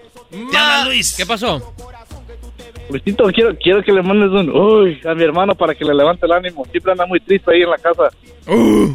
[0.51, 1.15] Ya, Luis.
[1.15, 1.73] ¿Qué pasó?
[2.89, 6.25] Luisito, quiero, quiero que le mandes un uy a mi hermano para que le levante
[6.25, 6.65] el ánimo.
[6.71, 8.09] Siempre anda muy triste ahí en la casa.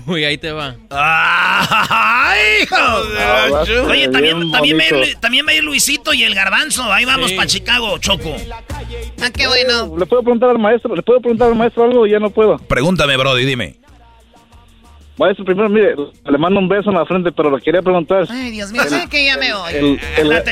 [0.06, 0.74] uy, ahí te va.
[0.90, 3.81] ¡Ay, joder!
[3.90, 6.85] Oye, también, también, va ir, también, va a ir, Luisito y el Garbanzo.
[6.90, 7.36] Ahí vamos sí.
[7.36, 8.35] para Chicago, Choco.
[9.23, 9.94] Ah, qué bueno.
[9.98, 10.97] ¿Le puedo preguntar al maestro?
[10.97, 12.06] ¿Le puedo preguntar al maestro algo?
[12.06, 12.59] Ya no puedo.
[12.59, 13.77] Pregúntame, Brody, dime.
[15.18, 15.94] Maestro, primero, mire,
[16.24, 18.26] le mando un beso en la frente, pero le quería preguntar.
[18.30, 19.72] Ay, Dios mío, sé que ya me voy.
[19.74, 19.84] El,
[20.18, 20.43] el, el,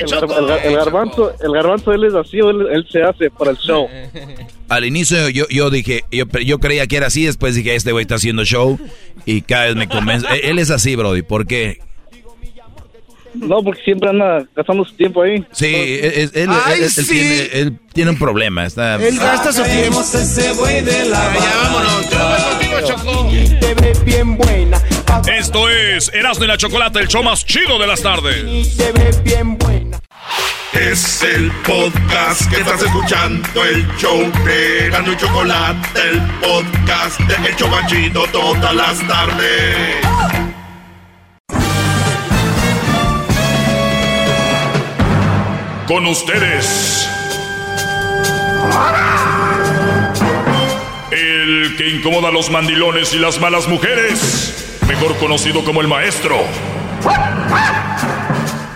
[0.64, 3.88] el, garbanzo, el garbanzo, él es así, él, él se hace para el show.
[4.68, 8.02] Al inicio yo, yo dije, yo, yo creía que era así, después dije, este güey
[8.02, 8.78] está haciendo show,
[9.24, 10.26] y cada vez me convence.
[10.44, 11.80] él es así, Brody, ¿por qué?
[13.34, 15.44] No, porque siempre anda gastando su tiempo ahí.
[15.52, 17.04] Sí, él, él, Ay, él, sí.
[17.06, 18.66] Tiene, él, Tiene, un problema.
[18.66, 18.96] Está...
[18.96, 20.00] Él gasta su tiempo.
[20.00, 22.10] ese güey de la ya, vámonos.
[22.10, 22.30] Yo
[22.70, 23.28] contigo, Choco.
[23.60, 24.80] Te ves bien buena.
[25.36, 28.76] Esto es Erasmo y la Chocolate, el show más chido de las tardes.
[28.76, 29.98] Te ves bien buena.
[30.72, 37.48] Es el podcast que estás escuchando, el show de Erasmo y Chocolate, el podcast de
[37.48, 39.97] El show más chido todas las tardes.
[45.86, 47.09] Con ustedes.
[51.60, 54.78] El que incomoda a los mandilones y las malas mujeres.
[54.88, 56.42] Mejor conocido como el maestro.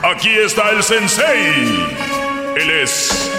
[0.02, 1.86] Aquí está el sensei.
[2.56, 3.32] Él es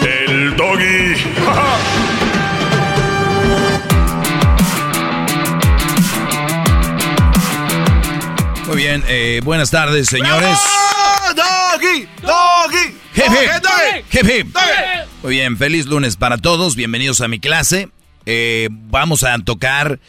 [0.00, 1.14] el doggy.
[8.66, 10.58] Muy bien, eh, buenas tardes, señores.
[11.36, 12.08] ¡Doggy!
[12.20, 12.96] ¡Doggy!
[14.10, 14.56] Hip, hip.
[15.22, 16.74] Muy bien, feliz lunes para todos.
[16.74, 17.90] Bienvenidos a mi clase.
[18.26, 20.00] Eh, vamos a tocar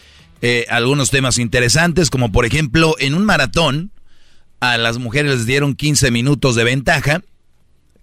[0.42, 3.92] eh, algunos temas interesantes, como por ejemplo, en un maratón,
[4.60, 7.22] a las mujeres les dieron 15 minutos de ventaja.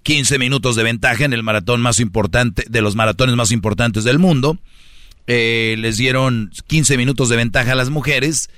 [0.02, 4.18] 15 minutos de ventaja en el maratón más importante, de los maratones más importantes del
[4.18, 4.58] mundo.
[5.26, 8.50] Eh, les dieron 15 minutos de ventaja a las mujeres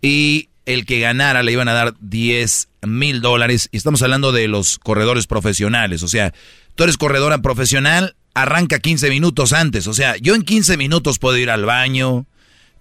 [0.00, 3.68] y el que ganara le iban a dar 10 mil dólares.
[3.72, 6.02] Y estamos hablando de los corredores profesionales.
[6.02, 6.34] O sea,
[6.74, 9.86] tú eres corredora profesional, arranca 15 minutos antes.
[9.86, 12.26] O sea, yo en 15 minutos puedo ir al baño,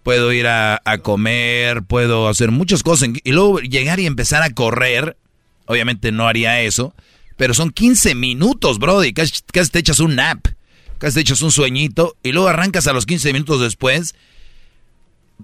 [0.04, 3.10] puedo ir a, comer, puedo hacer muchas cosas.
[3.24, 5.18] Y luego llegar y empezar a correr.
[5.66, 6.94] Obviamente no haría eso.
[7.36, 9.14] Pero son 15 minutos, brody.
[9.14, 10.48] Casi, casi te echas un nap.
[10.98, 12.16] Casi te echas un sueñito.
[12.24, 14.16] Y luego arrancas a los 15 minutos después.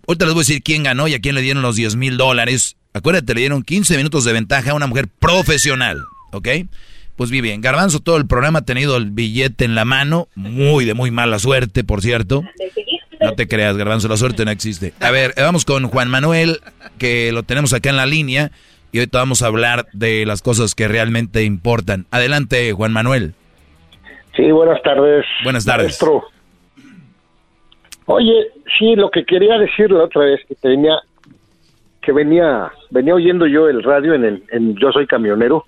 [0.07, 2.17] Ahorita les voy a decir quién ganó y a quién le dieron los 10 mil
[2.17, 2.77] dólares.
[2.93, 6.03] Acuérdate, le dieron 15 minutos de ventaja a una mujer profesional.
[6.31, 6.47] ¿Ok?
[7.15, 10.27] Pues bien, Garbanzo todo el programa ha tenido el billete en la mano.
[10.35, 12.43] Muy de muy mala suerte, por cierto.
[13.21, 14.93] No te creas, Garbanzo, la suerte no existe.
[14.99, 16.59] A ver, vamos con Juan Manuel,
[16.97, 18.51] que lo tenemos acá en la línea.
[18.91, 22.05] Y ahorita vamos a hablar de las cosas que realmente importan.
[22.11, 23.33] Adelante, Juan Manuel.
[24.35, 25.25] Sí, buenas tardes.
[25.43, 25.99] Buenas tardes.
[28.05, 30.99] Oye, sí, lo que quería decir la otra vez que venía
[32.01, 35.65] que venía venía oyendo yo el radio en el en yo soy camionero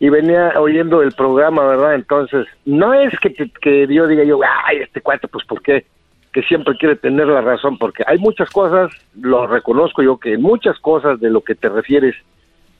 [0.00, 1.94] y venía oyendo el programa, ¿verdad?
[1.94, 5.84] Entonces, no es que, que yo diga yo, ay, este cuate, pues, ¿por qué?
[6.32, 8.90] Que siempre quiere tener la razón, porque hay muchas cosas,
[9.20, 12.16] lo reconozco yo, que muchas cosas de lo que te refieres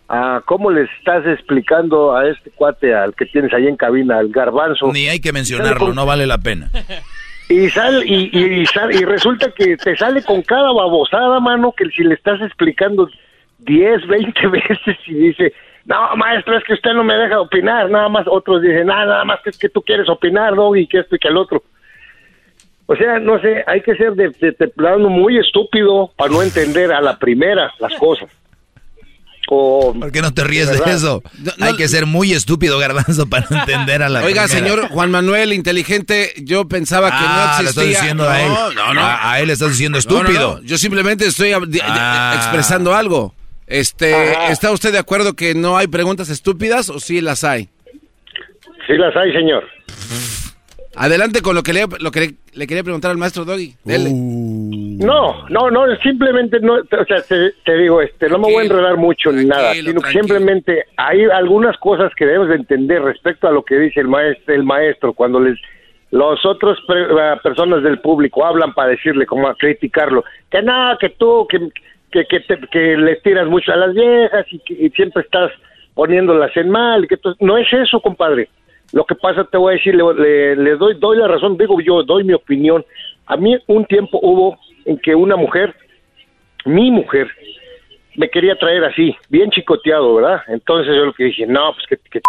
[0.09, 4.31] a cómo le estás explicando a este cuate, al que tienes ahí en cabina, al
[4.31, 4.91] garbanzo.
[4.91, 6.71] Ni hay que mencionarlo, no vale la pena.
[7.51, 12.05] Y, sal, y, y, y resulta que te sale con cada babosada, mano, que si
[12.05, 13.11] le estás explicando
[13.59, 15.53] 10, 20 veces y dice,
[15.87, 19.25] no, maestro, es que usted no me deja opinar, nada más otros dicen, nada, nada
[19.25, 20.75] más que es que tú quieres opinar, ¿no?
[20.77, 21.63] Y que esto y que el otro.
[22.87, 26.93] O sea, no sé, hay que ser de, de, plano muy estúpido para no entender
[26.93, 28.29] a la primera las cosas.
[29.47, 31.23] ¿Por qué no te ríes de, eso?
[31.61, 36.33] Hay que ser muy estúpido, garbanzo, para entender a la Oiga, señor Juan Manuel, inteligente,
[36.43, 37.63] yo pensaba que no ah, existía.
[37.63, 38.53] Le estás diciendo a él.
[38.77, 40.61] No, no, A, él le estás diciendo estúpido.
[40.63, 41.53] Yo simplemente estoy
[41.83, 42.35] ah.
[42.37, 43.35] expresando algo.
[43.71, 44.13] Este,
[44.51, 47.69] ¿Está usted de acuerdo que no hay preguntas estúpidas o sí las hay?
[48.87, 49.65] Sí las hay, señor.
[50.97, 53.75] Adelante con lo que le, lo que le, quería preguntar al maestro Doggy.
[53.85, 54.99] Uh.
[55.07, 58.97] No, no, no, simplemente no, o sea, te, digo, este, no me voy a enredar
[58.97, 63.53] mucho ni nada, sino que simplemente hay algunas cosas que debemos de entender respecto a
[63.53, 65.57] lo que dice el maestro, el maestro cuando les
[66.11, 71.11] los otros eh, personas del público hablan para decirle como a criticarlo, que nada, que
[71.11, 71.71] tú, que,
[72.11, 75.51] que, que, que les tiras mucho a las viejas y que siempre estás
[75.95, 78.49] poniéndolas en mal, que no es eso, compadre.
[78.93, 82.25] Lo que pasa, te voy a decir, le, doy, doy la razón, digo yo, doy
[82.25, 82.85] mi opinión.
[83.27, 85.75] A mí un tiempo hubo en que una mujer,
[86.65, 87.29] mi mujer,
[88.17, 90.43] me quería traer así, bien chicoteado, ¿verdad?
[90.49, 92.21] Entonces yo lo que dije, no, pues que,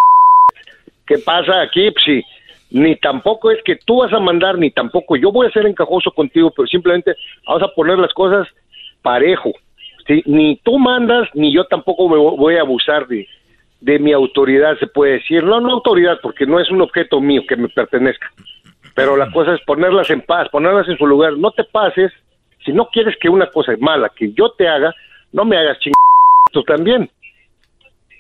[1.07, 1.89] ¿qué pasa aquí?
[1.91, 2.23] Pues
[2.69, 6.11] ni tampoco es que tú vas a mandar, ni tampoco yo voy a ser encajoso
[6.11, 8.47] contigo, pero simplemente vamos a poner las cosas
[9.01, 9.51] parejo.
[10.25, 13.27] Ni tú mandas, ni yo tampoco me voy a abusar de,
[13.99, 15.43] mi autoridad, se puede decir.
[15.43, 18.31] No, no autoridad, porque no es un objeto mío que me pertenezca.
[18.95, 21.37] Pero la cosa es ponerlas en paz, ponerlas en su lugar.
[21.37, 22.11] No te pases.
[22.65, 24.93] Si no quieres que una cosa mala que yo te haga,
[25.31, 25.93] no me hagas ching
[26.67, 27.09] también.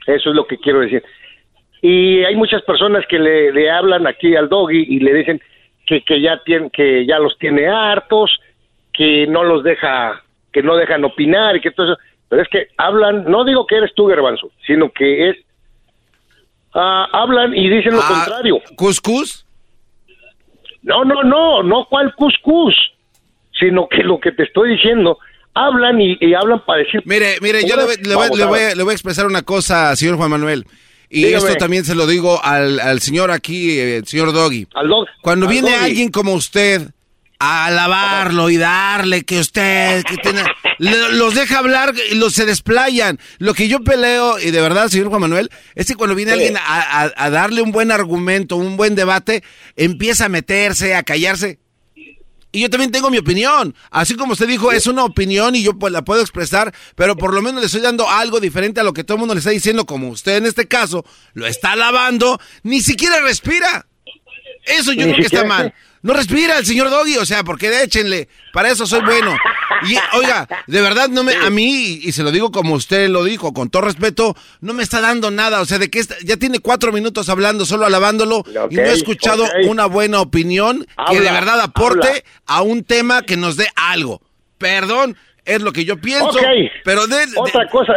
[0.07, 1.03] Eso es lo que quiero decir.
[1.81, 5.41] Y hay muchas personas que le, le hablan aquí al doggy y le dicen
[5.85, 8.39] que, que ya tiene, que ya los tiene hartos,
[8.93, 12.01] que no los deja que no dejan opinar y que todo eso.
[12.29, 15.37] Pero es que hablan, no digo que eres tú, Gerbanzo, sino que es.
[16.73, 18.61] Ah, hablan y dicen lo ah, contrario.
[18.75, 19.45] ¿Cuscús?
[20.81, 22.73] No, no, no, no cuál cuscús,
[23.59, 25.19] sino que lo que te estoy diciendo,
[25.53, 27.01] hablan y, hablan para decir.
[27.05, 27.97] Mire, mire, yo le, voy,
[28.37, 30.65] le, voy, a expresar una cosa, señor Juan Manuel.
[31.09, 34.65] Y esto también se lo digo al, al señor aquí, el señor Doggy.
[34.73, 36.91] Al dog, Cuando viene alguien como usted
[37.43, 40.43] a alabarlo y darle que usted que tiene,
[40.77, 43.19] los deja hablar y los se desplayan.
[43.39, 46.55] Lo que yo peleo, y de verdad, señor Juan Manuel, es que cuando viene alguien
[46.55, 49.43] a, darle un buen argumento, un buen debate,
[49.75, 51.57] empieza a meterse, a callarse.
[52.51, 53.73] Y yo también tengo mi opinión.
[53.89, 57.33] Así como usted dijo, es una opinión y yo pues la puedo expresar, pero por
[57.33, 59.49] lo menos le estoy dando algo diferente a lo que todo el mundo le está
[59.49, 61.03] diciendo, como usted en este caso
[61.33, 63.87] lo está alabando, ni siquiera respira.
[64.63, 65.73] Eso yo creo que está mal.
[66.01, 68.27] No respira el señor Doggy, o sea, porque échenle.
[68.53, 69.35] Para eso soy bueno.
[69.87, 73.23] Y oiga, de verdad no me a mí y se lo digo como usted lo
[73.23, 76.59] dijo, con todo respeto, no me está dando nada, o sea, de que ya tiene
[76.59, 81.59] cuatro minutos hablando solo alabándolo y no he escuchado una buena opinión que de verdad
[81.61, 84.21] aporte a un tema que nos dé algo.
[84.57, 86.39] Perdón, es lo que yo pienso,
[86.83, 87.93] pero de, otra cosa,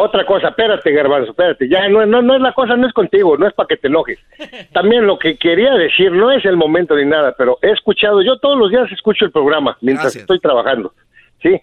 [0.00, 1.68] otra cosa, espérate, Garbanzo, espérate.
[1.68, 3.88] Ya no, no, no es la cosa, no es contigo, no es para que te
[3.88, 4.18] enojes.
[4.72, 8.38] También lo que quería decir, no es el momento ni nada, pero he escuchado, yo
[8.38, 10.92] todos los días escucho el programa mientras estoy trabajando,
[11.42, 11.60] ¿sí?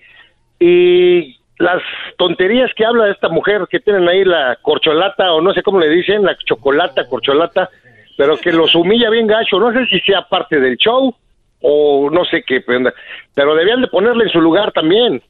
[0.59, 1.81] Y las
[2.17, 5.89] tonterías que habla esta mujer que tienen ahí la corcholata, o no sé cómo le
[5.89, 7.69] dicen, la chocolata, corcholata,
[8.17, 11.15] pero que los humilla bien gacho, no sé si sea parte del show
[11.61, 15.21] o no sé qué, pero debían de ponerle en su lugar también.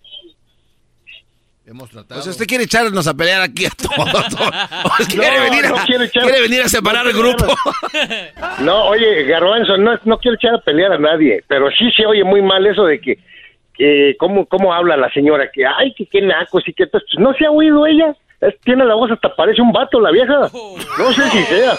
[1.68, 2.22] Hemos tratado.
[2.22, 4.26] Pues usted quiere echarnos a pelear aquí a todos.
[5.10, 7.45] quiere, venir a, quiere, venir a separar el grupo.
[8.61, 12.23] no, oye, Garbanzo, no, no quiero echar a pelear a nadie, pero sí se oye
[12.23, 13.19] muy mal eso de que,
[13.73, 16.85] que cómo, cómo habla la señora, que ay, que qué nacos y que
[17.18, 18.15] no se ha oído ella.
[18.64, 20.49] tiene la voz hasta parece un vato la vieja.
[20.98, 21.73] No sé si sea.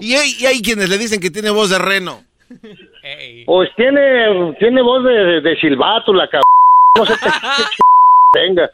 [0.00, 2.22] y, hay, y hay quienes le dicen que tiene voz de reno.
[3.44, 6.53] Pues tiene, tiene voz de, de silbato, la cabrón
[6.96, 7.28] no sé qué
[8.32, 8.70] tenga.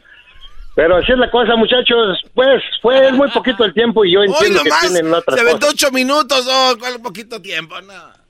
[0.75, 2.21] Pero así es la cosa, muchachos.
[2.33, 5.91] Pues fue muy poquito el tiempo y yo entiendo que tienen otras Se aventó ocho
[5.91, 7.79] minutos, oh, ¿cuál poquito tiempo?
[7.81, 8.21] No.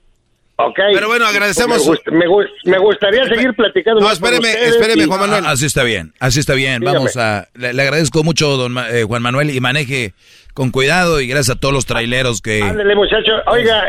[0.56, 0.78] Ok.
[0.92, 1.88] Pero bueno, agradecemos.
[2.06, 2.26] Me,
[2.64, 4.00] me, gustaría seguir platicando.
[4.00, 5.46] No, espéreme, espéreme, Juan Manuel.
[5.46, 6.82] así está bien, así está bien.
[6.82, 7.48] Vamos a.
[7.54, 10.14] Le, agradezco mucho, don eh, Juan Manuel, y maneje
[10.54, 12.62] con cuidado y gracias a todos los traileros que...
[12.62, 13.32] Ándale, muchacho.
[13.46, 13.84] Oiga,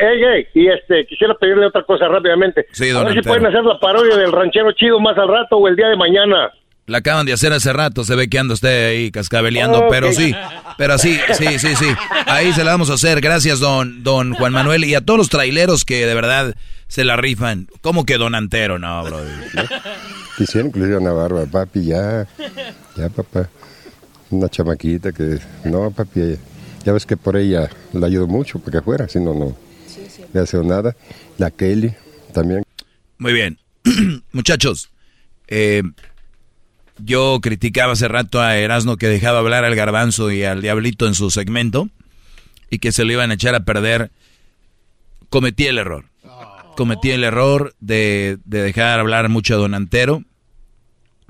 [0.53, 2.65] y este, quisiera pedirle otra cosa rápidamente.
[2.71, 5.57] Sí, don A ver si pueden hacer la parodia del ranchero chido más al rato
[5.57, 6.51] o el día de mañana.
[6.85, 10.35] La acaban de hacer hace rato, se ve que anda usted ahí cascabeleando, pero sí,
[10.77, 11.85] pero sí, sí, sí, sí.
[12.25, 13.21] Ahí se la vamos a hacer.
[13.21, 16.55] Gracias, don, don Juan Manuel, y a todos los traileros que de verdad
[16.87, 17.67] se la rifan.
[17.81, 18.79] ¿Cómo que don Antero?
[18.79, 19.21] No, bro.
[20.37, 22.27] Le dieran una barba, papi, ya,
[22.97, 23.47] ya, papá.
[24.29, 26.52] Una chamaquita que, no, papi, ya
[26.91, 29.55] ves que por ella la ayudo mucho porque afuera, si no, no
[30.33, 30.95] le hace nada.
[31.37, 31.93] La Kelly
[32.33, 32.63] también.
[33.17, 33.57] Muy bien.
[34.31, 34.89] Muchachos,
[35.47, 35.83] eh,
[36.97, 41.15] yo criticaba hace rato a Erasmo que dejaba hablar al garbanzo y al diablito en
[41.15, 41.89] su segmento
[42.69, 44.11] y que se lo iban a echar a perder.
[45.29, 46.05] Cometí el error.
[46.75, 50.23] Cometí el error de, de dejar hablar mucho a Don Antero.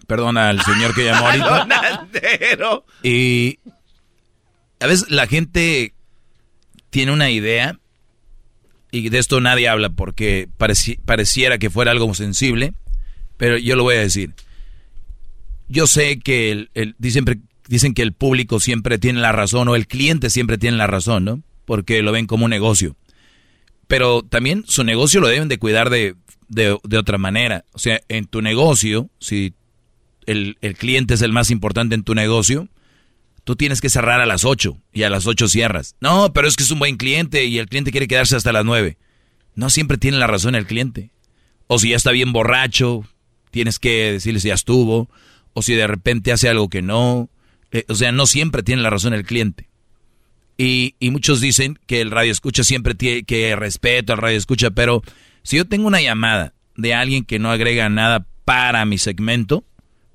[0.07, 1.49] Perdona al señor que llamó ahorita.
[1.59, 2.85] Don Antero.
[3.03, 3.59] Y
[4.79, 5.93] a veces la gente
[6.89, 7.79] tiene una idea
[8.91, 10.47] y de esto nadie habla porque
[11.05, 12.75] pareciera que fuera algo sensible,
[13.37, 14.35] pero yo lo voy a decir.
[15.67, 16.67] Yo sé que
[16.99, 21.25] dicen, que el público siempre tiene la razón o el cliente siempre tiene la razón,
[21.25, 21.41] ¿no?
[21.65, 22.95] Porque lo ven como un negocio.
[23.87, 26.15] Pero también su negocio lo deben de cuidar de,
[26.49, 27.65] de, otra manera.
[27.73, 29.55] O sea, en tu negocio, si
[30.27, 32.69] el, el cliente es el más importante en tu negocio,
[33.43, 35.95] tú tienes que cerrar a las 8 y a las 8 cierras.
[35.99, 38.65] No, pero es que es un buen cliente y el cliente quiere quedarse hasta las
[38.65, 38.97] 9.
[39.55, 41.11] No siempre tiene la razón el cliente.
[41.67, 43.03] O si ya está bien borracho,
[43.51, 45.09] tienes que decirle si ya estuvo.
[45.53, 47.29] O si de repente hace algo que no.
[47.71, 49.69] Eh, o sea, no siempre tiene la razón el cliente.
[50.57, 54.69] Y, y muchos dicen que el radio escucha siempre tiene que respeto al radio escucha,
[54.69, 55.01] pero
[55.41, 59.63] si yo tengo una llamada de alguien que no agrega nada para mi segmento,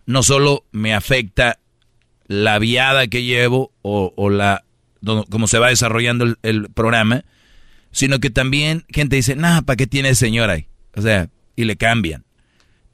[0.07, 1.59] no solo me afecta
[2.29, 4.65] la viada que llevo o, la
[5.31, 7.25] cómo se va desarrollando el, programa,
[7.91, 10.67] sino que también gente dice, nah, ¿para qué tiene ese señor ahí?
[10.95, 12.25] O sea, y le cambian.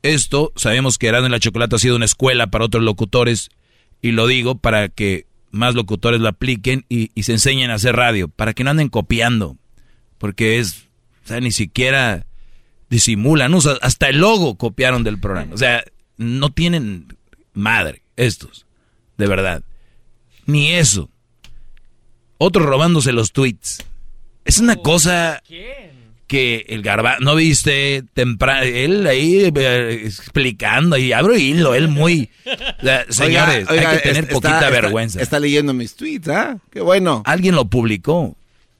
[0.02, 3.50] Esto, sabemos que Erasmo en la Chocolata ha sido una escuela para otros locutores,
[4.00, 8.28] y lo digo para que más locutores lo apliquen y, se enseñen a hacer radio,
[8.28, 9.56] para que no anden copiando,
[10.18, 10.86] porque es,
[11.24, 12.26] o sea, ni siquiera
[12.88, 15.82] disimulan, hasta el logo copiaron del programa, o sea,
[16.18, 17.08] no tienen
[17.54, 18.64] madre estos
[19.16, 19.62] de verdad.
[20.46, 21.10] Ni eso.
[22.38, 23.84] Otro robándose los tweets.
[24.44, 25.42] Es una cosa
[26.26, 32.30] que el garba no viste temprano él ahí eh, explicando y abro hilo él muy
[33.10, 35.20] señores hay que tener poquita vergüenza.
[35.20, 37.22] está, leyendo mis tweets ah qué bueno.
[37.26, 38.36] Alguien lo publicó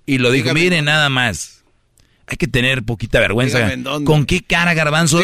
[0.06, 1.62] y lo dijo mire nada más
[2.26, 3.70] hay que tener poquita vergüenza
[4.04, 5.22] con qué cara garbanzo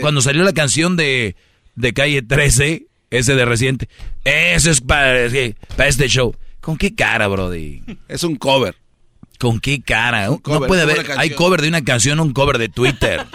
[0.00, 1.34] cuando salió la canción de
[1.74, 3.90] de calle 13 ese de reciente.
[4.24, 6.34] Ese es para, este show.
[6.62, 7.82] ¿Con qué cara, Brody?
[8.08, 8.74] Es un cover.
[9.38, 10.28] ¿Con qué cara?
[10.28, 11.12] No puede haber.
[11.18, 13.26] Hay cover de una canción, un cover de Twitter.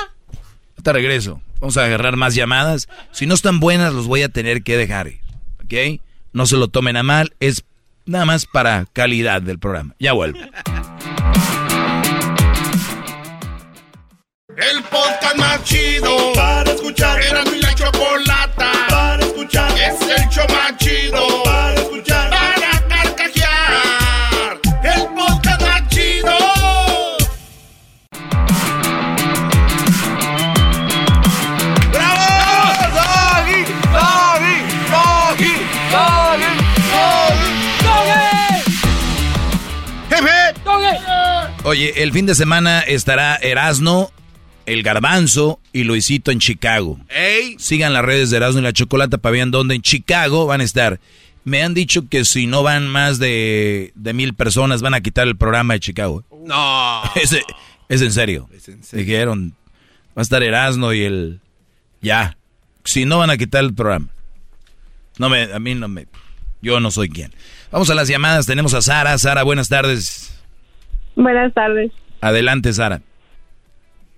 [0.82, 1.40] Te regreso.
[1.58, 2.86] Vamos a agarrar más llamadas.
[3.10, 5.20] Si no están buenas, los voy a tener que dejar ir.
[5.64, 6.02] ¿Ok?
[6.34, 7.34] No se lo tomen a mal.
[7.40, 7.64] Es
[8.04, 9.94] nada más para calidad del programa.
[9.98, 10.38] Ya vuelvo.
[14.54, 17.22] El podcast más chido para escuchar.
[17.22, 17.58] Era mi
[19.88, 22.30] es el show más chido para escuchar.
[22.30, 24.60] Para carcajear.
[24.82, 26.36] El podcast más chido.
[31.92, 32.26] ¡Bravo!
[32.98, 33.60] ¡Doggy!
[33.94, 34.56] ¡Doggy!
[34.92, 35.54] ¡Doggy!
[35.90, 36.52] ¡Doggy!
[40.12, 40.60] ¡Doggy!
[40.64, 40.92] ¡Doggy!
[41.64, 44.10] Oye, el fin de semana estará Erasno,
[44.68, 46.98] el Garbanzo y Luisito en Chicago.
[47.58, 50.64] Sigan las redes de Erasno y la Chocolata para ver dónde en Chicago van a
[50.64, 51.00] estar.
[51.44, 55.26] Me han dicho que si no van más de, de mil personas van a quitar
[55.26, 56.24] el programa de Chicago.
[56.44, 57.02] No.
[57.14, 57.36] Es,
[57.88, 58.48] es en serio.
[58.92, 59.54] Dijeron,
[60.08, 61.40] va a estar Erasno y el...
[62.02, 62.36] Ya.
[62.84, 64.08] Si no van a quitar el programa.
[65.18, 66.06] No me, a mí no me...
[66.60, 67.32] Yo no soy quien.
[67.70, 68.44] Vamos a las llamadas.
[68.44, 69.16] Tenemos a Sara.
[69.16, 70.38] Sara, buenas tardes.
[71.16, 71.92] Buenas tardes.
[72.20, 73.00] Adelante, Sara.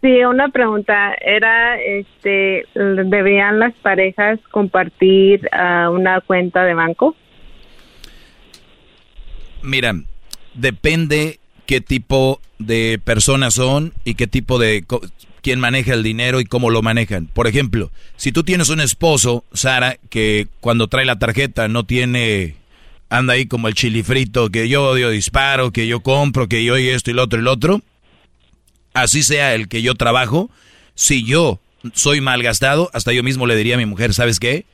[0.03, 1.15] Sí, una pregunta.
[1.21, 7.15] Era, este, ¿deberían las parejas compartir ah, una cuenta de banco?
[9.63, 9.95] Mira,
[10.55, 14.85] depende qué tipo de personas son y qué tipo de...
[15.43, 17.27] quién maneja el dinero y cómo lo manejan.
[17.27, 22.57] Por ejemplo, si tú tienes un esposo, Sara, que cuando trae la tarjeta no tiene...
[23.11, 26.79] Anda ahí como el chili frito, que yo odio disparo, que yo compro, que yo
[26.79, 27.83] y esto y lo otro y lo otro.
[28.95, 30.51] Así sea el que yo trabajo,
[30.95, 31.61] si yo
[31.95, 34.67] soy malgastado, hasta yo mismo le diría a mi mujer, ¿sabes qué?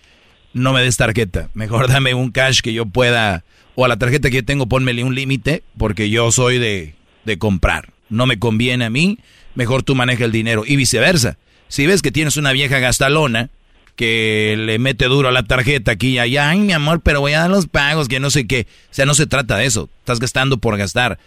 [0.53, 4.31] No me des tarjeta, mejor dame un cash que yo pueda, o a la tarjeta
[4.31, 7.93] que yo tengo pónmele un límite, porque yo soy de, de comprar.
[8.09, 9.19] No me conviene a mí,
[9.55, 11.39] mejor tú maneja el dinero y viceversa.
[11.69, 13.51] Si ves que tienes una vieja gastalona
[13.97, 17.33] que le mete duro a la tarjeta aquí y allá, ay mi amor, pero voy
[17.33, 18.67] a dar los pagos, que no sé qué.
[18.91, 21.19] O sea, no se trata de eso, estás gastando por gastar.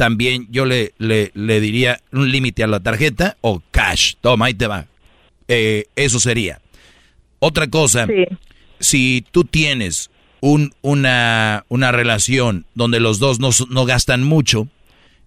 [0.00, 4.54] También yo le, le, le diría un límite a la tarjeta o cash, toma, ahí
[4.54, 4.86] te va.
[5.46, 6.62] Eh, eso sería.
[7.38, 8.06] Otra cosa,
[8.78, 14.68] si tú tienes un, una, una relación donde los dos no, no gastan mucho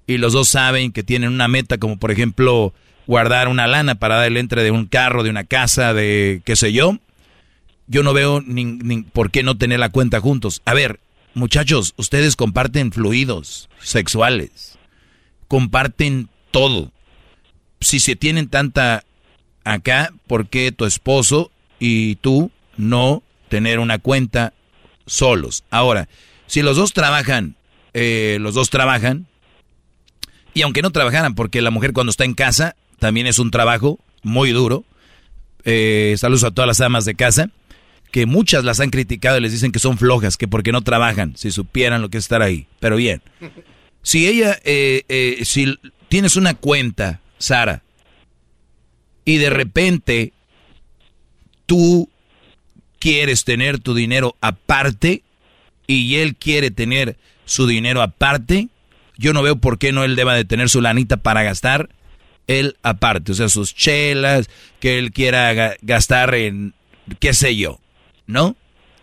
[0.07, 2.73] y los dos saben que tienen una meta, como por ejemplo
[3.05, 6.55] guardar una lana para dar el entre de un carro, de una casa, de qué
[6.55, 6.97] sé yo,
[7.85, 10.63] yo no veo ni, ni por qué no tener la cuenta juntos.
[10.65, 10.99] A ver,
[11.33, 14.77] muchachos, ustedes comparten fluidos sexuales,
[15.47, 16.91] comparten todo.
[17.81, 19.03] Si se tienen tanta
[19.63, 24.53] acá, ¿por qué tu esposo y tú no tener una cuenta
[25.05, 25.63] solos?
[25.69, 26.07] Ahora,
[26.47, 27.55] si los dos trabajan,
[27.93, 29.27] eh, los dos trabajan,
[30.53, 33.99] y aunque no trabajaran, porque la mujer cuando está en casa también es un trabajo
[34.21, 34.85] muy duro.
[35.65, 37.49] Eh, saludos a todas las amas de casa,
[38.13, 41.35] que muchas las han criticado y les dicen que son flojas, que porque no trabajan,
[41.35, 42.67] si supieran lo que es estar ahí.
[42.79, 43.23] Pero bien,
[44.03, 47.81] si ella, eh, eh, si tienes una cuenta, Sara,
[49.25, 50.31] y de repente
[51.65, 52.07] tú
[52.99, 55.23] quieres tener tu dinero aparte
[55.87, 58.69] y él quiere tener su dinero aparte,
[59.17, 61.89] yo no veo por qué no él deba de tener su lanita para gastar
[62.45, 66.73] él aparte, o sea, sus chelas, que él quiera ga- gastar en,
[67.19, 67.79] qué sé yo,
[68.27, 68.55] ¿no?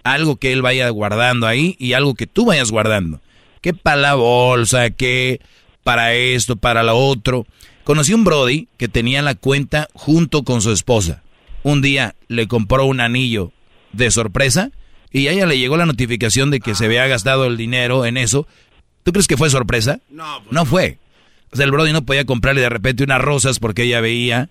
[0.02, 3.20] Algo que él vaya guardando ahí y algo que tú vayas guardando.
[3.60, 5.40] Que para la bolsa, que
[5.82, 7.47] para esto, para lo otro.
[7.84, 11.23] Conocí un Brody que tenía la cuenta junto con su esposa.
[11.62, 13.52] Un día le compró un anillo
[13.92, 14.70] de sorpresa
[15.10, 18.16] y a ella le llegó la notificación de que se había gastado el dinero en
[18.16, 18.47] eso.
[19.02, 20.00] ¿Tú crees que fue sorpresa?
[20.08, 20.99] No, No fue.
[21.52, 24.49] O sea, el Brody no podía comprarle de repente unas rosas porque ella veía.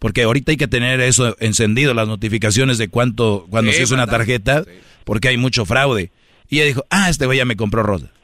[0.00, 3.96] Porque ahorita hay que tener eso encendido, las notificaciones de cuánto, cuando Sí, se usa
[3.98, 4.64] una tarjeta,
[5.04, 6.10] porque hay mucho fraude.
[6.48, 8.10] Y ella dijo, ah, este güey ya me compró rosas.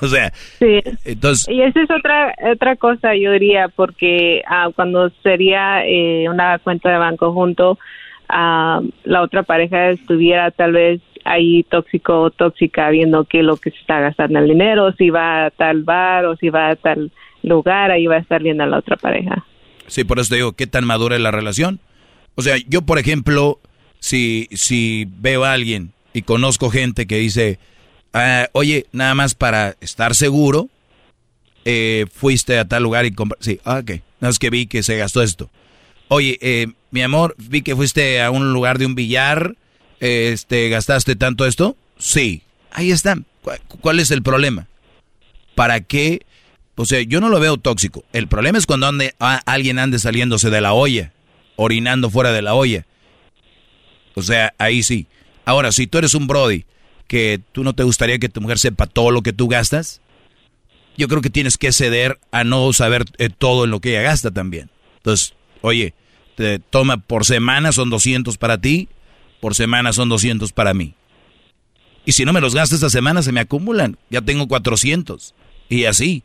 [0.00, 0.80] O sea, Sí.
[1.04, 6.58] entonces, Y esa es otra otra cosa, yo diría, porque ah, cuando sería eh, una
[6.60, 7.78] cuenta de banco junto,
[8.28, 13.56] ah, la otra pareja estuviera tal vez ahí tóxico o tóxica viendo qué es lo
[13.56, 16.76] que se está gastando el dinero, si va a tal bar o si va a
[16.76, 17.10] tal
[17.42, 19.44] lugar, ahí va a estar viendo a la otra pareja.
[19.88, 21.80] Sí, por eso te digo, ¿qué tan madura es la relación?
[22.34, 23.60] O sea, yo, por ejemplo,
[24.00, 27.58] si, si veo a alguien y conozco gente que dice,
[28.12, 30.68] ah, oye, nada más para estar seguro,
[31.64, 33.52] eh, fuiste a tal lugar y compraste...
[33.52, 35.50] Sí, ah, ok, que vi que se gastó esto.
[36.08, 39.56] Oye, eh, mi amor, vi que fuiste a un lugar de un billar,
[40.00, 41.76] este, ¿gastaste tanto esto?
[41.98, 43.18] Sí, ahí está.
[43.42, 44.68] ¿Cuál, cuál es el problema?
[45.54, 46.22] ¿Para qué?
[46.78, 48.04] O sea, yo no lo veo tóxico.
[48.12, 51.12] El problema es cuando ande, alguien ande saliéndose de la olla,
[51.56, 52.86] orinando fuera de la olla.
[54.14, 55.08] O sea, ahí sí.
[55.44, 56.66] Ahora, si tú eres un Brody,
[57.08, 60.00] que tú no te gustaría que tu mujer sepa todo lo que tú gastas,
[60.96, 64.02] yo creo que tienes que ceder a no saber eh, todo en lo que ella
[64.02, 64.70] gasta también.
[64.98, 65.94] Entonces, oye,
[66.36, 68.88] te toma por semana son 200 para ti,
[69.40, 70.94] por semana son 200 para mí.
[72.04, 73.98] Y si no me los gasto esta semana, se me acumulan.
[74.10, 75.34] Ya tengo 400.
[75.68, 76.22] Y así,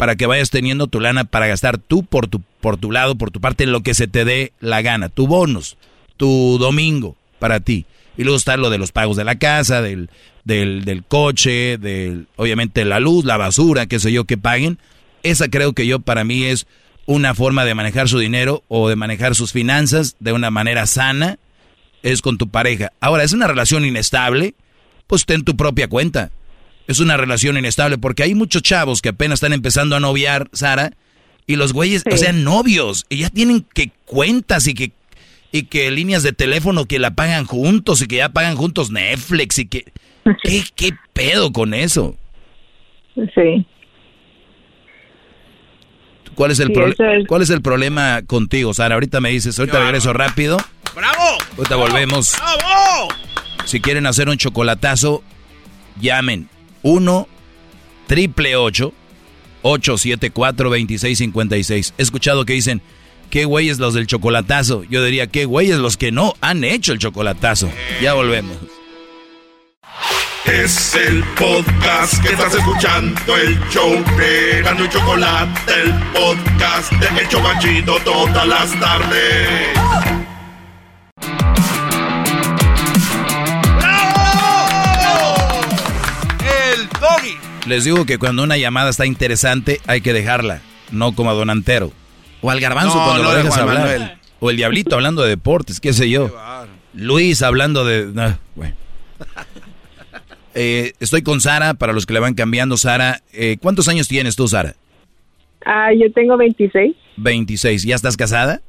[0.00, 3.30] para que vayas teniendo tu lana para gastar tú por tu, por tu lado, por
[3.30, 5.10] tu parte, lo que se te dé la gana.
[5.10, 5.76] Tu bonus,
[6.16, 7.84] tu domingo para ti.
[8.16, 10.08] Y luego está lo de los pagos de la casa, del,
[10.44, 14.78] del, del coche, del, obviamente la luz, la basura, qué sé yo, que paguen.
[15.22, 16.66] Esa creo que yo para mí es
[17.04, 21.38] una forma de manejar su dinero o de manejar sus finanzas de una manera sana,
[22.02, 22.90] es con tu pareja.
[23.00, 24.54] Ahora, es una relación inestable,
[25.06, 26.30] pues ten tu propia cuenta.
[26.90, 30.90] Es una relación inestable porque hay muchos chavos que apenas están empezando a noviar, Sara,
[31.46, 34.90] y los güeyes, o sea, novios, y ya tienen que cuentas y que
[35.52, 39.60] y que líneas de teléfono que la pagan juntos y que ya pagan juntos Netflix
[39.60, 39.84] y que
[40.42, 42.16] ¿qué, qué pedo con eso?
[43.14, 43.64] Sí.
[46.34, 46.72] ¿Cuál es el
[47.28, 48.94] cuál es el problema contigo, Sara?
[48.96, 50.56] Ahorita me dices, ahorita regreso rápido.
[50.96, 51.38] ¡Bravo!
[51.56, 52.36] Ahorita volvemos.
[52.36, 53.10] ¡Bravo!
[53.64, 55.22] Si quieren hacer un chocolatazo,
[56.00, 56.48] llamen
[56.82, 57.28] 1
[58.06, 61.94] triple 874 2656.
[61.96, 62.82] He escuchado que dicen,
[63.30, 64.84] qué güeyes los del chocolatazo.
[64.84, 67.70] Yo diría, qué güeyes los que no han hecho el chocolatazo.
[68.02, 68.56] Ya volvemos.
[70.46, 77.22] Es el podcast que estás escuchando, el show de Gano y Chocolate, el podcast de
[77.22, 80.19] Hecho Banchito todas las tardes.
[87.66, 91.50] Les digo que cuando una llamada está interesante hay que dejarla, no como a Don
[91.50, 91.92] Antero.
[92.40, 94.18] O al garbanzo cuando lo dejas hablar.
[94.40, 96.34] O el diablito hablando de deportes, qué sé yo.
[96.94, 98.36] Luis hablando de...
[100.54, 103.22] Eh, estoy con Sara, para los que le van cambiando, Sara.
[103.32, 104.74] Eh, ¿Cuántos años tienes tú, Sara?
[105.64, 106.96] Ah, yo tengo 26.
[107.18, 107.84] 26.
[107.84, 108.60] ¿Ya estás casada?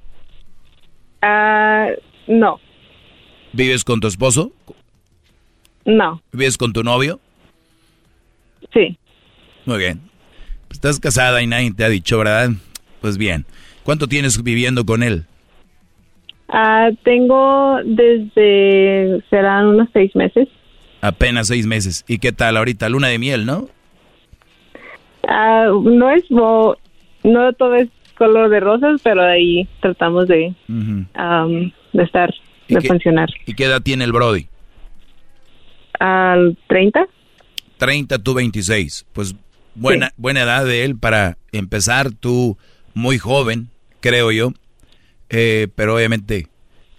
[1.24, 1.88] Ah,
[2.28, 2.60] no.
[3.54, 4.52] ¿Vives con tu esposo?
[5.86, 6.22] No.
[6.32, 7.20] ¿Vives con tu novio?
[8.74, 8.98] Sí.
[9.66, 10.02] Muy bien.
[10.70, 12.50] Estás casada y nadie te ha dicho, ¿verdad?
[13.02, 13.46] Pues bien.
[13.84, 15.26] ¿Cuánto tienes viviendo con él?
[16.50, 20.48] Ah, tengo desde, serán unos seis meses.
[21.02, 22.04] Apenas seis meses.
[22.08, 22.90] ¿Y qué tal ahorita?
[22.90, 23.70] Luna de miel, ¿no?
[25.28, 32.34] Ah, no es, no todo es color de rosas, pero ahí tratamos de, de estar,
[32.68, 33.30] de funcionar.
[33.46, 34.48] ¿Y qué edad tiene el Brody?
[36.00, 37.08] Al 30.
[37.82, 39.08] 30, tú 26.
[39.12, 39.36] Pues
[39.74, 42.12] buena, buena edad de él para empezar.
[42.12, 42.56] Tú
[42.94, 43.70] muy joven,
[44.02, 44.52] creo yo.
[45.32, 46.46] Eh, pero obviamente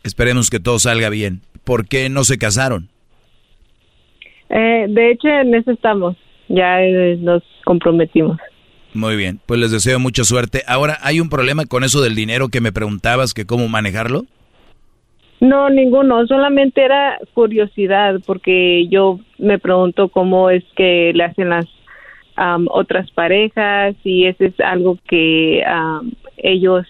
[0.02, 1.42] esperemos que todo salga bien.
[1.62, 2.88] ¿Por qué no se casaron?
[4.50, 6.16] Eh, de hecho, en eso estamos.
[6.48, 8.38] Ya eh, nos comprometimos.
[8.92, 10.64] Muy bien, pues les deseo mucha suerte.
[10.66, 14.26] Ahora, ¿hay un problema con eso del dinero que me preguntabas, que cómo manejarlo?
[15.42, 21.66] No, ninguno, solamente era curiosidad, porque yo me pregunto cómo es que le hacen las
[22.70, 25.64] otras parejas y eso es algo que
[26.36, 26.86] ellos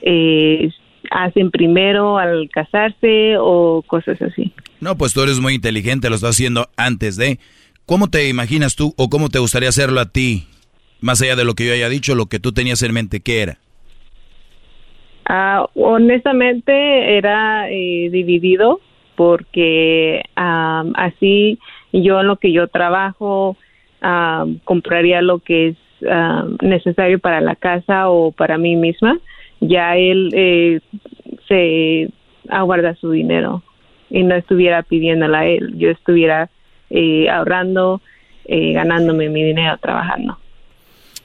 [0.00, 0.70] eh,
[1.10, 4.50] hacen primero al casarse o cosas así.
[4.80, 7.38] No, pues tú eres muy inteligente, lo estás haciendo antes de.
[7.84, 10.46] ¿Cómo te imaginas tú o cómo te gustaría hacerlo a ti?
[11.02, 13.42] Más allá de lo que yo haya dicho, lo que tú tenías en mente, ¿qué
[13.42, 13.58] era?
[15.26, 18.80] Ah, honestamente era eh, dividido
[19.16, 21.58] porque así
[21.92, 23.56] yo en lo que yo trabajo
[24.64, 25.76] compraría lo que es
[26.62, 29.18] necesario para la casa o para mí misma.
[29.60, 30.80] Ya él eh,
[31.48, 32.10] se
[32.48, 33.62] aguarda su dinero
[34.10, 36.50] y no estuviera pidiéndola a él, yo estuviera
[36.90, 38.00] eh, ahorrando,
[38.44, 40.38] eh, ganándome mi dinero trabajando.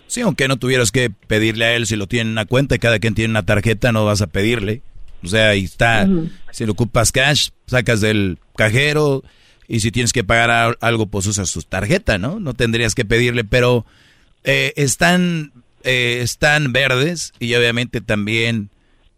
[0.10, 2.80] Sí, aunque no tuvieras que pedirle a él si lo tiene en una cuenta y
[2.80, 4.82] cada quien tiene una tarjeta, no vas a pedirle.
[5.24, 6.10] O sea, ahí está.
[6.52, 9.24] Si lo ocupas cash, sacas del cajero
[9.68, 12.40] y si tienes que pagar algo, pues usas su tarjeta, ¿no?
[12.40, 13.86] No tendrías que pedirle, pero
[14.44, 15.52] eh, están,
[15.84, 18.72] están verdes y obviamente también,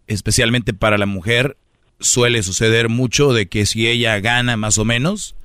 [0.07, 1.55] especialmente para la mujer,
[2.01, 5.35] suele suceder mucho de que si ella gana más o menos,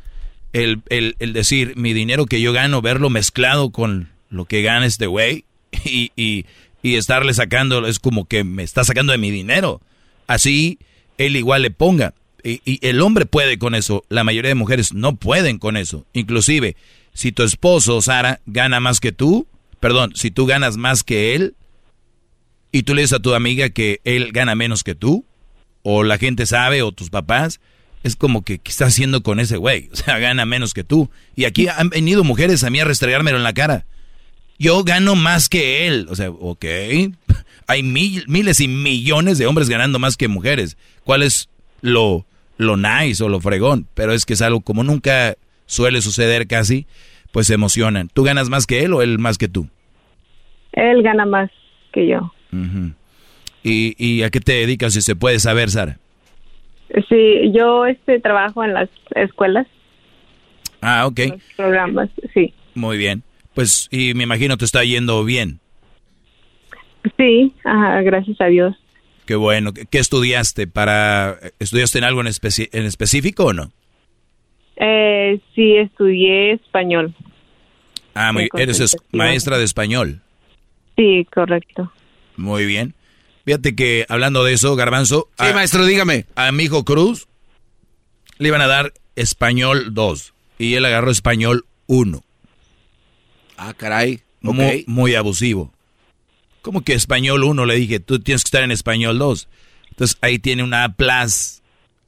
[0.52, 5.06] el, el, decir mi dinero que yo gano, verlo mezclado con lo que gana este
[5.06, 5.44] güey
[5.84, 6.46] y, y,
[6.82, 9.80] y estarle sacando, es como que me está sacando de mi dinero.
[10.26, 10.78] Así
[11.18, 12.14] él igual le ponga.
[12.42, 16.06] Y, y, el hombre puede con eso, la mayoría de mujeres no pueden con eso.
[16.12, 16.76] Inclusive,
[17.12, 19.48] si tu esposo, Sara, gana más que tú,
[19.80, 21.54] perdón, si tú ganas más que él,
[22.72, 25.24] y tú le dices a tu amiga que él gana menos que tú,
[25.82, 27.60] o la gente sabe, o tus papás,
[28.02, 29.88] es como que, ¿qué estás haciendo con ese güey?
[29.92, 31.10] O sea, gana menos que tú.
[31.34, 33.86] Y aquí han venido mujeres a mí a restregármelo en la cara.
[34.58, 36.06] Yo gano más que él.
[36.10, 36.64] O sea, ok.
[37.66, 40.76] Hay miles y millones de hombres ganando más que mujeres.
[41.04, 41.48] ¿Cuál es
[41.80, 42.24] lo,
[42.58, 43.86] lo nice o lo fregón?
[43.94, 45.36] Pero es que es algo como nunca
[45.66, 46.86] suele suceder casi,
[47.32, 48.08] pues se emocionan.
[48.12, 49.68] ¿Tú ganas más que él o él más que tú?
[50.72, 51.50] Él gana más
[51.92, 52.32] que yo.
[53.62, 55.98] ¿Y, ¿Y a qué te dedicas, si se puede saber, Sara?
[57.08, 59.66] Sí, yo este trabajo en las escuelas.
[60.80, 61.20] Ah, ok.
[61.56, 62.54] programas, sí.
[62.74, 63.24] Muy bien.
[63.56, 65.60] Pues, y me imagino te está yendo bien.
[67.16, 68.76] Sí, ajá, gracias a Dios.
[69.24, 69.72] Qué bueno.
[69.72, 70.66] ¿Qué estudiaste?
[70.66, 73.72] para ¿Estudiaste en algo en, en específico o no?
[74.76, 77.14] Eh, sí, estudié español.
[78.12, 80.20] Ah, muy, eres maestra de español.
[80.94, 81.90] Sí, correcto.
[82.36, 82.94] Muy bien.
[83.46, 85.30] Fíjate que hablando de eso, Garbanzo.
[85.38, 86.26] Sí, maestro, dígame.
[86.34, 87.26] A mi hijo Cruz
[88.36, 92.25] le iban a dar español 2 y él agarró español 1.
[93.56, 94.20] Ah, caray.
[94.40, 95.72] Muy, muy, abusivo.
[96.62, 97.64] ¿Cómo que español 1?
[97.66, 99.48] Le dije, tú tienes que estar en español 2.
[99.90, 101.26] Entonces ahí tiene una A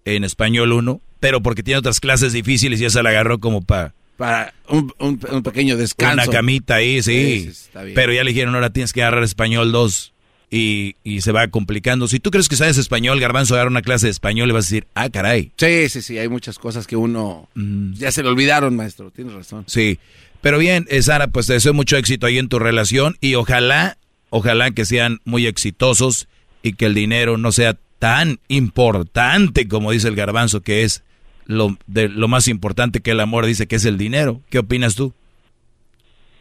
[0.04, 3.62] en español 1, pero porque tiene otras clases difíciles y ya se la agarró como
[3.62, 3.94] para...
[4.16, 6.14] Para un, pequeño descanso.
[6.14, 7.52] Una camita ahí, sí.
[7.94, 10.12] pero ya le dijeron, ahora tienes que agarrar español 2
[10.50, 12.08] y, se va complicando.
[12.08, 14.68] Si tú crees que sabes español, Garbanzo, agarra una clase de español y vas a
[14.68, 15.52] decir, ah, caray.
[15.56, 17.92] Sí, sí, sí, hay muchas cosas que uno mm.
[17.94, 19.64] ya se le olvidaron, maestro, tienes razón.
[19.66, 19.98] Sí,
[20.40, 23.96] pero bien, eh, Sara, pues te deseo mucho éxito ahí en tu relación y ojalá,
[24.30, 26.28] ojalá que sean muy exitosos
[26.62, 31.04] y que el dinero no sea tan importante como dice el garbanzo que es
[31.46, 34.40] lo, de, lo más importante que el amor dice que es el dinero.
[34.50, 35.12] ¿Qué opinas tú?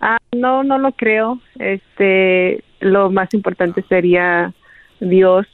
[0.02, 1.40] Ah, no, no lo creo.
[1.58, 4.54] Este, lo más importante sería
[5.00, 5.48] Dios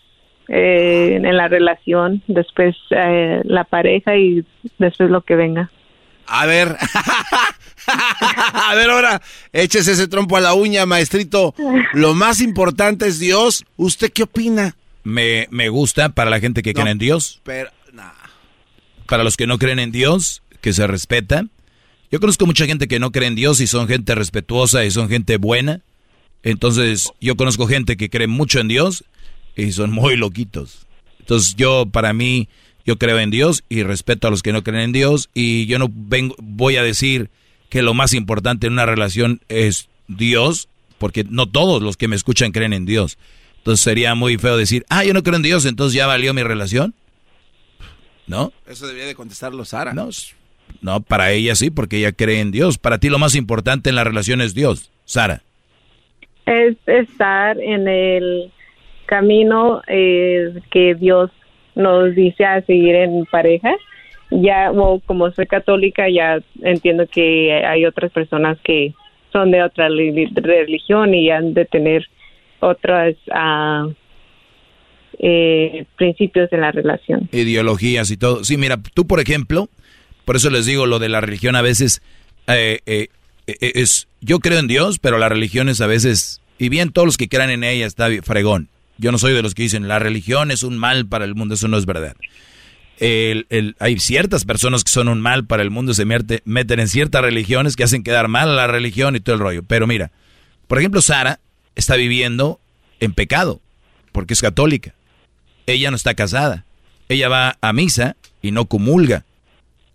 [0.49, 4.43] eh, en la relación, después eh, la pareja y
[4.79, 5.71] después lo que venga.
[6.25, 6.77] A ver,
[7.87, 9.21] a ver ahora,
[9.51, 11.53] échese ese trompo a la uña, maestrito.
[11.93, 13.65] Lo más importante es Dios.
[13.77, 14.75] ¿Usted qué opina?
[15.03, 17.41] Me, me gusta para la gente que cree en Dios.
[17.43, 17.69] Pero,
[19.07, 21.45] Para los que no creen en Dios, que se respeta.
[22.11, 25.09] Yo conozco mucha gente que no cree en Dios y son gente respetuosa y son
[25.09, 25.81] gente buena.
[26.43, 29.03] Entonces, yo conozco gente que cree mucho en Dios
[29.55, 30.85] y son muy loquitos.
[31.19, 32.49] Entonces, yo, para mí,
[32.85, 35.79] yo creo en Dios y respeto a los que no creen en Dios y yo
[35.79, 37.29] no vengo, voy a decir
[37.69, 42.15] que lo más importante en una relación es Dios, porque no todos los que me
[42.15, 43.17] escuchan creen en Dios.
[43.57, 46.43] Entonces sería muy feo decir, ah, yo no creo en Dios, entonces ya valió mi
[46.43, 46.93] relación.
[48.27, 48.53] ¿No?
[48.67, 49.93] Eso debía de contestarlo Sara.
[49.93, 50.09] No,
[50.81, 52.77] no, para ella sí, porque ella cree en Dios.
[52.77, 55.41] Para ti lo más importante en la relación es Dios, Sara.
[56.45, 58.51] Es estar en el
[59.05, 61.31] camino eh, que Dios
[61.75, 63.75] nos dice a seguir en pareja.
[64.31, 64.71] Ya,
[65.05, 68.93] como soy católica, ya entiendo que hay otras personas que
[69.31, 72.07] son de otra religión y han de tener
[72.59, 73.87] otros ah,
[75.19, 77.29] eh, principios en la relación.
[77.31, 78.43] Ideologías y todo.
[78.43, 79.69] Sí, mira, tú por ejemplo,
[80.25, 82.01] por eso les digo lo de la religión a veces
[82.47, 83.07] eh, eh,
[83.47, 87.17] es, yo creo en Dios, pero la religión es a veces, y bien todos los
[87.17, 88.69] que crean en ella está fregón.
[88.97, 91.55] Yo no soy de los que dicen la religión es un mal para el mundo,
[91.55, 92.15] eso no es verdad.
[92.99, 97.75] hay ciertas personas que son un mal para el mundo se meten en ciertas religiones
[97.75, 99.63] que hacen quedar mal a la religión y todo el rollo.
[99.63, 100.11] Pero mira,
[100.67, 101.39] por ejemplo, Sara
[101.75, 102.59] está viviendo
[102.99, 103.61] en pecado
[104.11, 104.93] porque es católica.
[105.65, 106.65] Ella no está casada.
[107.09, 109.25] Ella va a misa y no comulga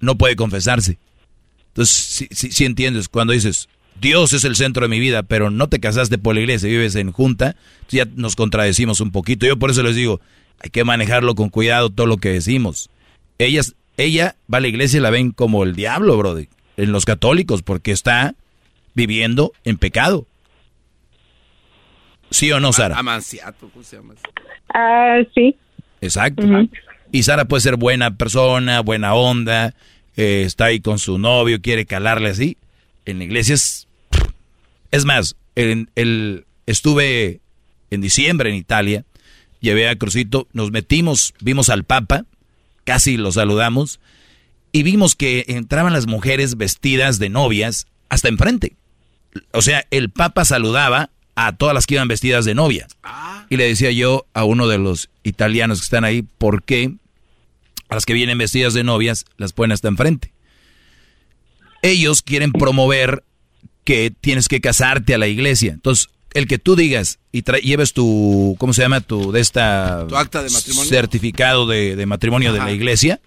[0.00, 0.98] no puede confesarse.
[1.68, 3.68] Entonces, si, entiendes, cuando dices,
[4.00, 6.94] Dios es el centro de mi vida, pero no te casaste por la iglesia, vives
[6.94, 7.56] en junta,
[7.88, 9.46] ya nos contradecimos un poquito.
[9.46, 10.20] Yo por eso les digo,
[10.60, 12.90] hay que manejarlo con cuidado todo lo que decimos.
[13.38, 17.04] Ellas, ella va a la iglesia y la ven como el diablo, brother, en los
[17.04, 18.34] católicos, porque está
[18.94, 20.26] viviendo en pecado.
[22.30, 22.98] ¿Sí o no, Sara?
[22.98, 24.14] Amanciato, ¿cómo se llama?
[24.74, 25.56] Ah, sí.
[26.00, 26.42] Exacto.
[27.10, 29.74] Y Sara puede ser buena persona, buena onda,
[30.16, 32.56] eh, está ahí con su novio, quiere calarle así.
[33.06, 33.87] En la iglesia es...
[34.90, 37.40] Es más, el, el, estuve
[37.90, 39.04] en diciembre en Italia,
[39.60, 42.24] llevé a Crucito, nos metimos, vimos al Papa,
[42.84, 44.00] casi lo saludamos,
[44.72, 48.76] y vimos que entraban las mujeres vestidas de novias hasta enfrente.
[49.52, 52.86] O sea, el Papa saludaba a todas las que iban vestidas de novia.
[53.48, 56.94] Y le decía yo a uno de los italianos que están ahí, ¿por qué
[57.88, 60.32] a las que vienen vestidas de novias las ponen hasta enfrente?
[61.82, 63.22] Ellos quieren promover
[63.88, 65.72] que tienes que casarte a la iglesia.
[65.72, 69.00] Entonces, el que tú digas y lleves tu, ¿cómo se llama?
[69.00, 70.04] Tu, de esta...
[70.06, 70.90] Tu acta de matrimonio.
[70.90, 73.18] Certificado de, matrimonio de la iglesia.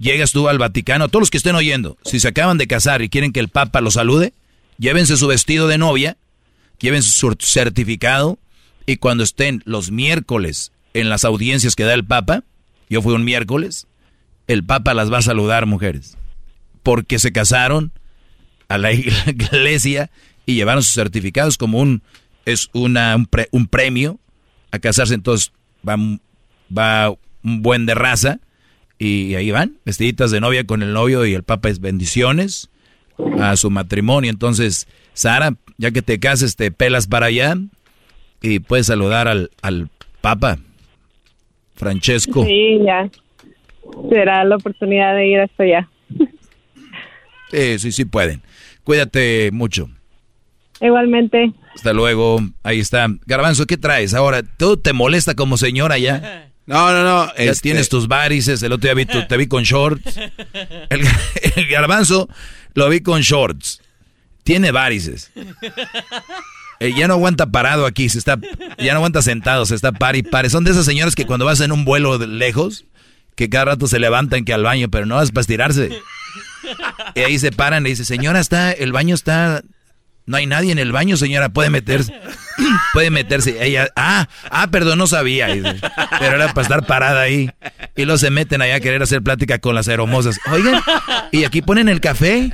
[0.00, 3.08] Llegas tú al Vaticano, todos los que estén oyendo, si se acaban de casar y
[3.08, 4.32] quieren que el Papa los salude,
[4.78, 6.16] llévense su vestido de novia,
[6.80, 8.40] llévense su certificado
[8.86, 12.42] Y cuando estén los miércoles en las audiencias que da el Papa,
[12.88, 13.86] yo fui un miércoles,
[14.48, 16.16] el Papa las va a saludar, mujeres,
[16.82, 17.92] porque se casaron
[18.70, 20.10] a la iglesia
[20.46, 22.02] y llevaron sus certificados como un
[22.46, 23.16] es una,
[23.50, 24.18] un, premio
[24.70, 25.52] a casarse, entonces
[25.86, 25.96] va,
[26.76, 28.40] va un buen de raza
[28.98, 32.70] y ahí van, vestiditas de novia con el novio y el Papa es bendiciones
[33.38, 34.30] a su matrimonio.
[34.30, 37.56] Entonces, Sara, ya que te cases, te pelas para allá
[38.40, 39.90] y puedes saludar al, al
[40.20, 40.58] Papa
[41.74, 42.44] Francesco.
[42.44, 43.10] Sí, ya.
[44.08, 45.88] Será la oportunidad de ir hasta allá.
[47.50, 48.42] Sí, sí, sí pueden.
[48.84, 49.88] Cuídate mucho.
[50.80, 51.52] Igualmente.
[51.74, 52.40] Hasta luego.
[52.62, 53.08] Ahí está.
[53.26, 54.42] Garbanzo, ¿qué traes ahora?
[54.42, 56.46] ¿Todo te molesta como señora ya?
[56.66, 57.26] No, no, no.
[57.34, 58.62] Ya este tienes tus varices.
[58.62, 60.16] El otro día vi te vi con shorts.
[60.88, 62.28] El, garbanzo
[62.74, 63.82] lo vi con shorts.
[64.44, 65.32] Tiene varices.
[66.82, 68.38] Eh, ya no aguanta parado aquí, se está,
[68.78, 70.48] ya no aguanta sentado, se está par y pare.
[70.48, 72.86] Son de esas señoras que cuando vas en un vuelo lejos,
[73.34, 75.90] que cada rato se levantan que al baño, pero no vas para estirarse.
[77.14, 79.62] Y ahí se paran y dice, señora, está, el baño está
[80.30, 82.14] no hay nadie en el baño, señora, puede meterse.
[82.92, 83.66] puede meterse.
[83.66, 85.48] Ella, ah, ah, perdón, no sabía.
[86.20, 87.50] Pero era para estar parada ahí.
[87.96, 90.38] Y luego se meten allá a querer hacer plática con las hermosas.
[90.52, 90.80] Oigan,
[91.32, 92.52] ¿y aquí ponen el café?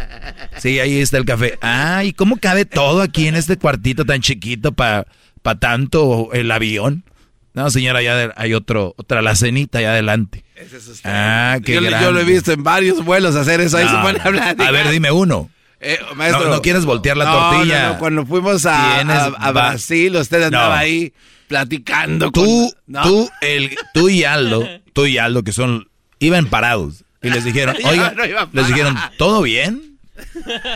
[0.57, 1.59] Sí, ahí está el café.
[1.61, 5.07] Ah, ¿y cómo cabe todo aquí en este cuartito tan chiquito para
[5.43, 7.05] pa tanto el avión?
[7.53, 10.45] No, señora, ya hay otro, otra la cenita allá adelante.
[10.57, 13.76] Ese es ah, qué yo, yo, lo he visto en varios vuelos hacer eso.
[13.76, 14.57] Ahí se pone a hablar.
[14.59, 15.51] A ver, dime uno.
[15.81, 17.91] Eh, maestro, no, quieres voltear la tortilla.
[17.91, 21.12] No, Cuando fuimos a, a, Brasil, usted andaba ahí
[21.49, 22.31] platicando.
[22.31, 27.05] Tú, tú, el, tú y Aldo, tú y Aldo, que son, iban parados.
[27.23, 28.15] Y les dijeron, oiga,
[28.52, 29.99] les dijeron, ¿todo bien?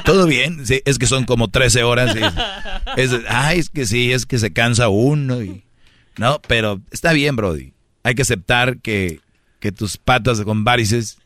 [0.04, 0.66] ¿Todo bien?
[0.66, 2.14] Sí, es que son como 13 horas.
[2.96, 5.42] es, ay, es que sí, es que se cansa uno.
[5.42, 5.64] Y,
[6.18, 7.72] no, pero está bien, Brody.
[8.02, 9.20] Hay que aceptar que,
[9.60, 11.18] que tus patas con varices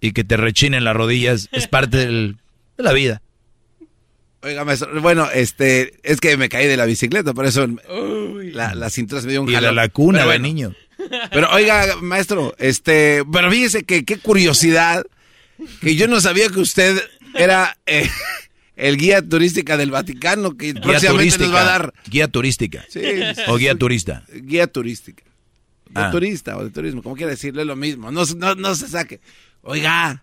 [0.00, 2.36] y que te rechinen las rodillas es parte del
[2.76, 3.22] la vida.
[4.42, 7.64] Oiga, maestro, bueno, este, es que me caí de la bicicleta, por eso
[8.52, 10.74] la, la, cintura se me dio un Y la, la cuna de niño.
[11.30, 15.04] Pero oiga, maestro, este, pero fíjese que qué curiosidad,
[15.80, 17.00] que yo no sabía que usted
[17.34, 18.08] era eh,
[18.76, 21.94] el guía turística del Vaticano, que guía próximamente nos va a dar.
[22.08, 22.84] Guía turística.
[22.88, 23.00] Sí.
[23.46, 24.24] O guía turista.
[24.32, 25.22] Guía turística.
[25.92, 26.10] De ah.
[26.10, 28.10] turista o de turismo, como quiera decirle lo mismo.
[28.10, 29.20] No, no, no se saque.
[29.62, 30.22] Oiga,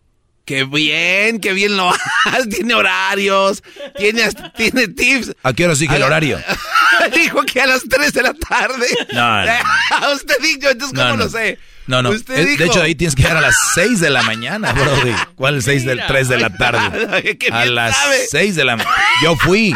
[0.49, 2.48] Qué bien, qué bien lo hace.
[2.49, 3.61] Tiene horarios,
[3.95, 5.35] tiene, tiene tips.
[5.43, 6.39] ¿A qué hora sigue el horario?
[7.14, 8.88] Dijo que a las 3 de la tarde.
[9.14, 10.11] No, no.
[10.15, 11.59] Usted dijo, entonces, ¿cómo lo sé?
[11.85, 12.11] No, no.
[12.11, 14.91] de hecho, ahí tienes que llegar a las 6 de la mañana, bro.
[15.35, 17.30] ¿Cuál es 6 del 3 de la tarde?
[17.51, 17.95] a las
[18.31, 18.95] 6 de la mañana.
[19.23, 19.75] Yo fui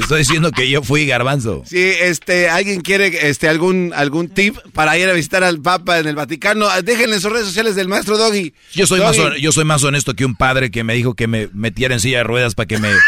[0.00, 1.62] estoy diciendo que yo fui garbanzo.
[1.66, 6.06] Sí, este, alguien quiere este algún algún tip para ir a visitar al Papa en
[6.06, 8.54] el Vaticano, déjenle en sus redes sociales del maestro Doggy.
[8.72, 11.48] Yo soy más yo soy más honesto que un padre que me dijo que me
[11.52, 12.90] metiera en silla de ruedas para que me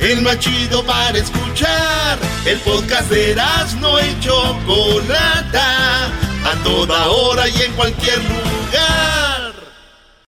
[0.00, 2.18] el más chido para escuchar.
[2.44, 3.36] El podcast de
[3.80, 9.23] no y Chocolata, a toda hora y en cualquier lugar.